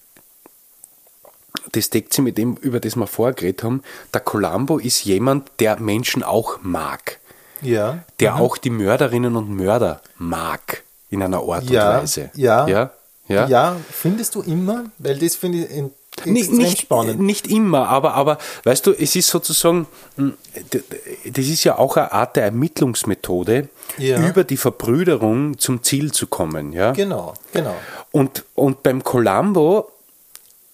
das 1.73 1.89
deckt 1.89 2.13
sich 2.13 2.23
mit 2.23 2.37
dem, 2.37 2.55
über 2.55 2.79
das 2.79 2.95
wir 2.95 3.05
vorher 3.07 3.33
geredet 3.35 3.63
haben, 3.63 3.83
der 4.13 4.21
Columbo 4.21 4.77
ist 4.79 5.03
jemand, 5.03 5.51
der 5.59 5.79
Menschen 5.79 6.23
auch 6.23 6.59
mag, 6.63 7.19
Ja. 7.61 7.99
der 8.19 8.35
auch 8.37 8.57
die 8.57 8.69
Mörderinnen 8.71 9.35
und 9.35 9.49
Mörder 9.49 10.01
mag, 10.17 10.83
in 11.09 11.21
einer 11.21 11.39
Art 11.43 11.69
Ja, 11.69 11.95
und 11.97 12.01
Weise. 12.03 12.31
ja. 12.35 12.67
ja, 12.67 12.91
ja. 13.29 13.47
Ja, 13.47 13.75
findest 13.89 14.35
du 14.35 14.41
immer? 14.41 14.85
Weil 14.97 15.17
das 15.17 15.35
finde 15.37 15.59
ich 15.65 15.71
in- 15.71 15.91
Nicht, 16.25 16.51
nicht, 16.51 16.79
spannend. 16.81 17.21
nicht 17.21 17.47
immer, 17.47 17.87
aber, 17.87 18.13
aber 18.15 18.37
weißt 18.65 18.85
du, 18.87 18.91
es 18.91 19.15
ist 19.15 19.29
sozusagen, 19.29 19.87
d- 20.17 20.83
das 21.31 21.45
ist 21.45 21.63
ja 21.63 21.77
auch 21.77 21.95
eine 21.95 22.11
Art 22.11 22.35
der 22.35 22.43
Ermittlungsmethode, 22.43 23.69
Ja. 23.97 24.27
über 24.27 24.43
die 24.43 24.57
Verbrüderung 24.57 25.57
zum 25.59 25.81
Ziel 25.81 26.11
zu 26.11 26.27
kommen. 26.27 26.73
Ja? 26.73 26.91
Genau, 26.91 27.35
genau. 27.53 27.75
Und, 28.11 28.43
und 28.55 28.83
beim 28.83 29.01
Columbo 29.03 29.89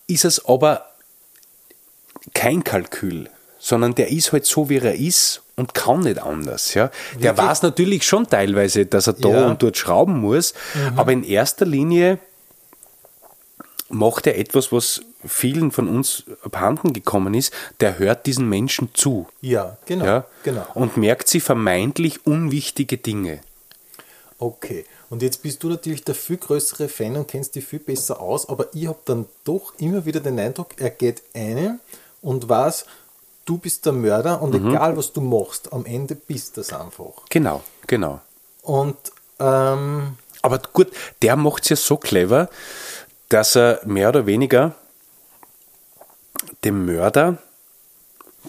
ist 0.07 0.25
es 0.25 0.43
aber 0.45 0.85
kein 2.33 2.63
Kalkül, 2.63 3.29
sondern 3.59 3.93
der 3.95 4.09
ist 4.11 4.31
halt 4.31 4.45
so, 4.45 4.69
wie 4.69 4.77
er 4.77 4.95
ist 4.95 5.41
und 5.55 5.73
kann 5.73 6.01
nicht 6.01 6.19
anders. 6.21 6.73
Ja? 6.73 6.89
Der 7.15 7.35
Wirklich? 7.35 7.37
weiß 7.49 7.61
natürlich 7.61 8.03
schon 8.05 8.27
teilweise, 8.27 8.85
dass 8.85 9.07
er 9.07 9.13
da 9.13 9.29
Ja. 9.29 9.47
und 9.47 9.61
dort 9.61 9.77
schrauben 9.77 10.19
muss, 10.21 10.53
aber 10.95 11.11
in 11.11 11.23
erster 11.23 11.65
Linie 11.65 12.17
macht 13.89 14.27
er 14.27 14.37
etwas, 14.37 14.71
was 14.71 15.01
vielen 15.25 15.71
von 15.71 15.87
uns 15.87 16.23
abhanden 16.43 16.93
gekommen 16.93 17.33
ist, 17.33 17.53
der 17.79 17.99
hört 17.99 18.25
diesen 18.25 18.47
Menschen 18.49 18.89
zu. 18.93 19.27
Ja, 19.41 19.77
genau. 19.85 20.05
Ja? 20.05 20.25
genau. 20.43 20.65
Und 20.73 20.97
merkt 20.97 21.27
sie 21.27 21.39
vermeintlich 21.39 22.25
unwichtige 22.25 22.97
Dinge. 22.97 23.41
Okay, 24.37 24.85
und 25.09 25.21
jetzt 25.21 25.41
bist 25.43 25.63
du 25.63 25.69
natürlich 25.69 26.03
der 26.03 26.13
viel 26.15 26.37
größere 26.37 26.89
Fan 26.89 27.15
und 27.15 27.27
kennst 27.27 27.55
dich 27.55 27.65
viel 27.65 27.79
besser 27.79 28.19
aus, 28.19 28.49
aber 28.49 28.67
ich 28.73 28.87
habe 28.87 28.99
dann 29.05 29.25
doch 29.45 29.73
immer 29.77 30.05
wieder 30.05 30.19
den 30.19 30.37
Eindruck, 30.39 30.69
er 30.77 30.89
geht 30.89 31.21
eine 31.33 31.79
und 32.21 32.49
weiß, 32.49 32.85
du 33.45 33.57
bist 33.57 33.85
der 33.85 33.93
Mörder 33.93 34.41
und 34.41 34.53
Mhm. 34.53 34.71
egal 34.71 34.97
was 34.97 35.13
du 35.13 35.21
machst, 35.21 35.71
am 35.71 35.85
Ende 35.85 36.15
bist 36.15 36.57
das 36.57 36.73
einfach. 36.73 37.13
Genau, 37.29 37.63
genau. 37.87 38.19
Und 38.63 38.97
ähm, 39.39 40.17
Aber 40.41 40.59
gut, 40.73 40.87
der 41.21 41.35
macht 41.37 41.63
es 41.63 41.69
ja 41.69 41.75
so 41.75 41.97
clever, 41.97 42.49
dass 43.29 43.55
er 43.55 43.81
mehr 43.85 44.09
oder 44.09 44.25
weniger 44.25 44.75
dem 46.63 46.85
Mörder 46.85 47.37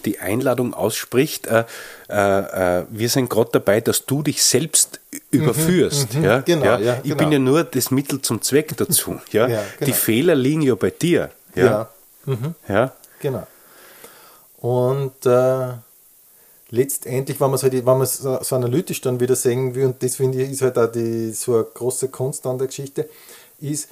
die 0.05 0.19
Einladung 0.19 0.73
ausspricht, 0.73 1.47
äh, 1.47 1.65
äh, 2.09 2.79
äh, 2.79 2.85
wir 2.89 3.09
sind 3.09 3.29
gerade 3.29 3.49
dabei, 3.53 3.81
dass 3.81 4.05
du 4.05 4.21
dich 4.21 4.43
selbst 4.43 4.99
überführst. 5.31 6.13
ja? 6.13 6.41
genau, 6.41 6.65
ja? 6.65 6.79
ja, 6.79 6.97
Ich 6.97 7.03
genau. 7.03 7.17
bin 7.17 7.31
ja 7.31 7.39
nur 7.39 7.63
das 7.63 7.91
Mittel 7.91 8.21
zum 8.21 8.41
Zweck 8.41 8.75
dazu. 8.77 9.19
Ja? 9.31 9.47
Ja, 9.47 9.63
Die 9.79 9.85
genau. 9.85 9.97
Fehler 9.97 10.35
liegen 10.35 10.61
ja 10.61 10.75
bei 10.75 10.91
dir. 10.91 11.31
ja, 11.55 11.89
Ja? 12.27 12.55
Ja? 12.67 12.93
genau. 13.19 13.47
Und 14.59 15.25
äh, 15.25 15.67
letztendlich, 16.69 17.39
wenn 17.39 17.47
man 17.47 17.55
es 17.55 17.63
halt, 17.63 17.73
wenn 17.73 17.83
man 17.85 18.01
es 18.01 18.17
so, 18.17 18.39
so 18.41 18.55
analytisch 18.55 19.01
dann 19.01 19.19
wieder 19.19 19.35
sehen 19.35 19.75
will, 19.75 19.85
und 19.85 20.03
das 20.03 20.15
finde 20.15 20.41
ich 20.43 20.51
ist 20.51 20.61
halt 20.61 20.77
auch 20.77 20.91
die, 20.91 21.31
so 21.31 21.55
eine 21.55 21.63
große 21.63 22.09
Kunst 22.09 22.45
an 22.45 22.57
der 22.57 22.67
Geschichte, 22.67 23.09
ist, 23.59 23.89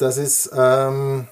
dass 0.00 0.16
es 0.16 0.50
ähm, 0.56 1.26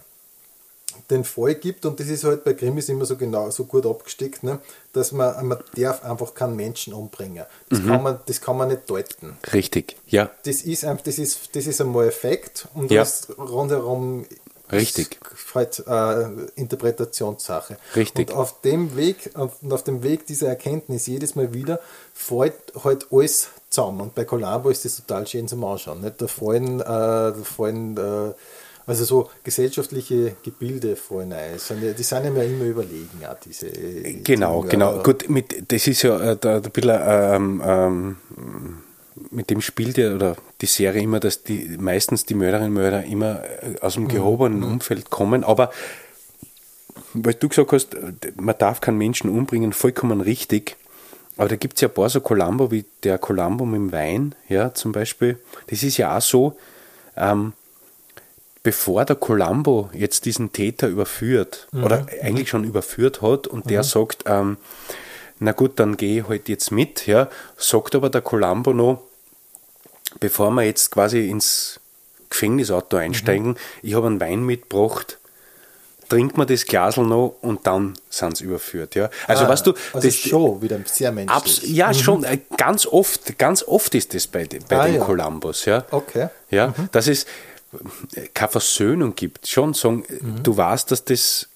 den 1.11 1.25
Fall 1.25 1.55
gibt, 1.55 1.87
und 1.87 1.99
das 2.01 2.09
ist 2.09 2.25
halt 2.25 2.45
bei 2.45 2.53
Krimis 2.55 2.89
immer 2.89 3.07
so 3.07 3.17
genau 3.17 3.49
so 3.51 3.65
gut 3.65 3.87
abgesteckt, 3.87 4.43
ne, 4.43 4.59
dass 4.93 5.13
man, 5.13 5.47
man 5.47 5.59
darf 5.75 6.05
einfach 6.05 6.35
keinen 6.35 6.57
Menschen 6.57 6.93
umbringen. 6.93 7.45
Das, 7.71 7.85
kann 7.85 8.03
man, 8.03 8.21
das 8.27 8.41
kann 8.41 8.57
man 8.59 8.69
nicht 8.69 8.89
deuten. 8.91 9.39
Richtig. 9.53 9.97
Ja, 10.07 10.31
Das 10.45 10.63
ist, 10.63 10.85
einfach, 10.85 11.05
das 11.05 11.19
ist, 11.19 11.55
das 11.57 11.67
ist 11.67 11.81
einmal 11.81 12.07
Effekt 12.09 12.69
und 12.75 12.91
Ja. 12.91 13.01
das 13.03 13.29
rundherum 13.39 14.27
Richtig. 14.71 15.19
ist 15.33 15.55
halt 15.55 15.83
äh, 15.87 16.29
Interpretationssache. 16.57 17.79
Richtig. 17.97 18.29
Und 18.29 18.37
auf 18.37 18.61
dem 18.61 18.95
Weg, 18.97 19.31
auf, 19.35 19.63
und 19.63 19.73
auf 19.73 19.85
dem 19.85 20.03
Weg 20.03 20.27
dieser 20.27 20.49
Erkenntnis 20.49 21.07
jedes 21.07 21.35
Mal 21.37 21.55
wieder 21.55 21.81
fällt 22.13 22.55
halt 22.85 23.07
alles 23.11 23.49
zusammen. 23.71 24.03
Und 24.03 24.15
bei 24.15 24.25
Columbo 24.27 24.69
ist 24.69 24.85
das 24.85 24.97
total 24.97 25.27
schön 25.27 25.49
zum 25.49 25.65
Anschauen. 25.65 26.03
Nicht? 26.03 26.21
Da 26.21 26.27
fallen, 26.27 26.81
äh, 26.81 26.85
da 26.85 27.35
fallen 27.45 27.97
äh, 27.97 28.35
also 28.89 29.05
so 29.05 29.31
gesellschaftliche 29.45 30.37
Gebilde 30.43 30.97
sind 30.97 31.33
ja- 31.83 31.93
Die 31.93 32.03
sind 32.03 32.25
ja 32.25 32.43
immer 32.43 32.65
überlegen, 32.65 33.25
auch 33.29 33.39
diese. 33.39 33.67
Genau, 33.71 34.63
die 34.63 34.71
genau. 34.71 35.03
Gut, 35.03 35.29
mit, 35.29 35.71
das 35.71 35.87
ist 35.87 36.03
ja 36.03 36.19
äh, 36.33 36.37
da, 36.41 36.57
ein 36.57 36.63
bisschen, 36.63 36.99
ähm, 37.01 37.63
ähm, 37.65 38.17
mit 39.31 39.51
dem 39.51 39.61
spielt 39.61 39.99
ja 39.99 40.15
oder 40.15 40.37
die 40.61 40.67
Serie 40.67 41.03
immer, 41.03 41.21
dass 41.21 41.43
die 41.43 41.77
meistens 41.79 42.25
die 42.25 42.35
Mörderinnen 42.35 42.69
und 42.71 42.75
Mörder 42.83 43.05
immer 43.05 43.43
äh, 43.45 43.79
aus 43.81 43.95
dem 43.95 44.09
gehobenen 44.09 44.63
Umfeld 44.63 45.11
kommen, 45.11 45.45
aber 45.45 45.71
weil 47.15 47.35
du 47.35 47.49
gesagt 47.49 47.73
hast, 47.73 47.95
äh, 47.95 48.13
man 48.41 48.57
darf 48.59 48.81
keinen 48.81 48.99
Menschen 48.99 49.31
umbringen, 49.31 49.73
vollkommen 49.73 50.21
richtig. 50.21 50.77
Aber 51.37 51.49
da 51.49 51.57
gibt 51.57 51.75
es 51.77 51.83
ja 51.83 51.89
ein 51.89 51.95
paar 51.95 52.09
so 52.11 52.21
Columbo, 52.21 52.71
wie 52.73 52.85
der 53.05 53.19
Columbo 53.19 53.65
mit 53.65 53.77
dem 53.81 53.93
Wein, 53.93 54.35
ja, 54.49 54.75
zum 54.75 54.91
Beispiel. 54.93 55.39
Das 55.69 55.83
ist 55.85 55.97
ja 55.97 56.17
auch 56.17 56.21
so, 56.21 56.57
ähm, 57.17 57.53
bevor 58.69 59.07
der 59.07 59.17
Columbo 59.17 59.89
jetzt 59.95 60.27
diesen 60.27 60.53
Täter 60.53 60.89
überführt 60.89 61.69
oder 61.73 62.05
eigentlich 62.21 62.51
schon 62.51 62.65
überführt 62.65 63.23
hat 63.23 63.47
und 63.47 63.71
der 63.71 63.83
sagt, 63.83 64.25
ähm, 64.27 64.59
na 65.39 65.53
gut, 65.53 65.81
dann 65.81 65.97
gehe 65.97 66.21
ich 66.21 66.29
halt 66.29 66.51
jetzt 66.51 66.71
mit, 66.71 67.07
ja, 67.07 67.31
sagt 67.57 67.95
aber 67.95 68.11
der 68.11 68.21
Columbo 68.21 68.75
noch, 68.75 69.01
bevor 70.21 70.51
wir 70.51 70.65
jetzt 70.65 70.91
quasi 70.91 71.31
ins 71.31 71.81
Gefängnisauto 72.29 72.99
einsteigen, 72.99 73.57
ich 73.83 73.95
habe 73.95 74.07
einen 74.07 74.21
Wein 74.21 74.45
mitgebracht, 74.45 75.17
trinkt 76.11 76.37
man 76.37 76.47
das 76.47 76.67
Glasl 76.67 77.05
noch 77.05 77.37
und 77.41 77.67
dann 77.67 77.95
sind 78.11 78.37
sie 78.37 78.45
überführt. 78.45 78.95
Ja? 78.97 79.09
Also, 79.27 79.45
Ah, 79.47 79.49
weißt 79.49 79.67
du, 79.67 79.73
also 79.95 80.07
das, 80.07 80.15
schon 80.15 80.61
wieder 80.61 80.79
sehr 80.85 81.11
menschlich. 81.11 81.63
Ja, 81.71 81.95
schon, 81.95 82.23
äh, 82.25 82.37
ganz 82.59 82.85
oft, 82.85 83.39
ganz 83.39 83.63
oft 83.63 83.95
ist 83.95 84.13
das 84.13 84.27
bei, 84.27 84.47
bei 84.69 84.77
Ah, 84.79 84.85
den 84.85 84.97
ja. 84.97 85.05
Columbus, 85.07 85.65
ja. 85.65 85.87
Okay. 85.91 86.29
Ja, 86.51 86.75
dass 86.93 87.09
es 87.09 87.25
äh, 87.25 87.27
keine 88.35 88.51
Versöhnung 88.51 89.15
gibt. 89.15 89.47
Schon 89.49 89.75
sagen, 89.75 90.05
Mhm. 90.21 90.43
du 90.43 90.57
weißt, 90.57 90.91
dass 90.91 91.05
das 91.05 91.49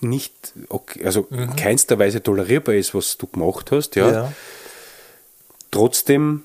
nicht, 0.00 0.32
okay, 0.68 1.04
also 1.04 1.26
Mhm. 1.30 1.54
keinster 1.56 1.98
Weise 1.98 2.22
tolerierbar 2.22 2.74
ist, 2.74 2.94
was 2.94 3.16
du 3.18 3.26
gemacht 3.26 3.70
hast, 3.72 3.94
ja. 3.96 4.10
Ja. 4.10 4.32
Trotzdem 5.70 6.42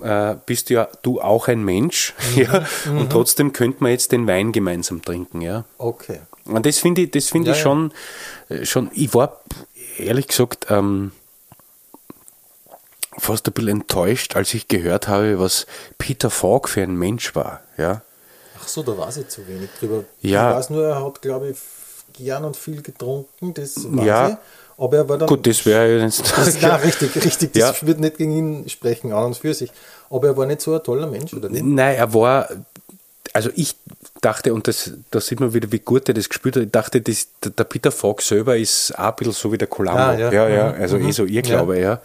äh, 0.00 0.36
bist 0.46 0.70
ja 0.70 0.88
du 1.02 1.20
auch 1.20 1.48
ein 1.48 1.64
Mensch, 1.64 2.14
Mhm. 2.36 2.40
ja, 2.42 2.66
und 2.86 3.10
trotzdem 3.10 3.52
könnte 3.52 3.82
man 3.82 3.90
jetzt 3.90 4.12
den 4.12 4.28
Wein 4.28 4.52
gemeinsam 4.52 5.02
trinken, 5.02 5.40
ja. 5.40 5.64
Okay. 5.76 6.20
Und 6.44 6.64
das 6.66 6.78
finde 6.78 7.02
ich, 7.02 7.10
das 7.10 7.28
finde 7.30 7.50
Ja, 7.50 7.56
ich 7.56 7.60
schon, 7.62 7.92
äh, 8.48 8.64
schon, 8.64 8.90
ich 8.94 9.12
war 9.14 9.40
ehrlich 9.98 10.28
gesagt 10.28 10.66
ähm, 10.70 11.10
fast 13.18 13.46
ein 13.46 13.52
bisschen 13.52 13.68
enttäuscht, 13.80 14.36
als 14.36 14.54
ich 14.54 14.68
gehört 14.68 15.08
habe, 15.08 15.38
was 15.38 15.66
Peter 15.98 16.30
Falk 16.30 16.68
für 16.68 16.82
ein 16.82 16.94
Mensch 16.96 17.34
war. 17.34 17.60
Ja, 17.76 18.02
Ach 18.62 18.68
so, 18.68 18.82
da 18.82 18.96
weiß 18.98 19.18
ich 19.18 19.28
zu 19.28 19.46
wenig 19.48 19.70
drüber. 19.78 20.04
Ja. 20.20 20.50
Ich 20.50 20.56
weiß 20.56 20.70
nur, 20.70 20.84
er 20.86 21.04
hat, 21.04 21.22
glaube 21.22 21.50
ich, 21.50 21.58
gern 22.18 22.44
und 22.44 22.56
viel 22.56 22.82
getrunken, 22.82 23.54
das 23.54 23.76
weiß 23.76 24.04
Ja. 24.06 24.28
ich. 24.30 24.34
Aber 24.80 24.96
er 24.96 25.08
war 25.08 25.18
dann. 25.18 25.28
gut, 25.28 25.46
das 25.46 25.64
wäre 25.66 26.00
jetzt. 26.02 26.22
Das, 26.36 26.60
nein, 26.62 26.80
richtig, 26.80 27.14
richtig. 27.24 27.52
Das 27.54 27.80
Ja. 27.80 27.86
wird 27.86 27.98
nicht 28.00 28.16
gegen 28.18 28.32
ihn 28.32 28.68
sprechen, 28.68 29.12
an 29.12 29.24
und 29.24 29.36
für 29.36 29.54
sich. 29.54 29.72
Aber 30.10 30.28
er 30.28 30.36
war 30.36 30.46
nicht 30.46 30.60
so 30.60 30.74
ein 30.74 30.82
toller 30.82 31.06
Mensch, 31.08 31.32
oder 31.34 31.48
nicht? 31.48 31.64
Nein, 31.64 31.96
er 31.96 32.12
war, 32.14 32.48
also 33.32 33.50
ich 33.56 33.74
dachte, 34.20 34.52
und 34.54 34.68
das, 34.68 34.92
da 35.10 35.20
sieht 35.20 35.40
man 35.40 35.52
wieder, 35.54 35.70
wie 35.72 35.78
gut 35.80 36.08
er 36.08 36.14
das 36.14 36.28
gespielt 36.28 36.56
hat, 36.56 36.62
ich 36.64 36.70
dachte, 36.70 37.00
das, 37.00 37.28
der 37.42 37.64
Peter 37.64 37.90
Falk 37.90 38.20
selber 38.22 38.56
ist 38.56 38.96
auch 38.98 39.04
ein 39.10 39.16
bisschen 39.16 39.32
so 39.32 39.52
wie 39.52 39.58
der 39.58 39.68
Columbo. 39.68 39.98
Ah, 39.98 40.14
ja. 40.14 40.32
ja, 40.32 40.48
ja, 40.48 40.72
Mhm. 40.72 40.80
also 40.82 40.96
eh 40.98 41.10
so 41.12 41.24
ihr 41.24 41.34
Ja. 41.36 41.40
Glaube, 41.42 41.78
ja. 41.80 42.00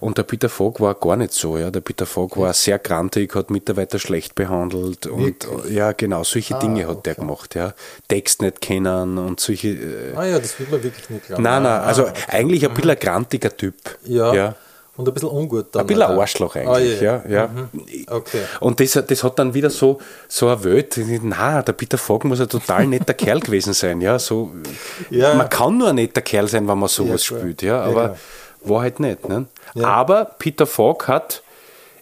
Und 0.00 0.16
der 0.18 0.22
Peter 0.22 0.48
Falk 0.48 0.80
war 0.80 0.94
gar 0.94 1.16
nicht 1.16 1.32
so, 1.34 1.58
ja. 1.58 1.70
Der 1.70 1.80
Peter 1.82 2.06
Falk 2.06 2.36
war 2.38 2.52
sehr 2.54 2.78
grantig, 2.78 3.34
hat 3.34 3.50
Mitarbeiter 3.50 3.98
schlecht 3.98 4.34
behandelt 4.34 5.06
und 5.06 5.44
Wirklich? 5.44 5.74
ja, 5.74 5.92
genau, 5.92 6.24
solche 6.24 6.54
Dinge 6.58 6.82
hat 6.84 6.90
okay. 6.96 7.00
der 7.04 7.14
gemacht, 7.16 7.54
ja. 7.54 7.74
Text 8.08 8.40
nicht 8.42 8.60
kennen 8.62 9.18
und 9.18 9.40
solche. 9.40 9.68
Äh, 9.68 10.14
Ah 10.16 10.24
ja, 10.24 10.38
das 10.38 10.58
wird 10.58 10.70
man 10.70 10.82
wirklich 10.82 11.10
nicht 11.10 11.26
glauben. 11.26 11.42
nein, 11.42 11.62
nein, 11.62 11.72
Ah, 11.72 11.84
also 11.84 12.02
okay. 12.04 12.14
eigentlich 12.28 12.66
ein 12.66 12.72
bisschen 12.74 12.90
ein 12.90 12.98
grantiger 12.98 13.54
Typ. 13.56 13.74
Ja. 14.04 14.32
ja. 14.34 14.54
Und 14.96 15.06
ein 15.08 15.14
bisschen 15.14 15.30
ungut 15.30 15.66
dann. 15.72 15.82
Ein 15.82 15.86
bisschen 15.86 16.02
ein 16.02 16.10
oder? 16.12 16.20
Arschloch 16.20 16.56
Ah, 16.56 16.60
eigentlich, 16.74 17.00
ja. 17.00 17.22
ja. 17.28 17.48
Okay. 18.08 18.40
Und 18.60 18.80
das, 18.80 18.92
das 19.06 19.24
hat 19.24 19.38
dann 19.38 19.54
wieder 19.54 19.70
so, 19.70 19.98
so 20.28 20.48
eine 20.48 20.62
Welt, 20.64 20.98
na, 21.22 21.62
der 21.62 21.72
Peter 21.72 21.96
Falk 21.96 22.24
muss 22.24 22.40
ein 22.40 22.48
total 22.48 22.86
netter 22.86 23.14
Kerl 23.14 23.40
gewesen 23.40 23.72
sein, 23.72 24.00
ja. 24.00 24.18
So, 24.18 24.50
Ja. 25.08 25.34
Man 25.34 25.48
kann 25.48 25.78
nur 25.78 25.88
ein 25.88 25.94
netter 25.94 26.20
Kerl 26.22 26.48
sein, 26.48 26.66
wenn 26.68 26.78
man 26.78 26.88
sowas 26.88 27.24
klar. 27.26 27.40
spielt, 27.40 27.62
ja, 27.62 27.76
Ja, 27.76 27.82
aber 27.84 28.04
klar. 28.08 28.16
War 28.62 28.82
halt 28.82 29.00
nicht. 29.00 29.28
Ne? 29.28 29.46
Ja. 29.74 29.86
Aber 29.88 30.24
Peter 30.38 30.66
Falk 30.66 31.08
hat 31.08 31.42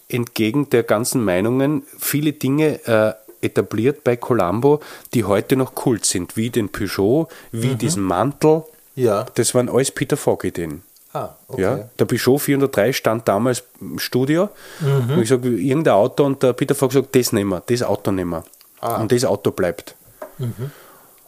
entgegen 0.09 0.71
der 0.71 0.83
ganzen 0.85 1.23
Meinungen 1.25 1.83
viele 1.99 2.33
Dinge 2.33 2.81
äh, 2.87 3.13
etabliert 3.45 4.03
bei 4.05 4.17
Columbo, 4.17 4.81
die 5.15 5.25
heute 5.25 5.57
noch 5.57 5.75
Kult 5.75 6.05
sind, 6.07 6.37
wie 6.37 6.51
den 6.51 6.71
Peugeot, 6.71 7.29
wie 7.53 7.69
Mhm. 7.75 7.79
diesen 7.79 8.03
Mantel. 8.03 8.63
Ja. 8.97 9.27
Das 9.35 9.55
waren 9.55 9.69
alles 9.69 9.91
Peter 9.93 10.17
Falk-Ideen. 10.17 10.83
Ah, 11.13 11.31
okay. 11.47 11.63
Ja, 11.63 11.89
der 11.99 12.05
Peugeot 12.05 12.39
403 12.39 12.93
stand 12.93 13.29
damals 13.29 13.63
im 13.81 13.99
Studio 13.99 14.49
Mhm. 14.81 15.11
und 15.15 15.23
ich 15.23 15.29
sage, 15.29 15.49
irgendein 15.51 15.95
Auto 15.95 16.25
und 16.25 16.43
der 16.43 16.53
Peter 16.53 16.75
Falk 16.75 16.93
sagt, 16.93 17.15
das 17.15 17.33
nehmen 17.33 17.51
wir, 17.51 17.63
das 17.67 17.83
Auto 17.83 18.11
nehmen 18.11 18.31
wir. 18.31 18.45
Ah. 18.81 19.01
Und 19.01 19.13
das 19.13 19.25
Auto 19.25 19.51
bleibt. 19.53 19.95
Mhm. 20.39 20.71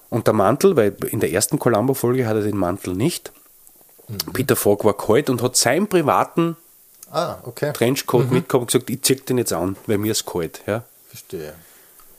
Und 0.08 0.26
der 0.26 0.34
Mantel, 0.34 0.76
weil 0.76 0.96
in 1.10 1.20
der 1.20 1.30
ersten 1.32 1.58
Columbo-Folge 1.58 2.26
hat 2.26 2.36
er 2.36 2.42
den 2.42 2.56
Mantel 2.56 2.94
nicht. 2.94 3.30
Mhm. 4.10 4.32
Peter 4.32 4.56
Falk 4.56 4.84
war 4.84 4.96
kalt 4.96 5.30
und 5.30 5.42
hat 5.42 5.56
seinen 5.56 5.86
privaten 5.88 6.56
Ah, 7.12 7.38
okay. 7.44 7.72
Trenchcoat 7.72 8.26
Mhm. 8.28 8.34
mitgehabt 8.34 8.62
und 8.62 8.66
gesagt, 8.72 8.88
ich 8.90 9.02
zieh 9.02 9.16
den 9.16 9.38
jetzt 9.38 9.52
an, 9.52 9.76
weil 9.86 9.98
mir 9.98 10.12
ist 10.12 10.26
kalt. 10.26 10.60
Ja? 10.66 10.84
Verstehe. 11.08 11.54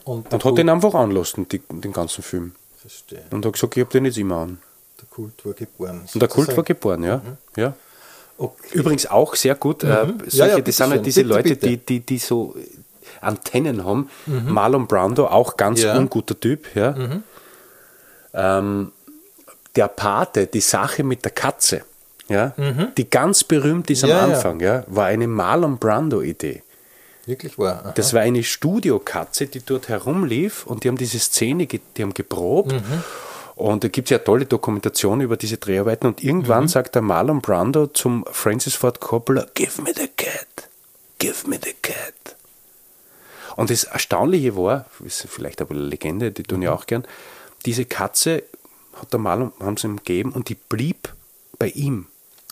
Und, 0.04 0.32
Und 0.32 0.44
hat 0.44 0.58
den 0.58 0.68
einfach 0.68 0.94
anlassen, 0.94 1.48
die, 1.48 1.60
den 1.70 1.92
ganzen 1.92 2.22
Film. 2.22 2.54
Verstehe. 2.78 3.22
Und 3.30 3.46
hat 3.46 3.52
gesagt, 3.54 3.76
ich 3.76 3.80
habe 3.84 3.90
den 3.92 4.04
jetzt 4.04 4.18
immer 4.18 4.36
an. 4.38 4.58
Der 5.00 5.06
Kult 5.08 5.32
war 5.46 5.52
geboren. 5.54 6.02
Und 6.12 6.20
der 6.20 6.28
Kult 6.28 6.54
war 6.56 6.64
geboren, 6.64 7.04
ja. 7.04 7.22
ja. 7.56 7.74
Okay. 8.36 8.68
Übrigens 8.78 9.06
auch 9.06 9.34
sehr 9.34 9.54
gut. 9.54 9.82
Äh, 9.84 9.86
solche, 9.86 10.12
Mhm. 10.12 10.20
Ja, 10.30 10.46
ja, 10.46 10.60
das 10.60 10.76
sind 10.76 10.90
halt 10.90 11.06
diese 11.06 11.22
Bitte, 11.22 11.34
Leute, 11.34 11.48
bitte. 11.50 11.66
Die, 11.68 11.76
die, 11.78 12.00
die 12.00 12.18
so 12.18 12.54
Antennen 13.20 13.84
haben. 13.84 14.10
Marlon 14.26 14.86
Brando, 14.88 15.26
auch 15.28 15.56
ganz 15.56 15.82
Ja. 15.82 15.94
Mhm. 15.94 16.00
unguter 16.00 16.38
Typ. 16.38 16.74
Ja. 16.74 16.94
Ähm, 18.34 18.92
der 19.76 19.88
Pate, 19.88 20.46
die 20.46 20.60
Sache 20.60 21.02
mit 21.04 21.24
der 21.24 21.32
Katze, 21.32 21.82
ja, 22.28 22.54
die 22.96 23.08
ganz 23.08 23.44
berühmt 23.44 23.90
ist 23.90 24.04
am 24.04 24.10
Mhm. 24.10 24.16
Ja, 24.16 24.28
ja. 24.28 24.34
Anfang, 24.34 24.60
ja. 24.60 24.84
war 24.86 25.06
eine 25.06 25.26
Marlon 25.26 25.78
Brando-Idee. 25.78 26.62
Wirklich 27.26 27.56
wahr. 27.58 27.82
Aha. 27.84 27.92
Das 27.92 28.14
war 28.14 28.20
eine 28.22 28.42
Studiokatze, 28.42 29.46
die 29.46 29.60
dort 29.64 29.88
herumlief 29.88 30.66
und 30.66 30.82
die 30.84 30.88
haben 30.88 30.96
diese 30.96 31.18
Szene, 31.20 31.66
die 31.66 31.80
haben 32.02 32.14
geprobt. 32.14 32.72
Mhm. 32.72 33.04
Und 33.54 33.84
da 33.84 33.88
gibt 33.88 34.06
es 34.08 34.10
ja 34.10 34.18
tolle 34.18 34.46
Dokumentation 34.46 35.20
über 35.20 35.36
diese 35.36 35.56
Dreharbeiten. 35.58 36.06
Und 36.08 36.22
Mhm. 36.22 36.28
irgendwann 36.28 36.68
sagt 36.68 36.94
der 36.96 37.02
Marlon 37.02 37.40
Brando 37.40 37.86
zum 37.86 38.24
Francis 38.32 38.74
Ford 38.74 38.98
Coppola: 39.00 39.46
Give 39.54 39.80
me 39.82 39.92
the 39.94 40.08
cat, 40.16 40.68
give 41.18 41.48
me 41.48 41.58
the 41.62 41.74
cat. 41.80 42.36
Und 43.56 43.70
das 43.70 43.84
Erstaunliche 43.84 44.56
war, 44.56 44.86
ist 45.04 45.26
vielleicht 45.28 45.60
aber 45.60 45.74
eine 45.74 45.84
Legende, 45.84 46.32
die 46.32 46.42
tun 46.42 46.58
Mhm. 46.58 46.62
ja 46.64 46.72
auch 46.72 46.86
gern, 46.86 47.04
diese 47.66 47.84
Katze 47.84 48.42
hat 49.02 49.12
der 49.12 49.20
Marlon, 49.20 49.52
haben 49.60 49.76
sie 49.76 49.86
ihm 49.86 49.96
gegeben 49.96 50.32
und 50.32 50.48
die 50.48 50.54
blieb 50.54 51.12
bei 51.58 51.68
ihm. 51.68 52.06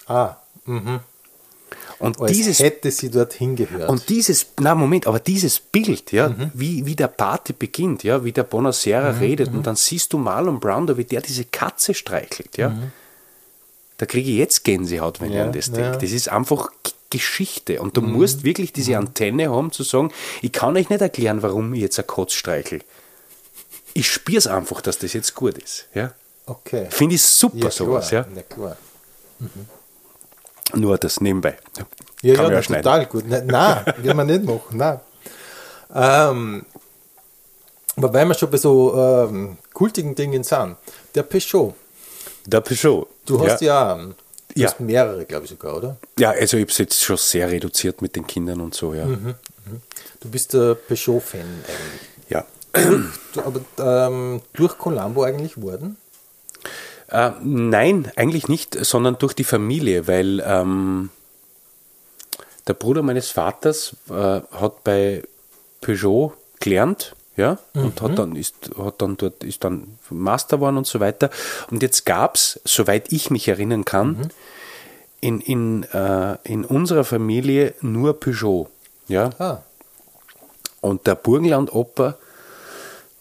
ah, 0.07 0.37
mhm. 0.67 1.01
Und 2.01 2.21
Als 2.21 2.33
dieses 2.33 2.59
hätte 2.61 2.91
sie 2.91 3.11
dorthin 3.11 3.57
gehört. 3.57 3.89
Und 3.91 4.09
dieses, 4.09 4.47
na 4.59 4.75
Moment, 4.75 5.07
aber 5.07 5.21
dieses 5.21 5.61
Bild, 5.61 6.13
ja, 6.13 6.35
wie, 6.55 6.85
wie 6.87 6.97
der 6.97 7.09
Party 7.09 7.53
beginnt, 7.53 8.03
ja, 8.03 8.25
wie 8.25 8.33
der 8.33 8.43
Bonacera 8.43 9.11
redet 9.11 9.53
und 9.53 9.67
dann 9.67 9.77
siehst 9.77 10.13
du 10.13 10.19
Marlon 10.19 10.61
Brando, 10.61 10.97
wie 10.97 11.05
der 11.05 11.21
diese 11.21 11.45
Katze 11.45 11.95
streichelt, 11.95 12.57
ja. 12.57 12.75
Da 13.99 14.07
kriege 14.07 14.31
ich 14.31 14.39
jetzt 14.39 14.65
Gänsehaut, 14.65 15.21
wenn 15.21 15.29
ich 15.29 15.37
Ja, 15.37 15.45
an 15.45 15.53
das 15.53 15.67
ja. 15.67 15.75
denke. 15.75 15.99
Das 15.99 16.11
ist 16.11 16.31
einfach 16.31 16.71
Geschichte 17.11 17.83
und 17.83 17.97
du 17.99 18.01
musst 18.03 18.45
wirklich 18.45 18.73
diese 18.73 18.97
Antenne 18.97 19.51
haben, 19.51 19.71
zu 19.71 19.83
sagen, 19.83 20.11
ich 20.41 20.53
kann 20.53 20.77
euch 20.77 20.89
nicht 20.89 21.03
erklären, 21.03 21.43
warum 21.43 21.75
ich 21.75 21.83
jetzt 21.83 21.99
ein 21.99 22.07
Kotz 22.07 22.33
streichel. 22.33 22.81
Ich 23.93 24.11
spüre 24.11 24.39
es 24.39 24.47
einfach, 24.47 24.81
dass 24.81 24.99
das 24.99 25.13
jetzt 25.13 25.35
gut 25.35 25.59
ist, 25.59 25.89
ja. 25.93 26.15
Okay. 26.51 26.87
Finde 26.91 27.15
ich 27.15 27.23
super, 27.23 27.57
Ja, 27.59 27.71
sowas, 27.71 28.09
klar. 28.09 28.27
ja. 28.31 28.37
Ja, 28.37 28.43
klar. 28.43 28.77
Nur 30.75 30.99
das 30.99 31.21
nebenbei. 31.21 31.57
Ja, 32.23 32.35
Kann 32.35 32.53
ja, 32.53 32.61
ja 32.61 32.63
total 32.63 33.07
gut. 33.07 33.27
Nein, 33.27 33.47
nein 33.47 33.85
will 34.03 34.15
man 34.15 34.27
nicht 34.27 34.45
machen. 34.45 34.77
Nein. 34.77 35.01
Ähm, 35.95 36.67
aber 37.97 38.13
weil 38.15 38.27
wir 38.27 38.35
schon 38.35 38.51
bei 38.51 38.57
so 38.59 38.95
ähm, 38.97 39.57
kultigen 39.75 40.15
Dingen 40.15 40.45
sind, 40.45 40.77
der 41.15 41.25
Peugeot, 41.25 41.75
Der 42.47 42.61
Peugeot. 42.61 43.09
du 43.27 43.45
hast 43.45 43.61
ja, 43.63 43.95
ähm, 43.97 44.15
du 44.55 44.61
Ja. 44.61 44.69
hast 44.69 44.79
mehrere, 44.81 45.25
glaube 45.25 45.45
ich 45.47 45.51
sogar, 45.51 45.77
oder? 45.77 45.97
Ja, 46.19 46.31
also 46.31 46.57
ich 46.57 46.63
habe 46.63 46.71
es 46.71 46.79
jetzt 46.79 47.03
schon 47.03 47.17
sehr 47.17 47.51
reduziert 47.51 48.01
mit 48.01 48.15
den 48.15 48.27
Kindern 48.27 48.61
und 48.61 48.75
so, 48.75 48.95
ja. 48.95 49.07
Du 49.07 50.29
bist 50.31 50.53
der 50.55 50.75
Peugeot-Fan 50.77 51.41
eigentlich. 51.41 52.29
Ja. 52.29 52.45
Du, 53.35 53.41
aber 53.43 53.61
ähm, 54.07 54.43
durch 54.53 54.79
Columbo 54.79 55.25
eigentlich 55.25 55.61
worden? 55.61 55.97
Äh, 57.09 57.33
nein, 57.43 58.11
eigentlich 58.17 58.49
nicht, 58.49 58.75
sondern 58.85 59.19
durch 59.19 59.35
die 59.35 59.45
Familie, 59.45 60.07
weil 60.07 60.43
ähm, 60.47 61.11
der 62.67 62.75
Bruder 62.75 63.03
meines 63.03 63.31
Vaters 63.31 63.97
äh, 64.09 64.13
hat 64.13 64.85
bei 64.85 65.23
Peugeot 65.81 66.35
gelernt, 66.61 67.17
ja, 67.37 67.59
und 67.75 68.03
hat 68.03 68.19
dann 68.19 68.37
ist 68.37 68.55
hat 68.77 69.01
dann 69.01 69.17
dort 69.17 69.43
ist 69.45 69.65
dann 69.65 69.99
Master 70.11 70.59
geworden 70.59 70.77
und 70.77 70.87
so 70.87 71.01
weiter. 71.01 71.31
Und 71.71 71.83
jetzt 71.83 72.05
gab 72.05 72.35
es, 72.35 72.61
soweit 72.65 73.13
ich 73.13 73.31
mich 73.31 73.49
erinnern 73.49 73.85
kann, 73.85 74.31
in, 75.21 75.41
in, 75.41 75.85
äh, 75.85 76.37
in 76.45 76.65
unserer 76.65 77.05
Familie 77.05 77.75
nur 77.81 78.19
Peugeot, 78.19 78.69
ja. 79.09 79.31
Ah, 79.39 79.63
Und 80.81 81.07
der 81.07 81.15
Burgenland-Opa, 81.15 82.17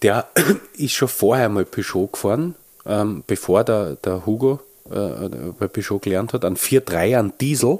der 0.02 0.28
ist 0.74 0.94
schon 0.94 1.08
vorher 1.08 1.50
mal 1.50 1.66
Peugeot 1.66 2.08
gefahren, 2.08 2.56
ähm, 2.90 3.24
bevor 3.28 3.64
der, 3.64 3.96
der 3.96 4.26
Hugo 4.26 4.60
äh, 4.90 5.30
bei 5.58 5.68
Peugeot 5.68 6.00
gelernt 6.00 6.34
hat, 6.34 6.44
an 6.44 6.58
4.3 6.58 7.18
an 7.18 7.34
Diesel. 7.40 7.80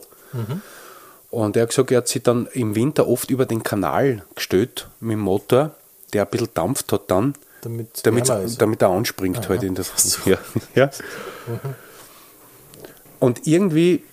Und 1.32 1.56
er 1.56 1.64
hat 1.64 1.70
gesagt, 1.70 1.92
er 1.92 1.98
hat 1.98 2.08
sich 2.08 2.24
dann 2.24 2.48
im 2.54 2.76
Winter 2.76 3.08
oft 3.08 3.30
über 3.30 3.46
den 3.46 3.64
Kanal 3.64 4.24
gestellt 4.36 4.88
mit 5.00 5.14
dem 5.14 5.22
Motor, 5.22 5.72
der 6.14 6.24
ein 6.24 6.30
bisschen 6.30 6.50
dampft 6.54 6.92
hat 6.92 7.10
dann, 7.12 7.36
damit 7.62 8.30
damit, 8.58 8.82
er 8.82 8.90
anspringt 8.90 9.50
halt 9.50 9.64
in 9.64 9.76
der 9.76 9.86
ja, 10.26 10.38
ja. 10.76 10.90
Und 13.20 13.46
irgendwie, 13.46 14.04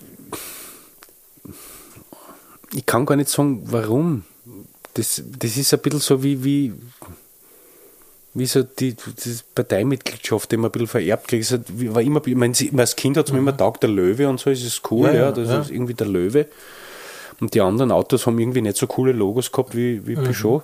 ich 2.74 2.86
kann 2.86 3.06
gar 3.06 3.16
nicht 3.16 3.30
sagen, 3.30 3.62
warum. 3.66 4.24
Das, 4.94 5.22
das 5.38 5.58
ist 5.58 5.74
ein 5.74 5.80
bisschen 5.80 6.00
so 6.00 6.22
wie, 6.22 6.42
wie, 6.42 6.72
wie 8.36 8.46
so 8.46 8.62
die, 8.62 8.94
die 8.94 9.36
Parteimitgliedschaft, 9.54 10.52
die 10.52 10.56
man 10.58 10.68
ein 10.68 10.72
bisschen 10.72 10.88
vererbt 10.88 11.28
kriegt. 11.28 11.50
Halt, 11.50 11.94
war 11.94 12.02
immer, 12.02 12.24
ich 12.26 12.34
meine, 12.34 12.54
als 12.76 12.94
Kind 12.96 13.16
hat 13.16 13.26
es 13.26 13.32
mir 13.32 13.38
immer 13.38 13.56
taugt, 13.56 13.82
der 13.82 13.90
Löwe 13.90 14.28
und 14.28 14.38
so, 14.38 14.50
ist 14.50 14.64
es 14.64 14.82
cool, 14.90 15.06
Ja, 15.08 15.12
ja, 15.14 15.20
ja, 15.22 15.32
das 15.32 15.48
ja. 15.48 15.60
ist 15.60 15.70
irgendwie 15.70 15.94
der 15.94 16.06
Löwe. 16.06 16.46
Und 17.40 17.54
die 17.54 17.60
anderen 17.60 17.90
Autos 17.92 18.26
haben 18.26 18.38
irgendwie 18.38 18.62
nicht 18.62 18.76
so 18.76 18.86
coole 18.86 19.12
Logos 19.12 19.52
gehabt 19.52 19.74
wie, 19.76 20.06
wie 20.06 20.14
Peugeot. 20.16 20.62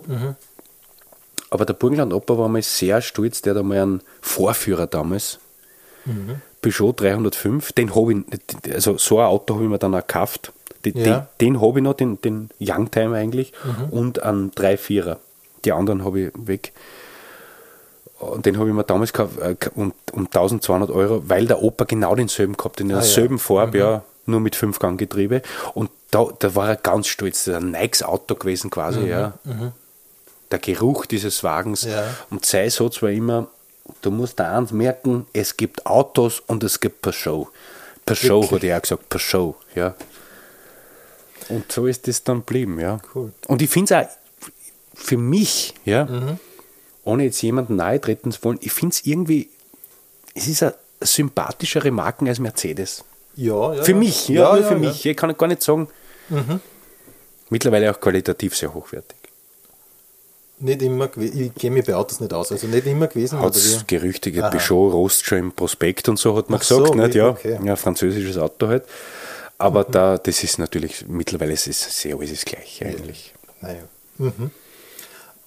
Aber 1.50 1.64
der 1.66 1.74
Burgenland 1.74 2.12
Opa 2.12 2.36
war 2.38 2.48
mal 2.48 2.62
sehr 2.62 3.00
stolz, 3.02 3.42
der 3.42 3.54
hat 3.54 3.60
einmal 3.60 3.78
einen 3.80 4.02
Vorführer 4.20 4.86
damals, 4.86 5.38
Peugeot 6.62 6.92
305, 6.92 7.72
den 7.72 7.94
habe 7.94 8.12
ich, 8.14 8.74
also 8.74 8.96
so 8.98 9.18
ein 9.18 9.26
Auto 9.26 9.54
habe 9.54 9.64
ich 9.64 9.70
mir 9.70 9.78
dann 9.78 9.94
auch 9.94 10.06
gekauft. 10.06 10.52
Den, 10.84 10.96
Ja. 10.96 11.28
den, 11.40 11.54
den 11.54 11.60
habe 11.60 11.78
ich 11.78 11.82
noch, 11.84 11.94
den, 11.94 12.20
den 12.22 12.50
Youngtimer 12.60 13.16
eigentlich, 13.16 13.52
und 13.90 14.22
einen 14.22 14.50
3-4er. 14.52 15.18
Die 15.64 15.72
anderen 15.72 16.04
habe 16.04 16.20
ich 16.20 16.30
weg. 16.34 16.72
Und 18.22 18.46
den 18.46 18.58
habe 18.58 18.68
ich 18.68 18.74
mir 18.74 18.84
damals 18.84 19.12
gekauft 19.12 19.38
äh, 19.40 19.56
um, 19.74 19.92
um 20.12 20.26
1200 20.26 20.90
Euro, 20.90 21.22
weil 21.26 21.46
der 21.46 21.62
Opa 21.62 21.84
genau 21.84 22.14
denselben 22.14 22.56
gehabt, 22.56 22.80
in 22.80 22.88
Ah, 22.90 22.94
ja. 22.94 22.98
derselben 23.00 23.38
Farbe, 23.38 23.78
ja, 23.78 24.02
nur 24.26 24.40
mit 24.40 24.54
Fünfganggetriebe. 24.56 25.42
Und 25.74 25.90
da, 26.10 26.26
da 26.38 26.54
war 26.54 26.68
er 26.68 26.76
ganz 26.76 27.08
stolz. 27.08 27.44
Das 27.44 27.54
ist 27.54 27.60
ein 27.62 27.70
Nikes-Auto 27.72 28.34
gewesen 28.36 28.70
quasi, 28.70 29.00
ja. 29.06 29.32
Der 30.50 30.58
Geruch 30.58 31.06
dieses 31.06 31.42
Wagens. 31.42 31.84
Ja. 31.84 32.04
Und 32.30 32.44
sein 32.46 32.70
Satz 32.70 33.02
war 33.02 33.10
immer, 33.10 33.48
du 34.02 34.10
musst 34.10 34.38
da 34.38 34.56
eins 34.56 34.70
merken, 34.70 35.26
es 35.32 35.56
gibt 35.56 35.84
Autos 35.86 36.40
und 36.46 36.62
es 36.62 36.78
gibt 36.78 37.02
Peugeot. 37.02 37.48
Peugeot 38.06 38.42
Wirklich? 38.42 38.50
hat 38.52 38.64
er 38.64 38.76
auch 38.78 38.82
gesagt, 38.82 39.08
Peugeot, 39.08 39.56
ja. 39.74 39.94
Und 41.48 41.72
so 41.72 41.86
ist 41.86 42.06
das 42.06 42.22
dann 42.22 42.38
geblieben, 42.38 42.78
ja. 42.78 42.98
Cool. 43.14 43.32
Und 43.48 43.62
ich 43.62 43.70
finde 43.70 43.94
es 43.94 44.06
auch 44.06 44.10
für 44.94 45.16
mich, 45.16 45.74
ja, 45.84 46.04
Mhm. 46.04 46.38
Ohne 47.04 47.24
jetzt 47.24 47.42
jemanden 47.42 47.76
nahe 47.76 48.00
treten 48.00 48.32
zu 48.32 48.42
wollen, 48.44 48.58
ich 48.60 48.72
finde 48.72 48.94
es 48.94 49.04
irgendwie, 49.06 49.48
es 50.34 50.46
ist 50.48 50.62
eine 50.62 50.74
sympathischere 51.00 51.90
Marken 51.90 52.28
als 52.28 52.38
Mercedes. 52.38 53.04
Ja, 53.34 53.74
ja. 53.74 53.82
Für 53.82 53.92
ja. 53.92 53.96
mich, 53.96 54.28
ja, 54.28 54.54
nur 54.54 54.64
für 54.64 54.76
mich. 54.76 55.04
Ich 55.06 55.16
kann 55.16 55.36
gar 55.36 55.46
nicht 55.48 55.62
sagen. 55.62 55.88
Mittlerweile 57.50 57.90
auch 57.90 58.00
qualitativ 58.00 58.56
sehr 58.56 58.72
hochwertig. 58.72 59.16
Nicht 60.58 60.80
immer 60.82 61.08
gewesen. 61.08 61.40
Ich 61.46 61.54
kenne 61.54 61.76
mich 61.76 61.86
bei 61.86 61.94
Autos 61.94 62.20
nicht 62.20 62.32
aus. 62.32 62.52
Also 62.52 62.66
nicht 62.68 62.86
immer 62.86 63.08
gewesen. 63.08 63.40
Hat 63.40 63.56
es? 63.56 63.84
Gerüchte 63.86 64.30
Aha. 64.40 64.50
Peugeot 64.50 64.90
rost 64.90 65.24
schon 65.26 65.38
im 65.38 65.52
Prospekt 65.52 66.08
und 66.08 66.18
so, 66.18 66.36
hat 66.36 66.50
man 66.50 66.60
Ach 66.60 66.64
so, 66.64 66.78
gesagt. 66.78 66.94
nicht? 66.96 67.14
wie- 67.14 67.18
Ja, 67.18 67.28
okay. 67.30 67.58
ja, 67.64 67.74
französisches 67.76 68.38
Auto 68.38 68.68
halt. 68.68 68.84
Aber 69.58 69.84
da, 69.84 70.18
das 70.18 70.42
ist 70.44 70.58
natürlich, 70.58 71.04
mittlerweile 71.08 71.52
ist 71.52 71.66
es 71.66 72.00
sehr 72.00 72.16
alles 72.16 72.30
das 72.30 72.44
Gleiche 72.44 72.86
eigentlich. 72.86 73.34
Naja. 73.60 73.82
Mhm. 74.18 74.50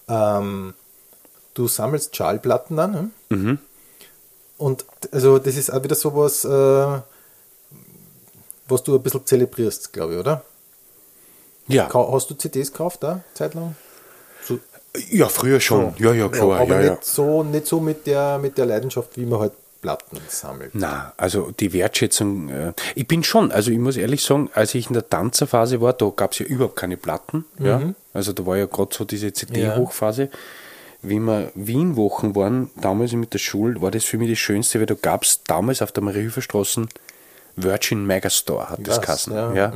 Ähm, 0.08 0.74
du 1.56 1.68
sammelst 1.68 2.16
Schallplatten 2.16 2.78
dann. 2.78 2.92
Ne? 2.92 3.10
Mhm. 3.30 3.60
Und 4.58 4.86
also 5.12 5.40
das 5.40 5.58
ist 5.58 5.72
auch 5.72 5.84
wieder 5.84 5.96
sowas, 5.96 6.46
äh, 6.46 7.02
was 8.68 8.84
du 8.84 8.96
ein 8.96 9.02
bisschen 9.02 9.26
zelebrierst, 9.26 9.92
glaube 9.92 10.14
ich, 10.14 10.20
oder? 10.20 10.44
Ja, 11.68 11.90
Hast 11.92 12.30
du 12.30 12.36
CDs 12.36 12.72
gekauft 12.72 13.02
da, 13.02 13.22
zeitlang? 13.34 13.76
So, 14.44 14.60
ja 15.10 15.28
früher 15.28 15.60
schon. 15.60 15.96
Ja, 15.98 16.14
ja, 16.14 16.30
klar. 16.30 16.60
aber 16.60 16.76
Ja, 16.76 16.82
ja, 16.82 16.92
nicht, 16.92 17.06
So, 17.06 17.44
nicht 17.44 17.66
so 17.66 17.80
mit 17.80 18.06
der, 18.06 18.38
mit 18.38 18.58
der 18.58 18.68
Leidenschaft, 18.68 19.18
wie 19.18 19.26
man 19.26 19.40
halt 19.40 19.54
Platten 19.82 20.18
sammelt. 20.30 20.72
Na, 20.74 21.14
also 21.18 21.52
die 21.60 21.74
Wertschätzung, 21.74 22.50
äh, 22.50 22.74
ich 22.96 23.08
bin 23.08 23.24
schon, 23.24 23.52
also 23.52 23.72
ich 23.72 23.78
muss 23.78 23.98
ehrlich 23.98 24.24
sagen, 24.24 24.50
als 24.54 24.74
ich 24.74 24.88
in 24.88 24.94
der 24.94 25.08
Tanzerphase 25.08 25.82
war, 25.82 25.94
da 25.94 26.12
gab 26.16 26.32
es 26.32 26.40
ja 26.40 26.46
überhaupt 26.46 26.76
keine 26.76 26.98
Platten. 26.98 27.46
Ja? 27.60 27.94
Also 28.14 28.34
da 28.34 28.46
war 28.46 28.58
ja 28.58 28.66
gerade 28.66 28.96
so 28.96 29.06
diese 29.06 29.34
CD-Hochphase. 29.34 30.30
Wie 31.08 31.20
wir 31.20 31.52
Wien-Wochen 31.56 32.36
waren, 32.36 32.70
damals 32.76 33.14
mit 33.14 33.34
der 33.34 33.40
Schule, 33.40 33.82
war 33.82 33.92
das 33.92 34.04
für 34.04 34.18
mich 34.18 34.30
das 34.30 34.40
Schönste, 34.40 34.80
weil 34.80 34.86
da 34.86 34.96
gab 34.96 35.24
es 35.24 35.44
damals 35.44 35.82
auf 35.82 35.92
der 35.92 36.04
Mariehilferstraße 36.04 36.88
Virgin 37.56 38.06
Megastore, 38.06 38.70
hat 38.70 38.80
das 38.88 39.02
geheißen. 39.02 39.34
Ja, 39.34 39.54
Ja. 39.54 39.74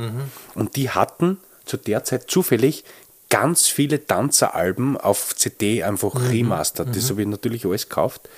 Und 0.54 0.76
die 0.76 0.90
hatten 0.90 1.38
zu 1.64 1.76
der 1.76 2.04
Zeit 2.04 2.30
zufällig 2.30 2.84
ganz 3.30 3.68
viele 3.68 4.06
Tanzeralben 4.06 4.96
auf 4.96 5.34
CD 5.36 5.82
einfach 5.84 6.14
remastert. 6.30 6.94
Das 6.94 7.10
habe 7.10 7.22
ich 7.22 7.28
natürlich 7.28 7.64
alles 7.64 7.88
gekauft. 7.88 8.28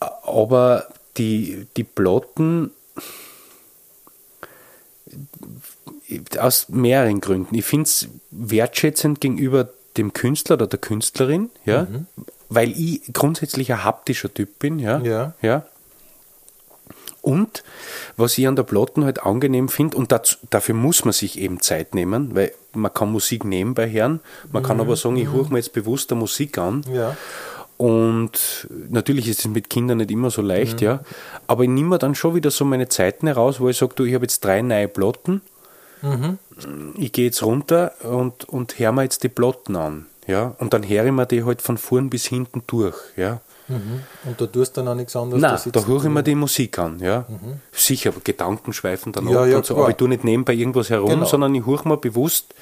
Aber 0.00 0.86
die, 1.16 1.66
die 1.76 1.84
Platten 1.84 2.70
aus 6.38 6.68
mehreren 6.68 7.20
Gründen. 7.20 7.54
Ich 7.54 7.64
finde 7.64 7.84
es 7.84 8.08
wertschätzend 8.30 9.20
gegenüber 9.20 9.68
dem 9.96 10.12
Künstler 10.12 10.54
oder 10.54 10.66
der 10.66 10.78
Künstlerin, 10.78 11.50
ja, 11.64 11.86
weil 12.48 12.70
ich 12.70 13.02
grundsätzlich 13.12 13.72
ein 13.72 13.84
haptischer 13.84 14.32
Typ 14.32 14.58
bin, 14.58 14.78
ja. 14.78 14.98
Ja. 15.00 15.34
ja. 15.42 15.66
Und 17.22 17.64
was 18.18 18.36
ich 18.36 18.46
an 18.46 18.54
der 18.54 18.64
Platten 18.64 19.04
halt 19.04 19.22
angenehm 19.22 19.70
finde, 19.70 19.96
und 19.96 20.12
dazu, 20.12 20.36
dafür 20.50 20.74
muss 20.74 21.06
man 21.06 21.12
sich 21.12 21.38
eben 21.38 21.60
Zeit 21.60 21.94
nehmen, 21.94 22.34
weil 22.34 22.52
man 22.74 22.92
kann 22.92 23.10
Musik 23.10 23.44
nebenbei 23.44 23.90
hören, 23.90 24.20
man 24.52 24.62
kann 24.62 24.78
aber 24.78 24.94
sagen, 24.96 25.16
ich 25.16 25.32
höre 25.32 25.48
mir 25.48 25.56
jetzt 25.56 25.72
bewusst 25.72 26.10
der 26.10 26.18
Musik 26.18 26.58
an. 26.58 26.84
Ja. 26.92 27.16
Und 27.76 28.68
natürlich 28.90 29.26
ist 29.26 29.40
es 29.40 29.46
mit 29.46 29.70
Kindern 29.70 29.98
nicht 29.98 30.10
immer 30.10 30.30
so 30.30 30.42
leicht, 30.42 30.80
ja. 30.80 31.00
Aber 31.46 31.64
ich 31.64 31.70
nehme 31.70 31.88
mir 31.88 31.98
dann 31.98 32.14
schon 32.14 32.34
wieder 32.34 32.50
so 32.50 32.64
meine 32.64 32.88
Zeiten 32.88 33.26
heraus, 33.26 33.58
wo 33.58 33.68
ich 33.68 33.76
sage, 33.76 33.94
du, 33.96 34.04
ich 34.04 34.14
habe 34.14 34.24
jetzt 34.24 34.44
drei 34.44 34.60
neue 34.62 34.88
Platten. 34.88 35.40
Ich 36.98 37.12
gehe 37.12 37.26
jetzt 37.26 37.42
runter 37.42 37.92
und, 38.04 38.48
und 38.48 38.78
höre 38.78 38.92
mir 38.92 39.02
jetzt 39.04 39.22
die 39.22 39.28
Platten 39.28 39.76
an. 39.76 40.06
Ja. 40.26 40.54
Und 40.58 40.72
dann 40.72 40.88
höre 40.88 41.06
ich 41.06 41.12
mir 41.12 41.26
die 41.26 41.44
halt 41.44 41.62
von 41.62 41.78
vorn 41.78 42.10
bis 42.10 42.26
hinten 42.26 42.62
durch. 42.66 42.96
Ja. 43.16 43.40
Und 43.68 44.38
da 44.40 44.46
tust 44.46 44.76
du 44.76 44.80
dann 44.82 44.88
auch 44.88 44.94
nichts 44.94 45.16
anderes. 45.16 45.40
Nein, 45.40 45.56
sitzt 45.58 45.74
da 45.76 45.86
höre 45.86 46.04
ich 46.04 46.10
mir 46.10 46.22
die 46.22 46.34
Musik 46.34 46.78
an. 46.78 46.98
Ja. 47.00 47.24
Sicher, 47.72 48.10
aber 48.10 48.20
Gedanken 48.22 48.72
schweifen 48.74 49.12
dann 49.12 49.26
Ja, 49.28 49.42
ab 49.42 49.48
ja, 49.48 49.56
und 49.56 49.64
so. 49.66 49.74
klar. 49.74 49.84
Aber 49.84 49.90
ich 49.90 49.96
tue 49.96 50.08
nicht 50.08 50.22
nebenbei 50.24 50.52
irgendwas 50.54 50.90
herum, 50.90 51.08
Genau. 51.10 51.24
sondern 51.24 51.54
ich 51.54 51.64
höre 51.64 51.86
mir 51.88 51.96
bewusst 51.96 52.54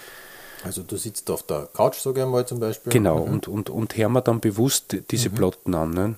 Also 0.64 0.82
du 0.82 0.96
sitzt 0.96 1.28
auf 1.30 1.42
der 1.42 1.68
Couch, 1.74 1.96
sage 1.96 2.20
ich 2.20 2.24
einmal 2.24 2.46
zum 2.46 2.60
Beispiel. 2.60 2.92
Genau, 2.92 3.18
und, 3.18 3.48
und, 3.48 3.68
und 3.68 3.96
hören 3.96 4.12
wir 4.12 4.20
dann 4.20 4.38
bewusst 4.38 4.96
diese 5.10 5.30
Platten 5.30 5.74
an. 5.74 5.90
Ne? 5.90 6.14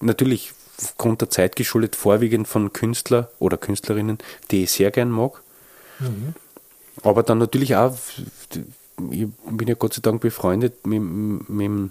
Natürlich 0.00 0.52
aufgrund 0.78 1.20
der 1.22 1.30
Zeit 1.30 1.56
geschuldet, 1.56 1.96
vorwiegend 1.96 2.46
von 2.48 2.72
Künstler 2.72 3.30
oder 3.38 3.56
Künstlerinnen, 3.56 4.18
die 4.50 4.64
ich 4.64 4.72
sehr 4.72 4.90
gern 4.90 5.10
mag. 5.10 5.40
Aber 7.02 7.22
dann 7.22 7.38
natürlich 7.38 7.76
auch, 7.76 7.96
ich 9.10 9.28
bin 9.50 9.68
ja 9.68 9.74
Gott 9.74 9.94
sei 9.94 10.00
Dank 10.02 10.20
befreundet 10.20 10.86
mit, 10.86 11.02
mit 11.02 11.64
dem 11.64 11.90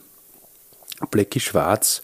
Blackie 1.11 1.39
Schwarz 1.39 2.03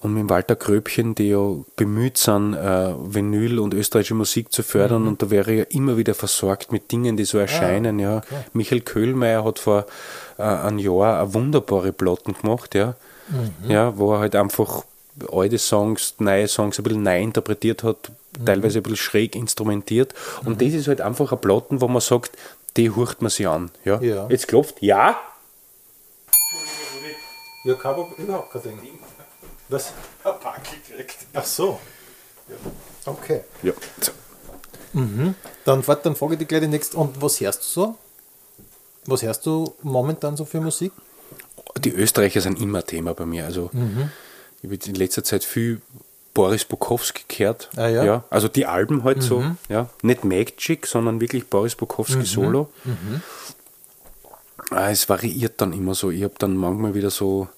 und 0.00 0.14
mit 0.14 0.22
dem 0.22 0.30
Walter 0.30 0.56
Kröbchen, 0.56 1.14
die 1.14 1.30
ja 1.30 1.54
bemüht 1.76 2.18
sind, 2.18 2.54
äh, 2.54 2.94
Vinyl 2.96 3.58
und 3.58 3.74
österreichische 3.74 4.14
Musik 4.14 4.52
zu 4.52 4.62
fördern. 4.62 5.06
Und 5.06 5.22
da 5.22 5.30
wäre 5.30 5.52
ja 5.52 5.64
immer 5.64 5.96
wieder 5.96 6.14
versorgt 6.14 6.70
mit 6.72 6.90
Dingen, 6.92 7.16
die 7.16 7.24
so 7.24 7.38
erscheinen. 7.38 7.98
ja. 7.98 8.20
Michael 8.52 8.80
Köhlmeier 8.80 9.44
hat 9.44 9.58
vor 9.58 9.86
äh, 10.38 10.42
einem 10.42 10.78
Jahr 10.78 11.20
eine 11.20 11.34
wunderbare 11.34 11.92
Platten 11.92 12.34
gemacht, 12.34 12.74
ja. 12.74 12.94
ja, 13.68 13.98
wo 13.98 14.14
er 14.14 14.20
halt 14.20 14.36
einfach 14.36 14.84
alte 15.32 15.58
Songs, 15.58 16.14
neue 16.18 16.46
Songs 16.46 16.78
ein 16.78 16.84
bisschen 16.84 17.02
neu 17.02 17.20
interpretiert 17.20 17.82
hat, 17.82 18.10
teilweise 18.44 18.78
ein 18.78 18.82
bisschen 18.82 18.96
schräg 18.96 19.34
instrumentiert. 19.34 20.14
Und 20.44 20.60
das 20.60 20.72
ist 20.72 20.88
halt 20.88 21.00
einfach 21.00 21.32
eine 21.32 21.40
Platten, 21.40 21.80
wo 21.80 21.88
man 21.88 22.00
sagt, 22.00 22.36
die 22.76 22.94
hört 22.94 23.22
man 23.22 23.30
sich 23.30 23.46
an. 23.48 23.70
Ja. 23.84 24.00
Ja. 24.00 24.28
Jetzt 24.28 24.48
klopft, 24.48 24.76
ja. 24.80 25.18
Ja, 27.64 27.74
kein 27.74 27.94
Problem, 27.94 28.26
überhaupt 28.26 28.52
kein 28.52 28.62
Ding. 28.62 28.98
Was? 29.68 29.92
Ach 31.34 31.44
so. 31.44 31.78
Okay. 33.04 33.42
ja. 33.62 33.72
So. 34.00 34.12
Dann, 35.64 35.84
dann 35.84 36.16
frage 36.16 36.34
ich 36.34 36.38
dich 36.38 36.48
gleich 36.48 36.62
die 36.62 36.68
nächste. 36.68 36.96
Und 36.96 37.20
was 37.20 37.40
hörst 37.40 37.60
du 37.62 37.66
so? 37.66 37.98
Was 39.06 39.22
hörst 39.22 39.44
du 39.46 39.74
momentan 39.82 40.36
so 40.36 40.44
für 40.44 40.60
Musik? 40.60 40.92
Die 41.78 41.92
Österreicher 41.92 42.40
sind 42.40 42.60
immer 42.60 42.84
Thema 42.84 43.14
bei 43.14 43.26
mir. 43.26 43.44
Also 43.44 43.70
ich 44.62 44.70
habe 44.70 44.78
in 44.86 44.94
letzter 44.94 45.24
Zeit 45.24 45.44
viel 45.44 45.80
Boris 46.38 46.64
Bukowski 46.64 47.24
gehört. 47.26 47.68
Ah, 47.76 47.88
ja? 47.88 48.22
Also 48.30 48.46
die 48.46 48.64
Alben 48.66 49.02
halt 49.02 49.22
so. 49.24 49.42
Ja. 49.68 49.88
Nicht 50.02 50.24
Magic, 50.24 50.86
sondern 50.86 51.20
wirklich 51.20 51.48
Boris 51.48 51.74
Bukowski 51.74 52.24
Solo. 52.24 52.68
Ah, 54.70 54.90
es 54.90 55.08
variiert 55.08 55.60
dann 55.60 55.72
immer 55.72 55.94
so. 55.94 56.10
Ich 56.10 56.22
habe 56.22 56.34
dann 56.38 56.56
manchmal 56.56 56.94
wieder 56.94 57.10
so 57.10 57.48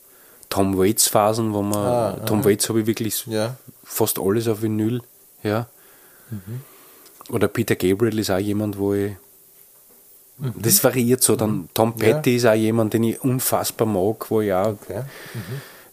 Tom 0.49 0.79
Waits 0.79 1.09
Phasen, 1.09 1.53
wo 1.53 1.61
man 1.63 2.25
Tom 2.25 2.43
Waits 2.45 2.69
habe 2.71 2.81
ich 2.81 2.87
wirklich 2.87 3.27
Ja. 3.27 3.57
fast 3.85 4.19
alles 4.19 4.49
auf 4.49 4.63
Vinyl. 4.63 5.03
Ja. 5.43 5.67
Oder 7.29 7.49
Peter 7.49 7.77
Gabriel 7.77 8.19
ist 8.19 8.31
auch 8.31 8.39
jemand, 8.39 8.79
wo 8.79 8.95
ich 8.95 9.13
das 10.39 10.83
variiert 10.83 11.23
so. 11.23 11.37
Dann 11.37 11.69
Tom 11.75 11.93
Ja. 11.99 12.15
Petty 12.15 12.37
ist 12.37 12.47
auch 12.47 12.55
jemand, 12.55 12.95
den 12.95 13.05
ich 13.05 13.23
unfassbar 13.23 13.87
mag, 13.87 14.31
wo 14.31 14.41
ich 14.41 14.53
auch 14.55 14.69
Okay. 14.69 15.03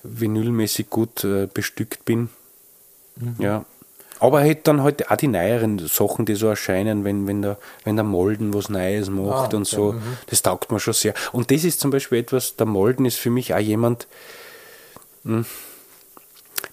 vinylmäßig 0.03 0.89
gut 0.89 1.25
äh, 1.25 1.47
bestückt 1.53 2.05
bin. 2.05 2.29
Ja. 3.39 3.65
Aber 4.19 4.39
halt 4.39 4.67
dann 4.67 4.81
halt 4.81 5.11
auch 5.11 5.15
die 5.15 5.27
neueren 5.27 5.77
Sachen, 5.87 6.25
die 6.25 6.33
so 6.35 6.47
erscheinen, 6.47 7.03
wenn, 7.03 7.27
wenn, 7.27 7.43
der, 7.43 7.57
wenn 7.83 7.95
der 7.97 8.03
Molden 8.05 8.51
was 8.53 8.67
Neues 8.69 9.09
macht 9.11 9.53
Ah, 9.53 9.57
und 9.57 9.65
so, 9.67 9.89
okay, 9.89 9.99
das 10.27 10.41
taugt 10.41 10.71
mir 10.71 10.79
schon 10.79 10.93
sehr. 10.95 11.13
Und 11.33 11.51
das 11.51 11.63
ist 11.63 11.79
zum 11.79 11.91
Beispiel 11.91 12.17
etwas, 12.19 12.55
der 12.55 12.65
Molden 12.65 13.05
ist 13.05 13.17
für 13.19 13.29
mich 13.29 13.53
auch 13.53 13.59
jemand, 13.59 14.07
hm, 15.23 15.45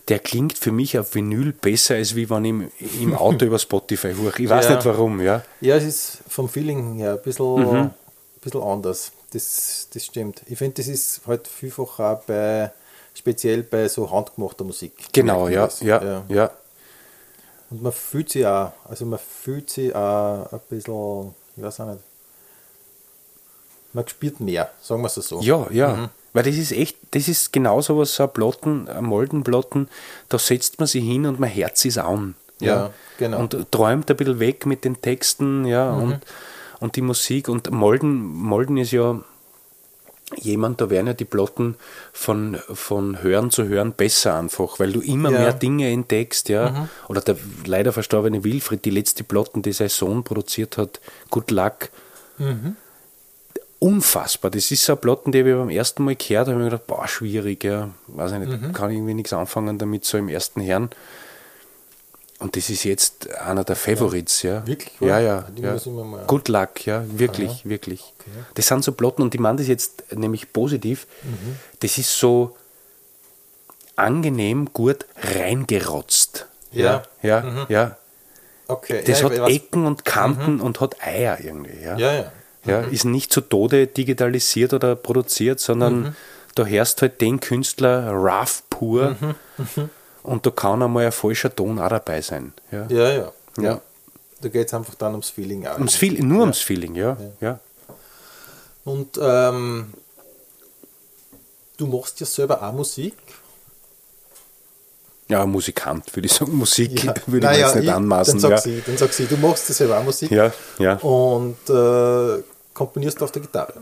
der 0.09 0.19
klingt 0.21 0.57
für 0.59 0.73
mich 0.73 0.99
auf 0.99 1.15
Vinyl 1.15 1.53
besser, 1.53 1.97
als 1.97 2.15
wie 2.15 2.29
wenn 2.31 2.45
ich 2.45 2.51
im, 2.51 2.71
im 3.03 3.15
Auto 3.15 3.45
über 3.47 3.59
Spotify 3.59 4.15
hoch. 4.15 4.39
Ich 4.39 4.49
weiß 4.49 4.67
Ja. 4.67 4.77
nicht 4.77 4.85
warum, 4.87 5.21
ja. 5.21 5.43
Ja, 5.61 5.77
es 5.77 5.85
ist 5.85 6.19
vom 6.29 6.49
Feeling 6.49 6.95
her 6.97 7.13
ein 7.15 7.23
bisschen, 7.23 7.57
Mhm. 7.61 7.77
ein 7.77 7.91
bisschen 8.41 8.63
anders. 8.63 9.13
Das, 9.33 9.89
das 9.93 10.05
stimmt. 10.05 10.43
Ich 10.47 10.59
finde, 10.59 10.75
das 10.77 10.89
ist 10.89 11.23
halt 11.27 11.49
vielfach 11.49 11.99
auch 11.99 12.23
bei, 12.23 12.71
speziell 13.15 13.63
bei 13.63 13.89
so 13.89 14.11
handgemachter 14.11 14.65
Musik. 14.65 14.93
Genau, 15.13 15.49
ja, 15.49 15.65
das. 15.65 15.81
ja, 15.81 16.25
ja. 16.29 16.51
Und 17.71 17.83
man 17.83 17.93
fühlt 17.93 18.31
sich 18.31 18.45
auch, 18.47 18.73
also 18.89 19.07
man 19.07 19.19
fühlt 19.19 19.71
sich 19.71 19.95
auch 19.95 20.53
ein 20.53 20.61
bisschen, 20.69 21.35
ich 21.57 21.63
weiß 21.63 21.81
auch 21.81 21.87
nicht, 21.87 22.01
man 23.93 24.07
spürt 24.09 24.41
mehr, 24.41 24.71
sagen 24.83 25.03
wir 25.03 25.07
es 25.07 25.15
so. 25.15 25.41
Ja, 25.41 25.67
ja. 25.71 25.95
Mhm. 25.95 26.09
Weil 26.33 26.43
das 26.43 26.57
ist 26.57 26.73
echt, 26.73 26.97
das 27.13 27.29
ist 27.29 27.53
genau 27.53 27.81
so 27.81 27.97
was, 27.99 28.15
so 28.17 28.25
ein 28.25 28.33
Platten, 28.33 28.89
ein 28.89 29.05
Moldenplatten, 29.05 29.89
da 30.29 30.39
setzt 30.39 30.81
man 30.81 30.89
sich 30.89 31.05
hin 31.05 31.27
und 31.27 31.39
man 31.39 31.55
hört 31.55 31.77
sich 31.79 32.01
an. 32.01 32.35
Ja, 32.61 32.91
genau. 33.19 33.39
Und 33.41 33.71
träumt 33.71 34.11
ein 34.11 34.17
bisschen 34.17 34.41
weg 34.41 34.67
mit 34.67 34.85
den 34.85 35.01
Texten, 35.01 35.65
ja, 35.65 35.93
Mhm. 35.93 36.03
und, 36.03 36.21
und 36.81 36.97
die 36.97 37.03
Musik. 37.03 37.49
Und 37.49 37.71
Molden, 37.71 38.25
Molden 38.25 38.77
ist 38.79 38.91
ja 38.91 39.21
jemand, 40.37 40.81
da 40.81 40.89
werden 40.91 41.07
ja 41.07 41.13
die 41.13 41.25
Platten 41.27 41.77
von, 42.13 42.57
von 42.73 43.23
Hören 43.23 43.51
zu 43.51 43.65
Hören 43.69 43.93
besser 43.93 44.35
einfach, 44.39 44.79
weil 44.81 44.93
du 44.93 45.01
immer 45.01 45.31
Ja. 45.31 45.39
Mhm. 45.39 45.45
mehr 45.45 45.53
Dinge 45.53 45.91
entdeckst, 45.91 46.49
ja. 46.49 46.89
Oder 47.09 47.21
der 47.21 47.37
leider 47.67 47.93
verstorbene 47.93 48.43
Wilfried, 48.45 48.85
die 48.85 48.91
letzte 48.91 49.23
Platten, 49.25 49.63
die 49.63 49.73
sein 49.73 49.89
Sohn 49.91 50.25
produziert 50.25 50.79
hat, 50.79 51.01
Good 51.31 51.51
Luck, 51.51 51.91
unfassbar. 53.79 54.51
Das 54.51 54.71
ist 54.71 54.85
so 54.85 54.93
eine 54.93 55.01
Platten, 55.01 55.33
die 55.33 55.41
habe 55.41 55.51
ich 55.51 55.57
beim 55.57 55.71
ersten 55.71 56.05
Mal 56.05 56.17
gehört, 56.17 56.49
habe 56.49 56.53
ich 56.53 56.59
mir 56.65 56.71
gedacht, 56.71 56.87
boah, 56.87 57.07
schwierig, 57.07 57.65
ja. 57.65 57.91
Weiß 58.07 58.33
ich 58.33 58.39
nicht, 58.39 58.51
Mhm. 58.63 58.73
kann 58.73 58.91
ich 58.91 58.97
irgendwie 58.97 59.15
nichts 59.15 59.33
anfangen 59.33 59.79
damit, 59.79 60.05
so 60.05 60.17
im 60.19 60.29
ersten 60.29 60.61
Herrn. 60.61 60.91
Und 62.45 62.57
das 62.57 62.69
ist 62.69 62.85
jetzt 62.85 63.31
einer 63.37 63.65
der 63.65 63.75
Favorites, 63.75 64.43
ja. 64.43 64.67
Wirklich, 64.67 64.93
Ja, 65.01 65.07
oder? 65.17 65.21
ja. 65.21 65.45
Ja. 65.57 66.05
mal- 66.05 66.25
Good 66.27 66.49
luck, 66.49 66.85
ja, 66.87 67.03
wirklich, 67.09 67.67
wirklich. 67.67 68.13
Das 68.55 68.67
sind 68.69 68.85
so 68.85 68.93
Platten 68.93 69.23
und 69.23 69.33
die 69.33 69.39
meinen 69.39 69.57
das 69.57 69.67
jetzt 69.67 70.05
nämlich 70.15 70.53
positiv. 70.53 71.07
Mhm. 71.23 71.57
Das 71.81 71.97
ist 71.97 72.19
so 72.19 72.55
angenehm 73.97 74.69
gut 74.75 75.07
reingerotzt. 75.23 76.47
Ja. 76.73 77.03
ja, 77.23 77.41
Mhm. 77.41 77.67
ja. 77.71 77.97
Okay. 78.67 79.03
Das 79.07 79.21
ja, 79.21 79.31
hat 79.31 79.49
Ecken 79.51 79.87
und 79.87 80.05
Kanten 80.05 80.61
und 80.61 80.81
hat 80.81 80.97
Eier 81.03 81.39
irgendwie. 81.43 81.81
Ja, 81.83 81.97
Ja, 81.97 82.13
ja. 82.13 82.33
ja, 82.67 82.81
ist 82.81 83.05
nicht 83.05 83.33
zu 83.33 83.41
Tode 83.41 83.87
digitalisiert 83.87 84.73
oder 84.75 84.97
produziert, 84.97 85.61
sondern 85.61 86.01
Mhm. 86.01 86.17
da 86.57 86.65
hörst 86.67 87.01
halt 87.03 87.21
den 87.21 87.41
Künstler 87.41 88.11
rough 88.13 88.63
pur 88.71 89.17
Mhm. 89.21 89.91
Und 90.25 90.45
da 90.45 90.51
kann 90.51 90.83
einmal 90.83 91.07
ein 91.07 91.13
falscher 91.13 91.55
Ton 91.55 91.79
auch 91.79 91.89
dabei 91.89 92.21
sein. 92.21 92.53
Ja. 92.73 92.87
Ja, 92.89 93.13
ja. 93.13 93.33
Ja. 93.59 93.81
Da 94.41 94.49
geht 94.49 94.67
es 94.67 94.75
einfach 94.75 94.95
dann 94.97 95.13
ums 95.13 95.31
Feeling 95.31 95.67
auch. 95.67 95.79
Ums 95.79 95.95
Feeling, 95.95 96.27
nur 96.29 96.41
ums 96.41 96.59
Feeling, 96.59 96.95
ja. 96.97 97.17
ja. 97.41 97.61
Und 98.85 99.19
ähm, 99.23 99.95
du 101.77 101.87
machst 101.87 102.19
ja 102.21 102.27
selber 102.27 102.63
auch 102.63 102.73
Musik. 102.73 103.15
Ja, 105.29 105.47
Musikant, 105.47 106.15
würde 106.15 106.27
ich 106.27 106.33
sagen. 106.35 106.55
Musik 106.55 107.05
Ja. 107.05 107.15
würde 107.27 107.47
ich 107.47 107.53
mir 107.53 107.59
jetzt 107.59 107.75
nicht 107.77 107.85
ich- 107.85 107.93
anmaßen. 107.93 108.41
Dann 108.41 108.51
Ja. 108.51 108.57
sag 108.59 108.65
sie, 108.65 108.83
dann 108.85 108.97
sag 108.99 109.13
sie, 109.13 109.27
du 109.27 109.37
machst 109.39 109.69
ja 109.71 109.75
selber 109.75 109.99
auch 109.99 110.05
Musik. 110.05 110.31
ja, 110.31 110.53
ja. 110.79 110.97
Und 110.97 111.57
äh, 111.71 112.43
komponierst 112.75 113.23
auf 113.23 113.33
der 113.33 113.41
Gitarre. 113.43 113.75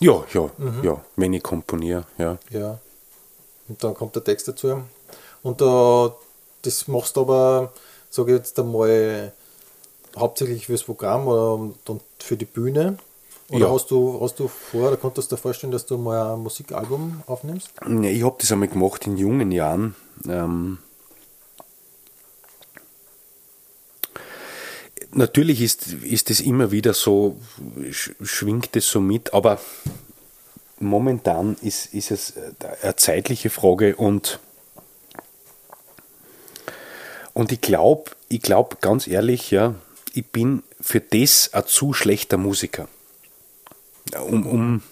Ja, 0.00 0.24
ja, 0.32 0.50
Mhm. 0.58 0.82
ja, 0.82 1.00
wenn 1.16 1.32
ich 1.34 1.42
komponiere, 1.42 2.04
ja. 2.18 2.38
Ja. 2.50 2.78
Und 3.68 3.84
dann 3.84 3.94
kommt 3.94 4.16
der 4.16 4.24
Text 4.24 4.48
dazu. 4.48 4.82
Und 5.42 5.60
da, 5.60 6.14
das 6.62 6.86
machst 6.88 7.16
du 7.16 7.22
aber, 7.22 7.72
sage 8.10 8.32
ich 8.32 8.38
jetzt 8.38 8.58
einmal, 8.58 9.32
hauptsächlich 10.16 10.66
fürs 10.66 10.82
Programm 10.84 11.26
oder 11.28 11.54
und, 11.54 12.02
für 12.18 12.36
die 12.36 12.44
Bühne. 12.44 12.98
Oder 13.48 13.66
Ja. 13.66 13.72
hast 13.72 13.90
du, 13.90 14.20
hast 14.20 14.38
du 14.38 14.46
vor, 14.48 14.88
oder 14.88 14.96
konntest 14.96 15.32
du 15.32 15.36
dir 15.36 15.42
vorstellen, 15.42 15.72
dass 15.72 15.86
du 15.86 15.98
mal 15.98 16.34
ein 16.34 16.40
Musikalbum 16.40 17.22
aufnimmst? 17.26 17.70
Ich 18.02 18.22
habe 18.22 18.36
das 18.38 18.52
einmal 18.52 18.68
gemacht 18.68 19.06
in 19.06 19.16
jungen 19.16 19.50
Jahren. 19.50 19.96
Ähm, 20.28 20.78
natürlich 25.12 25.60
ist, 25.62 25.88
ist 25.88 26.30
es 26.30 26.40
immer 26.40 26.70
wieder 26.70 26.94
so, 26.94 27.36
sch- 27.88 28.14
schwingt 28.22 28.76
es 28.76 28.88
so 28.88 29.00
mit, 29.00 29.34
aber 29.34 29.58
momentan 30.78 31.56
ist, 31.62 31.92
ist 31.94 32.10
es 32.10 32.34
eine 32.82 32.96
zeitliche 32.96 33.50
Frage 33.50 33.96
und, 33.96 34.38
und 37.40 37.52
ich 37.52 37.62
glaube, 37.62 38.10
ich 38.28 38.42
glaube 38.42 38.76
ganz 38.82 39.06
ehrlich, 39.06 39.50
ja, 39.50 39.74
ich 40.12 40.26
bin 40.26 40.62
für 40.78 41.00
das 41.00 41.54
ein 41.54 41.66
zu 41.66 41.94
schlechter 41.94 42.36
Musiker. 42.36 42.86
Um, 44.14 44.46
um, 44.46 44.82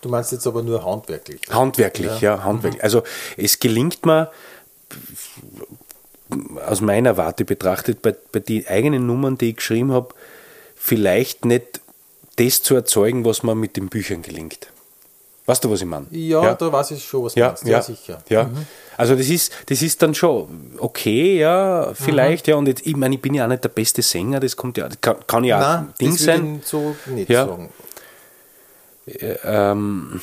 Du 0.00 0.08
meinst 0.08 0.32
jetzt 0.32 0.46
aber 0.46 0.62
nur 0.62 0.82
handwerklich. 0.82 1.42
Handwerklich, 1.50 2.22
ja, 2.22 2.42
handwerklich. 2.42 2.82
Also 2.82 3.02
es 3.36 3.58
gelingt 3.58 4.06
mir 4.06 4.30
aus 6.66 6.80
meiner 6.80 7.18
Warte 7.18 7.44
betrachtet, 7.44 8.00
bei, 8.00 8.16
bei 8.32 8.40
den 8.40 8.66
eigenen 8.66 9.06
Nummern, 9.06 9.36
die 9.36 9.50
ich 9.50 9.56
geschrieben 9.56 9.92
habe, 9.92 10.14
vielleicht 10.74 11.44
nicht 11.44 11.82
das 12.36 12.62
zu 12.62 12.74
erzeugen, 12.74 13.26
was 13.26 13.42
mir 13.42 13.54
mit 13.54 13.76
den 13.76 13.90
Büchern 13.90 14.22
gelingt. 14.22 14.72
Weißt 15.50 15.64
du, 15.64 15.70
was 15.70 15.80
ich 15.80 15.86
meine? 15.86 16.06
Ja, 16.12 16.54
da 16.54 16.72
weiß 16.72 16.92
ich 16.92 17.04
schon, 17.04 17.24
was 17.24 17.34
du 17.34 17.40
ja, 17.40 17.48
meinst. 17.48 17.64
ja, 17.66 17.82
sicher. 17.82 18.22
Ja. 18.28 18.48
Also 18.96 19.16
das 19.16 19.28
ist, 19.28 19.52
das 19.66 19.82
ist 19.82 20.00
dann 20.00 20.14
schon 20.14 20.74
okay, 20.78 21.38
ja, 21.40 21.90
vielleicht, 21.94 22.46
ja. 22.46 22.54
Und 22.54 22.68
jetzt, 22.68 22.86
ich 22.86 22.94
meine, 22.94 23.16
ich 23.16 23.20
bin 23.20 23.34
ja 23.34 23.44
auch 23.44 23.48
nicht 23.48 23.64
der 23.64 23.70
beste 23.70 24.00
Sänger, 24.02 24.38
das 24.38 24.54
kommt 24.56 24.76
ja, 24.78 24.88
kann, 25.00 25.16
kann 25.26 25.42
ja 25.42 25.58
Nein, 25.58 25.78
ein 25.88 25.94
Ding 26.00 26.12
das 26.12 26.22
sein. 26.22 26.58
ich 26.62 26.66
so 26.68 26.94
nicht 27.06 27.28
Ja. 27.30 27.46
sagen. 27.46 27.70
ähm, 29.44 30.20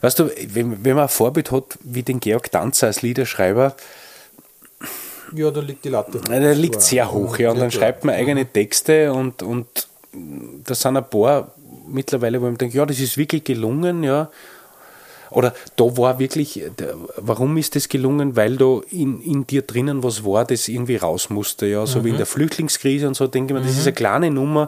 weißt 0.00 0.18
du, 0.18 0.30
wenn, 0.48 0.84
wenn 0.84 0.94
man 0.96 1.04
ein 1.04 1.08
Vorbild 1.08 1.52
hat, 1.52 1.78
wie 1.84 2.02
den 2.02 2.18
Georg 2.18 2.50
Danzer 2.50 2.88
als 2.88 3.02
Liederschreiber, 3.02 3.76
Ja, 5.34 5.50
da 5.52 5.60
liegt 5.60 5.84
die 5.84 5.90
Latte. 5.90 6.18
äh, 6.30 6.40
der 6.40 6.54
liegt 6.54 6.76
hoch. 6.76 6.80
sehr 6.80 7.12
hoch, 7.12 7.38
ja, 7.38 7.50
und 7.50 7.58
dann 7.58 7.70
Ja, 7.70 7.78
schreibt 7.78 8.04
man 8.04 8.14
eigene 8.16 8.44
Texte 8.46 9.12
und, 9.12 9.42
und 9.42 9.88
da 10.64 10.74
sind 10.74 10.96
ein 10.96 11.08
paar 11.08 11.52
mittlerweile, 11.88 12.40
wo 12.40 12.46
man 12.46 12.58
denkt, 12.58 12.74
ja, 12.74 12.84
das 12.86 12.98
ist 13.00 13.16
wirklich 13.16 13.44
gelungen, 13.44 14.02
ja. 14.02 14.30
Oder 15.30 15.52
da 15.74 15.84
war 15.96 16.20
wirklich, 16.20 16.62
warum 17.16 17.56
ist 17.56 17.74
das 17.74 17.88
gelungen? 17.88 18.36
Weil 18.36 18.56
da 18.56 18.80
in, 18.90 19.20
in 19.22 19.44
dir 19.46 19.62
drinnen 19.62 20.04
was 20.04 20.24
war, 20.24 20.44
das 20.44 20.68
irgendwie 20.68 20.96
raus 20.96 21.30
musste, 21.30 21.66
ja. 21.66 21.84
So 21.84 22.04
wie 22.04 22.08
Mhm. 22.08 22.14
in 22.14 22.16
der 22.18 22.26
Flüchtlingskrise 22.26 23.08
und 23.08 23.14
so, 23.16 23.26
denke 23.26 23.52
ich 23.52 23.58
mir, 23.60 23.66
das 23.66 23.76
ist 23.76 23.86
eine 23.86 23.92
kleine 23.92 24.30
Nummer. 24.30 24.62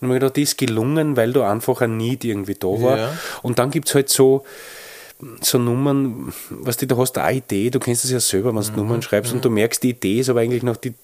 Und 0.00 0.06
ich 0.06 0.08
mir 0.08 0.14
gedacht, 0.14 0.36
die 0.36 0.42
ist 0.42 0.56
gelungen, 0.56 1.16
weil 1.16 1.32
da 1.34 1.50
einfach 1.50 1.82
ein 1.82 1.96
Need 1.98 2.24
irgendwie 2.24 2.54
da 2.54 2.68
war. 2.68 2.98
Ja. 2.98 3.18
Und 3.42 3.58
dann 3.58 3.70
gibt 3.70 3.88
es 3.88 3.94
halt 3.94 4.08
so, 4.08 4.44
so 5.42 5.58
Nummern, 5.58 6.32
was 6.50 6.76
du, 6.78 6.86
da 6.86 6.96
hast 6.96 7.12
du 7.12 7.22
eine 7.22 7.36
Idee, 7.38 7.68
du 7.70 7.78
kennst 7.80 8.04
das 8.04 8.10
ja 8.10 8.20
selber, 8.20 8.54
wenn 8.54 8.62
du 8.62 8.70
Mhm. 8.70 8.76
Nummern 8.76 9.02
schreibst 9.02 9.32
und 9.34 9.44
du 9.44 9.50
merkst, 9.50 9.82
die 9.82 9.90
Idee 9.90 10.20
ist 10.20 10.30
aber 10.30 10.40
eigentlich 10.40 10.62
nach, 10.62 10.76
die, 10.76 10.94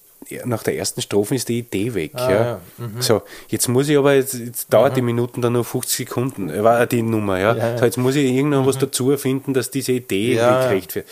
nach 0.45 0.63
der 0.63 0.77
ersten 0.77 1.01
Strophe 1.01 1.35
ist 1.35 1.49
die 1.49 1.59
Idee 1.59 1.93
weg. 1.93 2.11
Ah, 2.15 2.31
ja. 2.31 2.41
ja. 2.41 2.59
So, 2.99 3.21
jetzt 3.49 3.67
muss 3.67 3.89
ich 3.89 3.97
aber, 3.97 4.13
jetzt, 4.13 4.33
jetzt 4.33 4.73
dauert 4.73 4.97
die 4.97 5.01
Minuten 5.01 5.41
dann 5.41 5.53
nur 5.53 5.63
50 5.63 6.07
Sekunden, 6.07 6.49
äh, 6.49 6.63
war 6.63 6.85
die 6.85 7.01
Nummer, 7.01 7.39
ja. 7.39 7.55
Ja. 7.55 7.77
So, 7.77 7.85
jetzt 7.85 7.97
muss 7.97 8.15
ich 8.15 8.31
irgendwann 8.31 8.65
was 8.65 8.77
dazu 8.77 9.11
erfinden, 9.11 9.53
dass 9.53 9.71
diese 9.71 9.93
Idee 9.93 10.35
gekriegt 10.35 10.95
wird. 10.95 11.05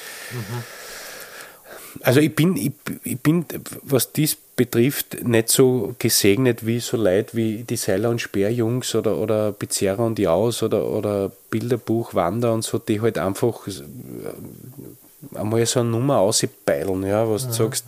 Also 2.02 2.20
ich 2.20 2.36
bin, 2.36 2.58
ich, 2.58 2.72
ich 3.04 3.20
bin, 3.20 3.46
was 3.84 4.12
dies 4.12 4.36
betrifft, 4.56 5.24
nicht 5.24 5.50
so 5.50 5.96
gesegnet 6.00 6.66
wie 6.66 6.80
so 6.80 6.98
Leute 6.98 7.36
wie 7.36 7.64
die 7.64 7.76
Seiler 7.76 8.10
und 8.10 8.20
Speerjungs 8.20 8.96
oder, 8.96 9.18
oder 9.18 9.52
Bizerra 9.52 10.04
und 10.04 10.20
Jaus 10.20 10.64
oder, 10.64 10.88
oder 10.88 11.32
Bilderbuch 11.50 12.14
Wander 12.14 12.54
und 12.54 12.64
so, 12.64 12.80
die 12.80 13.02
halt 13.02 13.18
einfach 13.18 13.68
äh, 13.68 15.38
einmal 15.38 15.66
so 15.66 15.80
eine 15.80 15.90
Nummer 15.90 16.18
ausbeilen, 16.18 17.04
ja, 17.04 17.30
was 17.30 17.48
du 17.48 17.54
sagst. 17.54 17.86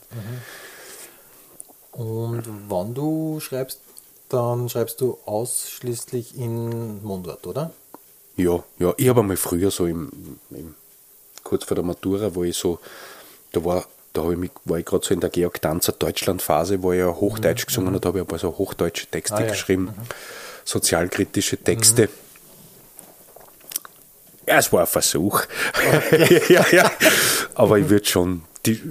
Und 1.95 2.43
wann 2.67 2.93
du 2.93 3.39
schreibst, 3.39 3.79
dann 4.29 4.67
schreibst 4.69 4.99
du 5.01 5.17
ausschließlich 5.25 6.37
in 6.37 7.01
Mundart, 7.03 7.47
oder? 7.47 7.71
Ja, 8.35 8.63
ja, 8.79 8.93
ich 8.97 9.07
habe 9.07 9.21
einmal 9.21 9.37
früher 9.37 9.71
so 9.71 9.85
im, 9.85 10.11
im 10.51 10.75
kurz 11.43 11.63
vor 11.63 11.75
der 11.75 11.85
Matura, 11.85 12.35
wo 12.35 12.43
ich 12.43 12.57
so, 12.57 12.79
da 13.53 13.63
war, 13.63 13.85
da 14.11 14.29
ich 14.29 14.37
mich, 14.37 14.51
war 14.65 14.77
ich 14.79 14.85
gerade 14.85 15.05
so 15.05 15.13
in 15.13 15.21
der 15.21 15.29
Georg 15.29 15.61
Danzer 15.61 15.93
Deutschland-Phase, 15.93 16.83
wo 16.83 16.91
ich 16.91 16.99
ja 16.99 17.07
Hochdeutsch 17.15 17.65
gesungen 17.67 17.89
habe, 17.89 17.99
da 18.01 18.09
habe 18.09 18.19
ich 18.19 18.23
ein 18.25 18.27
paar 18.27 18.39
so 18.39 18.57
hochdeutsche 18.57 19.07
Texte 19.07 19.35
Ah, 19.37 19.41
ja. 19.41 19.47
geschrieben, 19.51 19.93
sozialkritische 20.65 21.57
Texte. 21.57 22.09
Ja, 24.47 24.57
es 24.59 24.71
war 24.71 24.81
ein 24.81 24.87
Versuch. 24.87 25.43
ja, 26.49 26.65
ja. 26.71 26.91
Aber 27.55 27.79
ich 27.79 27.89
würde 27.89 28.05
schon 28.05 28.43
die, 28.65 28.81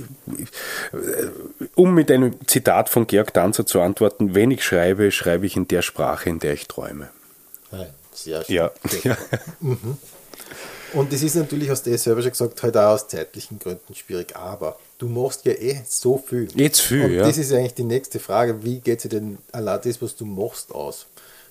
um 1.74 1.94
mit 1.94 2.10
einem 2.10 2.34
Zitat 2.46 2.88
von 2.88 3.06
Georg 3.06 3.32
Danzer 3.34 3.66
zu 3.66 3.80
antworten, 3.80 4.34
wenn 4.34 4.50
ich 4.50 4.64
schreibe, 4.64 5.10
schreibe 5.10 5.46
ich 5.46 5.56
in 5.56 5.66
der 5.68 5.82
Sprache, 5.82 6.28
in 6.30 6.38
der 6.38 6.54
ich 6.54 6.68
träume. 6.68 7.10
Sehr 8.12 8.44
schön. 8.44 8.54
Ja. 8.54 8.70
ja. 9.02 9.16
Und 10.92 11.12
das 11.12 11.22
ist 11.22 11.34
natürlich, 11.34 11.68
du 11.68 11.90
eh 11.90 11.96
selber 11.96 12.22
schon 12.22 12.30
gesagt, 12.30 12.62
halt 12.62 12.76
auch 12.76 12.94
aus 12.94 13.08
zeitlichen 13.08 13.58
Gründen 13.58 13.94
schwierig. 13.96 14.36
Aber 14.36 14.78
du 14.98 15.08
machst 15.08 15.44
ja 15.44 15.52
eh 15.52 15.82
so 15.88 16.18
viel. 16.18 16.48
Jetzt 16.54 16.80
viel, 16.82 17.04
Und 17.04 17.12
ja. 17.12 17.26
das 17.26 17.36
ist 17.36 17.52
eigentlich 17.52 17.74
die 17.74 17.82
nächste 17.82 18.20
Frage. 18.20 18.62
Wie 18.62 18.78
geht 18.78 19.00
sich 19.00 19.10
denn 19.10 19.38
allein 19.50 19.80
das, 19.82 20.00
was 20.00 20.14
du 20.14 20.24
machst, 20.24 20.72
aus? 20.72 21.06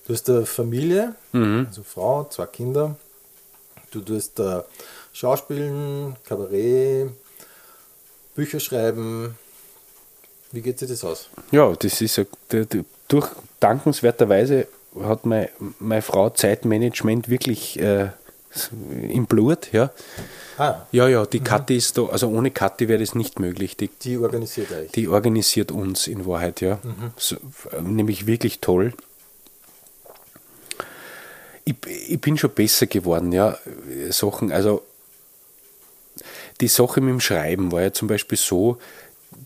Du 0.06 0.14
hast 0.14 0.28
eine 0.30 0.46
Familie, 0.46 1.14
Mhm. 1.32 1.66
also 1.68 1.82
Frau, 1.82 2.24
zwei 2.30 2.46
Kinder. 2.46 2.96
Du 3.94 4.00
tust 4.00 4.40
äh, 4.40 4.62
Schauspielen, 5.12 6.16
Kabarett, 6.26 7.10
Bücher 8.34 8.58
schreiben. 8.60 9.38
Wie 10.52 10.60
geht 10.60 10.78
sich 10.78 10.88
das 10.88 11.04
aus? 11.04 11.28
Ja, 11.52 11.72
das 11.72 12.00
ist 12.00 12.20
durch 13.08 13.28
dankenswerterweise 13.60 14.66
hat 15.02 15.26
meine, 15.26 15.50
meine 15.78 16.02
Frau 16.02 16.30
Zeitmanagement 16.30 17.28
wirklich 17.28 17.78
äh, 17.80 18.08
im 19.08 19.26
Blut, 19.26 19.72
ja. 19.72 19.90
Ah, 20.58 20.82
Ja, 20.92 21.08
ja, 21.08 21.26
die 21.26 21.40
Kathi 21.40 21.76
ist 21.76 21.98
da, 21.98 22.06
also 22.06 22.28
ohne 22.28 22.52
Kathi 22.52 22.86
wäre 22.88 23.00
das 23.00 23.14
nicht 23.16 23.40
möglich. 23.40 23.76
Die, 23.76 23.88
die 23.88 24.16
organisiert 24.18 24.70
euch. 24.70 24.92
die 24.92 25.08
organisiert 25.08 25.72
uns 25.72 26.06
in 26.06 26.26
Wahrheit, 26.26 26.60
ja. 26.60 26.78
So, 27.16 27.36
äh, 27.72 27.80
nämlich 27.82 28.26
wirklich 28.26 28.60
toll. 28.60 28.94
Ich, 31.64 31.76
ich 32.08 32.20
bin 32.20 32.36
schon 32.36 32.50
besser 32.50 32.86
geworden, 32.86 33.32
ja. 33.32 33.58
Sachen, 34.10 34.52
also 34.52 34.82
die 36.60 36.68
Sache 36.68 37.00
mit 37.00 37.10
dem 37.10 37.20
Schreiben 37.20 37.72
war 37.72 37.82
ja 37.82 37.92
zum 37.92 38.08
Beispiel 38.08 38.38
so, 38.38 38.78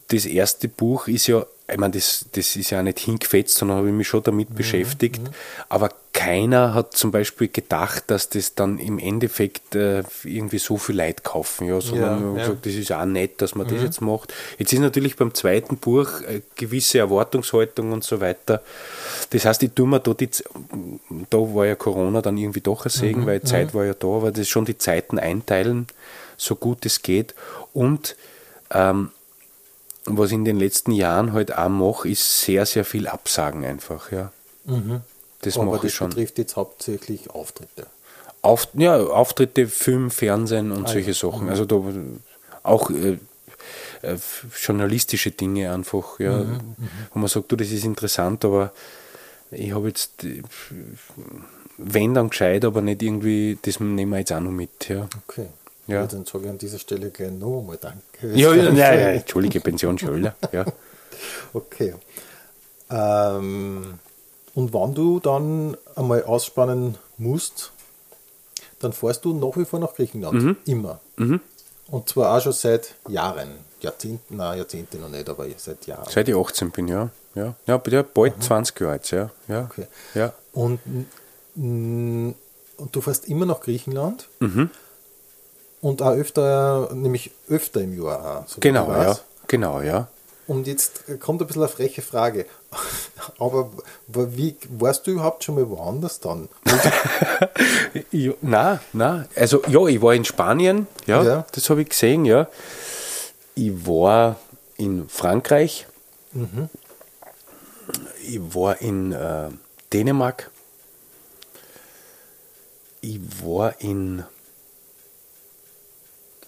das 0.09 0.27
erste 0.27 0.69
Buch 0.69 1.09
ist 1.09 1.27
ja, 1.27 1.47
ich 1.71 1.79
meine, 1.79 1.95
das, 1.95 2.27
das 2.33 2.57
ist 2.57 2.71
ja 2.71 2.83
nicht 2.83 2.99
hingefetzt, 2.99 3.57
sondern 3.57 3.79
habe 3.79 3.89
ich 3.89 3.95
mich 3.95 4.09
schon 4.09 4.23
damit 4.23 4.55
beschäftigt. 4.55 5.21
Aber 5.69 5.91
keiner 6.19 6.75
hat 6.75 6.97
zum 6.97 7.13
Beispiel 7.13 7.47
gedacht, 7.47 8.03
dass 8.09 8.29
das 8.29 8.57
dann 8.57 8.81
im 8.81 8.99
Endeffekt 8.99 9.77
äh, 9.77 10.03
irgendwie 10.25 10.59
so 10.59 10.77
viel 10.77 10.97
Leid 10.97 11.23
kaufen. 11.23 11.69
Ja, 11.69 11.81
sondern 11.81 12.21
Ja, 12.21 12.33
ja. 12.33 12.39
gesagt, 12.41 12.67
das 12.67 12.75
ist 12.75 12.91
auch 12.91 13.05
nett, 13.05 13.41
dass 13.41 13.55
man 13.55 13.69
das 13.69 13.81
jetzt 13.81 14.01
macht. 14.01 14.35
Jetzt 14.59 14.73
ist 14.73 14.81
natürlich 14.81 15.15
beim 15.15 15.33
zweiten 15.33 15.77
Buch 15.77 16.23
äh, 16.23 16.43
gewisse 16.57 16.99
Erwartungshaltung 16.99 17.93
und 17.93 18.03
so 18.03 18.21
weiter. 18.21 18.63
Das 19.31 19.45
heißt, 19.45 19.63
ich 19.63 19.71
tue 19.75 19.87
mir 19.87 20.01
da 20.01 20.13
die, 20.13 20.29
da 21.31 21.39
war 21.39 21.67
ja 21.67 21.77
Corona 21.77 22.21
dann 22.21 22.37
irgendwie 22.37 22.63
doch 22.63 22.85
ein 22.85 22.91
Segen, 22.91 23.25
weil 23.25 23.39
die 23.39 23.47
Zeit 23.47 23.73
war 23.73 23.85
ja 23.85 23.95
da, 23.95 24.09
aber 24.09 24.33
das 24.33 24.49
schon 24.49 24.65
die 24.65 24.77
Zeiten 24.77 25.21
einteilen, 25.21 25.87
so 26.37 26.57
gut 26.57 26.85
es 26.85 27.03
geht. 27.03 27.37
Und 27.73 28.17
ähm, 28.73 29.13
was 30.05 30.31
ich 30.31 30.35
in 30.35 30.45
den 30.45 30.59
letzten 30.59 30.91
Jahren 30.91 31.33
halt 31.33 31.57
auch 31.57 31.69
mache, 31.69 32.09
ist 32.09 32.41
sehr, 32.41 32.67
sehr 32.67 32.85
viel 32.85 33.07
Absagen 33.07 33.65
einfach, 33.65 34.11
ja. 34.11 34.33
Das 35.43 35.57
mache 35.57 35.87
ich 35.87 35.95
schon. 35.95 36.11
betrifft 36.11 36.39
jetzt 36.39 36.57
hauptsächlich 36.57 37.31
Auftritte. 37.31 37.87
Auf, 38.43 38.69
ja, 38.75 38.97
Auftritte, 38.99 39.67
Film, 39.67 40.11
Fernsehen 40.11 40.71
und 40.73 40.87
Ah, 40.87 40.93
solche 40.93 41.09
ja. 41.09 41.15
Sachen. 41.15 41.49
Also 41.49 41.65
da 41.65 41.83
auch 42.63 42.91
äh, 42.91 43.19
äh, 44.03 44.17
journalistische 44.61 45.31
Dinge 45.31 45.73
einfach, 45.73 46.19
ja. 46.21 46.39
Mhm, 46.39 46.61
Wo 47.13 47.19
man 47.19 47.29
sagt, 47.29 47.51
du, 47.51 47.57
das 47.57 47.71
ist 47.71 47.85
interessant, 47.85 48.45
aber 48.45 48.73
ich 49.51 49.73
habe 49.73 49.89
jetzt, 49.89 50.25
äh, 50.25 50.43
wenn 51.79 52.15
dann 52.15 52.31
gescheit, 52.31 52.65
aber 52.65 52.81
nicht 52.81 53.03
irgendwie, 53.03 53.59
das 53.63 53.81
nehmen 53.81 54.11
wir 54.11 54.19
jetzt 54.19 54.33
auch 54.33 54.41
noch 54.41 54.51
mit, 54.51 54.89
ja. 54.89 55.09
Okay. 55.27 55.47
Ja. 55.87 56.07
dann 56.07 56.27
sage 56.27 56.45
ich 56.45 56.51
an 56.51 56.59
dieser 56.59 56.79
Stelle 56.79 57.11
gleich 57.11 57.31
noch 57.31 57.61
einmal 57.61 57.79
Danke. 57.81 57.99
Ja, 58.35 58.53
ja, 58.55 58.71
ja, 58.71 58.95
ja, 58.95 59.09
entschuldige, 59.11 59.61
Pension 59.61 59.99
Schöller, 59.99 60.35
ja. 60.53 60.65
Okay. 61.55 61.95
Ähm, 62.91 63.99
und 64.59 64.75
wenn 64.75 64.93
du 64.93 65.21
dann 65.21 65.77
einmal 65.95 66.25
ausspannen 66.25 66.99
musst, 67.17 67.71
dann 68.81 68.93
fährst 68.93 69.25
du 69.25 69.33
nach 69.33 69.57
wie 69.57 69.65
vor 69.65 69.79
nach 69.79 69.95
Griechenland. 69.95 70.43
Mhm. 70.43 70.57
Immer. 70.67 70.99
Und 71.91 72.09
zwar 72.09 72.37
auch 72.37 72.43
schon 72.43 72.53
seit 72.53 72.97
Jahren. 73.09 73.51
Jahrzehnten, 73.81 74.37
nein, 74.37 74.59
Jahrzehnte 74.59 74.99
noch 74.99 75.11
nicht, 75.11 75.29
aber 75.29 75.47
seit 75.57 75.87
Jahren. 75.87 76.11
Seit 76.11 76.29
ich 76.29 76.35
18 76.35 76.73
bin, 76.73 76.89
ja. 76.89 77.11
Ja, 77.37 77.55
ja, 77.67 77.77
bald 78.03 78.43
20 78.43 78.81
Jahre 78.81 78.93
alt, 78.95 79.11
ja. 79.13 79.31
ja. 79.47 79.69
Okay. 79.71 79.87
ja. 80.15 80.33
Und, 80.53 80.81
und 81.55 82.35
du 82.91 83.01
fährst 83.01 83.29
immer 83.29 83.47
nach 83.47 83.61
Griechenland 83.61 84.29
Mhm. 84.41 84.71
und 85.81 86.03
auch 86.03 86.15
öfter, 86.15 86.91
nämlich 86.95 87.31
öfter 87.49 87.81
im 87.81 87.97
Jahr 87.97 88.41
auch. 88.41 88.49
so 88.49 88.61
Genau, 88.61 88.91
ja. 88.91 89.17
Genau, 89.47 89.81
ja. 89.83 90.09
Und 90.49 90.67
jetzt 90.67 91.05
kommt 91.21 91.41
ein 91.43 91.47
bisschen 91.47 91.63
eine 91.63 91.71
freche 91.71 92.03
Frage. 92.03 92.47
Aber 93.39 93.71
wie 94.07 94.57
warst 94.71 95.07
du 95.07 95.13
überhaupt 95.13 95.45
schon 95.45 95.55
mal 95.57 95.69
woanders 95.69 96.21
dann? 96.21 96.49
Ja, 98.11 98.33
nein, 98.43 98.81
nein. 98.93 99.29
Also 99.35 99.63
ja, 99.69 99.87
ich 99.87 100.01
war 100.03 100.15
in 100.15 100.25
Spanien, 100.25 100.87
ja, 101.07 101.23
Ja. 101.23 101.47
das 101.53 101.69
habe 101.71 101.83
ich 101.83 101.89
gesehen, 101.91 102.25
ja. 102.25 102.49
Ich 103.55 103.87
war 103.87 104.37
in 104.77 105.09
Frankreich. 105.09 105.87
Ich 108.27 108.39
war 108.55 108.81
in 108.81 109.13
äh, 109.13 109.49
Dänemark. 109.93 110.51
Ich 113.01 113.19
war 113.43 113.81
in 113.81 114.25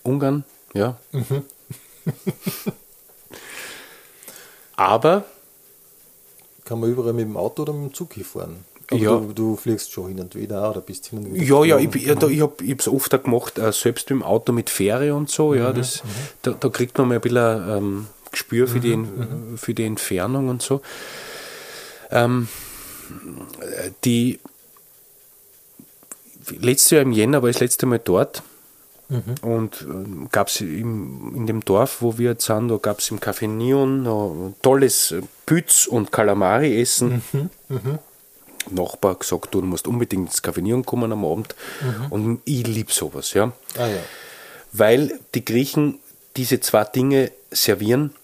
Ungarn, 0.02 0.44
ja. 0.74 0.98
Aber 4.76 5.24
Kann 6.70 6.78
man 6.78 6.88
überall 6.88 7.12
mit 7.12 7.24
dem 7.26 7.36
Auto 7.36 7.62
oder 7.62 7.72
mit 7.72 7.90
dem 7.90 7.94
Zug 7.94 8.14
hinfahren? 8.14 8.58
Aber 8.92 9.00
Ja. 9.00 9.16
du, 9.18 9.32
du 9.32 9.56
fliegst 9.56 9.90
schon 9.90 10.06
hin 10.06 10.20
und 10.20 10.36
wieder 10.36 10.70
oder 10.70 10.80
bist 10.80 11.06
hin 11.08 11.18
und 11.18 11.34
wieder. 11.34 11.44
Ja, 11.44 11.64
ja, 11.64 11.78
ich, 11.78 11.92
ja, 12.06 12.14
da, 12.14 12.28
ich 12.28 12.40
habe 12.40 12.54
es 12.78 12.86
oft 12.86 13.12
auch 13.12 13.22
gemacht, 13.24 13.58
äh, 13.58 13.72
selbst 13.72 14.08
im 14.12 14.22
Auto 14.22 14.52
mit 14.52 14.70
Fähre 14.70 15.12
und 15.16 15.28
so. 15.28 15.52
Ja, 15.54 15.72
das, 15.72 16.02
da, 16.42 16.52
da 16.52 16.68
kriegt 16.68 16.96
man 16.96 17.08
mal 17.08 17.16
ein 17.16 17.20
bisschen 17.20 17.68
ähm, 17.68 18.06
Gespür 18.30 18.68
für, 18.68 18.78
die, 18.78 18.92
En- 18.92 19.58
für 19.58 19.74
die 19.74 19.84
Entfernung 19.84 20.48
und 20.48 20.62
so. 20.62 20.80
Ähm, 22.12 22.46
äh, 23.60 23.90
die 24.04 24.38
letztes 26.60 26.90
Jahr 26.90 27.02
im 27.02 27.10
Jänner 27.10 27.42
war 27.42 27.48
ich 27.48 27.56
das 27.56 27.62
letzte 27.62 27.86
Mal 27.86 27.98
dort. 27.98 28.44
Und 29.42 29.82
ähm, 29.82 30.28
gab 30.30 30.48
es 30.48 30.60
in 30.60 31.46
dem 31.46 31.64
Dorf, 31.64 32.00
wo 32.00 32.16
wir 32.16 32.30
jetzt 32.30 32.46
sind, 32.46 32.68
da 32.68 32.76
gab 32.76 33.00
es 33.00 33.10
im 33.10 33.18
Café 33.18 33.48
Neon 33.48 34.04
noch 34.04 34.52
tolles 34.62 35.10
äh, 35.10 35.22
Pütz 35.46 35.86
und 35.86 36.12
Kalamari-Essen. 36.12 37.22
Nachbar 38.70 39.16
gesagt, 39.16 39.54
du 39.54 39.62
musst 39.62 39.88
unbedingt 39.88 40.28
ins 40.28 40.44
Café 40.44 40.60
Neon 40.60 40.84
kommen 40.84 41.10
am 41.10 41.24
Abend. 41.24 41.56
Und 42.10 42.40
ich 42.44 42.66
liebe 42.66 42.92
sowas, 42.92 43.34
ja. 43.34 43.52
Ah, 43.76 43.86
ja. 43.88 44.00
Weil 44.72 45.18
die 45.34 45.44
Griechen 45.44 45.98
diese 46.36 46.60
zwei 46.60 46.84
Dinge 46.84 47.32
servieren. 47.50 48.14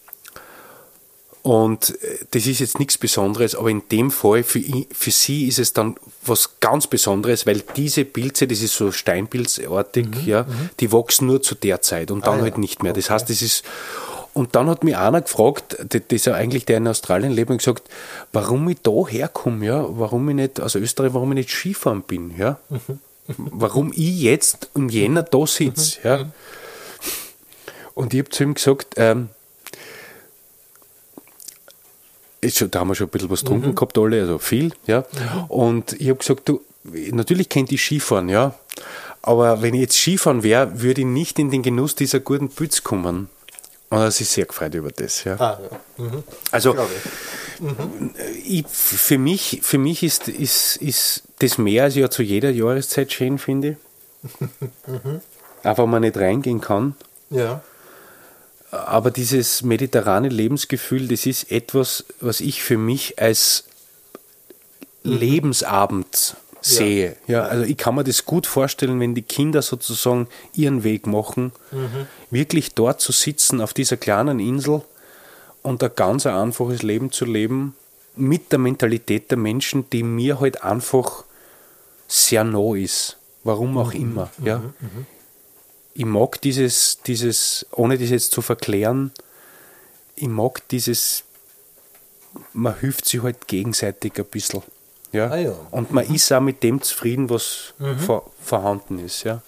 Und 1.47 1.91
äh, 2.03 2.19
das 2.33 2.47
ist 2.49 2.59
jetzt 2.59 2.81
nichts 2.81 2.99
Besonderes, 2.99 3.55
aber 3.55 3.71
in 3.71 3.83
dem 3.93 4.11
Fall 4.11 4.43
für, 4.43 4.61
für 4.91 5.11
sie 5.13 5.47
ist 5.47 5.61
es 5.61 5.73
dann 5.73 5.95
was 6.25 6.59
ganz 6.59 6.89
Besonderes, 6.89 7.47
weil 7.47 7.63
diese 7.77 8.05
Pilze, 8.05 8.49
das 8.49 8.63
ist 8.63 8.75
so 8.75 8.91
steinpilzartig, 8.91 10.09
ja, 10.27 10.45
die 10.81 10.91
wachsen 10.91 11.29
nur 11.29 11.41
zu 11.43 11.55
der 11.55 11.83
Zeit 11.83 12.11
und 12.11 12.27
dann 12.27 12.35
Mhm. 12.35 12.39
ja. 12.39 12.43
halt 12.45 12.59
nicht 12.59 12.83
mehr. 12.83 12.93
Das 12.93 13.11
heißt, 13.11 13.31
das 13.31 13.43
ist. 13.43 13.65
Und 14.35 14.55
dann 14.57 14.69
hat 14.69 14.83
mich 14.83 14.97
einer 14.97 15.21
gefragt, 15.23 15.77
der- 15.81 16.01
das 16.01 16.17
ist 16.17 16.27
ja 16.27 16.35
eigentlich 16.35 16.67
der 16.67 16.79
in 16.79 16.89
Australien 16.89 17.31
lebt, 17.33 17.51
und 17.51 17.59
gesagt, 17.59 17.89
warum 18.33 18.69
ich 18.69 18.79
da 18.83 19.07
herkomme, 19.07 19.65
ja, 19.65 19.87
warum 19.89 20.29
ich 20.29 20.35
nicht, 20.35 20.61
aus 20.61 20.75
Österreich, 20.75 21.15
warum 21.15 21.31
ich 21.33 21.37
nicht 21.37 21.51
Skifahren 21.51 22.03
bin, 22.03 22.37
ja. 22.37 22.59
Warum 23.39 23.93
ich 23.93 24.21
jetzt 24.21 24.69
im 24.75 24.89
Jänner 24.89 25.23
da 25.25 25.47
sitze, 25.47 25.99
ja. 26.05 26.31
Und 27.95 28.15
ich 28.15 28.21
habe 28.21 28.31
zu 28.31 28.43
ihm 28.45 28.55
gesagt, 28.55 28.95
ähm, 28.97 29.31
ist 32.47 32.59
schon, 32.59 32.71
da 32.71 32.81
haben 32.81 32.89
wir 32.89 32.95
schon 32.95 33.09
ein 33.09 33.11
bisschen 33.11 33.31
was 33.31 33.41
getrunken 33.41 33.75
gehabt, 33.75 33.99
alle, 33.99 34.21
also 34.21 34.39
viel, 34.39 34.73
ja. 34.87 35.05
Und 35.49 35.93
ich 36.01 36.09
habe 36.09 36.19
gesagt, 36.19 36.49
du, 36.49 36.61
natürlich 37.13 37.49
kennt 37.49 37.73
ich 37.73 37.83
Skifahren, 37.83 38.29
ja. 38.29 38.55
Aber 39.23 39.63
wenn 39.63 39.75
ich 39.75 39.81
jetzt 39.81 39.97
Skifahren 39.97 40.43
wäre, 40.43 40.81
würde 40.81 41.01
ich 41.01 41.07
nicht 41.07 41.39
in 41.39 41.51
den 41.51 41.63
Genuss 41.63 41.95
dieser 41.95 42.21
guten 42.21 42.49
Pütz 42.49 42.85
kommen. 42.85 43.29
Und 43.89 43.99
er 43.99 44.11
sich 44.11 44.29
sehr 44.29 44.47
gefreut 44.47 44.75
über 44.75 44.91
das, 44.91 45.25
ja. 45.25 45.35
Ah, 45.39 45.59
ja. 45.61 46.05
Mhm. 46.05 46.25
Also, 46.51 46.77
ich. 47.55 48.61
ich, 48.61 48.67
für 48.67 49.19
mich, 49.19 49.61
für 49.63 49.79
mich 49.79 50.03
ist, 50.03 50.29
ist, 50.29 50.77
ist 50.77 51.23
das 51.39 51.59
Meer 51.59 51.85
also 51.85 52.01
ja 52.01 52.11
zu 52.11 52.23
jeder 52.23 52.51
Jahreszeit 52.51 53.13
schön, 53.13 53.39
finde 53.39 53.77
ich. 54.23 54.41
Einfach 55.63 55.85
wenn 55.85 55.91
man 55.91 56.03
nicht 56.03 56.17
reingehen 56.17 56.61
kann. 56.61 56.95
Ja. 57.31 57.63
Aber 58.71 59.11
dieses 59.11 59.63
mediterrane 59.63 60.29
Lebensgefühl, 60.29 61.09
das 61.09 61.27
ist 61.27 61.51
etwas, 61.51 62.05
was 62.21 62.41
ich 62.41 62.63
für 62.63 62.79
mich 62.79 63.21
als 63.21 63.65
Lebensabend 65.03 66.37
sehe. 66.61 67.17
Ja, 67.29 67.45
also 67.45 67.65
ich 67.65 67.77
kann 67.77 67.95
mir 67.95 68.05
das 68.05 68.25
gut 68.25 68.47
vorstellen, 68.47 68.99
wenn 68.99 69.15
die 69.15 69.23
Kinder 69.23 69.63
sozusagen 69.63 70.29
ihren 70.53 70.83
Weg 70.83 71.07
machen, 71.07 71.53
wirklich 72.31 72.75
dort 72.75 73.01
zu 73.01 73.13
sitzen 73.13 73.61
auf 73.61 73.73
dieser 73.73 73.97
kleinen 73.97 74.41
Insel 74.41 74.83
und 75.63 75.83
ein 75.83 75.91
ganz 75.95 76.27
einfaches 76.27 76.83
Leben 76.83 77.13
zu 77.13 77.25
leben 77.25 77.75
mit 78.17 78.51
der 78.51 78.59
Mentalität 78.59 79.31
der 79.31 79.39
Menschen, 79.39 79.89
die 79.91 80.03
mir 80.03 80.41
halt 80.41 80.65
einfach 80.65 81.25
sehr 82.09 82.45
nah 82.45 82.75
ist. 82.75 83.17
Warum 83.45 83.79
auch 83.79 83.93
immer. 83.93 84.31
Ja. 84.43 84.63
Ich 85.99 86.05
mag 86.05 86.41
dieses, 86.43 86.99
dieses, 87.07 87.65
ohne 87.73 87.97
das 87.97 88.11
jetzt 88.11 88.33
zu 88.33 88.43
verklären, 88.43 89.13
ich 90.15 90.29
mag 90.29 90.69
dieses, 90.69 91.25
man 92.53 92.79
hilft 92.79 93.07
sich 93.07 93.23
halt 93.23 93.49
gegenseitig 93.49 94.13
ein 94.19 94.27
bisschen. 94.27 94.63
Ja? 95.13 95.31
Ah 95.31 95.39
ja. 95.39 95.55
Und 95.71 95.93
man 95.93 96.05
ist 96.13 96.31
auch 96.33 96.41
mit 96.43 96.63
dem 96.63 96.83
zufrieden, 96.83 97.31
was 97.31 97.73
vor, 98.05 98.31
vorhanden 98.43 98.99
ist. 98.99 99.25
Ja? 99.25 99.41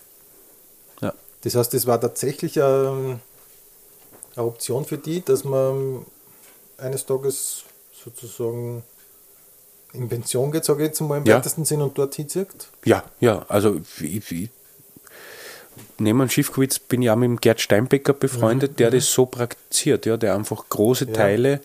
Ja. 1.02 1.12
Das 1.42 1.54
heißt, 1.54 1.74
das 1.74 1.86
war 1.86 2.00
tatsächlich 2.00 2.56
ähm, 2.56 3.20
eine 4.34 4.44
Option 4.46 4.86
für 4.86 4.96
die, 4.96 5.22
dass 5.22 5.44
man 5.44 6.06
eines 6.78 7.04
Tages 7.04 7.64
sozusagen 7.92 8.82
in 9.92 10.08
Pension 10.08 10.50
geht, 10.50 10.64
sage 10.64 10.82
ich 10.84 10.88
jetzt 10.88 11.00
mal 11.02 11.18
im 11.18 11.26
Ja. 11.26 11.36
weitesten 11.36 11.66
Sinn 11.66 11.82
und 11.82 11.98
dort 11.98 12.14
hinzieht. 12.14 12.48
Ja, 12.86 13.04
ja, 13.20 13.44
also 13.48 13.80
ich, 14.00 14.32
ich, 14.32 14.50
neben 15.98 16.18
dem 16.18 16.28
Schiffkowitz 16.30 16.78
bin 16.78 17.02
ich 17.02 17.10
auch 17.10 17.16
mit 17.16 17.28
dem 17.28 17.40
Gerd 17.40 17.60
Steinbecker 17.60 18.12
befreundet, 18.12 18.78
der 18.78 18.90
das 18.90 19.12
so 19.12 19.26
praktiziert, 19.26 20.06
ja, 20.06 20.16
der 20.16 20.34
einfach 20.34 20.64
große 20.68 21.06
Ja. 21.06 21.12
Teile 21.12 21.60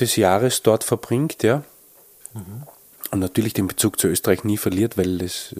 des 0.00 0.16
Jahres 0.16 0.62
dort 0.62 0.84
verbringt, 0.84 1.42
ja. 1.42 1.62
Und 3.10 3.20
natürlich 3.20 3.54
den 3.54 3.68
Bezug 3.68 3.98
zu 3.98 4.06
Österreich 4.08 4.44
nie 4.44 4.56
verliert, 4.58 4.96
weil 4.98 5.18
das, 5.18 5.54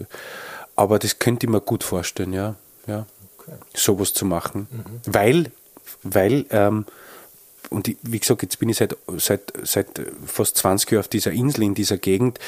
aber 0.77 0.99
das 0.99 1.19
könnte 1.19 1.47
ich 1.47 1.51
mir 1.53 1.61
gut 1.61 1.83
vorstellen, 1.85 2.33
ja, 2.33 2.55
ja, 2.87 3.07
Okay. 3.39 3.53
sowas 3.75 4.13
zu 4.13 4.25
machen, 4.27 4.69
weil, 5.07 5.51
weil, 6.03 6.45
ähm, 6.51 6.85
und 7.71 7.89
ich, 7.89 7.97
wie 8.03 8.19
gesagt, 8.19 8.43
jetzt 8.43 8.59
bin 8.59 8.69
ich 8.69 8.77
seit, 8.79 8.97
seit, 9.17 9.53
seit 9.63 9.89
fast 10.27 10.57
20 10.59 10.91
Jahren 10.93 11.01
auf 11.01 11.09
dieser 11.09 11.33
Insel, 11.33 11.63
in 11.65 11.75
dieser 11.75 11.97
Gegend, 11.99 12.39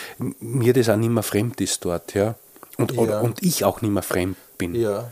mir 0.40 0.72
das 0.74 0.88
auch 0.88 0.96
nicht 0.96 1.10
mehr 1.10 1.22
fremd 1.22 1.60
ist 1.60 1.84
dort, 1.84 2.14
ja. 2.14 2.34
Und, 2.76 2.92
Ja. 2.92 3.20
und 3.20 3.42
ich 3.42 3.64
auch 3.64 3.80
nicht 3.82 3.90
mehr 3.92 4.02
fremd 4.02 4.36
bin. 4.58 4.74
Ja, 4.74 5.10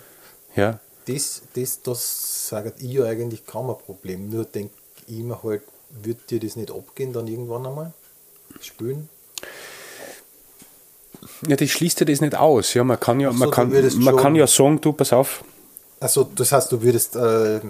Ja. 0.57 0.81
das, 1.07 1.43
das, 1.55 1.83
das 1.83 2.49
sage 2.49 2.73
ich 2.79 2.93
ja 2.93 3.05
eigentlich 3.05 3.47
kaum 3.47 3.71
ein 3.71 3.79
Problem. 3.79 4.29
Nur 4.31 4.45
denke 4.45 4.75
ich 5.07 5.19
mir 5.19 5.43
halt, 5.43 5.63
wird 6.03 6.31
dir 6.31 6.41
das 6.41 6.57
nicht 6.57 6.71
abgehen 6.71 7.13
dann 7.13 7.27
irgendwann 7.27 7.67
einmal? 7.67 7.93
Spülen? 8.61 9.09
ja, 11.47 11.57
das 11.57 11.69
schließt 11.71 12.01
ja 12.01 12.07
das 12.07 12.21
nicht 12.21 12.35
aus. 12.37 12.75
Ja, 12.75 12.85
man 12.85 12.99
kann 13.01 13.21
ja, 13.21 13.31
so, 13.33 13.39
man 13.39 13.51
kann, 13.51 13.71
man 13.99 14.17
kann 14.17 14.35
ja 14.35 14.47
sagen, 14.47 14.81
du, 14.81 14.93
pass 14.93 15.13
auf, 15.13 15.43
Also 16.01 16.25
das 16.35 16.53
heißt, 16.53 16.71
du 16.73 16.83
würdest 16.83 17.17
äh, 17.17 17.61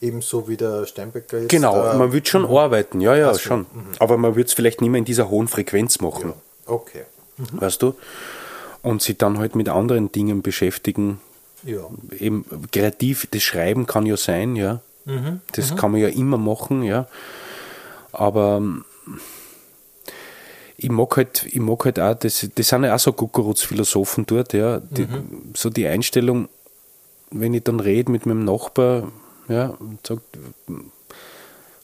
ebenso 0.00 0.48
wie 0.48 0.56
der 0.56 0.86
Steinbecker 0.86 1.38
jetzt. 1.40 1.50
genau, 1.50 1.84
äh, 1.86 1.96
man 1.96 2.12
wird 2.12 2.28
schon 2.28 2.44
arbeiten, 2.46 3.00
ja, 3.00 3.14
ja, 3.16 3.32
so, 3.34 3.40
schon. 3.40 3.66
Aber 3.98 4.16
man 4.16 4.36
wird 4.36 4.48
es 4.48 4.54
vielleicht 4.54 4.80
nicht 4.80 4.90
mehr 4.90 4.98
in 4.98 5.04
dieser 5.04 5.28
hohen 5.30 5.48
Frequenz 5.48 6.00
machen, 6.00 6.32
Okay. 6.66 7.04
weißt 7.38 7.82
du? 7.82 7.94
Und 8.82 9.02
sich 9.02 9.18
dann 9.18 9.38
halt 9.38 9.54
mit 9.56 9.68
anderen 9.68 10.12
Dingen 10.12 10.42
beschäftigen. 10.42 11.20
Ja. 11.66 11.88
Eben 12.18 12.44
kreativ, 12.72 13.26
das 13.30 13.42
Schreiben 13.42 13.86
kann 13.86 14.06
ja 14.06 14.16
sein, 14.16 14.56
ja. 14.56 14.80
Mhm. 15.04 15.40
Das 15.52 15.76
kann 15.76 15.92
man 15.92 16.00
ja 16.00 16.08
immer 16.08 16.38
machen, 16.38 16.82
ja. 16.82 17.06
Aber 18.12 18.62
ich 20.76 20.90
mag 20.90 21.16
halt, 21.16 21.46
ich 21.46 21.60
mag 21.60 21.84
halt 21.84 22.00
auch, 22.00 22.14
das, 22.14 22.46
das 22.54 22.68
sind 22.68 22.84
ja 22.84 22.94
auch 22.94 22.98
so 22.98 23.12
Kukuruz-Philosophen 23.12 24.26
dort, 24.26 24.52
ja. 24.52 24.80
Die, 24.80 25.02
Mhm. 25.06 25.52
So 25.54 25.70
die 25.70 25.86
Einstellung, 25.86 26.48
wenn 27.30 27.54
ich 27.54 27.64
dann 27.64 27.80
rede 27.80 28.10
mit 28.12 28.26
meinem 28.26 28.44
Nachbar, 28.44 29.10
ja, 29.48 29.74
und 29.78 30.06
sagt, 30.06 30.22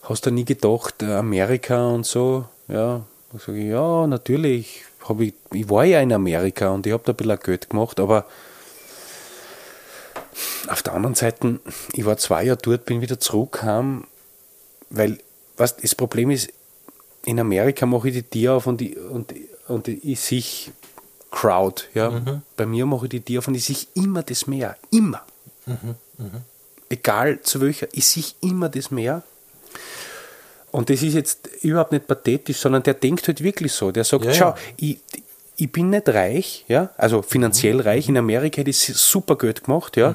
hast 0.02 0.26
du 0.26 0.30
nie 0.30 0.44
gedacht, 0.44 1.02
Amerika 1.02 1.88
und 1.88 2.06
so, 2.06 2.44
ja, 2.68 3.02
dann 3.30 3.40
sage 3.40 3.58
ich, 3.58 3.66
ja, 3.66 4.06
natürlich, 4.06 4.84
ich, 5.20 5.34
ich 5.52 5.70
war 5.70 5.84
ja 5.84 6.00
in 6.00 6.12
Amerika 6.12 6.70
und 6.70 6.86
ich 6.86 6.92
habe 6.92 7.02
da 7.04 7.12
ein 7.12 7.16
bisschen 7.16 7.38
Geld 7.40 7.70
gemacht, 7.70 8.00
aber 8.00 8.26
auf 10.68 10.82
der 10.82 10.94
anderen 10.94 11.14
Seite, 11.14 11.60
ich 11.92 12.04
war 12.04 12.16
zwei 12.16 12.44
Jahre 12.44 12.58
dort, 12.60 12.84
bin 12.84 13.00
wieder 13.00 13.18
zurückgekommen, 13.18 14.06
weil, 14.90 15.18
was 15.56 15.76
das 15.76 15.94
Problem 15.94 16.30
ist, 16.30 16.52
in 17.24 17.38
Amerika 17.40 17.86
mache 17.86 18.08
ich 18.08 18.14
die 18.14 18.22
Tiere 18.22 18.54
auf 18.54 18.66
und, 18.66 18.80
ich, 18.82 18.96
und, 18.96 19.32
und 19.68 19.88
ich 19.88 20.20
sehe 20.20 20.42
Crowd. 21.30 21.84
Ja? 21.94 22.42
Bei 22.56 22.66
mir 22.66 22.86
mache 22.86 23.06
ich 23.06 23.10
die 23.10 23.20
Tiere 23.20 23.38
auf 23.40 23.48
und 23.48 23.54
ich 23.54 23.64
sehe 23.64 23.76
immer 23.94 24.22
das 24.22 24.46
Meer. 24.46 24.76
Immer. 24.90 25.22
Egal 26.88 27.40
zu 27.42 27.60
welcher, 27.60 27.88
ich 27.92 28.06
sehe 28.06 28.24
immer 28.40 28.68
das 28.68 28.90
Meer. 28.90 29.22
Und 30.72 30.90
das 30.90 31.02
ist 31.02 31.14
jetzt 31.14 31.48
überhaupt 31.62 31.92
nicht 31.92 32.06
pathetisch, 32.06 32.58
sondern 32.58 32.82
der 32.82 32.94
denkt 32.94 33.28
halt 33.28 33.42
wirklich 33.42 33.72
so. 33.72 33.92
Der 33.92 34.04
sagt, 34.04 34.24
Ja, 34.24 34.32
schau, 34.32 34.48
ja. 34.48 34.56
ich, 34.78 34.98
ich 35.56 35.70
bin 35.70 35.90
nicht 35.90 36.08
reich, 36.08 36.64
ja, 36.66 36.90
also 36.96 37.22
finanziell 37.22 37.80
reich. 37.80 38.08
In 38.08 38.16
Amerika 38.16 38.58
hätte 38.58 38.70
ich 38.70 38.78
super 38.78 39.36
Geld 39.36 39.64
gemacht, 39.64 39.96
ja. 39.96 40.14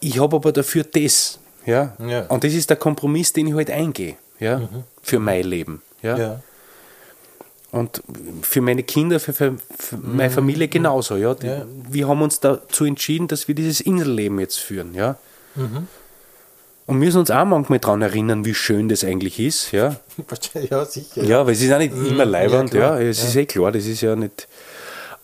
Ich 0.00 0.18
habe 0.20 0.36
aber 0.36 0.52
dafür 0.52 0.84
das, 0.84 1.38
ja? 1.66 1.94
Ja. 1.98 2.26
Und 2.26 2.44
das 2.44 2.54
ist 2.54 2.70
der 2.70 2.76
Kompromiss, 2.76 3.32
den 3.32 3.48
ich 3.48 3.54
halt 3.54 3.70
eingehe, 3.70 4.16
ja, 4.38 4.68
für 5.02 5.18
mein 5.18 5.44
Leben, 5.44 5.82
ja. 6.02 6.16
Ja. 6.16 6.40
Und 7.70 8.02
für 8.42 8.62
meine 8.62 8.82
Kinder, 8.82 9.20
für, 9.20 9.34
für, 9.34 9.56
für 9.78 9.96
meine 9.98 10.30
Familie 10.30 10.68
genauso, 10.68 11.16
ja. 11.16 11.34
Die, 11.34 11.46
Ja. 11.46 11.66
Wir 11.90 12.08
haben 12.08 12.22
uns 12.22 12.40
dazu 12.40 12.84
entschieden, 12.84 13.28
dass 13.28 13.46
wir 13.48 13.54
dieses 13.54 13.80
Inselleben 13.80 14.38
jetzt 14.40 14.58
führen, 14.58 14.94
ja. 14.94 15.16
Und 16.86 16.98
müssen 16.98 17.18
uns 17.18 17.30
auch 17.30 17.44
manchmal 17.44 17.80
daran 17.80 18.00
erinnern, 18.00 18.46
wie 18.46 18.54
schön 18.54 18.88
das 18.88 19.04
eigentlich 19.04 19.38
ist, 19.38 19.72
ja. 19.72 19.96
Ja, 20.70 20.84
sicher. 20.86 21.22
Ja, 21.22 21.44
weil 21.44 21.52
es 21.52 21.60
ist 21.60 21.70
auch 21.72 21.78
nicht 21.78 21.92
immer 21.92 22.24
leibernd, 22.24 22.72
ja, 22.72 22.98
es 22.98 23.22
ist 23.22 23.36
eh 23.36 23.44
klar, 23.44 23.72
das 23.72 23.84
ist 23.84 24.00
ja 24.00 24.16
nicht. 24.16 24.48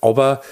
Aber 0.02 0.42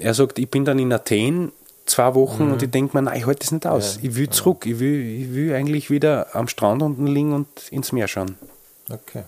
er 0.00 0.14
sagt, 0.14 0.38
ich 0.38 0.48
bin 0.48 0.64
dann 0.64 0.78
in 0.78 0.90
Athen 0.92 1.52
zwei 1.88 2.14
Wochen 2.14 2.52
und 2.52 2.62
ich 2.62 2.70
denke 2.70 2.96
mir, 2.96 3.02
nein, 3.02 3.18
ich 3.18 3.26
halte 3.26 3.40
das 3.40 3.50
nicht 3.50 3.66
aus. 3.66 3.96
Ja, 3.96 4.08
ich 4.08 4.16
will 4.16 4.30
zurück, 4.30 4.66
ich 4.66 4.78
will, 4.78 5.00
ich 5.00 5.34
will 5.34 5.54
eigentlich 5.54 5.90
wieder 5.90 6.34
am 6.34 6.48
Strand 6.48 6.82
unten 6.82 7.06
liegen 7.06 7.32
und 7.32 7.48
ins 7.70 7.92
Meer 7.92 8.08
schauen. 8.08 8.36
Okay. 8.90 9.24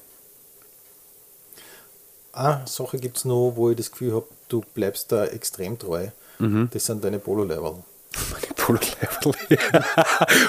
Eine 2.33 2.63
Sache 2.67 2.99
gibt 2.99 3.19
es 3.19 3.25
noch, 3.25 3.53
wo 3.57 3.71
ich 3.71 3.77
das 3.77 3.91
Gefühl 3.91 4.15
habe, 4.15 4.27
du 4.49 4.63
bleibst 4.75 5.11
da 5.13 5.27
extrem 5.27 5.79
treu. 5.79 6.09
Mhm. 6.39 6.71
Das 6.73 6.87
sind 6.87 7.05
deine 7.05 7.19
Polo-Level. 7.19 7.73
Meine 8.33 8.55
Polo-Level. 8.57 9.35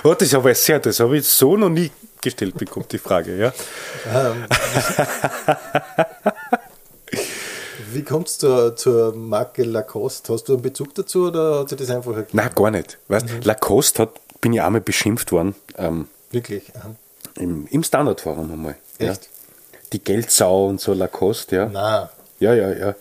oh, 0.03 0.13
das 0.13 0.27
ist 0.27 0.35
aber 0.35 0.55
sehr, 0.55 0.79
das 0.79 0.99
habe 0.99 1.17
ich 1.17 1.27
so 1.27 1.57
noch 1.57 1.69
nie 1.69 1.91
gestellt 2.21 2.55
bekommen, 2.55 2.85
die 2.91 2.99
Frage, 2.99 3.35
ja. 3.35 3.51
Ähm, 4.13 4.45
Wie 7.93 8.03
kommt 8.03 8.27
es 8.27 8.37
zur, 8.37 8.75
zur 8.75 9.15
Marke 9.15 9.63
Lacoste? 9.63 10.33
Hast 10.33 10.49
du 10.49 10.53
einen 10.53 10.61
Bezug 10.61 10.93
dazu 10.95 11.27
oder 11.27 11.59
hat 11.59 11.69
sich 11.69 11.77
das 11.77 11.89
einfach 11.89 12.11
ergeben? 12.15 12.37
Nein, 12.37 12.49
gar 12.55 12.71
nicht. 12.71 12.97
Weißt, 13.07 13.43
Lacoste 13.43 14.03
hat, 14.03 14.09
bin 14.41 14.53
ich 14.53 14.61
einmal 14.61 14.81
beschimpft 14.81 15.31
worden, 15.31 15.55
ähm, 15.77 16.07
Wirklich? 16.31 16.71
Aha. 16.75 16.95
im, 17.35 17.67
im 17.67 17.83
Standardforum 17.83 18.51
einmal. 18.51 18.75
Ja. 18.99 19.11
Echt? 19.11 19.29
Die 19.93 20.03
Geldsau 20.03 20.67
und 20.67 20.79
so 20.79 20.93
Lacoste, 20.93 21.55
ja. 21.55 21.65
Nein. 21.67 22.09
Ja, 22.39 22.53
ja, 22.53 22.71
ja. 22.73 22.95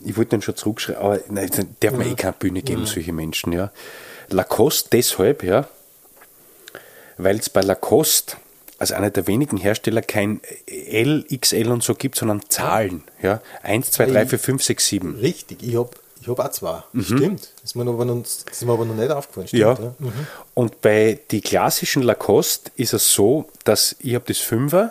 Ich 0.00 0.16
wollte 0.16 0.32
dann 0.32 0.42
schon 0.42 0.56
zurückschreiben, 0.56 1.02
aber 1.02 1.20
nein, 1.28 1.50
darf 1.80 1.92
man 1.92 2.06
eh 2.06 2.14
keine 2.14 2.34
Bühne 2.34 2.62
geben, 2.62 2.86
solche 2.86 3.12
Menschen, 3.12 3.52
ja. 3.52 3.72
Lacoste 4.28 4.90
deshalb, 4.92 5.42
ja, 5.42 5.66
weil 7.16 7.38
es 7.38 7.48
bei 7.48 7.62
Lacoste 7.62 8.36
als 8.78 8.92
einer 8.92 9.10
der 9.10 9.26
wenigen 9.26 9.56
Hersteller 9.56 10.02
kein 10.02 10.40
L, 10.66 11.24
XL 11.40 11.68
und 11.70 11.82
so 11.82 11.94
gibt, 11.94 12.16
sondern 12.16 12.42
Zahlen, 12.48 13.02
ja. 13.22 13.40
1, 13.62 13.90
2, 13.90 14.06
3, 14.06 14.26
4, 14.26 14.38
5, 14.38 14.62
6, 14.64 14.86
7. 14.86 15.14
Richtig, 15.16 15.62
ich 15.62 15.76
habe 15.76 15.90
ich 16.20 16.28
hab 16.28 16.40
auch 16.40 16.50
zwei. 16.50 16.82
Stimmt. 17.00 17.40
Das 17.62 17.70
ist, 17.70 17.74
mir 17.76 17.88
aber 17.88 18.04
noch, 18.04 18.20
das 18.22 18.44
ist 18.50 18.64
mir 18.64 18.72
aber 18.72 18.84
noch 18.84 18.96
nicht 18.96 19.10
aufgefallen. 19.12 19.46
Mhm. 19.52 19.58
Ja. 19.58 19.74
Stimmt, 19.76 19.94
ja. 20.00 20.06
Mhm. 20.06 20.26
Und 20.54 20.80
bei 20.80 21.20
die 21.30 21.40
klassischen 21.40 22.02
Lacoste 22.02 22.70
ist 22.76 22.92
es 22.94 23.12
so, 23.12 23.48
dass 23.64 23.94
ich 24.00 24.14
habe 24.16 24.24
das 24.26 24.38
Fünfer, 24.38 24.90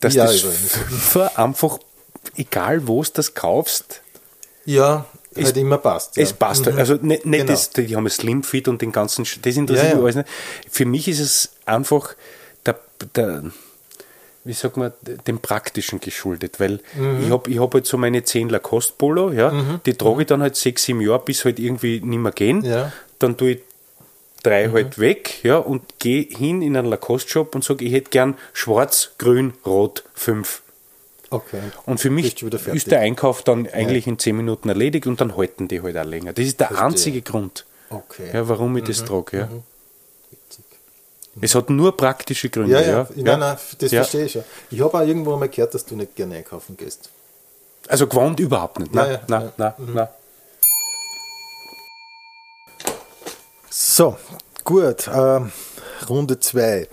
dass 0.00 0.14
Ja, 0.14 0.24
das. 0.24 0.40
Fünfer 0.40 1.38
einfach, 1.38 1.78
egal 2.36 2.86
wo 2.86 3.02
es 3.02 3.12
das 3.12 3.34
kaufst, 3.34 4.00
Ja, 4.64 5.04
halt 5.36 5.56
immer 5.58 5.76
passt. 5.78 6.16
Ja. 6.16 6.22
Es 6.22 6.32
passt. 6.32 6.64
halt. 6.66 6.78
Also 6.78 6.94
nicht, 6.94 7.26
nicht 7.26 7.40
Genau. 7.42 7.52
das, 7.52 7.70
die 7.70 7.94
haben 7.94 8.08
Slim 8.08 8.42
Fit 8.42 8.66
und 8.66 8.80
den 8.80 8.92
ganzen, 8.92 9.24
das 9.42 9.56
interessiert 9.56 9.88
Ja, 9.88 9.90
ja. 9.90 9.94
mich 9.96 10.04
alles 10.04 10.16
nicht. 10.16 10.28
Für 10.70 10.84
mich 10.86 11.06
ist 11.08 11.20
es 11.20 11.50
einfach 11.66 12.14
der, 13.14 13.44
wie 14.44 14.52
sagt 14.52 14.76
man, 14.76 14.92
dem 15.26 15.38
Praktischen 15.40 16.00
geschuldet, 16.00 16.58
weil 16.60 16.80
Mhm. 16.96 17.24
ich 17.24 17.30
habe 17.30 17.50
ich 17.50 17.58
hab 17.60 17.74
halt 17.74 17.86
so 17.86 17.96
meine 17.98 18.22
10 18.24 18.48
Lacoste 18.48 18.94
Polo, 18.96 19.32
ja, 19.32 19.52
die 19.84 19.94
trage 19.94 20.22
ich 20.22 20.26
dann 20.26 20.42
halt 20.42 20.56
6, 20.56 20.82
7 20.84 21.00
Jahre, 21.00 21.20
bis 21.24 21.44
halt 21.44 21.58
irgendwie 21.58 22.00
nicht 22.00 22.18
mehr 22.18 22.32
gehen. 22.32 22.62
Ja. 22.64 22.86
Mhm. 22.86 22.92
Dann 23.18 23.36
tue 23.36 23.50
ich 23.52 23.58
drei 24.42 24.70
halt 24.70 24.98
weg, 25.00 25.40
ja, 25.42 25.56
und 25.58 25.82
gehe 25.98 26.22
hin 26.22 26.62
in 26.62 26.76
einen 26.76 26.86
Lacoste-Shop 26.88 27.54
und 27.54 27.64
sage, 27.64 27.84
ich 27.84 27.92
hätte 27.92 28.10
gern 28.10 28.36
schwarz, 28.52 29.10
grün, 29.18 29.52
rot, 29.66 30.04
fünf. 30.14 30.62
Okay. 31.30 31.60
Und 31.84 31.98
für 32.00 32.08
mich 32.08 32.40
ist 32.42 32.90
der 32.90 33.00
Einkauf 33.00 33.42
dann 33.42 33.66
eigentlich 33.68 34.06
in 34.06 34.18
10 34.18 34.34
Minuten 34.36 34.68
erledigt 34.70 35.06
und 35.06 35.20
dann 35.20 35.36
halten 35.36 35.68
die 35.68 35.82
halt 35.82 35.98
auch 35.98 36.04
länger. 36.04 36.32
Das 36.32 36.46
ist 36.46 36.58
der 36.60 36.80
einzige 36.82 37.20
Grund, 37.20 37.66
Okay. 37.90 38.30
ja, 38.32 38.48
warum 38.48 38.76
ich 38.78 38.84
das 38.84 39.04
trage. 39.04 39.38
Ja. 39.38 39.48
Es 41.40 41.54
hat 41.54 41.70
nur 41.70 41.96
praktische 41.96 42.48
Gründe. 42.50 42.72
Ja, 42.72 42.80
Ja, 42.80 42.88
ja, 42.88 43.08
nein, 43.16 43.40
nein, 43.40 43.56
das 43.78 43.90
Ja. 43.92 44.02
verstehe 44.02 44.24
ich 44.26 44.32
schon. 44.32 44.44
Ich 44.70 44.80
habe 44.80 44.96
auch 44.98 45.02
irgendwo 45.06 45.36
mal 45.36 45.48
gehört, 45.48 45.74
dass 45.74 45.84
du 45.84 45.96
nicht 45.96 46.14
gerne 46.16 46.36
einkaufen 46.36 46.76
gehst. 46.76 47.10
Also 47.86 48.06
gewohnt 48.06 48.38
überhaupt 48.40 48.78
nicht. 48.80 48.94
Nein, 48.94 49.06
Ja, 49.06 49.12
ja, 49.12 49.20
nein, 49.28 49.42
ja. 49.42 49.52
nein, 49.78 49.94
nein. 49.94 50.08
So, 53.70 54.16
gut. 54.64 55.08
ähm, 55.12 55.52
Runde 56.08 56.38
2. 56.40 56.88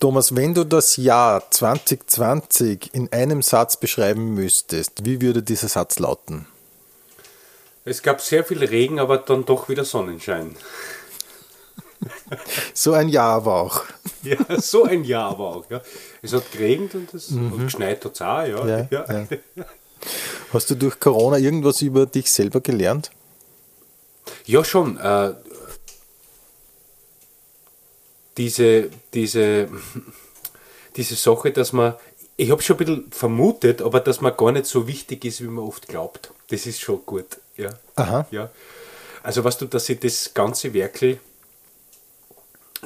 Thomas, 0.00 0.34
wenn 0.34 0.52
du 0.54 0.64
das 0.64 0.96
Jahr 0.96 1.50
2020 1.50 2.90
in 2.92 3.12
einem 3.12 3.42
Satz 3.42 3.76
beschreiben 3.76 4.34
müsstest, 4.34 5.04
wie 5.04 5.20
würde 5.20 5.42
dieser 5.42 5.68
Satz 5.68 5.98
lauten? 5.98 6.46
Es 7.86 8.02
gab 8.02 8.20
sehr 8.20 8.44
viel 8.44 8.62
Regen, 8.64 8.98
aber 8.98 9.18
dann 9.18 9.44
doch 9.44 9.68
wieder 9.68 9.84
Sonnenschein. 9.84 10.56
So 12.74 12.92
ein 12.92 13.08
Jahr 13.08 13.34
aber 13.36 13.54
auch. 13.60 13.84
Ja, 14.22 14.60
so 14.60 14.84
ein 14.84 15.04
Jahr 15.04 15.30
aber 15.30 15.56
auch. 15.56 15.70
Ja. 15.70 15.80
Es 16.22 16.32
hat 16.32 16.50
geregnet 16.52 16.94
und, 16.94 17.12
es, 17.14 17.30
und 17.30 17.64
geschneit 17.64 18.04
hat 18.04 18.14
es 18.14 18.20
auch. 18.22 18.46
Ja. 18.46 18.66
Ja, 18.66 18.86
Ja. 18.90 19.26
ja. 19.56 19.64
Hast 20.52 20.70
du 20.70 20.74
durch 20.74 21.00
Corona 21.00 21.38
irgendwas 21.38 21.80
über 21.82 22.06
dich 22.06 22.30
selber 22.30 22.60
gelernt? 22.60 23.10
Ja, 24.46 24.64
schon. 24.64 24.98
Äh, 24.98 25.34
diese, 28.36 28.90
diese, 29.12 29.68
diese 30.96 31.14
Sache, 31.14 31.52
dass 31.52 31.72
man, 31.72 31.94
ich 32.36 32.50
habe 32.50 32.62
schon 32.62 32.76
ein 32.76 32.78
bisschen 32.78 33.12
vermutet, 33.12 33.80
aber 33.82 34.00
dass 34.00 34.20
man 34.20 34.36
gar 34.36 34.52
nicht 34.52 34.66
so 34.66 34.86
wichtig 34.86 35.24
ist, 35.24 35.40
wie 35.40 35.46
man 35.48 35.64
oft 35.64 35.88
glaubt. 35.88 36.32
Das 36.48 36.66
ist 36.66 36.80
schon 36.80 37.04
gut. 37.06 37.38
Ja. 37.56 37.70
Aha. 37.96 38.26
Ja. 38.30 38.50
Also 39.22 39.44
weißt 39.44 39.60
du, 39.62 39.66
dass 39.66 39.88
ich 39.88 40.00
das 40.00 40.34
ganze 40.34 40.74
Werkel 40.74 41.18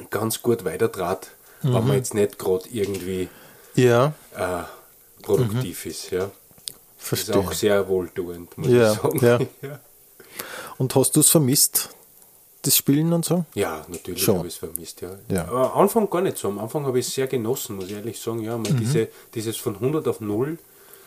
ganz 0.09 0.41
gut 0.41 0.65
weitertrat, 0.65 1.27
wenn 1.61 1.73
man 1.73 1.93
jetzt 1.93 2.13
nicht 2.13 2.39
gerade 2.39 2.67
irgendwie 2.71 3.27
Ja, 3.75 4.13
äh, 4.35 4.63
produktiv 5.21 5.85
ist. 5.85 6.11
Ja. 6.11 6.29
Das 6.99 7.13
ist 7.19 7.25
verstehe. 7.25 7.35
auch 7.37 7.53
sehr 7.53 7.87
wohltuend, 7.87 8.57
muss 8.57 8.67
Ja, 8.67 8.93
ich 8.93 8.99
sagen. 8.99 9.19
ja. 9.25 9.39
ja. 9.69 9.79
Und 10.77 10.95
hast 10.95 11.15
du 11.15 11.19
es 11.21 11.29
vermisst, 11.29 11.89
das 12.61 12.75
Spielen 12.75 13.11
und 13.13 13.23
so? 13.25 13.45
Ja, 13.53 13.85
natürlich 13.87 14.27
habe 14.27 14.47
ich 14.47 14.53
es 14.53 14.59
vermisst, 14.59 15.01
ja. 15.01 15.11
Ja. 15.29 15.47
Aber 15.47 15.73
am 15.73 15.81
Anfang 15.83 16.09
gar 16.09 16.21
nicht 16.21 16.37
so. 16.37 16.49
Am 16.49 16.59
Anfang 16.59 16.85
habe 16.85 16.99
ich 16.99 17.07
es 17.07 17.13
sehr 17.13 17.27
genossen, 17.27 17.77
muss 17.77 17.85
ich 17.85 17.93
ehrlich 17.93 18.19
sagen. 18.19 18.41
Ja, 18.41 18.57
mal 18.57 18.73
diese, 18.73 19.07
dieses 19.33 19.55
von 19.57 19.75
100 19.75 20.07
auf 20.07 20.19
0. 20.19 20.57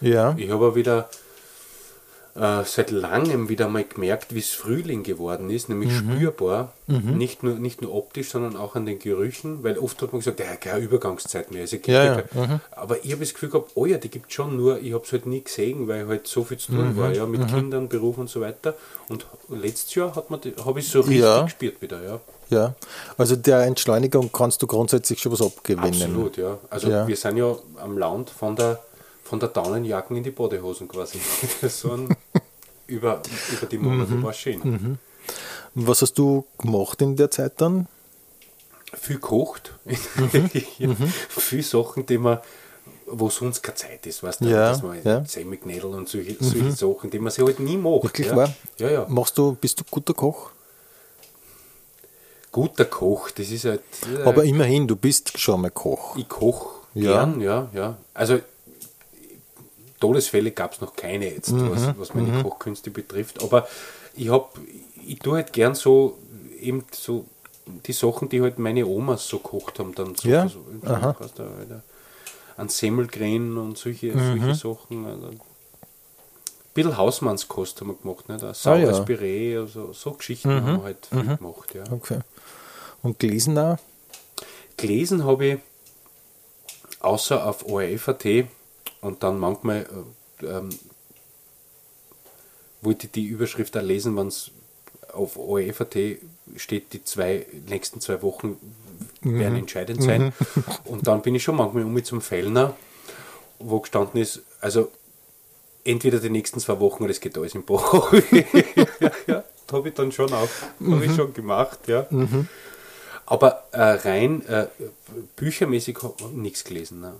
Ja. 0.01 0.35
Ich 0.39 0.51
habe 0.51 0.75
wieder 0.75 1.09
äh, 2.35 2.65
seit 2.65 2.91
langem 2.91 3.49
wieder 3.51 3.69
mal 3.69 3.85
gemerkt, 3.85 4.35
wie 4.35 4.39
es 4.39 4.51
Frühling 4.51 5.03
geworden 5.03 5.51
ist, 5.51 5.69
nämlich 5.69 5.93
spürbar. 5.97 6.73
Nicht, 6.87 7.43
nur, 7.43 7.55
nicht 7.55 7.81
nur 7.81 7.95
optisch, 7.95 8.29
sondern 8.31 8.55
auch 8.57 8.75
an 8.75 8.85
den 8.85 8.99
Gerüchen, 8.99 9.63
weil 9.65 9.79
oft 9.79 10.01
hat 10.03 10.13
man 10.13 10.21
gesagt, 10.21 10.41
ja, 10.41 10.57
keine 10.57 10.81
Übergangszeit 10.85 11.51
mehr. 11.51 11.63
Also, 11.63 11.77
es 11.77 11.87
Ja, 11.87 12.05
ja 12.05 12.23
keine- 12.23 12.61
Aber 12.73 13.03
ich 13.03 13.13
habe 13.13 13.21
das 13.25 13.33
Gefühl 13.33 13.49
gehabt, 13.49 13.71
oh 13.75 13.87
ja, 13.87 13.97
die 13.97 14.11
gibt 14.11 14.29
es 14.29 14.35
schon, 14.35 14.57
nur 14.59 14.79
ich 14.79 14.93
habe 14.93 15.03
es 15.05 15.13
halt 15.13 15.25
nie 15.27 15.43
gesehen, 15.43 15.89
weil 15.89 16.07
halt 16.07 16.27
so 16.27 16.45
viel 16.45 16.59
zu 16.59 16.73
tun 16.73 16.97
war, 16.99 17.11
ja, 17.13 17.25
mit 17.27 17.47
Kindern, 17.49 17.89
Beruf 17.89 18.19
und 18.19 18.29
so 18.29 18.41
weiter. 18.43 18.75
Und 19.09 19.27
letztes 19.49 19.95
Jahr 19.95 20.15
habe 20.15 20.81
ich 20.81 20.89
so 20.89 21.01
richtig 21.01 21.21
Ja. 21.21 21.43
gespürt 21.45 21.81
wieder, 21.81 22.03
ja. 22.03 22.21
Ja. 22.51 22.75
Also 23.17 23.37
der 23.37 23.63
Entschleunigung 23.63 24.31
kannst 24.31 24.61
du 24.63 24.67
grundsätzlich 24.67 25.21
schon 25.21 25.33
was 25.33 25.41
abgewinnen. 25.41 25.87
Absolut, 26.03 26.37
ja. 26.37 26.59
Also 26.69 26.89
wir 27.07 27.17
sind 27.17 27.39
ja 27.39 27.57
am 27.83 27.97
Land 27.97 28.29
von 28.29 28.55
der 28.57 28.79
von 29.33 29.41
der 29.41 29.49
Daunenjacken 29.49 30.15
in 30.15 30.23
die 30.23 30.31
Badehosen 30.31 30.87
quasi. 30.87 31.19
so 31.67 31.93
ein, 31.93 32.15
über, 32.87 33.23
über 33.51 33.67
die 33.67 33.79
Monate 33.79 34.11
Mhm. 34.13 34.23
war 34.23 34.35
schön. 34.35 34.99
Was 35.75 36.03
hast 36.03 36.19
du 36.19 36.45
gemacht 36.59 37.01
in 37.01 37.17
der 37.17 37.31
Zeit 37.31 37.55
dann? 37.57 37.89
Viel 38.93 39.19
kocht, 39.19 39.73
Mhm. 39.87 40.51
ja. 40.79 40.91
viel 41.31 41.63
Sachen, 41.63 42.05
die 42.05 42.19
man 42.19 42.41
wo 43.07 43.31
sonst 43.31 43.63
keine 43.63 43.75
Zeit 43.77 44.07
ist, 44.07 44.23
weißt 44.23 44.43
du, 44.43 44.45
Ja, 44.51 44.69
dass 44.69 44.83
man 44.83 45.03
ja. 45.03 45.21
Mhm. 45.21 45.25
Semiknädel 45.27 45.87
und 45.95 46.11
solche, 46.11 46.37
solche 46.39 46.73
Sachen, 46.73 47.09
die 47.11 47.19
man 47.19 47.31
sich 47.33 47.43
halt 47.43 47.59
nie 47.61 47.79
macht. 47.79 48.05
Wirklich 48.05 48.27
ja. 48.27 48.37
wahr? 48.37 48.53
Ja, 48.79 48.91
ja. 48.91 49.07
Machst 49.09 49.39
du, 49.39 49.55
bist 49.55 49.81
du 49.81 49.85
guter 49.91 50.13
Koch? 50.13 50.51
Guter 52.51 52.85
Koch, 52.85 53.31
das 53.31 53.49
ist 53.51 53.65
halt. 53.65 53.81
äh, 54.15 54.23
Aber 54.25 54.45
immerhin, 54.45 54.87
du 54.87 54.95
bist 54.97 55.39
schon 55.39 55.63
mal 55.63 55.71
Koch. 55.71 56.17
Ich 56.19 56.29
koche 56.29 56.69
Ja. 56.95 57.13
gern, 57.25 57.41
ja, 57.41 57.71
ja. 57.73 57.97
Also 58.13 58.39
Todesfälle 60.03 60.51
gab 60.51 60.73
es 60.75 60.81
noch 60.81 60.95
keine 60.97 61.33
jetzt, 61.33 61.53
Mhm, 61.53 61.71
was, 61.71 61.99
was 61.99 62.15
meine 62.15 62.43
Kochkünste 62.43 62.91
betrifft. 62.91 63.43
Aber 63.43 63.67
ich 64.15 64.29
habe, 64.29 64.49
ich 65.07 65.19
tue 65.21 65.37
halt 65.37 65.53
gern 65.53 65.75
so 65.75 66.19
eben 66.61 66.85
so 66.93 67.25
die 67.87 67.93
Sachen, 67.93 68.29
die 68.29 68.41
halt 68.43 68.59
meine 68.59 68.85
Omas 68.87 69.27
so 69.29 69.39
gekocht 69.39 69.79
haben, 69.79 69.95
dann 69.95 70.15
so, 70.17 70.29
Ja? 70.29 70.49
so, 70.49 70.59
du, 70.83 70.87
Alter, 70.93 71.83
an 72.57 72.69
Semmelgren 72.69 73.57
und 73.57 73.79
solche, 73.79 74.09
Mhm. 74.09 74.53
solche 74.53 74.55
Sachen. 74.55 75.07
Also, 75.07 75.27
ein 75.29 75.41
bisschen 76.75 76.97
Hausmannskost 76.97 77.81
haben 77.81 77.89
wir 77.89 77.95
gemacht, 77.95 78.29
nicht? 78.29 78.43
Ein 78.43 78.51
Ah, 78.51 78.55
saures 78.55 78.97
ja. 78.97 79.01
Mhm. 79.03 79.05
Püree, 79.07 79.57
also, 79.59 79.93
so 79.93 80.13
Geschichten 80.13 80.51
haben 80.51 80.77
wir 80.79 80.83
halt 80.83 81.07
viel 81.07 81.37
gemacht. 81.37 81.75
Ja. 81.75 81.85
Okay. 81.93 82.19
Und 83.03 83.19
gelesen 83.19 83.57
auch? 83.59 83.79
Gelesen 84.77 85.25
habe 85.25 85.47
ich 85.47 85.59
außer 87.01 87.47
auf 87.47 87.65
ORF.at 87.67 88.25
und 89.03 89.23
dann 89.23 89.39
manchmal 89.39 89.87
äh, 90.41 90.47
ähm, 90.47 90.71
wollte 92.81 93.07
ich 93.07 93.13
die 93.13 93.27
Überschrift 93.27 93.77
auch 93.77 93.83
lesen, 93.83 94.17
wenn 94.17 94.29
es 94.29 94.51
auf 95.13 95.37
ORF.at 95.37 95.97
steht, 96.57 96.93
die 96.93 97.05
zwei 97.05 97.47
nächsten 97.69 98.01
zwei 98.01 98.23
Wochen 98.23 98.57
werden 99.21 99.59
entscheidend 99.59 100.03
sein. 100.03 100.33
Und 100.85 101.07
dann 101.07 101.21
bin 101.21 101.35
ich 101.35 101.43
schon 101.43 101.57
manchmal 101.57 101.85
um 101.85 101.93
mich 101.93 102.05
zum 102.05 102.21
Fellner, 102.21 102.75
wo 103.59 103.81
gestanden 103.81 104.21
ist, 104.21 104.41
also 104.61 104.91
entweder 105.85 106.19
die 106.19 106.31
nächsten 106.31 106.61
zwei 106.61 106.81
Wochen 106.81 107.05
oder 107.05 107.11
es 107.11 107.21
geht 107.21 107.37
alles 107.37 107.55
im 107.55 107.65
Bach. 107.65 108.13
ja, 108.33 109.11
ja, 109.27 109.45
das 109.67 109.73
habe 109.73 109.89
ich 109.89 109.95
dann 109.95 110.13
schon 110.13 110.33
auch 110.33 110.49
habe 110.81 111.05
ich 111.05 111.15
schon 111.15 111.35
gemacht, 111.35 111.89
ja. 111.89 112.07
Aber 113.27 113.65
äh, 113.73 113.81
rein 113.81 114.45
äh, 114.47 114.67
büchermäßig 115.37 115.99
habe 116.03 116.15
ich 116.19 116.27
nichts 116.29 116.65
gelesen. 116.65 117.01
Nein. 117.01 117.15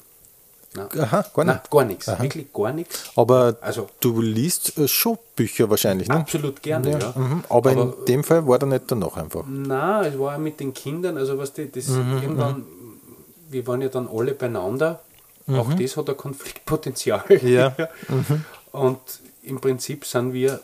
Nein. 0.75 0.87
Aha, 1.01 1.25
gar 1.35 1.45
Nein, 1.45 1.61
gar 1.71 1.85
nichts. 1.85 2.07
Wirklich 2.19 2.53
gar 2.53 2.73
nichts. 2.73 3.05
Aber 3.17 3.57
Also- 3.61 3.89
du 4.01 4.21
liest 4.23 4.79
äh, 4.79 4.89
schon 4.89 5.19
Bücher 5.37 5.69
wahrscheinlich, 5.69 6.09
ne? 6.09 6.15
Absolut 6.17 6.63
gerne, 6.63 6.99
ja. 6.99 7.13
Mhm. 7.15 7.45
Aber, 7.49 7.73
in 7.73 7.93
dem 8.09 8.25
Fall 8.25 8.47
war 8.47 8.59
der 8.59 8.69
nicht 8.69 8.85
danach 8.87 9.17
einfach. 9.17 9.45
Na, 9.49 10.07
es 10.07 10.19
war 10.19 10.39
mit 10.39 10.61
den 10.61 10.73
Kindern, 10.73 11.17
also 11.19 11.37
was 11.39 11.53
die, 11.53 11.71
das 11.71 11.89
Mhm, 11.89 12.23
irgendwann, 12.23 12.65
wir 13.51 13.67
waren 13.67 13.83
ja 13.83 13.89
dann 13.89 14.09
alle 14.09 14.33
beieinander. 14.35 15.01
Auch 15.49 15.75
das 15.75 15.97
hat 15.97 16.09
ein 16.09 16.17
Konfliktpotenzial. 16.17 17.23
Mhm. 17.29 17.49
Ja. 17.49 17.75
Mhm. 18.09 18.45
Und 18.73 18.99
im 19.43 19.61
Prinzip 19.61 20.07
sind 20.07 20.33
wir 20.33 20.61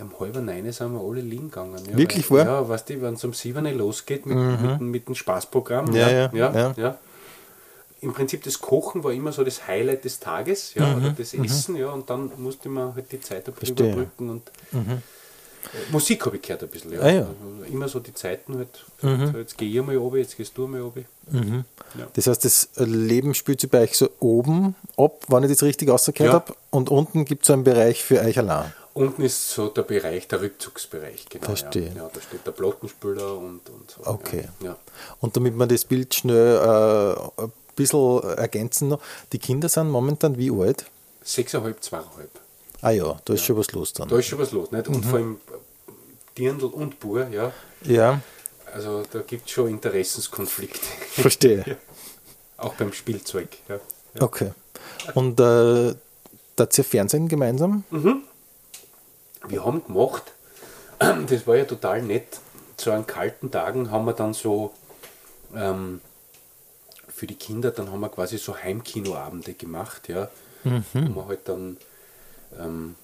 um 0.00 0.10
halb 0.20 0.34
neun 0.42 0.70
sind 0.72 0.92
wir 0.92 1.00
alle 1.00 1.20
liegen 1.22 1.50
gegangen. 1.50 1.80
Ja, 1.90 1.96
Wirklich 1.96 2.30
weil, 2.30 2.46
wahr? 2.46 2.62
Ja, 2.62 2.68
weißt 2.68 2.90
du, 2.90 3.00
wenn 3.02 3.14
es 3.14 3.24
um 3.24 3.32
sieben 3.32 3.64
losgeht 3.78 4.26
mit, 4.26 4.36
mit, 4.36 4.60
dem- 4.80 4.90
mit 4.90 5.08
dem 5.08 5.14
Spaßprogramm. 5.14 5.94
Ja, 5.94 6.10
ja, 6.10 6.30
ja, 6.34 6.52
ja, 6.52 6.74
ja. 6.76 6.98
Im 8.00 8.12
Prinzip 8.12 8.42
das 8.44 8.60
Kochen 8.60 9.02
war 9.04 9.12
immer 9.12 9.32
so 9.32 9.42
das 9.42 9.66
Highlight 9.66 10.04
des 10.04 10.20
Tages, 10.20 10.74
ja, 10.74 10.86
Mhm, 10.86 10.96
oder 10.96 11.10
das 11.12 11.32
Essen, 11.34 11.76
ja, 11.76 11.90
und 11.90 12.08
dann 12.10 12.30
musste 12.36 12.68
man 12.68 12.94
halt 12.94 13.10
die 13.10 13.20
Zeit 13.20 13.46
ein 13.48 13.54
bisschen 13.54 13.76
Verstehe. 13.76 13.94
Mhm. 13.96 14.02
überbrücken 14.02 14.30
und 14.30 14.50
äh, 14.74 15.92
Musik 15.92 16.24
habe 16.26 16.36
ich 16.36 16.42
gehört 16.42 16.62
ein 16.62 16.68
bisschen, 16.68 16.92
ja. 16.92 17.00
Ah, 17.00 17.10
ja. 17.10 17.20
Also 17.22 17.64
immer 17.72 17.88
so 17.88 17.98
die 18.00 18.14
Zeiten 18.14 18.56
halt, 18.58 18.84
Mhm. 19.02 19.32
so, 19.32 19.38
jetzt 19.38 19.58
gehe 19.58 19.68
ich 19.80 19.84
mal 19.86 19.96
oben, 19.96 20.18
jetzt 20.18 20.36
gehst 20.36 20.56
du 20.56 20.66
mal 20.68 20.82
oben. 20.82 21.06
Ja. 21.98 22.06
Das 22.12 22.26
heißt, 22.28 22.44
das 22.44 22.68
Leben 22.76 23.34
spielt 23.34 23.60
sich 23.60 23.70
bei 23.70 23.80
euch 23.80 23.96
so 23.96 24.08
oben 24.20 24.76
ab, 24.96 25.24
wenn 25.28 25.42
ich 25.42 25.50
das 25.50 25.62
richtig 25.64 25.88
ausgehört 25.90 26.20
Ja. 26.28 26.32
habe, 26.34 26.54
und 26.70 26.88
unten 26.90 27.24
gibt 27.24 27.42
es 27.42 27.46
so 27.48 27.52
einen 27.54 27.64
Bereich 27.64 28.04
für 28.04 28.20
euch 28.20 28.38
allein. 28.38 28.72
Unten 28.94 29.22
ist 29.22 29.50
so 29.50 29.68
der 29.68 29.82
Bereich, 29.82 30.28
der 30.28 30.40
Rückzugsbereich, 30.40 31.26
genau. 31.28 31.44
Verstehe. 31.46 31.88
Ja. 31.88 32.02
ja, 32.04 32.10
da 32.12 32.20
steht 32.20 32.46
der 32.46 32.52
Plattenspieler 32.52 33.36
und, 33.36 33.60
und 33.68 33.90
so. 33.90 34.06
Okay. 34.10 34.44
Ja. 34.60 34.76
Und 35.20 35.36
damit 35.36 35.54
wir 35.58 35.66
das 35.66 35.84
Bild 35.84 36.14
schnell 36.14 36.56
äh, 36.56 37.42
bisschen 37.76 38.22
ergänzen 38.36 38.88
noch, 38.88 39.00
die 39.32 39.38
Kinder 39.38 39.68
sind 39.68 39.88
momentan 39.90 40.36
wie 40.38 40.50
alt? 40.50 40.86
Sechseinhalb, 41.22 41.82
zweieinhalb. 41.82 42.30
Ah 42.82 42.90
ja, 42.90 43.16
da 43.24 43.32
ist 43.34 43.44
schon 43.44 43.56
was 43.56 43.70
los 43.72 43.92
dann. 43.92 44.08
Da 44.08 44.18
ist 44.18 44.26
schon 44.26 44.38
was 44.38 44.52
los, 44.52 44.70
nicht? 44.70 44.88
Und 44.88 45.04
Mhm. 45.04 45.08
vor 45.08 45.18
allem 45.18 45.40
Dirndl 46.36 46.66
und 46.66 47.00
Bur, 47.00 47.28
ja. 47.28 47.52
Ja, 47.82 48.20
Also 48.72 49.04
da 49.10 49.20
gibt 49.20 49.46
es 49.46 49.52
schon 49.52 49.68
Interessenskonflikte. 49.68 50.80
verstehe. 51.12 51.64
Ja. 51.66 51.76
Auch 52.58 52.74
beim 52.74 52.92
Spielzeug. 52.92 53.48
Ja. 53.68 53.78
Okay. 54.20 54.52
Und 55.14 55.38
äh, 55.40 55.94
da 56.56 56.64
ihr 56.78 56.84
Fernsehen 56.84 57.28
gemeinsam? 57.28 57.84
Wir 59.48 59.64
haben 59.64 59.84
gemacht, 59.84 60.22
das 60.98 61.46
war 61.46 61.56
ja 61.56 61.64
total 61.64 62.02
nett, 62.02 62.40
zu 62.76 62.92
an 62.92 63.06
kalten 63.06 63.50
Tagen 63.50 63.90
haben 63.90 64.04
wir 64.06 64.12
dann 64.12 64.34
so 64.34 64.72
ähm, 65.54 66.00
für 67.16 67.26
die 67.26 67.34
Kinder, 67.34 67.70
dann 67.70 67.90
haben 67.90 68.00
wir 68.00 68.10
quasi 68.10 68.36
so 68.36 68.54
Heimkinoabende 68.54 69.54
gemacht, 69.54 70.08
ja. 70.08 70.28
Mhm. 70.64 70.82
Wo 71.14 71.22
wir 71.22 71.28
halt 71.28 71.48
dann 71.48 71.78
ähm, 72.60 72.94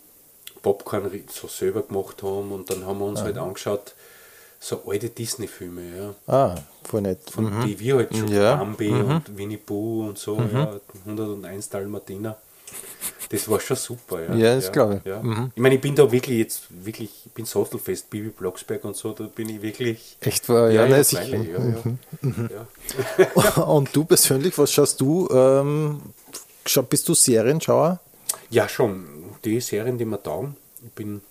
Popcorn 0.60 1.10
so 1.30 1.48
selber 1.48 1.82
gemacht 1.82 2.22
haben 2.22 2.52
und 2.52 2.68
dann 2.68 2.84
haben 2.84 2.98
wir 2.98 3.06
uns 3.06 3.22
halt 3.22 3.38
angeschaut, 3.38 3.94
so 4.60 4.82
alte 4.86 5.08
Disney-Filme, 5.08 5.82
ja. 5.96 6.14
Ah, 6.26 6.54
voll 6.84 7.00
nett. 7.00 7.30
Von 7.30 7.62
die 7.66 7.78
wir 7.80 7.96
halt 7.96 8.14
schon 8.14 8.28
Ja. 8.28 8.56
Bambi 8.56 8.90
und 8.90 9.36
Winnie 9.38 9.56
Pooh 9.56 10.08
und 10.08 10.18
so, 10.18 10.38
ja, 10.52 10.78
101 11.06 11.70
Dalmatiner. 11.70 12.36
Das 13.32 13.48
war 13.48 13.60
schon 13.60 13.78
super, 13.78 14.22
ja. 14.22 14.34
Ja, 14.34 14.54
das 14.56 14.70
glaube 14.70 15.00
ich. 15.02 15.08
Ja. 15.08 15.22
Mhm. 15.22 15.52
Ich 15.54 15.62
meine, 15.62 15.76
ich 15.76 15.80
bin 15.80 15.94
da 15.94 16.12
wirklich 16.12 16.38
jetzt, 16.38 16.64
wirklich, 16.68 17.10
ich 17.24 17.32
bin 17.32 17.46
Sattelfest, 17.46 18.10
Bibi 18.10 18.28
Blocksberg 18.28 18.84
und 18.84 18.94
so, 18.94 19.12
da 19.12 19.24
bin 19.24 19.48
ich 19.48 19.62
wirklich. 19.62 20.18
Echt 20.20 20.46
war, 20.50 20.70
ja, 20.70 20.84
ja, 20.86 21.02
sicher. 21.02 21.38
ja, 21.38 21.58
ja. 21.58 22.66
ja. 23.56 23.62
Und 23.64 23.88
du 23.96 24.04
persönlich, 24.04 24.56
was 24.58 24.70
schaust 24.70 25.00
du? 25.00 25.28
Ähm, 25.32 26.02
bist 26.90 27.08
du 27.08 27.14
Serienschauer? 27.14 28.00
Ja, 28.50 28.68
schon. 28.68 29.06
Die 29.44 29.60
Serien, 29.60 29.96
die 29.96 30.04
mir 30.04 30.22
taugen, 30.22 30.56
ich 30.84 30.92
bin. 30.92 31.22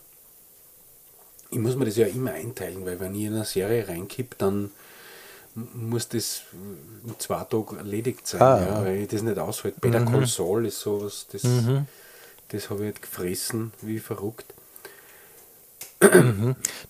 Ich 1.51 1.59
muss 1.59 1.75
mir 1.75 1.85
das 1.85 1.97
ja 1.97 2.07
immer 2.07 2.31
einteilen, 2.31 2.83
weil 2.85 2.99
wenn 2.99 3.13
ich 3.13 3.25
in 3.25 3.35
eine 3.35 3.45
Serie 3.45 3.87
reinkipp, 3.87 4.37
dann 4.39 4.71
muss 5.55 6.07
das 6.07 6.41
in 7.05 7.15
zwei 7.19 7.43
Tagen 7.43 7.77
erledigt 7.77 8.25
sein, 8.27 8.41
Ah, 8.41 8.59
ja, 8.65 8.85
weil 8.85 8.95
ich 9.01 9.09
das 9.09 9.21
nicht 9.21 9.37
aushalte. 9.37 9.79
Better 9.79 10.05
Call 10.05 10.25
Saul 10.25 10.65
ist 10.65 10.79
sowas, 10.79 11.25
das, 11.31 11.41
das 11.41 12.69
habe 12.69 12.79
ich 12.81 12.85
halt 12.85 13.01
gefressen 13.01 13.71
wie 13.81 13.99
verrückt. 13.99 14.53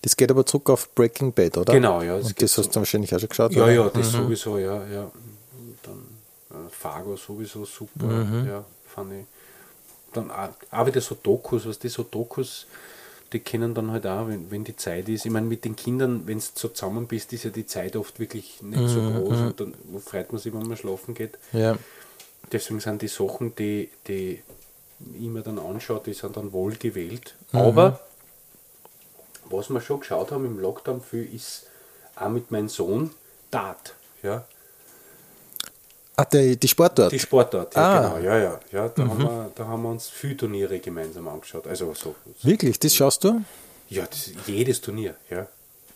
Das 0.00 0.16
geht 0.16 0.30
aber 0.30 0.46
zurück 0.46 0.70
auf 0.70 0.94
Breaking 0.94 1.32
Bad, 1.32 1.58
oder? 1.58 1.72
Genau, 1.72 2.00
ja, 2.02 2.16
das 2.16 2.28
Und 2.28 2.40
das 2.42 2.56
hast 2.56 2.64
so. 2.66 2.70
du 2.72 2.76
wahrscheinlich 2.76 3.14
auch 3.14 3.18
schon 3.20 3.28
geschaut, 3.28 3.52
Ja, 3.52 3.64
oder? 3.64 3.72
ja, 3.72 3.88
das 3.90 4.10
sowieso, 4.10 4.56
ja, 4.58 4.86
ja. 4.86 5.10
Dann 5.82 5.98
äh, 6.50 6.70
Fargo 6.70 7.16
sowieso 7.16 7.64
super, 7.66 8.06
ja, 8.48 8.64
fand 8.86 9.12
ich. 9.12 9.26
Dann 10.14 10.30
auch, 10.30 10.48
auch 10.70 10.86
wieder 10.86 11.00
so 11.00 11.16
Dokus, 11.22 11.66
was 11.66 11.78
die 11.78 11.88
so 11.88 12.04
Dokus, 12.04 12.66
die 13.32 13.40
kennen 13.40 13.74
dann 13.74 13.90
halt 13.90 14.06
auch, 14.06 14.28
wenn, 14.28 14.50
wenn 14.50 14.64
die 14.64 14.76
Zeit 14.76 15.08
ist. 15.08 15.24
Ich 15.24 15.32
meine, 15.32 15.46
mit 15.46 15.64
den 15.64 15.76
Kindern, 15.76 16.26
wenn 16.26 16.38
du 16.38 16.44
so 16.54 16.68
zusammen 16.68 17.06
bist, 17.06 17.32
ist 17.32 17.44
ja 17.44 17.50
die 17.50 17.66
Zeit 17.66 17.96
oft 17.96 18.20
wirklich 18.20 18.62
nicht 18.62 18.88
so 18.88 19.00
groß 19.00 19.38
und 19.38 19.60
dann 19.60 19.74
freut 20.04 20.32
man 20.32 20.40
sich, 20.40 20.52
wenn 20.52 20.66
man 20.66 20.76
schlafen 20.76 21.14
geht. 21.14 21.38
Ja. 21.52 21.76
Deswegen 22.50 22.80
sind 22.80 23.02
die 23.02 23.08
Sachen, 23.08 23.54
die, 23.54 23.88
die 24.06 24.42
ich 25.14 25.28
mir 25.28 25.42
dann 25.42 25.58
anschaue, 25.58 26.02
die 26.04 26.12
sind 26.12 26.36
dann 26.36 26.52
wohl 26.52 26.74
gewählt. 26.74 27.34
Aber 27.52 28.00
was 29.46 29.70
wir 29.70 29.80
schon 29.80 30.00
geschaut 30.00 30.30
haben 30.30 30.44
im 30.44 30.58
Lockdown 30.58 31.00
viel, 31.00 31.32
ist 31.34 31.66
auch 32.16 32.28
mit 32.28 32.50
meinem 32.50 32.68
Sohn 32.68 33.10
Dart. 33.50 33.94
Ja? 34.22 34.44
Ah, 36.16 36.24
die, 36.26 36.56
die 36.56 36.68
Sportart. 36.68 37.10
Die 37.12 37.18
Sportart, 37.18 37.74
ja, 37.74 37.82
Ah. 37.82 38.08
genau. 38.18 38.24
Ja, 38.26 38.38
ja, 38.38 38.60
ja. 38.70 38.88
Da, 38.88 39.02
haben 39.08 39.18
wir, 39.18 39.50
da 39.54 39.66
haben 39.66 39.82
wir 39.82 39.88
uns 39.90 40.08
viele 40.08 40.36
Turniere 40.36 40.78
gemeinsam 40.78 41.26
angeschaut. 41.28 41.66
Also 41.66 41.94
so, 41.94 42.14
so 42.42 42.46
Wirklich, 42.48 42.78
das 42.78 42.94
schaust 42.94 43.24
du? 43.24 43.40
ja, 43.88 44.04
das, 44.06 44.30
jedes 44.46 44.80
Turnier, 44.80 45.14
ja. 45.30 45.46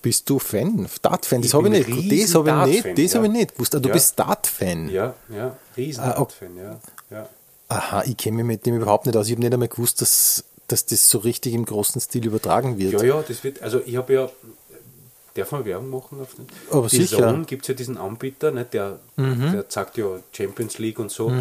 Bist 0.03 0.29
du 0.31 0.39
Fan? 0.39 0.87
Dart-Fan? 1.03 1.43
Das 1.43 1.53
habe 1.55 1.67
ich 1.69 1.87
nicht. 1.89 2.23
Das 2.23 2.35
habe 2.35 2.71
ich 2.71 2.85
nicht. 2.85 2.99
Das 2.99 3.13
ja. 3.13 3.17
habe 3.19 3.27
ich 3.27 3.33
nicht 3.33 3.53
gewusst. 3.55 3.75
Ah, 3.75 3.79
du 3.81 3.89
Ja. 3.89 3.95
bist 3.95 4.19
Dart-Fan. 4.19 4.89
Ja, 4.89 5.15
ja, 5.29 5.57
riesen 5.77 6.05
Ah, 6.05 6.13
Dart-Fan, 6.13 6.57
ja. 6.57 6.81
ja. 7.11 7.29
Aha, 7.69 8.03
ich 8.07 8.17
kenne 8.17 8.37
mich 8.39 8.47
mit 8.47 8.67
dem 8.67 8.77
überhaupt 8.77 9.07
nicht 9.07 9.17
aus. 9.17 9.27
Ich 9.27 9.33
habe 9.33 9.43
nicht 9.43 9.53
einmal 9.53 9.69
gewusst, 9.69 10.01
dass, 10.01 10.45
dass 10.69 10.87
das 10.87 11.09
so 11.11 11.19
richtig 11.19 11.53
im 11.55 11.65
großen 11.65 12.01
Stil 12.01 12.25
übertragen 12.25 12.79
wird. 12.79 12.93
Ja, 12.93 13.03
ja, 13.03 13.25
das 13.27 13.43
wird, 13.43 13.61
also 13.63 13.81
ich 13.85 13.97
habe 13.97 14.13
ja, 14.13 14.31
darf 15.37 15.53
man 15.53 15.65
Werbung 15.65 15.91
machen 15.91 16.21
auf 16.21 16.35
den? 16.35 16.47
Aber 16.71 16.89
Die 16.89 16.97
sicher. 16.97 17.19
Zone 17.19 17.45
gibt 17.45 17.63
es 17.63 17.69
ja 17.69 17.75
diesen 17.75 17.97
Anbieter, 17.99 18.51
ne, 18.51 18.65
der, 18.65 18.99
der 19.17 19.69
zeigt 19.69 19.97
ja 19.99 20.19
Champions 20.33 20.79
League 20.79 20.99
und 20.99 21.11
so, 21.11 21.33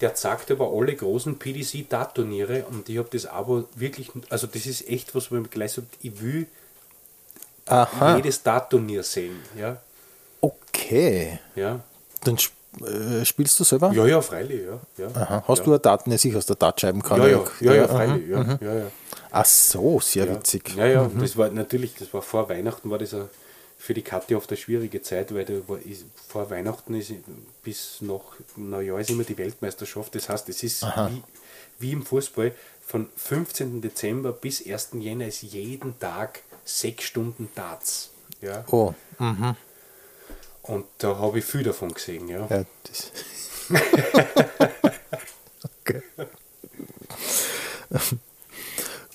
der 0.00 0.14
zeigt 0.14 0.50
aber 0.50 0.70
alle 0.72 0.94
großen 0.94 1.38
PDC-Dart-Turniere 1.38 2.64
und 2.70 2.88
ich 2.88 2.98
habe 2.98 3.08
das 3.12 3.26
aber 3.26 3.64
wirklich, 3.74 4.10
also 4.28 4.46
das 4.46 4.66
ist 4.66 4.88
echt 4.88 5.14
was, 5.14 5.30
wo 5.30 5.36
ich 5.36 5.50
gleich 5.50 5.72
sagt, 5.72 5.88
ich 6.02 6.20
will 6.20 6.46
Aha, 7.66 8.16
jedes 8.16 8.42
Dart-Turnier 8.42 9.02
sehen, 9.02 9.36
ja, 9.58 9.76
okay. 10.40 11.38
ja. 11.54 11.80
Dann 12.24 12.36
äh, 12.80 13.24
spielst 13.24 13.58
du 13.58 13.64
selber? 13.64 13.92
Ja, 13.92 14.06
ja, 14.06 14.20
freilich, 14.20 14.62
ja. 14.64 15.04
ja. 15.04 15.10
Aha. 15.14 15.44
Hast 15.46 15.58
ja. 15.58 15.64
du 15.64 15.70
eine 15.72 15.80
Dart? 15.80 16.06
Ne, 16.06 16.18
sicher 16.18 16.38
hast 16.38 16.48
du 16.48 16.54
eine 16.54 16.58
Dartscheiben 16.58 17.02
Ja, 17.08 17.26
ja, 17.26 17.42
ja, 17.60 17.74
ja, 17.74 17.84
aha. 17.84 17.94
freilich, 17.94 18.28
ja, 18.28 18.58
ja, 18.60 18.74
ja. 18.74 18.86
Ach 19.30 19.44
so, 19.44 20.00
sehr 20.00 20.26
Ja. 20.26 20.34
witzig. 20.34 20.74
Ja, 20.76 20.86
ja, 20.86 21.10
das 21.18 21.36
war 21.36 21.50
natürlich, 21.50 21.94
das 21.94 22.12
war 22.12 22.22
vor 22.22 22.48
Weihnachten, 22.48 22.90
war 22.90 22.98
das 22.98 23.14
für 23.78 23.94
die 23.94 24.02
Kathi 24.02 24.34
oft 24.34 24.50
eine 24.50 24.58
schwierige 24.58 25.00
Zeit, 25.00 25.34
weil 25.34 25.46
da 25.46 25.54
war, 25.66 25.78
ist, 25.78 26.04
vor 26.28 26.50
Weihnachten 26.50 26.94
ist 26.94 27.12
bis 27.62 27.96
nach 28.00 28.20
Neujahr 28.56 29.00
ist 29.00 29.10
immer 29.10 29.24
die 29.24 29.38
Weltmeisterschaft. 29.38 30.14
Das 30.14 30.28
heißt, 30.28 30.48
es 30.50 30.62
ist 30.62 30.82
wie, 30.82 31.22
wie 31.78 31.92
im 31.92 32.04
Fußball, 32.04 32.52
von 32.86 33.08
15. 33.16 33.80
Dezember 33.80 34.32
bis 34.32 34.66
1. 34.66 34.90
Jänner 34.94 35.26
ist 35.28 35.42
jeden 35.42 35.98
Tag 35.98 36.40
sechs 36.64 37.04
Stunden 37.04 37.48
Darts. 37.54 38.10
Ja? 38.42 38.64
Oh, 38.70 38.92
mhm. 39.18 39.56
Und 40.70 40.86
da 40.98 41.18
habe 41.18 41.40
ich 41.40 41.44
viel 41.44 41.64
davon 41.64 41.92
gesehen. 41.92 42.28
Ja. 42.28 42.46
ja, 42.48 42.64
das. 42.84 43.10
okay. 45.82 46.02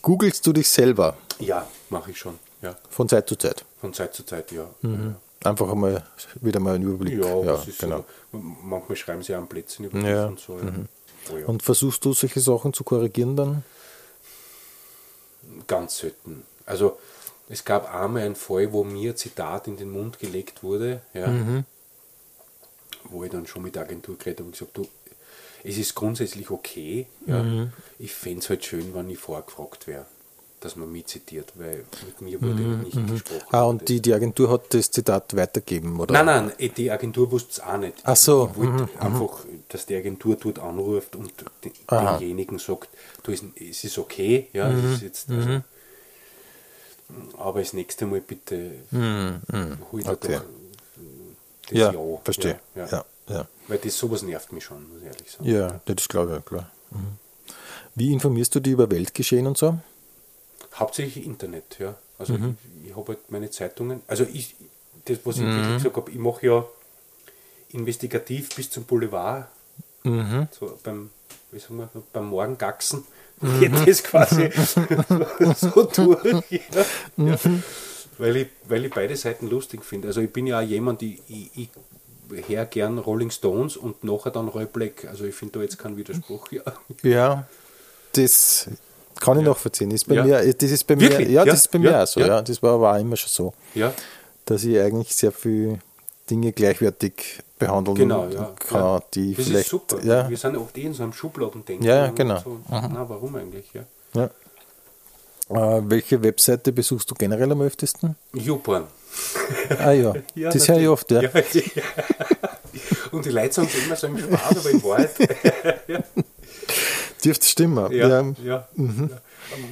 Googlest 0.02 0.46
du 0.46 0.54
dich 0.54 0.68
selber 0.70 1.16
Ja, 1.40 1.68
mache 1.90 2.12
ich 2.12 2.18
schon. 2.20 2.38
Ja. 2.62 2.76
von 2.90 3.08
Zeit 3.08 3.30
zu 3.30 3.36
Zeit? 3.38 3.64
Von 3.80 3.94
Zeit 3.94 4.14
zu 4.14 4.24
Zeit, 4.26 4.52
ja. 4.52 4.68
Einfach 5.44 5.70
einmal 5.72 6.04
wieder 6.42 6.60
mal 6.60 6.76
einen 6.76 6.84
Überblick. 6.84 7.24
Ja, 7.24 7.44
ja 7.44 7.64
genau. 7.80 8.06
so. 8.32 8.38
Manchmal 8.38 8.96
schreiben 8.98 9.24
sie 9.24 9.34
auch 9.36 9.40
an 9.40 9.48
Plätzen 9.48 9.86
über 9.86 10.00
Ja. 10.00 10.26
und 10.28 10.40
so. 10.40 10.58
Ja. 10.58 10.74
Oh, 11.32 11.38
ja. 11.38 11.46
Und 11.46 11.64
versuchst 11.64 12.04
du 12.04 12.14
solche 12.14 12.40
Sachen 12.40 12.74
zu 12.74 12.84
korrigieren 12.84 13.36
dann? 13.36 13.64
Ganz 15.68 16.00
selten. 16.00 16.44
Also 16.66 16.98
es 17.50 17.64
gab 17.66 17.94
einmal 17.94 18.24
einen 18.24 18.36
Fall, 18.36 18.72
wo 18.74 18.84
mir 18.84 19.12
ein 19.12 19.18
Zitat 19.18 19.68
in 19.68 19.78
den 19.78 19.92
Mund 19.92 20.20
gelegt 20.20 20.64
wurde, 20.64 21.02
ja, 21.14 21.32
wo 23.10 23.24
ich 23.24 23.32
dann 23.32 23.46
schon 23.48 23.64
mit 23.64 23.76
der 23.76 23.84
Agentur 23.84 24.18
geredet 24.18 24.40
habe 24.40 24.48
und 24.48 24.52
gesagt, 24.54 24.78
du, 24.78 24.88
es 25.64 25.78
ist 25.78 25.96
grundsätzlich 25.96 26.50
okay, 26.50 27.08
ja. 27.28 27.44
ich 28.00 28.14
fände 28.14 28.40
es 28.40 28.50
halt 28.50 28.66
schön, 28.66 28.94
wenn 28.94 29.10
ich 29.10 29.18
vorgefragt 29.20 29.88
wäre, 29.88 30.06
dass 30.60 30.76
man 30.76 30.92
mich 30.92 31.06
zitiert, 31.08 31.54
weil 31.56 31.86
mit 32.06 32.22
mir 32.22 32.42
wurde 32.42 32.62
nicht 32.62 33.08
gesprochen. 33.08 33.46
Ah, 33.52 33.64
und 33.64 33.88
die, 33.88 34.02
die 34.02 34.14
Agentur 34.14 34.50
hat 34.50 34.74
das 34.74 34.90
Zitat 34.90 35.36
weitergeben, 35.36 36.00
oder? 36.00 36.14
Nein, 36.14 36.26
nein, 36.48 36.52
eh, 36.58 36.70
die 36.70 36.90
Agentur 36.90 37.32
wusste 37.32 37.52
es 37.52 37.60
auch 37.60 37.78
nicht. 37.78 37.96
Ach 38.04 38.16
so, 38.16 38.50
Ich 38.52 38.58
wollte 38.58 38.90
einfach, 39.00 39.46
dass 39.70 39.86
die 39.86 39.96
Agentur 39.96 40.36
dort 40.36 40.60
anruft 40.60 41.16
und 41.16 41.32
de- 41.64 41.72
Aha. 41.88 42.18
denjenigen 42.18 42.58
sagt, 42.60 42.90
du, 43.24 43.32
es 43.32 43.84
ist 43.84 43.98
okay, 44.00 44.48
ja, 44.54 44.70
Mhm. 44.70 44.80
es 44.86 44.94
ist 44.96 45.02
jetzt, 45.04 45.30
also, 45.32 45.62
aber 47.38 47.60
das 47.60 47.74
nächste 47.74 48.06
Mal 48.06 48.22
bitte 48.22 48.72
hol 48.92 50.04
dir 50.04 50.10
Okay. 50.12 50.40
das 51.68 51.72
Ja, 51.72 51.92
Ja. 51.94 52.18
verstehe. 52.24 52.60
Ja, 52.76 52.86
ja. 52.88 53.06
Ja. 53.28 53.48
Weil 53.68 53.80
das 53.80 53.98
sowas 53.98 54.22
nervt 54.22 54.52
mich 54.52 54.64
schon, 54.64 54.88
muss 54.90 55.00
ich 55.02 55.08
ehrlich 55.08 55.32
sagen. 55.32 55.46
Ja, 55.46 55.82
das 55.86 56.08
glaube 56.08 56.38
ich, 56.38 56.46
klar. 56.46 56.70
Mhm. 56.92 57.18
Wie 57.96 58.14
informierst 58.14 58.54
du 58.54 58.60
dich 58.60 58.74
über 58.74 58.90
Weltgeschehen 58.92 59.48
und 59.48 59.58
so? 59.58 59.78
Hauptsächlich 60.76 61.26
Internet, 61.26 61.78
ja. 61.80 61.96
Also 62.20 62.34
Mhm. 62.34 62.58
ich, 62.84 62.90
ich 62.92 62.96
habe 62.96 63.14
halt 63.14 63.32
meine 63.32 63.50
Zeitungen, 63.50 64.02
also 64.08 64.26
ich, 64.32 64.56
das 65.06 65.18
was 65.26 65.38
ich 65.38 65.44
Mhm. 65.44 65.56
wirklich 65.56 65.76
gesagt 65.78 65.96
habe, 65.96 66.12
ich 66.12 66.18
mache 66.18 66.46
ja 66.46 66.66
investigativ 67.72 68.56
bis 68.56 68.70
zum 68.70 68.84
Boulevard, 68.86 69.48
Mhm. 70.04 70.48
so 70.52 70.78
beim, 70.84 71.10
wie 71.52 71.60
sagen 71.60 71.78
wir, 71.78 71.90
beim 72.14 72.28
Morgengaxen 72.28 73.04
geht 73.60 73.88
das 73.88 74.04
quasi 74.04 74.50
so 75.56 75.84
durch. 75.84 76.36
Ja. 76.50 76.62
Ja. 77.18 77.38
Weil, 78.18 78.36
ich, 78.38 78.48
weil 78.68 78.86
ich 78.86 78.94
beide 78.94 79.16
Seiten 79.16 79.50
lustig 79.50 79.84
finde. 79.84 80.08
Also 80.08 80.22
ich 80.22 80.32
bin 80.32 80.48
ja 80.48 80.60
auch 80.60 80.64
jemand, 80.64 81.02
ich, 81.02 81.22
ich, 81.28 81.50
ich 81.56 81.70
höre 82.48 82.66
gern 82.66 82.98
Rolling 82.98 83.30
Stones 83.30 83.76
und 83.76 84.04
nachher 84.04 84.32
dann 84.32 84.48
Roy 84.48 84.66
Black. 84.66 85.06
Also 85.06 85.26
ich 85.26 85.36
finde 85.36 85.60
da 85.60 85.64
jetzt 85.64 85.78
keinen 85.78 85.98
Widerspruch. 85.98 86.48
Ja. 86.52 86.62
Ja, 87.04 87.48
das 88.14 88.70
kann 89.20 89.38
ich 89.40 89.44
Ja. 89.44 89.50
nachvollziehen. 89.52 89.90
Das 89.90 90.02
ist 90.02 90.08
bei 90.08 90.16
Ja. 90.16 90.24
mir, 90.24 90.54
das 90.54 90.72
ist 90.72 90.86
bei 90.86 90.98
Wirklich? 91.00 91.28
mir, 91.28 91.34
ja, 91.34 91.44
Ja, 91.44 91.52
das 91.52 91.60
ist 91.62 91.72
bei 91.72 91.80
mir 91.80 92.02
auch 92.02 92.08
so. 92.08 92.22
ja. 92.22 92.42
Das 92.42 92.64
war 92.64 92.76
aber 92.76 92.94
auch 92.94 93.00
immer 93.00 93.18
schon 93.18 93.30
so, 93.30 93.54
ja. 93.74 93.94
dass 94.46 94.64
ich 94.64 94.80
eigentlich 94.80 95.14
sehr 95.14 95.32
viel 95.34 95.80
Dinge 96.30 96.54
gleichwertig 96.54 97.40
behandeln 97.58 97.96
Genau, 97.98 98.28
ja. 98.28 98.54
kann, 98.60 98.80
ja. 98.82 99.00
die 99.14 99.34
das 99.34 99.46
vielleicht. 99.46 99.66
ist 99.66 99.72
super. 99.72 100.04
Ja, 100.04 100.30
Wir 100.30 100.38
sind 100.38 100.58
oft 100.58 100.78
eh 100.78 100.82
in 100.84 100.94
so 100.94 101.04
einem 101.04 101.14
Schubladendenken. 101.14 101.86
Ja, 101.86 102.06
ja, 102.06 102.12
genau. 102.12 102.40
So, 102.40 102.60
na, 102.70 103.06
warum 103.08 103.36
eigentlich? 103.36 103.66
Ja. 103.74 103.84
ja. 104.14 104.30
Äh, 105.78 105.82
welche 105.90 106.22
Webseite 106.24 106.72
besuchst 106.72 107.10
du 107.12 107.16
generell 107.16 107.52
am 107.52 107.62
öftesten? 107.62 108.16
YouPorn. 108.34 108.86
Ah 109.80 109.92
ja, 109.92 110.14
Ja, 110.36 110.50
das 110.52 110.68
höre 110.68 110.80
ich 110.80 110.88
oft, 110.88 111.10
ja. 111.12 111.22
Und 113.12 113.24
die 113.26 113.30
Leute 113.30 113.54
sagen 113.54 113.70
es 113.72 113.86
immer 113.86 113.96
so 113.96 114.08
im 114.08 114.18
Spaß, 114.18 114.58
aber 114.58 114.70
in 114.72 114.84
Wahrheit. 114.84 115.12
ja. 115.88 116.00
dürfte 117.24 117.46
stimmen. 117.48 117.92
Ja, 117.92 118.08
Ja. 118.08 118.22
ja. 118.44 118.68
ja. 118.76 119.08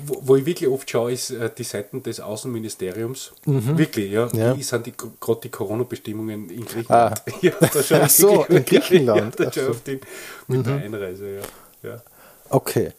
Wo, 0.06 0.20
wo 0.22 0.36
ich 0.36 0.46
wirklich 0.46 0.70
oft 0.70 0.90
schaue, 0.90 1.12
ist 1.14 1.32
äh, 1.32 1.50
die 1.58 1.64
Seiten 1.64 2.02
des 2.04 2.20
Außenministeriums. 2.20 3.34
Wirklich, 3.46 4.12
ja. 4.12 4.28
Ja. 4.34 4.56
Wie 4.58 4.64
sind 4.64 4.86
die, 4.86 4.94
gerade 5.20 5.42
die 5.42 5.50
Corona-Bestimmungen 5.50 6.50
in 6.50 6.66
Griechenland? 6.66 7.22
Ja, 7.42 7.52
da 7.60 7.84
schaue 7.84 8.02
Ach 8.04 8.10
so, 8.10 8.44
in 8.46 8.66
Griechenland. 8.66 9.40
Ja, 9.40 9.46
da 9.46 9.52
so. 9.52 9.70
auf 9.70 9.82
die, 9.82 10.00
mit 10.48 10.66
der 10.66 10.76
Einreise, 10.76 11.36
ja. 11.84 11.90
ja. 11.90 12.02
Okay. 12.50 12.92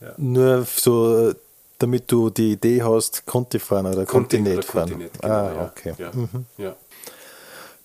Ja. 0.00 0.12
Nur 0.16 0.64
so, 0.64 1.32
damit 1.78 2.10
du 2.10 2.30
die 2.30 2.52
Idee 2.52 2.82
hast, 2.82 3.26
konnte 3.26 3.56
ich 3.58 3.62
fahren 3.62 3.86
oder 3.86 4.06
konnte 4.06 4.36
ich 4.36 4.42
Kontinent 4.44 4.64
fahren. 4.64 4.88
Kontinent, 4.90 5.20
genau, 5.20 5.34
ah, 5.34 5.52
ja. 5.54 5.72
okay. 5.76 5.94
Ja, 5.98 6.10
Mhm. 6.12 6.46
ja. 6.58 6.76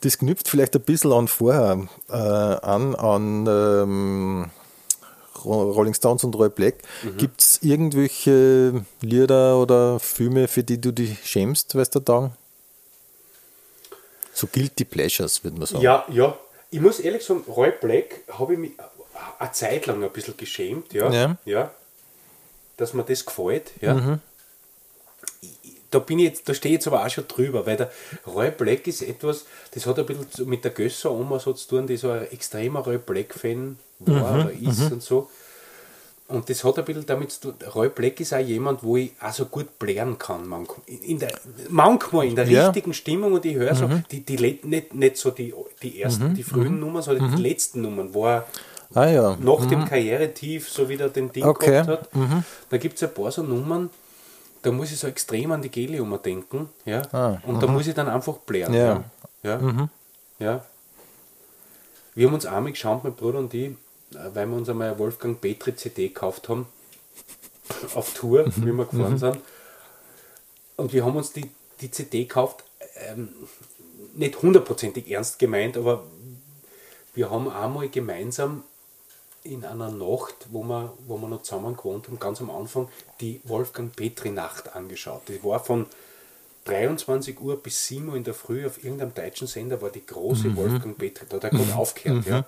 Das 0.02 0.18
knüpft 0.20 0.48
vielleicht 0.50 0.76
ein 0.76 0.82
bisschen 0.82 1.12
an 1.14 1.28
vorher 1.28 1.88
äh, 2.10 2.14
an, 2.14 2.94
an 2.96 3.48
ähm, 3.48 4.52
Rolling 5.44 5.94
Stones 5.94 6.24
und 6.24 6.36
Roy 6.36 6.50
Black. 6.50 6.76
Mhm. 7.04 7.18
Gibt 7.18 7.42
es 7.42 7.60
irgendwelche 7.62 8.86
Lieder 9.02 9.60
oder 9.60 10.00
Filme, 10.00 10.48
für 10.48 10.64
die 10.64 10.80
du 10.80 10.92
dich 10.92 11.26
schämst, 11.26 11.76
weißt 11.76 11.96
du, 11.96 12.00
da? 12.00 12.32
So 14.34 14.48
Guilty 14.48 14.86
Pleasures, 14.86 15.44
würde 15.44 15.58
man 15.58 15.68
sagen. 15.68 15.84
Ja, 15.84 16.06
ja. 16.10 16.38
Ich 16.72 16.82
muss 16.82 17.00
ehrlich 17.00 17.24
sagen, 17.24 17.44
Roy 17.48 17.72
Black 17.72 18.22
habe 18.38 18.54
ich 18.54 18.60
mich 18.60 18.72
eine 19.40 19.52
Zeit 19.52 19.86
lang 19.86 20.04
ein 20.04 20.12
bisschen 20.12 20.36
geschämt, 20.38 20.94
ja. 20.94 21.12
Ja. 21.12 21.38
ja 21.46 21.72
dass 22.78 22.94
mir 22.94 23.04
das 23.04 23.26
gefällt, 23.26 23.72
ja. 23.82 23.98
Ich- 23.98 24.20
Da 25.96 26.00
bin 26.00 26.20
ich 26.20 26.26
jetzt, 26.26 26.50
da 26.50 26.54
stehe 26.54 26.74
ich 26.76 26.80
jetzt 26.80 26.88
aber 26.88 27.06
auch 27.06 27.10
schon 27.10 27.26
drüber, 27.26 27.66
weil 27.66 27.78
der 27.78 27.90
Roy 28.28 28.52
Black 28.52 28.86
ist 28.86 29.02
etwas, 29.02 29.46
das 29.74 29.86
hat 29.86 29.98
ein 29.98 30.06
bisschen 30.06 30.50
mit 30.50 30.66
der 30.66 30.72
Gösser 30.72 31.10
Oma 31.10 31.40
so 31.40 31.54
zu 31.54 31.70
tun, 31.70 31.88
die 31.88 31.96
so 31.96 32.10
ein 32.12 32.30
extremer 32.32 32.82
Roy 32.82 32.98
Black-Fan 32.98 33.78
war 34.00 34.34
oder 34.42 34.52
ist 34.52 34.92
und 34.92 35.02
so. 35.02 35.30
Und 36.28 36.50
das 36.50 36.66
hat 36.66 36.78
ein 36.80 36.84
bisschen 36.84 37.06
damit 37.06 37.32
zu 37.32 37.40
tun, 37.52 37.54
Roy 37.74 37.88
Black 37.88 38.20
ist 38.20 38.34
auch 38.34 38.40
jemand, 38.40 38.84
wo 38.84 38.98
ich 38.98 39.12
auch 39.22 39.32
so 39.32 39.46
gut 39.46 39.80
blären 39.80 40.18
kann. 40.20 40.46
Manchmal 40.50 40.80
in 40.88 41.02
in 41.04 41.20
der, 41.20 41.32
manchmal 41.70 42.26
in 42.28 42.36
der 42.36 42.46
Ja. 42.50 42.66
richtigen 42.68 42.94
Stimmung 42.94 43.32
und 43.32 43.46
ich 43.46 43.56
höre 43.56 43.74
so, 43.74 43.90
die, 44.12 44.20
die, 44.20 44.36
nicht, 44.64 44.94
nicht 44.94 45.16
so 45.18 45.32
die, 45.32 45.54
die 45.82 46.02
ersten, 46.02 46.34
die 46.34 46.44
frühen 46.44 46.78
Nummern, 46.82 47.04
sondern 47.04 47.34
die 47.38 47.42
letzten 47.42 47.84
Nummern, 47.84 48.14
wo 48.14 48.26
er 48.28 48.46
Ah 48.94 49.08
ja. 49.08 49.38
nach 49.40 49.66
dem 49.68 49.86
Karrieretief 49.86 50.68
so 50.70 50.90
wieder 50.90 51.08
den 51.08 51.32
Ding 51.32 51.46
Okay. 51.46 51.84
gehabt 51.84 51.88
hat. 51.88 52.10
Da 52.70 52.78
gibt 52.78 52.96
es 52.98 53.04
ein 53.04 53.14
paar 53.14 53.32
so 53.32 53.42
Nummern, 53.44 53.90
da 54.66 54.72
muss 54.72 54.92
ich 54.92 54.98
so 54.98 55.08
extrem 55.08 55.52
an 55.52 55.62
die 55.62 55.70
Geliummer 55.70 56.18
denken. 56.18 56.70
Ja? 56.86 57.04
Ah, 57.14 57.38
und 57.46 57.62
da 57.62 57.68
muss 57.68 57.86
ich 57.86 57.94
dann 57.94 58.08
einfach 58.08 58.38
blären. 58.38 58.74
Ja. 58.74 59.04
Ja. 59.44 59.60
Ja. 59.60 59.90
ja. 60.40 60.66
Wir 62.16 62.28
haben 62.28 62.34
uns 62.34 62.48
einmal 62.48 62.72
geschaut, 62.72 63.04
mein 63.04 63.14
Bruder 63.14 63.40
und 63.40 63.54
ich, 63.54 63.76
weil 64.12 64.48
wir 64.48 64.58
uns 64.58 64.68
einmal 64.68 64.98
Wolfgang 64.98 65.40
Petri 65.40 65.76
CD 65.76 66.08
gekauft 66.08 66.50
haben, 66.50 66.66
auf 67.94 68.16
Tour, 68.16 68.46
wie 68.56 68.72
wir 68.72 68.86
gefahren 68.86 69.20
sind. 69.20 69.38
Und 70.78 70.94
wir 70.94 71.06
haben 71.06 71.16
uns 71.16 71.32
die, 71.32 71.52
die 71.82 71.92
CD 71.92 72.24
gekauft, 72.24 72.64
ähm, 73.08 73.30
nicht 74.16 74.42
hundertprozentig 74.42 75.12
ernst 75.12 75.38
gemeint, 75.38 75.78
aber 75.78 76.06
wir 77.14 77.30
haben 77.30 77.52
einmal 77.52 77.90
gemeinsam 77.90 78.64
in 79.46 79.64
einer 79.64 79.92
Nacht, 79.92 80.48
wo 80.52 80.64
wir, 80.64 80.94
wo 81.08 81.18
wir 81.18 81.28
noch 81.28 81.44
zusammen 81.44 81.78
gewohnt 81.78 82.08
haben, 82.08 82.20
ganz 82.20 82.42
am 82.42 82.50
Anfang, 82.50 82.90
die 83.22 83.42
Wolfgang 83.44 83.96
Petri 83.96 84.32
Nacht 84.32 84.76
angeschaut. 84.76 85.22
Die 85.28 85.44
war 85.44 85.64
von 85.64 85.86
23 86.66 87.40
Uhr 87.40 87.62
bis 87.62 87.88
7 87.88 88.10
Uhr 88.10 88.16
in 88.16 88.24
der 88.24 88.34
Früh 88.34 88.66
auf 88.66 88.84
irgendeinem 88.84 89.14
deutschen 89.14 89.48
Sender, 89.48 89.82
war 89.82 89.92
die 89.92 90.06
große 90.06 90.56
Wolfgang 90.56 90.98
Petri, 90.98 91.26
da 91.30 91.36
hat 91.38 91.44
er 91.46 91.50
gerade 91.52 91.76
aufgehört. 91.76 92.26
Ja. 92.26 92.46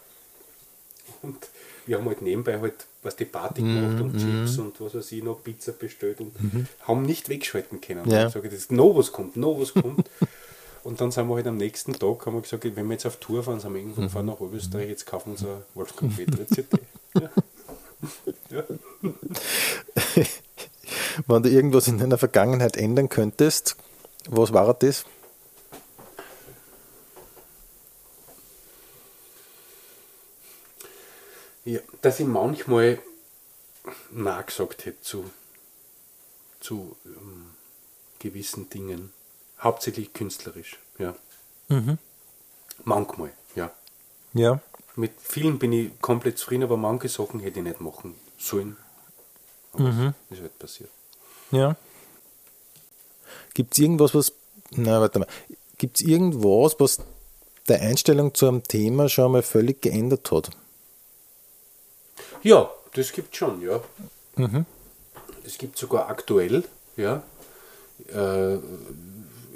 Und 1.22 1.38
wir 1.86 1.98
haben 1.98 2.06
halt 2.06 2.22
nebenbei 2.22 2.60
halt 2.60 2.86
was 3.04 3.16
die 3.16 3.26
Party 3.26 3.62
gemacht 3.62 4.02
und 4.02 4.18
Chips 4.18 4.58
und 4.58 4.80
was 4.82 4.94
weiß 4.94 5.12
ich 5.14 5.24
noch, 5.24 5.42
Pizza 5.42 5.72
bestellt 5.72 6.20
und 6.20 6.34
haben 6.82 7.04
nicht 7.04 7.30
wegschalten 7.30 7.80
können. 7.80 8.10
Ja. 8.10 8.28
Ich 8.28 8.34
sage, 8.34 8.50
das 8.50 8.70
noch 8.70 8.96
was 8.96 9.12
kommt, 9.12 9.38
noch 9.38 9.60
was 9.60 9.74
kommt. 9.74 10.10
Und 10.88 11.02
dann 11.02 11.12
sind 11.12 11.28
wir 11.28 11.36
halt 11.36 11.48
am 11.48 11.58
nächsten 11.58 11.92
Tag, 11.92 12.26
haben 12.26 12.36
wir 12.36 12.42
gesagt, 12.42 12.64
wenn 12.64 12.88
wir 12.88 12.94
jetzt 12.94 13.06
auf 13.06 13.18
Tour 13.18 13.44
fahren, 13.44 13.60
sind 13.60 13.74
wir 13.74 13.82
irgendwo 13.82 14.04
gefahren 14.04 14.28
nach 14.28 14.40
Oberösterreich, 14.40 14.88
jetzt 14.88 15.06
kaufen 15.06 15.26
wir 15.26 15.32
uns 15.34 15.44
eine 15.44 15.66
Wolfgang 15.74 16.16
Petri 16.16 16.48
CD. 16.48 16.78
Ja. 17.14 17.30
Ja. 18.50 18.64
Wenn 21.28 21.44
du 21.44 21.50
irgendwas 21.50 21.90
in 21.90 21.98
deiner 21.98 22.18
Vergangenheit 22.18 22.78
ändern 22.78 23.10
könntest, 23.10 23.76
was 24.30 24.54
war 24.54 24.74
das? 24.76 25.04
Ja, 31.66 31.82
dass 32.02 32.22
ich 32.22 32.28
manchmal 32.28 33.00
Nein 34.12 34.46
gesagt 34.46 34.86
hätte 34.86 35.02
zu, 35.02 35.30
zu 36.62 36.96
ähm, 37.06 37.48
gewissen 38.20 38.70
Dingen. 38.70 39.17
Hauptsächlich 39.60 40.14
künstlerisch, 40.14 40.78
ja. 41.00 41.16
Manchmal, 42.84 43.32
ja. 43.56 43.72
Ja. 44.34 44.62
Mit 44.96 45.12
vielen 45.22 45.60
bin 45.60 45.74
ich 45.74 46.00
komplett 46.02 46.38
zufrieden, 46.38 46.64
aber 46.64 46.78
manche 46.78 47.10
Sachen 47.10 47.40
hätte 47.40 47.60
ich 47.60 47.66
nicht 47.66 47.82
machen 47.82 48.16
sollen. 48.38 48.78
Aber 49.74 50.14
es 50.30 50.38
ist 50.38 50.42
halt 50.42 50.60
passiert. 50.60 50.90
Ja. 51.52 51.76
Gibt 53.54 53.74
es 53.74 53.80
irgendwas, 53.80 54.14
was. 54.16 54.34
Na, 54.72 55.00
warte 55.02 55.20
mal. 55.20 55.28
Gibt 55.78 55.98
es 55.98 56.04
irgendwas, 56.04 56.76
was 56.80 57.00
der 57.68 57.82
Einstellung 57.82 58.34
zu 58.34 58.48
einem 58.48 58.64
Thema 58.64 59.10
schon 59.10 59.32
mal 59.32 59.44
völlig 59.44 59.82
geändert 59.82 60.32
hat? 60.32 60.50
Ja, 62.44 62.72
das 62.94 63.12
gibt 63.12 63.36
schon, 63.36 63.62
ja. 63.62 63.82
Es 65.44 65.58
gibt 65.58 65.78
sogar 65.78 66.10
aktuell, 66.10 66.64
ja, 66.96 67.24
äh, 68.10 68.58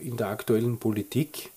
in 0.01 0.17
der 0.17 0.27
aktuellen 0.27 0.77
Politik, 0.77 1.51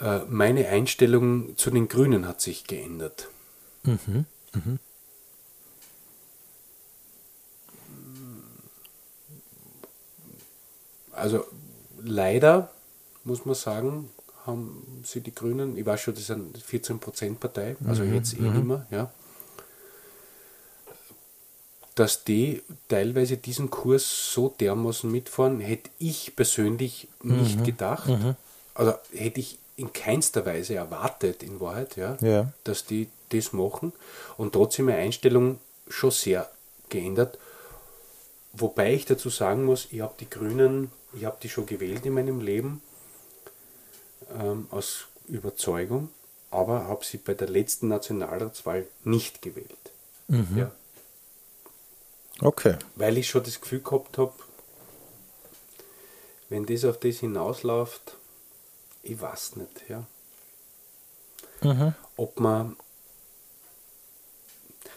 äh, 0.00 0.20
meine 0.28 0.68
Einstellung 0.68 1.56
zu 1.56 1.70
den 1.70 1.88
Grünen 1.88 2.26
hat 2.26 2.40
sich 2.40 2.66
geändert. 2.66 3.28
Also 11.12 11.44
leider, 12.02 12.70
muss 13.24 13.44
man 13.46 13.54
sagen, 13.54 14.10
haben 14.44 15.02
sie 15.04 15.20
die 15.20 15.34
Grünen, 15.34 15.76
ich 15.76 15.86
weiß 15.86 16.00
schon, 16.00 16.14
das 16.14 16.24
ist 16.24 16.30
eine 16.30 16.44
14%-Partei, 16.44 17.76
also 17.86 18.02
jetzt 18.04 18.34
eh 18.34 18.42
nicht 18.42 18.64
mehr, 18.64 18.86
ja, 18.90 19.10
dass 21.96 22.22
die 22.24 22.62
teilweise 22.88 23.36
diesen 23.38 23.70
Kurs 23.70 24.32
so 24.32 24.54
dermaßen 24.60 25.10
mitfahren, 25.10 25.58
hätte 25.60 25.90
ich 25.98 26.36
persönlich 26.36 27.08
nicht 27.22 27.64
gedacht. 27.64 28.08
Also 28.74 28.94
hätte 29.12 29.40
ich 29.40 29.58
in 29.76 29.92
keinster 29.92 30.46
Weise 30.46 30.74
erwartet, 30.74 31.42
in 31.42 31.58
Wahrheit, 31.60 31.96
ja, 31.96 32.16
Ja. 32.20 32.52
dass 32.64 32.84
die 32.84 33.08
das 33.30 33.52
machen. 33.52 33.92
Und 34.36 34.52
trotzdem 34.52 34.86
meine 34.86 34.98
Einstellung 34.98 35.58
schon 35.88 36.10
sehr 36.12 36.48
geändert. 36.88 37.38
Wobei 38.52 38.94
ich 38.94 39.04
dazu 39.04 39.28
sagen 39.28 39.64
muss, 39.64 39.88
ich 39.90 40.00
habe 40.00 40.14
die 40.20 40.30
Grünen, 40.30 40.90
ich 41.14 41.24
habe 41.24 41.36
die 41.42 41.48
schon 41.48 41.66
gewählt 41.66 42.06
in 42.06 42.14
meinem 42.14 42.40
Leben, 42.40 42.80
ähm, 44.38 44.66
aus 44.70 45.06
Überzeugung, 45.28 46.08
aber 46.50 46.86
habe 46.86 47.04
sie 47.04 47.18
bei 47.18 47.34
der 47.34 47.48
letzten 47.48 47.88
Nationalratswahl 47.88 48.86
nicht 49.04 49.42
gewählt. 49.42 49.70
Ja, 50.28 50.70
Okay. 52.40 52.76
weil 52.96 53.16
ich 53.18 53.28
schon 53.28 53.44
das 53.44 53.60
Gefühl 53.60 53.80
gehabt 53.80 54.18
habe, 54.18 54.34
wenn 56.48 56.66
das 56.66 56.84
auf 56.84 56.98
das 56.98 57.18
hinausläuft, 57.18 58.16
ich 59.02 59.20
weiß 59.20 59.56
nicht, 59.56 59.88
ja. 59.88 60.06
Ob 62.16 62.38
man, 62.38 62.76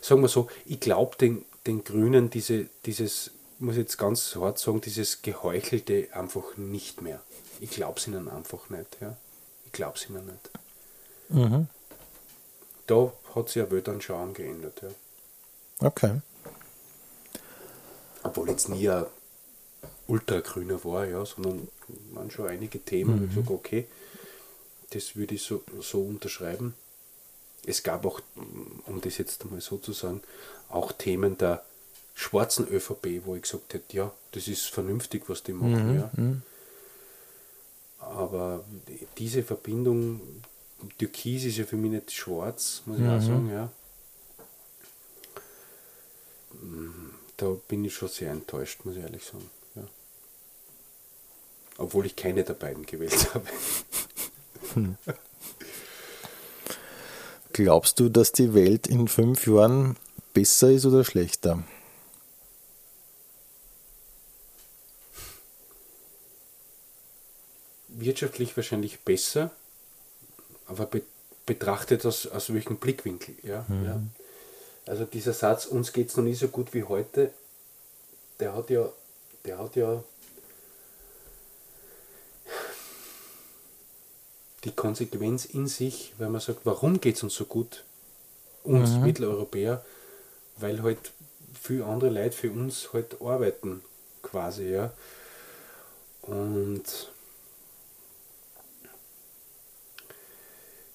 sagen 0.02 0.22
wir 0.22 0.28
so, 0.28 0.50
ich 0.66 0.80
glaube 0.80 1.16
den, 1.18 1.46
den 1.66 1.84
Grünen 1.84 2.30
diese, 2.30 2.68
dieses, 2.86 3.32
muss 3.60 3.76
ich 3.76 3.82
jetzt 3.82 3.98
ganz 3.98 4.36
hart 4.36 4.60
sagen, 4.60 4.82
dieses 4.82 5.22
Geheuchelte 5.22 6.10
einfach 6.12 6.58
nicht 6.58 7.02
mehr. 7.02 7.22
Ich 7.60 7.72
glaube 7.72 8.00
es 8.00 8.08
ihnen 8.08 8.30
einfach 8.30 8.70
nicht, 8.70 8.98
ja. 9.02 9.16
Ich 9.66 9.72
glaube 9.72 9.98
es 9.98 10.10
ihnen 10.10 10.26
nicht. 10.26 10.50
Da 12.88 13.12
hat 13.36 13.48
sich 13.48 13.58
ja 13.58 13.70
Weltanschauung 13.72 14.34
geändert, 14.34 14.82
ja. 14.82 15.88
Okay. 15.88 16.22
Obwohl 18.24 18.50
jetzt 18.50 18.70
nie 18.70 18.90
ein 18.90 19.06
Ultragrüner 20.08 20.84
war, 20.84 21.06
ja, 21.06 21.26
sondern 21.26 21.68
waren 22.14 22.32
schon 22.32 22.48
einige 22.48 22.80
Themen, 22.80 23.20
wo 23.20 23.24
ich 23.24 23.30
gesagt 23.30 23.50
okay, 23.52 23.88
das 24.92 25.16
würde 25.16 25.36
ich 25.36 25.44
so, 25.44 25.64
so 25.82 26.02
unterschreiben. 26.02 26.74
Es 27.66 27.84
gab 27.84 28.06
auch, 28.06 28.22
um 28.86 29.02
das 29.02 29.18
jetzt 29.18 29.44
einmal 29.44 29.62
so 29.62 29.78
zu 29.78 29.94
sagen, 29.94 30.22
auch 30.70 30.92
Themen 30.92 31.38
der 31.38 31.64
schwarzen 32.16 32.68
ÖVP, 32.68 33.26
wo 33.26 33.36
ich 33.36 33.44
gesagt 33.44 33.74
hätte, 33.74 33.96
ja, 33.96 34.12
das 34.32 34.48
ist 34.48 34.66
vernünftig, 34.66 35.24
was 35.28 35.44
die 35.44 35.54
machen, 35.54 35.96
ja. 35.96 36.12
Aber 38.00 38.64
diese 39.18 39.44
Verbindung, 39.44 40.22
Türkis 40.98 41.46
ist 41.46 41.58
ja 41.58 41.66
für 41.66 41.76
mich 41.78 41.92
nicht 41.92 42.12
schwarz, 42.12 42.82
muss 42.86 43.00
ich 43.00 43.06
auch 43.06 43.22
sagen, 43.22 43.50
ja. 43.52 43.70
Da 47.40 47.56
bin 47.68 47.86
ich 47.86 47.94
schon 47.94 48.10
sehr 48.10 48.32
enttäuscht, 48.32 48.82
muss 48.84 48.98
ich 48.98 49.04
ehrlich 49.04 49.24
sagen. 49.24 49.50
Ja. 49.76 49.84
Obwohl 51.78 52.06
ich 52.06 52.16
keine 52.16 52.44
der 52.44 52.54
beiden 52.54 52.86
gewählt 52.86 53.30
habe. 53.34 53.48
Hm. 54.74 54.98
Glaubst 57.54 58.00
du, 58.00 58.10
dass 58.10 58.32
die 58.32 58.54
Welt 58.54 58.88
in 58.88 59.08
fünf 59.08 59.48
Jahren 59.48 59.96
besser 60.34 60.70
ist 60.72 60.86
oder 60.86 61.04
schlechter? 61.04 61.64
Wirtschaftlich 67.88 68.56
wahrscheinlich 68.56 69.00
besser, 69.00 69.52
aber 70.68 70.86
be 70.86 71.02
betrachtet 71.46 72.06
aus, 72.06 72.28
aus 72.28 72.54
welchem 72.54 72.78
Blickwinkel. 72.78 73.36
Ja? 73.42 73.66
Mhm. 73.68 73.86
ja. 73.86 74.02
Also 74.86 75.06
dieser 75.06 75.34
Satz, 75.34 75.66
uns 75.66 75.94
geht 75.94 76.10
es 76.10 76.18
noch 76.18 76.24
nie 76.24 76.34
so 76.34 76.48
gut 76.48 76.74
wie 76.74 76.84
heute, 76.84 77.32
der 78.40 78.56
hat 78.56 78.70
ja, 78.70 78.90
der 79.46 79.60
hat 79.60 79.76
ja 79.76 80.04
die 84.64 84.72
Konsequenz 84.72 85.46
in 85.46 85.68
sich, 85.68 86.14
wenn 86.18 86.32
man 86.32 86.42
sagt, 86.42 86.66
warum 86.66 87.00
geht 87.00 87.16
es 87.16 87.24
uns 87.24 87.36
so 87.36 87.46
gut, 87.46 87.84
uns 88.64 88.92
mhm. 88.92 89.04
Mitteleuropäer, 89.04 89.84
weil 90.58 90.84
halt 90.84 91.12
viele 91.60 91.86
andere 91.86 92.10
Leute 92.10 92.36
für 92.36 92.52
uns 92.52 92.92
halt 92.94 93.22
arbeiten, 93.22 93.82
quasi, 94.22 94.70
ja. 94.70 94.92
Und 96.22 97.12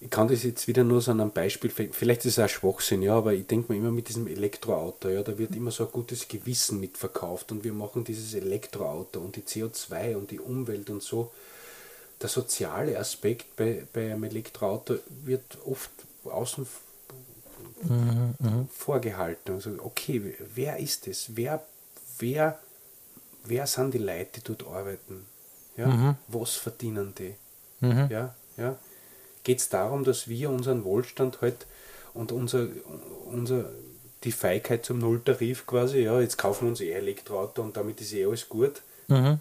ich 0.05 0.11
kann 0.11 0.29
das 0.29 0.43
jetzt 0.43 0.69
wieder 0.69 0.85
nur 0.85 1.01
so 1.01 1.13
an 1.13 1.21
einem 1.23 1.31
Beispiel, 1.31 1.71
vielleicht 1.71 2.27
ist 2.27 2.37
es 2.37 2.45
auch 2.45 2.49
Schwachsinn, 2.49 3.01
ja, 3.01 3.15
aber 3.15 3.33
ich 3.33 3.47
denke 3.47 3.73
mir 3.73 3.79
immer 3.79 3.91
mit 3.91 4.11
diesem 4.11 4.27
Elektroauto, 4.27 5.09
ja, 5.09 5.23
da 5.23 5.39
wird 5.39 5.57
immer 5.57 5.71
so 5.71 5.87
ein 5.87 5.93
gutes 5.93 6.29
Gewissen 6.29 6.79
mitverkauft 6.79 7.51
und 7.53 7.65
wir 7.65 7.73
machen 7.73 8.05
dieses 8.05 8.35
Elektroauto 8.35 9.19
und 9.19 9.37
die 9.37 9.41
CO2 9.41 10.17
und 10.17 10.31
die 10.31 10.41
Umwelt 10.41 10.91
und 10.91 11.03
so. 11.03 11.33
Der 12.21 12.29
soziale 12.29 12.99
Aspekt 12.99 13.57
bei, 13.57 13.87
bei 13.95 14.13
einem 14.13 14.25
Elektroauto 14.25 14.97
wird 15.25 15.57
oft 15.65 15.91
außen 16.25 16.67
mhm, 17.85 18.35
mhm, 18.39 18.69
vorgehalten. 18.77 19.55
Also, 19.55 19.71
okay, 19.83 20.37
wer 20.55 20.77
ist 20.77 21.09
es? 21.09 21.35
Wer, 21.35 21.65
wer, 22.19 22.59
wer 23.45 23.67
sind 23.67 23.95
die 23.95 23.99
Leute, 23.99 24.43
die 24.43 24.55
dort 24.55 24.67
arbeiten? 24.67 25.25
Ja? 25.79 25.87
Mhm. 25.87 26.17
Was 26.29 26.57
verdienen 26.57 27.15
die? 27.17 27.35
Mhm. 27.81 28.09
Ja, 28.11 28.35
ja 28.59 28.79
geht 29.45 29.61
es 29.61 29.69
darum, 29.69 30.05
dass 30.05 30.29
wir 30.29 30.51
unseren 30.51 30.85
Wohlstand 30.85 31.41
halt 31.41 31.67
und 32.15 32.33
unser, 32.33 32.69
unser, 33.27 33.67
die 34.25 34.33
Feigheit 34.33 34.85
zum 34.85 34.99
Nulltarif 34.99 35.67
quasi, 35.67 36.01
ja, 36.01 36.21
jetzt 36.21 36.39
kaufen 36.39 36.65
wir 36.65 36.71
uns 36.71 36.81
eh 36.81 36.93
Elektroauto 36.93 37.63
und 37.63 37.77
damit 37.77 38.01
ist 38.01 38.13
eh 38.15 38.25
alles 38.25 38.49
gut. 38.49 38.83
Mhm. 39.09 39.39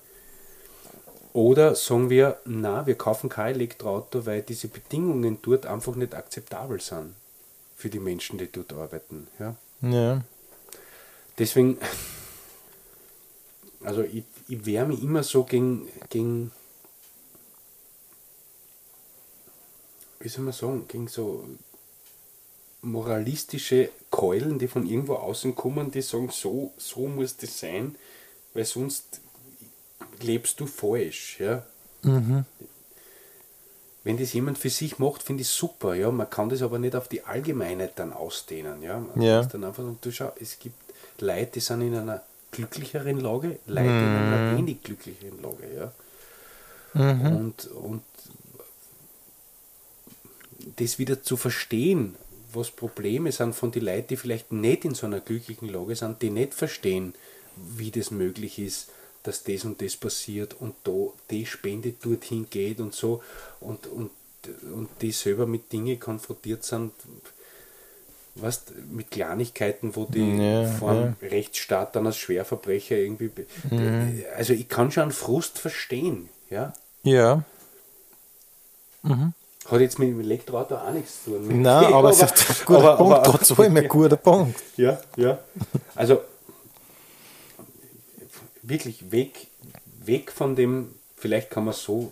Oder 1.32 1.74
sagen 1.74 2.12
wir, 2.12 2.38
na, 2.46 2.86
wir 2.86 2.96
kaufen 2.96 3.30
kein 3.30 3.56
Elektroauto, 3.56 4.26
weil 4.26 4.44
diese 4.44 4.68
Bedingungen 4.68 5.40
dort 5.42 5.66
einfach 5.66 5.96
nicht 5.96 6.14
akzeptabel 6.14 6.80
sind 6.80 7.16
für 7.76 7.90
die 7.90 8.00
Menschen, 8.00 8.38
die 8.38 8.52
dort 8.52 8.74
arbeiten. 8.74 9.28
Ja. 9.40 9.56
ja. 9.82 10.22
Deswegen, 11.40 11.78
also 13.84 14.04
ich, 14.04 14.24
ich 14.48 14.66
wehre 14.66 14.86
mich 14.86 15.02
immer 15.02 15.24
so 15.24 15.44
gegen, 15.44 15.88
gegen 16.10 16.52
wie 20.24 20.30
soll 20.30 20.46
man 20.46 20.54
sagen, 20.54 20.86
gegen 20.88 21.08
so 21.10 21.46
moralistische 22.82 23.90
Keulen, 24.10 24.58
die 24.58 24.68
von 24.68 24.88
irgendwo 24.88 25.16
außen 25.16 25.54
kommen, 25.54 25.92
die 25.92 26.02
sagen, 26.02 26.30
so, 26.32 26.72
so 26.78 27.08
muss 27.08 27.36
das 27.38 27.60
sein, 27.60 27.96
weil 28.54 28.66
sonst 28.66 29.20
lebst 30.22 30.60
du 30.60 30.66
falsch. 30.66 31.40
Ja? 31.40 31.66
Mhm. 32.04 32.46
Wenn 34.06 34.18
das 34.18 34.34
jemand 34.34 34.58
für 34.58 34.70
sich 34.70 34.98
macht, 34.98 35.24
finde 35.24 35.42
ich 35.42 35.50
super. 35.50 35.94
Ja? 35.94 36.10
Man 36.12 36.30
kann 36.30 36.50
das 36.50 36.62
aber 36.62 36.80
nicht 36.80 36.96
auf 36.96 37.10
die 37.10 37.24
Allgemeinheit 37.24 37.94
dann 38.00 38.14
ausdehnen. 38.14 38.82
Ja? 38.82 39.00
Man 39.00 39.22
ja. 39.22 39.38
muss 39.38 39.52
dann 39.52 39.64
einfach 39.66 39.84
sagen, 39.84 39.98
du 40.02 40.12
schau, 40.12 40.32
es 40.40 40.58
gibt 40.60 40.76
Leute, 41.20 41.52
die 41.56 41.60
sind 41.60 41.82
in 41.82 41.96
einer 41.96 42.22
glücklicheren 42.52 43.20
Lage, 43.20 43.60
Leute 43.66 43.90
mhm. 43.90 44.00
in 44.00 44.16
einer 44.16 44.52
mhm. 44.52 44.58
wenig 44.58 44.84
glücklicheren 44.84 45.42
Lage. 45.42 45.68
Ja? 45.76 47.04
Mhm. 47.14 47.36
Und, 47.36 47.66
und 47.68 48.04
das 50.78 51.00
wieder 51.00 51.22
zu 51.24 51.38
verstehen, 51.38 52.16
was 52.54 52.72
Probleme 52.72 53.32
sind 53.32 53.56
von 53.56 53.72
den 53.72 53.86
Leuten, 53.86 54.08
die 54.10 54.18
vielleicht 54.18 54.52
nicht 54.52 54.86
in 54.86 54.96
so 54.96 55.08
einer 55.08 55.20
glücklichen 55.20 55.70
Lage 55.70 55.96
sind, 55.96 56.22
die 56.22 56.30
nicht 56.30 56.54
verstehen, 56.54 57.16
wie 57.56 57.92
das 57.92 58.12
möglich 58.12 58.60
ist, 58.60 58.90
dass 59.24 59.44
das 59.44 59.66
und 59.66 59.82
das 59.82 59.96
passiert 59.96 60.56
und 60.60 60.76
da 60.84 61.08
die 61.30 61.46
Spende 61.46 61.94
dorthin 61.94 62.48
geht 62.50 62.80
und 62.80 62.94
so 62.94 63.24
und, 63.60 63.88
und, 63.88 64.12
und 64.74 64.90
die 65.02 65.12
selber 65.12 65.48
mit 65.48 65.72
Dingen 65.72 66.00
konfrontiert 66.00 66.64
sind, 66.64 66.92
was 68.36 68.64
mit 68.92 69.12
Kleinigkeiten, 69.12 69.96
wo 69.96 70.06
die 70.06 70.38
ja, 70.38 70.66
vom 70.66 71.16
ja. 71.22 71.28
Rechtsstaat 71.30 71.96
dann 71.96 72.08
als 72.08 72.18
Schwerverbrecher 72.18 72.98
irgendwie. 72.98 73.32
Mhm. 73.70 74.24
Also 74.36 74.54
ich 74.54 74.68
kann 74.68 74.92
schon 74.92 75.12
Frust 75.12 75.60
verstehen, 75.60 76.30
ja. 76.50 76.74
Ja. 77.04 77.44
Mhm. 79.04 79.34
Hat 79.66 79.80
jetzt 79.80 79.98
mit 79.98 80.10
dem 80.10 80.20
Elektroauto 80.20 80.76
auch 80.76 80.92
nichts 80.92 81.24
zu 81.24 81.32
tun. 81.32 81.62
Nein, 81.62 81.86
aber, 81.86 81.96
aber 81.96 82.10
es 82.10 82.22
ist 82.22 82.50
ein 82.50 82.66
guter 82.66 82.80
aber, 82.84 82.98
Punkt, 82.98 83.14
aber, 83.14 83.24
trotzdem 83.24 83.78
ein 83.78 83.88
guter 83.88 84.18
Punkt. 84.18 84.62
Ja, 84.78 85.00
ja. 85.16 85.40
Also 85.96 86.22
wirklich 88.62 89.12
weg, 89.12 89.48
weg 90.04 90.32
von 90.32 90.56
dem, 90.56 90.94
vielleicht 91.16 91.50
kann 91.50 91.66
man 91.66 91.74
so, 91.74 92.12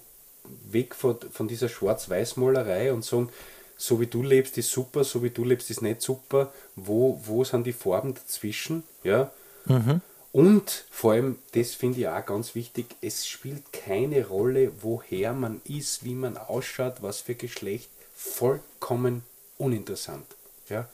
weg 0.70 0.96
von, 0.96 1.18
von 1.32 1.48
dieser 1.48 1.70
Schwarz-Weiß-Malerei 1.70 2.94
und 2.94 3.04
sagen, 3.04 3.30
so 3.78 4.00
wie 4.00 4.08
du 4.08 4.22
lebst 4.22 4.58
ist 4.58 4.72
super, 4.72 5.04
so 5.04 5.24
wie 5.24 5.32
du 5.32 5.44
lebst 5.44 5.72
ist 5.72 5.82
nicht 5.82 6.02
super, 6.02 6.52
wo, 6.76 7.20
wo 7.26 7.44
sind 7.44 7.66
die 7.66 7.74
Farben 7.74 8.14
dazwischen, 8.14 8.84
ja. 9.04 9.32
Mhm. 9.66 10.02
Und 10.34 10.86
vor 10.90 11.14
allem, 11.14 11.40
das 11.54 11.74
finde 11.74 12.00
ich 12.00 12.08
auch 12.08 12.26
ganz 12.26 12.56
wichtig, 12.56 12.86
es 13.02 13.28
spielt 13.28 13.74
keine 13.74 14.28
Rolle, 14.28 14.72
woher 14.82 15.34
man 15.34 15.62
ist, 15.66 16.06
wie 16.06 16.16
man 16.16 16.38
ausschaut, 16.38 17.02
was 17.02 17.22
für 17.22 17.36
Geschlecht, 17.36 17.90
vollkommen 18.16 19.24
uninteressant. 19.58 20.26
Ja? 20.70 20.88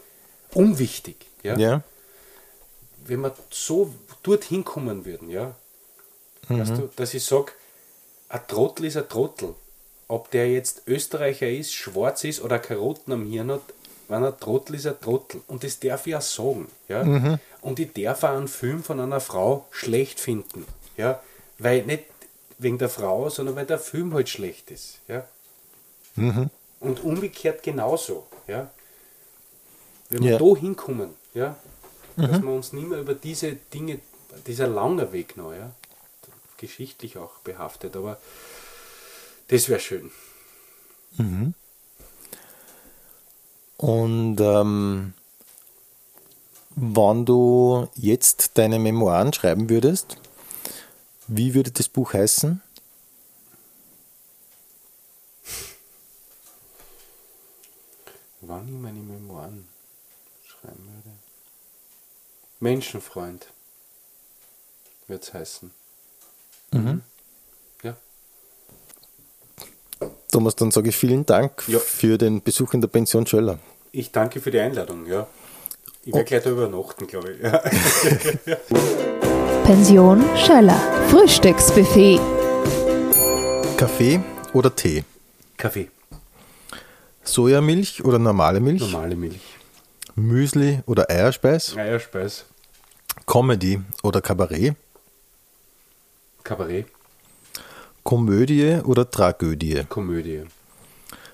Unwichtig. 0.54 1.28
Ja? 1.44 1.56
ja. 1.58 1.84
Wenn 3.06 3.22
wir 3.22 3.36
so 3.52 3.94
dorthin 4.24 4.64
kommen 4.66 5.06
würden, 5.06 5.30
ja, 5.30 5.56
mhm. 6.50 6.60
weißt 6.60 6.78
du, 6.78 6.90
dass 6.96 7.14
ich 7.14 7.24
sage, 7.24 7.52
ein 8.30 8.42
Trottel 8.48 8.86
ist 8.86 8.98
ein 8.98 9.08
Trottel. 9.08 9.54
Ob 10.10 10.32
der 10.32 10.50
jetzt 10.52 10.84
Österreicher 10.88 11.50
ist, 11.50 11.74
schwarz 11.74 12.24
ist 12.24 12.42
oder 12.42 12.60
Karotten 12.60 13.14
am 13.14 13.30
Hirn 13.30 13.52
hat, 13.52 13.62
wenn 14.08 14.24
er 14.24 14.38
Trottel 14.38 14.76
ist, 14.76 14.88
ein 14.88 15.00
Trottel. 15.00 15.42
Und 15.48 15.64
das 15.64 15.80
darf 15.80 16.08
ich 16.08 16.16
auch 16.16 16.22
sagen. 16.22 16.68
Ja? 16.88 17.04
Mhm. 17.04 17.40
Und 17.62 17.80
ich 17.80 17.92
darf 17.94 18.24
auch 18.24 18.30
einen 18.30 18.48
Film 18.48 18.84
von 18.84 19.00
einer 19.00 19.20
Frau 19.20 19.68
schlecht 19.72 20.20
finden. 20.20 20.66
Ja? 20.96 21.22
Weil 21.60 21.84
nicht 21.84 22.06
wegen 22.58 22.78
der 22.78 22.90
Frau, 22.90 23.30
sondern 23.30 23.56
weil 23.56 23.66
der 23.66 23.80
Film 23.80 24.14
halt 24.14 24.30
schlecht 24.30 24.72
ist. 24.72 25.00
Ja? 25.08 25.28
Mhm. 26.16 26.50
Und 26.80 27.04
umgekehrt 27.04 27.64
genauso. 27.64 28.28
Ja? 28.48 28.72
Wenn 30.10 30.24
wir 30.24 30.32
ja. 30.32 30.38
da 30.38 30.60
hinkommen, 30.60 31.10
ja? 31.34 31.58
Mhm. 32.16 32.22
dass 32.22 32.42
wir 32.42 32.50
uns 32.50 32.74
nicht 32.74 32.88
mehr 32.88 33.00
über 33.00 33.14
diese 33.14 33.54
Dinge, 33.54 34.00
dieser 34.48 34.68
lange 34.68 35.12
Weg 35.12 35.38
noch, 35.38 35.54
ja? 35.54 35.72
geschichtlich 36.58 37.18
auch 37.18 37.40
behaftet, 37.40 37.96
aber 37.96 38.18
das 39.50 39.70
wäre 39.70 39.80
schön. 39.80 40.12
Mhm. 41.18 41.54
Und 43.78 44.40
ähm, 44.40 45.14
wenn 46.76 47.26
du 47.26 47.88
jetzt 47.96 48.58
deine 48.58 48.80
Memoiren 48.80 49.34
schreiben 49.34 49.70
würdest, 49.70 50.18
wie 51.28 51.54
würde 51.54 51.72
das 51.72 51.88
Buch 51.88 52.14
heißen? 52.14 52.62
Wann 58.42 58.68
ich 58.68 58.74
meine 58.74 59.00
Memoiren 59.00 59.68
schreiben 60.46 60.88
würde? 61.04 61.18
Menschenfreund 62.60 63.48
wird 65.08 65.24
es 65.24 65.34
heißen. 65.34 65.72
Mhm. 66.72 67.04
Ja. 67.84 67.98
Thomas, 70.32 70.56
dann 70.56 70.72
sage 70.72 70.90
ich 70.90 70.96
vielen 70.96 71.26
Dank 71.26 71.64
ja. 71.68 71.80
für 71.80 72.18
den 72.18 72.42
Besuch 72.42 72.74
in 72.74 72.82
der 72.82 72.88
Pension 72.88 73.26
Schöller. 73.26 73.60
Ich 73.92 74.12
danke 74.12 74.42
für 74.42 74.52
die 74.52 74.60
Einladung, 74.60 75.06
ja. 75.06 75.28
Ich 76.04 76.14
werde 76.14 76.24
oh. 76.24 76.28
gleich 76.28 76.44
da 76.44 76.50
übernachten, 76.50 77.08
glaube 77.08 77.32
ich. 77.32 77.42
Ja. 77.42 77.58
Pension 79.66 80.24
Schöller. 80.36 80.80
Frühstücksbuffet. 81.10 82.20
Kaffee 83.78 84.20
oder 84.54 84.76
Tee? 84.76 85.04
Kaffee. 85.58 85.90
Sojamilch 87.24 88.04
oder 88.04 88.20
normale 88.20 88.60
Milch? 88.60 88.82
Normale 88.82 89.16
Milch. 89.16 89.42
Müsli 90.16 90.82
oder 90.86 91.10
Eierspeis? 91.10 91.76
Eierspeis. 91.78 92.46
Comedy 93.26 93.82
oder 94.04 94.22
Kabarett, 94.22 94.76
Kabarett, 96.44 96.88
Komödie 98.08 98.80
oder 98.86 99.12
Tragödie, 99.12 99.84
Komödie, 99.90 100.46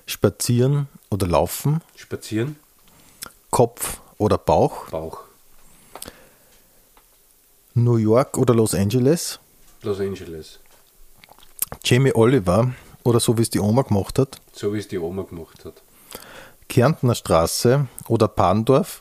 Spazieren 0.06 0.88
oder 1.08 1.28
Laufen, 1.28 1.80
Spazieren, 1.94 2.56
Kopf 3.50 4.00
oder 4.18 4.38
Bauch, 4.38 4.88
Bauch, 4.88 5.20
New 7.74 7.94
York 7.94 8.36
oder 8.36 8.56
Los 8.56 8.74
Angeles, 8.74 9.38
Los 9.82 10.00
Angeles. 10.00 10.58
Jamie 11.84 12.12
Oliver 12.12 12.72
oder 13.04 13.20
so 13.20 13.38
wie 13.38 13.42
es 13.42 13.50
die 13.50 13.60
Oma 13.60 13.82
gemacht 13.82 14.18
hat, 14.18 14.40
So 14.52 14.74
wie 14.74 14.80
es 14.80 14.88
die 14.88 14.98
Oma 14.98 15.22
gemacht 15.22 15.64
hat. 15.64 15.80
Kärntner 16.68 17.14
Straße 17.14 17.86
oder 18.08 18.26
Pandorf, 18.26 18.98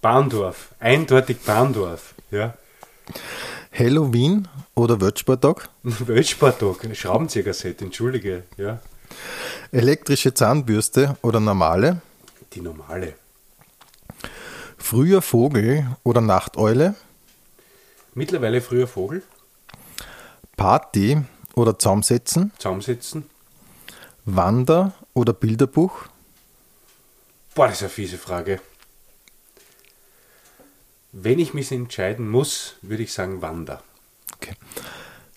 Bahndorf, 0.00 0.70
eindeutig 0.80 1.36
Bahndorf. 1.40 2.14
Ja. 2.30 2.54
Halloween 3.72 4.48
oder 4.74 5.00
Weltsporttag, 5.00 5.68
Weltsporttag, 5.82 6.76
Schraubenzieher-Set, 6.96 7.82
entschuldige. 7.82 8.44
Ja. 8.56 8.80
elektrische 9.72 10.34
Zahnbürste 10.34 11.16
oder 11.22 11.40
normale, 11.40 12.00
Die 12.52 12.60
normale. 12.60 13.14
früher 14.76 15.22
Vogel 15.22 15.86
oder 16.02 16.20
Nachteule, 16.20 16.94
Mittlerweile 18.14 18.60
früher 18.60 18.88
Vogel, 18.88 19.22
Party 20.56 21.22
oder 21.54 21.78
Zaumsetzen, 21.78 22.52
zusammensetzen. 22.58 23.24
Wander 24.24 24.92
oder 25.14 25.32
Bilderbuch, 25.32 26.06
Boah, 27.54 27.66
das 27.66 27.76
ist 27.76 27.82
eine 27.82 27.90
fiese 27.90 28.18
Frage. 28.18 28.60
Wenn 31.12 31.38
ich 31.38 31.54
mich 31.54 31.72
entscheiden 31.72 32.28
muss, 32.28 32.74
würde 32.82 33.02
ich 33.02 33.12
sagen 33.12 33.40
Wander. 33.42 33.82
okay. 34.34 34.54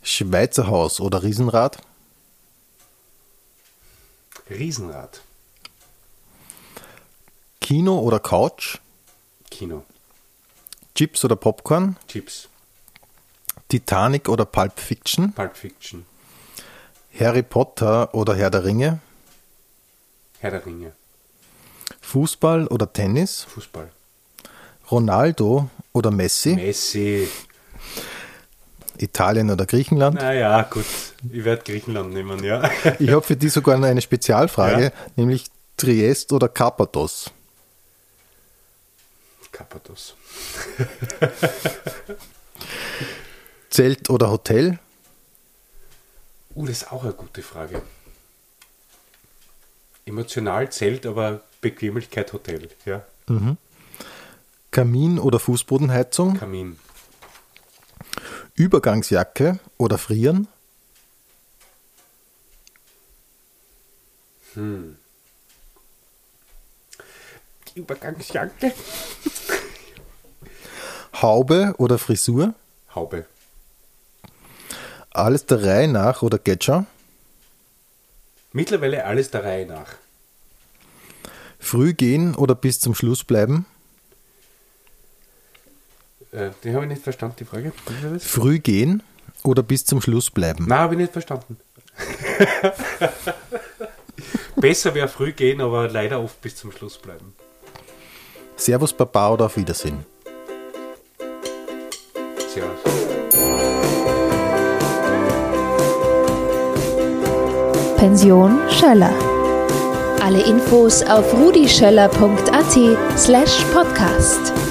Schweizer 0.04 0.68
Haus 0.68 1.00
oder 1.00 1.24
Riesenrad, 1.24 1.78
Riesenrad. 4.50 5.22
Kino 7.62 8.00
oder 8.00 8.20
Couch, 8.20 8.80
Kino. 9.50 9.86
Chips 10.96 11.24
oder 11.24 11.36
Popcorn, 11.36 11.96
Chips. 12.08 12.50
Titanic 13.70 14.28
oder 14.28 14.46
Pulp 14.46 14.80
Fiction, 14.80 15.32
Pulp 15.34 15.56
Fiction. 15.56 16.06
Harry 17.18 17.44
Potter 17.44 18.14
oder 18.14 18.36
Herr 18.36 18.50
der 18.50 18.66
Ringe, 18.66 19.00
Herr 20.40 20.52
der 20.52 20.66
Ringe. 20.66 20.94
Fußball 22.02 22.68
oder 22.68 22.92
Tennis, 22.92 23.44
Fußball. 23.44 23.92
Ronaldo 24.92 25.70
oder 25.94 26.12
Messi, 26.12 26.56
Messi. 26.56 27.28
Italien 28.98 29.50
oder 29.50 29.66
Griechenland. 29.66 30.16
Naja, 30.16 30.62
gut. 30.64 30.86
Ich 31.32 31.44
werde 31.44 31.64
Griechenland 31.64 32.14
nehmen, 32.14 32.44
ja. 32.44 32.70
Ich 33.00 33.10
habe 33.10 33.22
für 33.24 33.36
die 33.36 33.50
sogar 33.50 33.78
noch 33.78 33.88
eine 33.88 34.02
Spezialfrage, 34.02 34.84
Ja. 34.86 34.92
nämlich 35.16 35.46
Triest 35.78 36.32
oder 36.34 36.48
Karpathos. 36.50 37.32
Kapados. 39.52 40.16
Zelt 43.70 44.10
oder 44.10 44.30
Hotel, 44.32 44.80
Uh, 46.54 46.66
das 46.68 46.82
ist 46.82 46.92
auch 46.92 47.04
eine 47.06 47.14
gute 47.14 47.42
Frage. 47.42 47.82
Emotional 50.06 50.70
zählt, 50.70 51.06
aber 51.06 51.40
Bequemlichkeit 51.62 52.34
Hotel. 52.34 52.68
Ja. 52.86 53.04
Kamin 54.72 55.20
oder 55.20 55.40
Fußbodenheizung, 55.40 56.38
Kamin. 56.38 56.80
Übergangsjacke 58.56 59.60
oder 59.78 59.98
Frieren, 59.98 60.48
Die 64.56 64.96
Übergangsjacke. 67.76 68.74
Haube 71.22 71.76
oder 71.78 71.98
Frisur, 71.98 72.54
Haube. 72.96 73.26
alles 75.12 75.46
der 75.46 75.64
Reihe 75.64 75.88
nach 75.88 76.22
oder 76.22 76.38
Getscher, 76.38 76.86
Mittlerweile 78.54 79.06
alles 79.06 79.32
der 79.32 79.44
Reihe 79.46 79.66
nach. 79.66 79.94
früh 81.60 81.94
gehen 81.94 82.36
oder 82.36 82.56
bis 82.56 82.80
zum 82.80 82.96
Schluss 82.96 83.24
bleiben, 83.24 83.66
Äh, 86.32 86.52
die 86.64 86.74
habe 86.74 86.86
ich 86.86 86.90
nicht 86.90 87.04
verstanden, 87.04 87.36
die 87.40 87.46
Frage. 87.46 87.72
Früh 88.20 88.60
gehen 88.60 89.04
oder 89.44 89.64
bis 89.64 89.86
zum 89.86 90.02
Schluss 90.02 90.30
bleiben. 90.30 90.66
Nein, 90.68 90.80
habe 90.80 90.94
ich 90.96 91.00
nicht 91.02 91.14
verstanden. 91.14 91.58
Besser 94.56 94.94
wäre 94.94 95.08
früh 95.08 95.34
gehen, 95.34 95.62
aber 95.62 95.90
leider 95.90 96.22
oft 96.22 96.40
bis 96.42 96.56
zum 96.56 96.72
Schluss 96.72 96.98
bleiben. 96.98 97.34
Servus 98.56 98.94
Baba 98.94 99.32
oder 99.34 99.46
auf 99.48 99.58
Wiedersehen. 99.58 100.06
Servus. 102.54 102.80
Pension 107.98 108.60
Schöller. 108.70 109.14
Alle 110.22 110.42
Infos 110.44 111.04
auf 111.04 111.34
rudischöller.at 111.34 113.18
slash 113.18 113.64
podcast. 113.74 114.71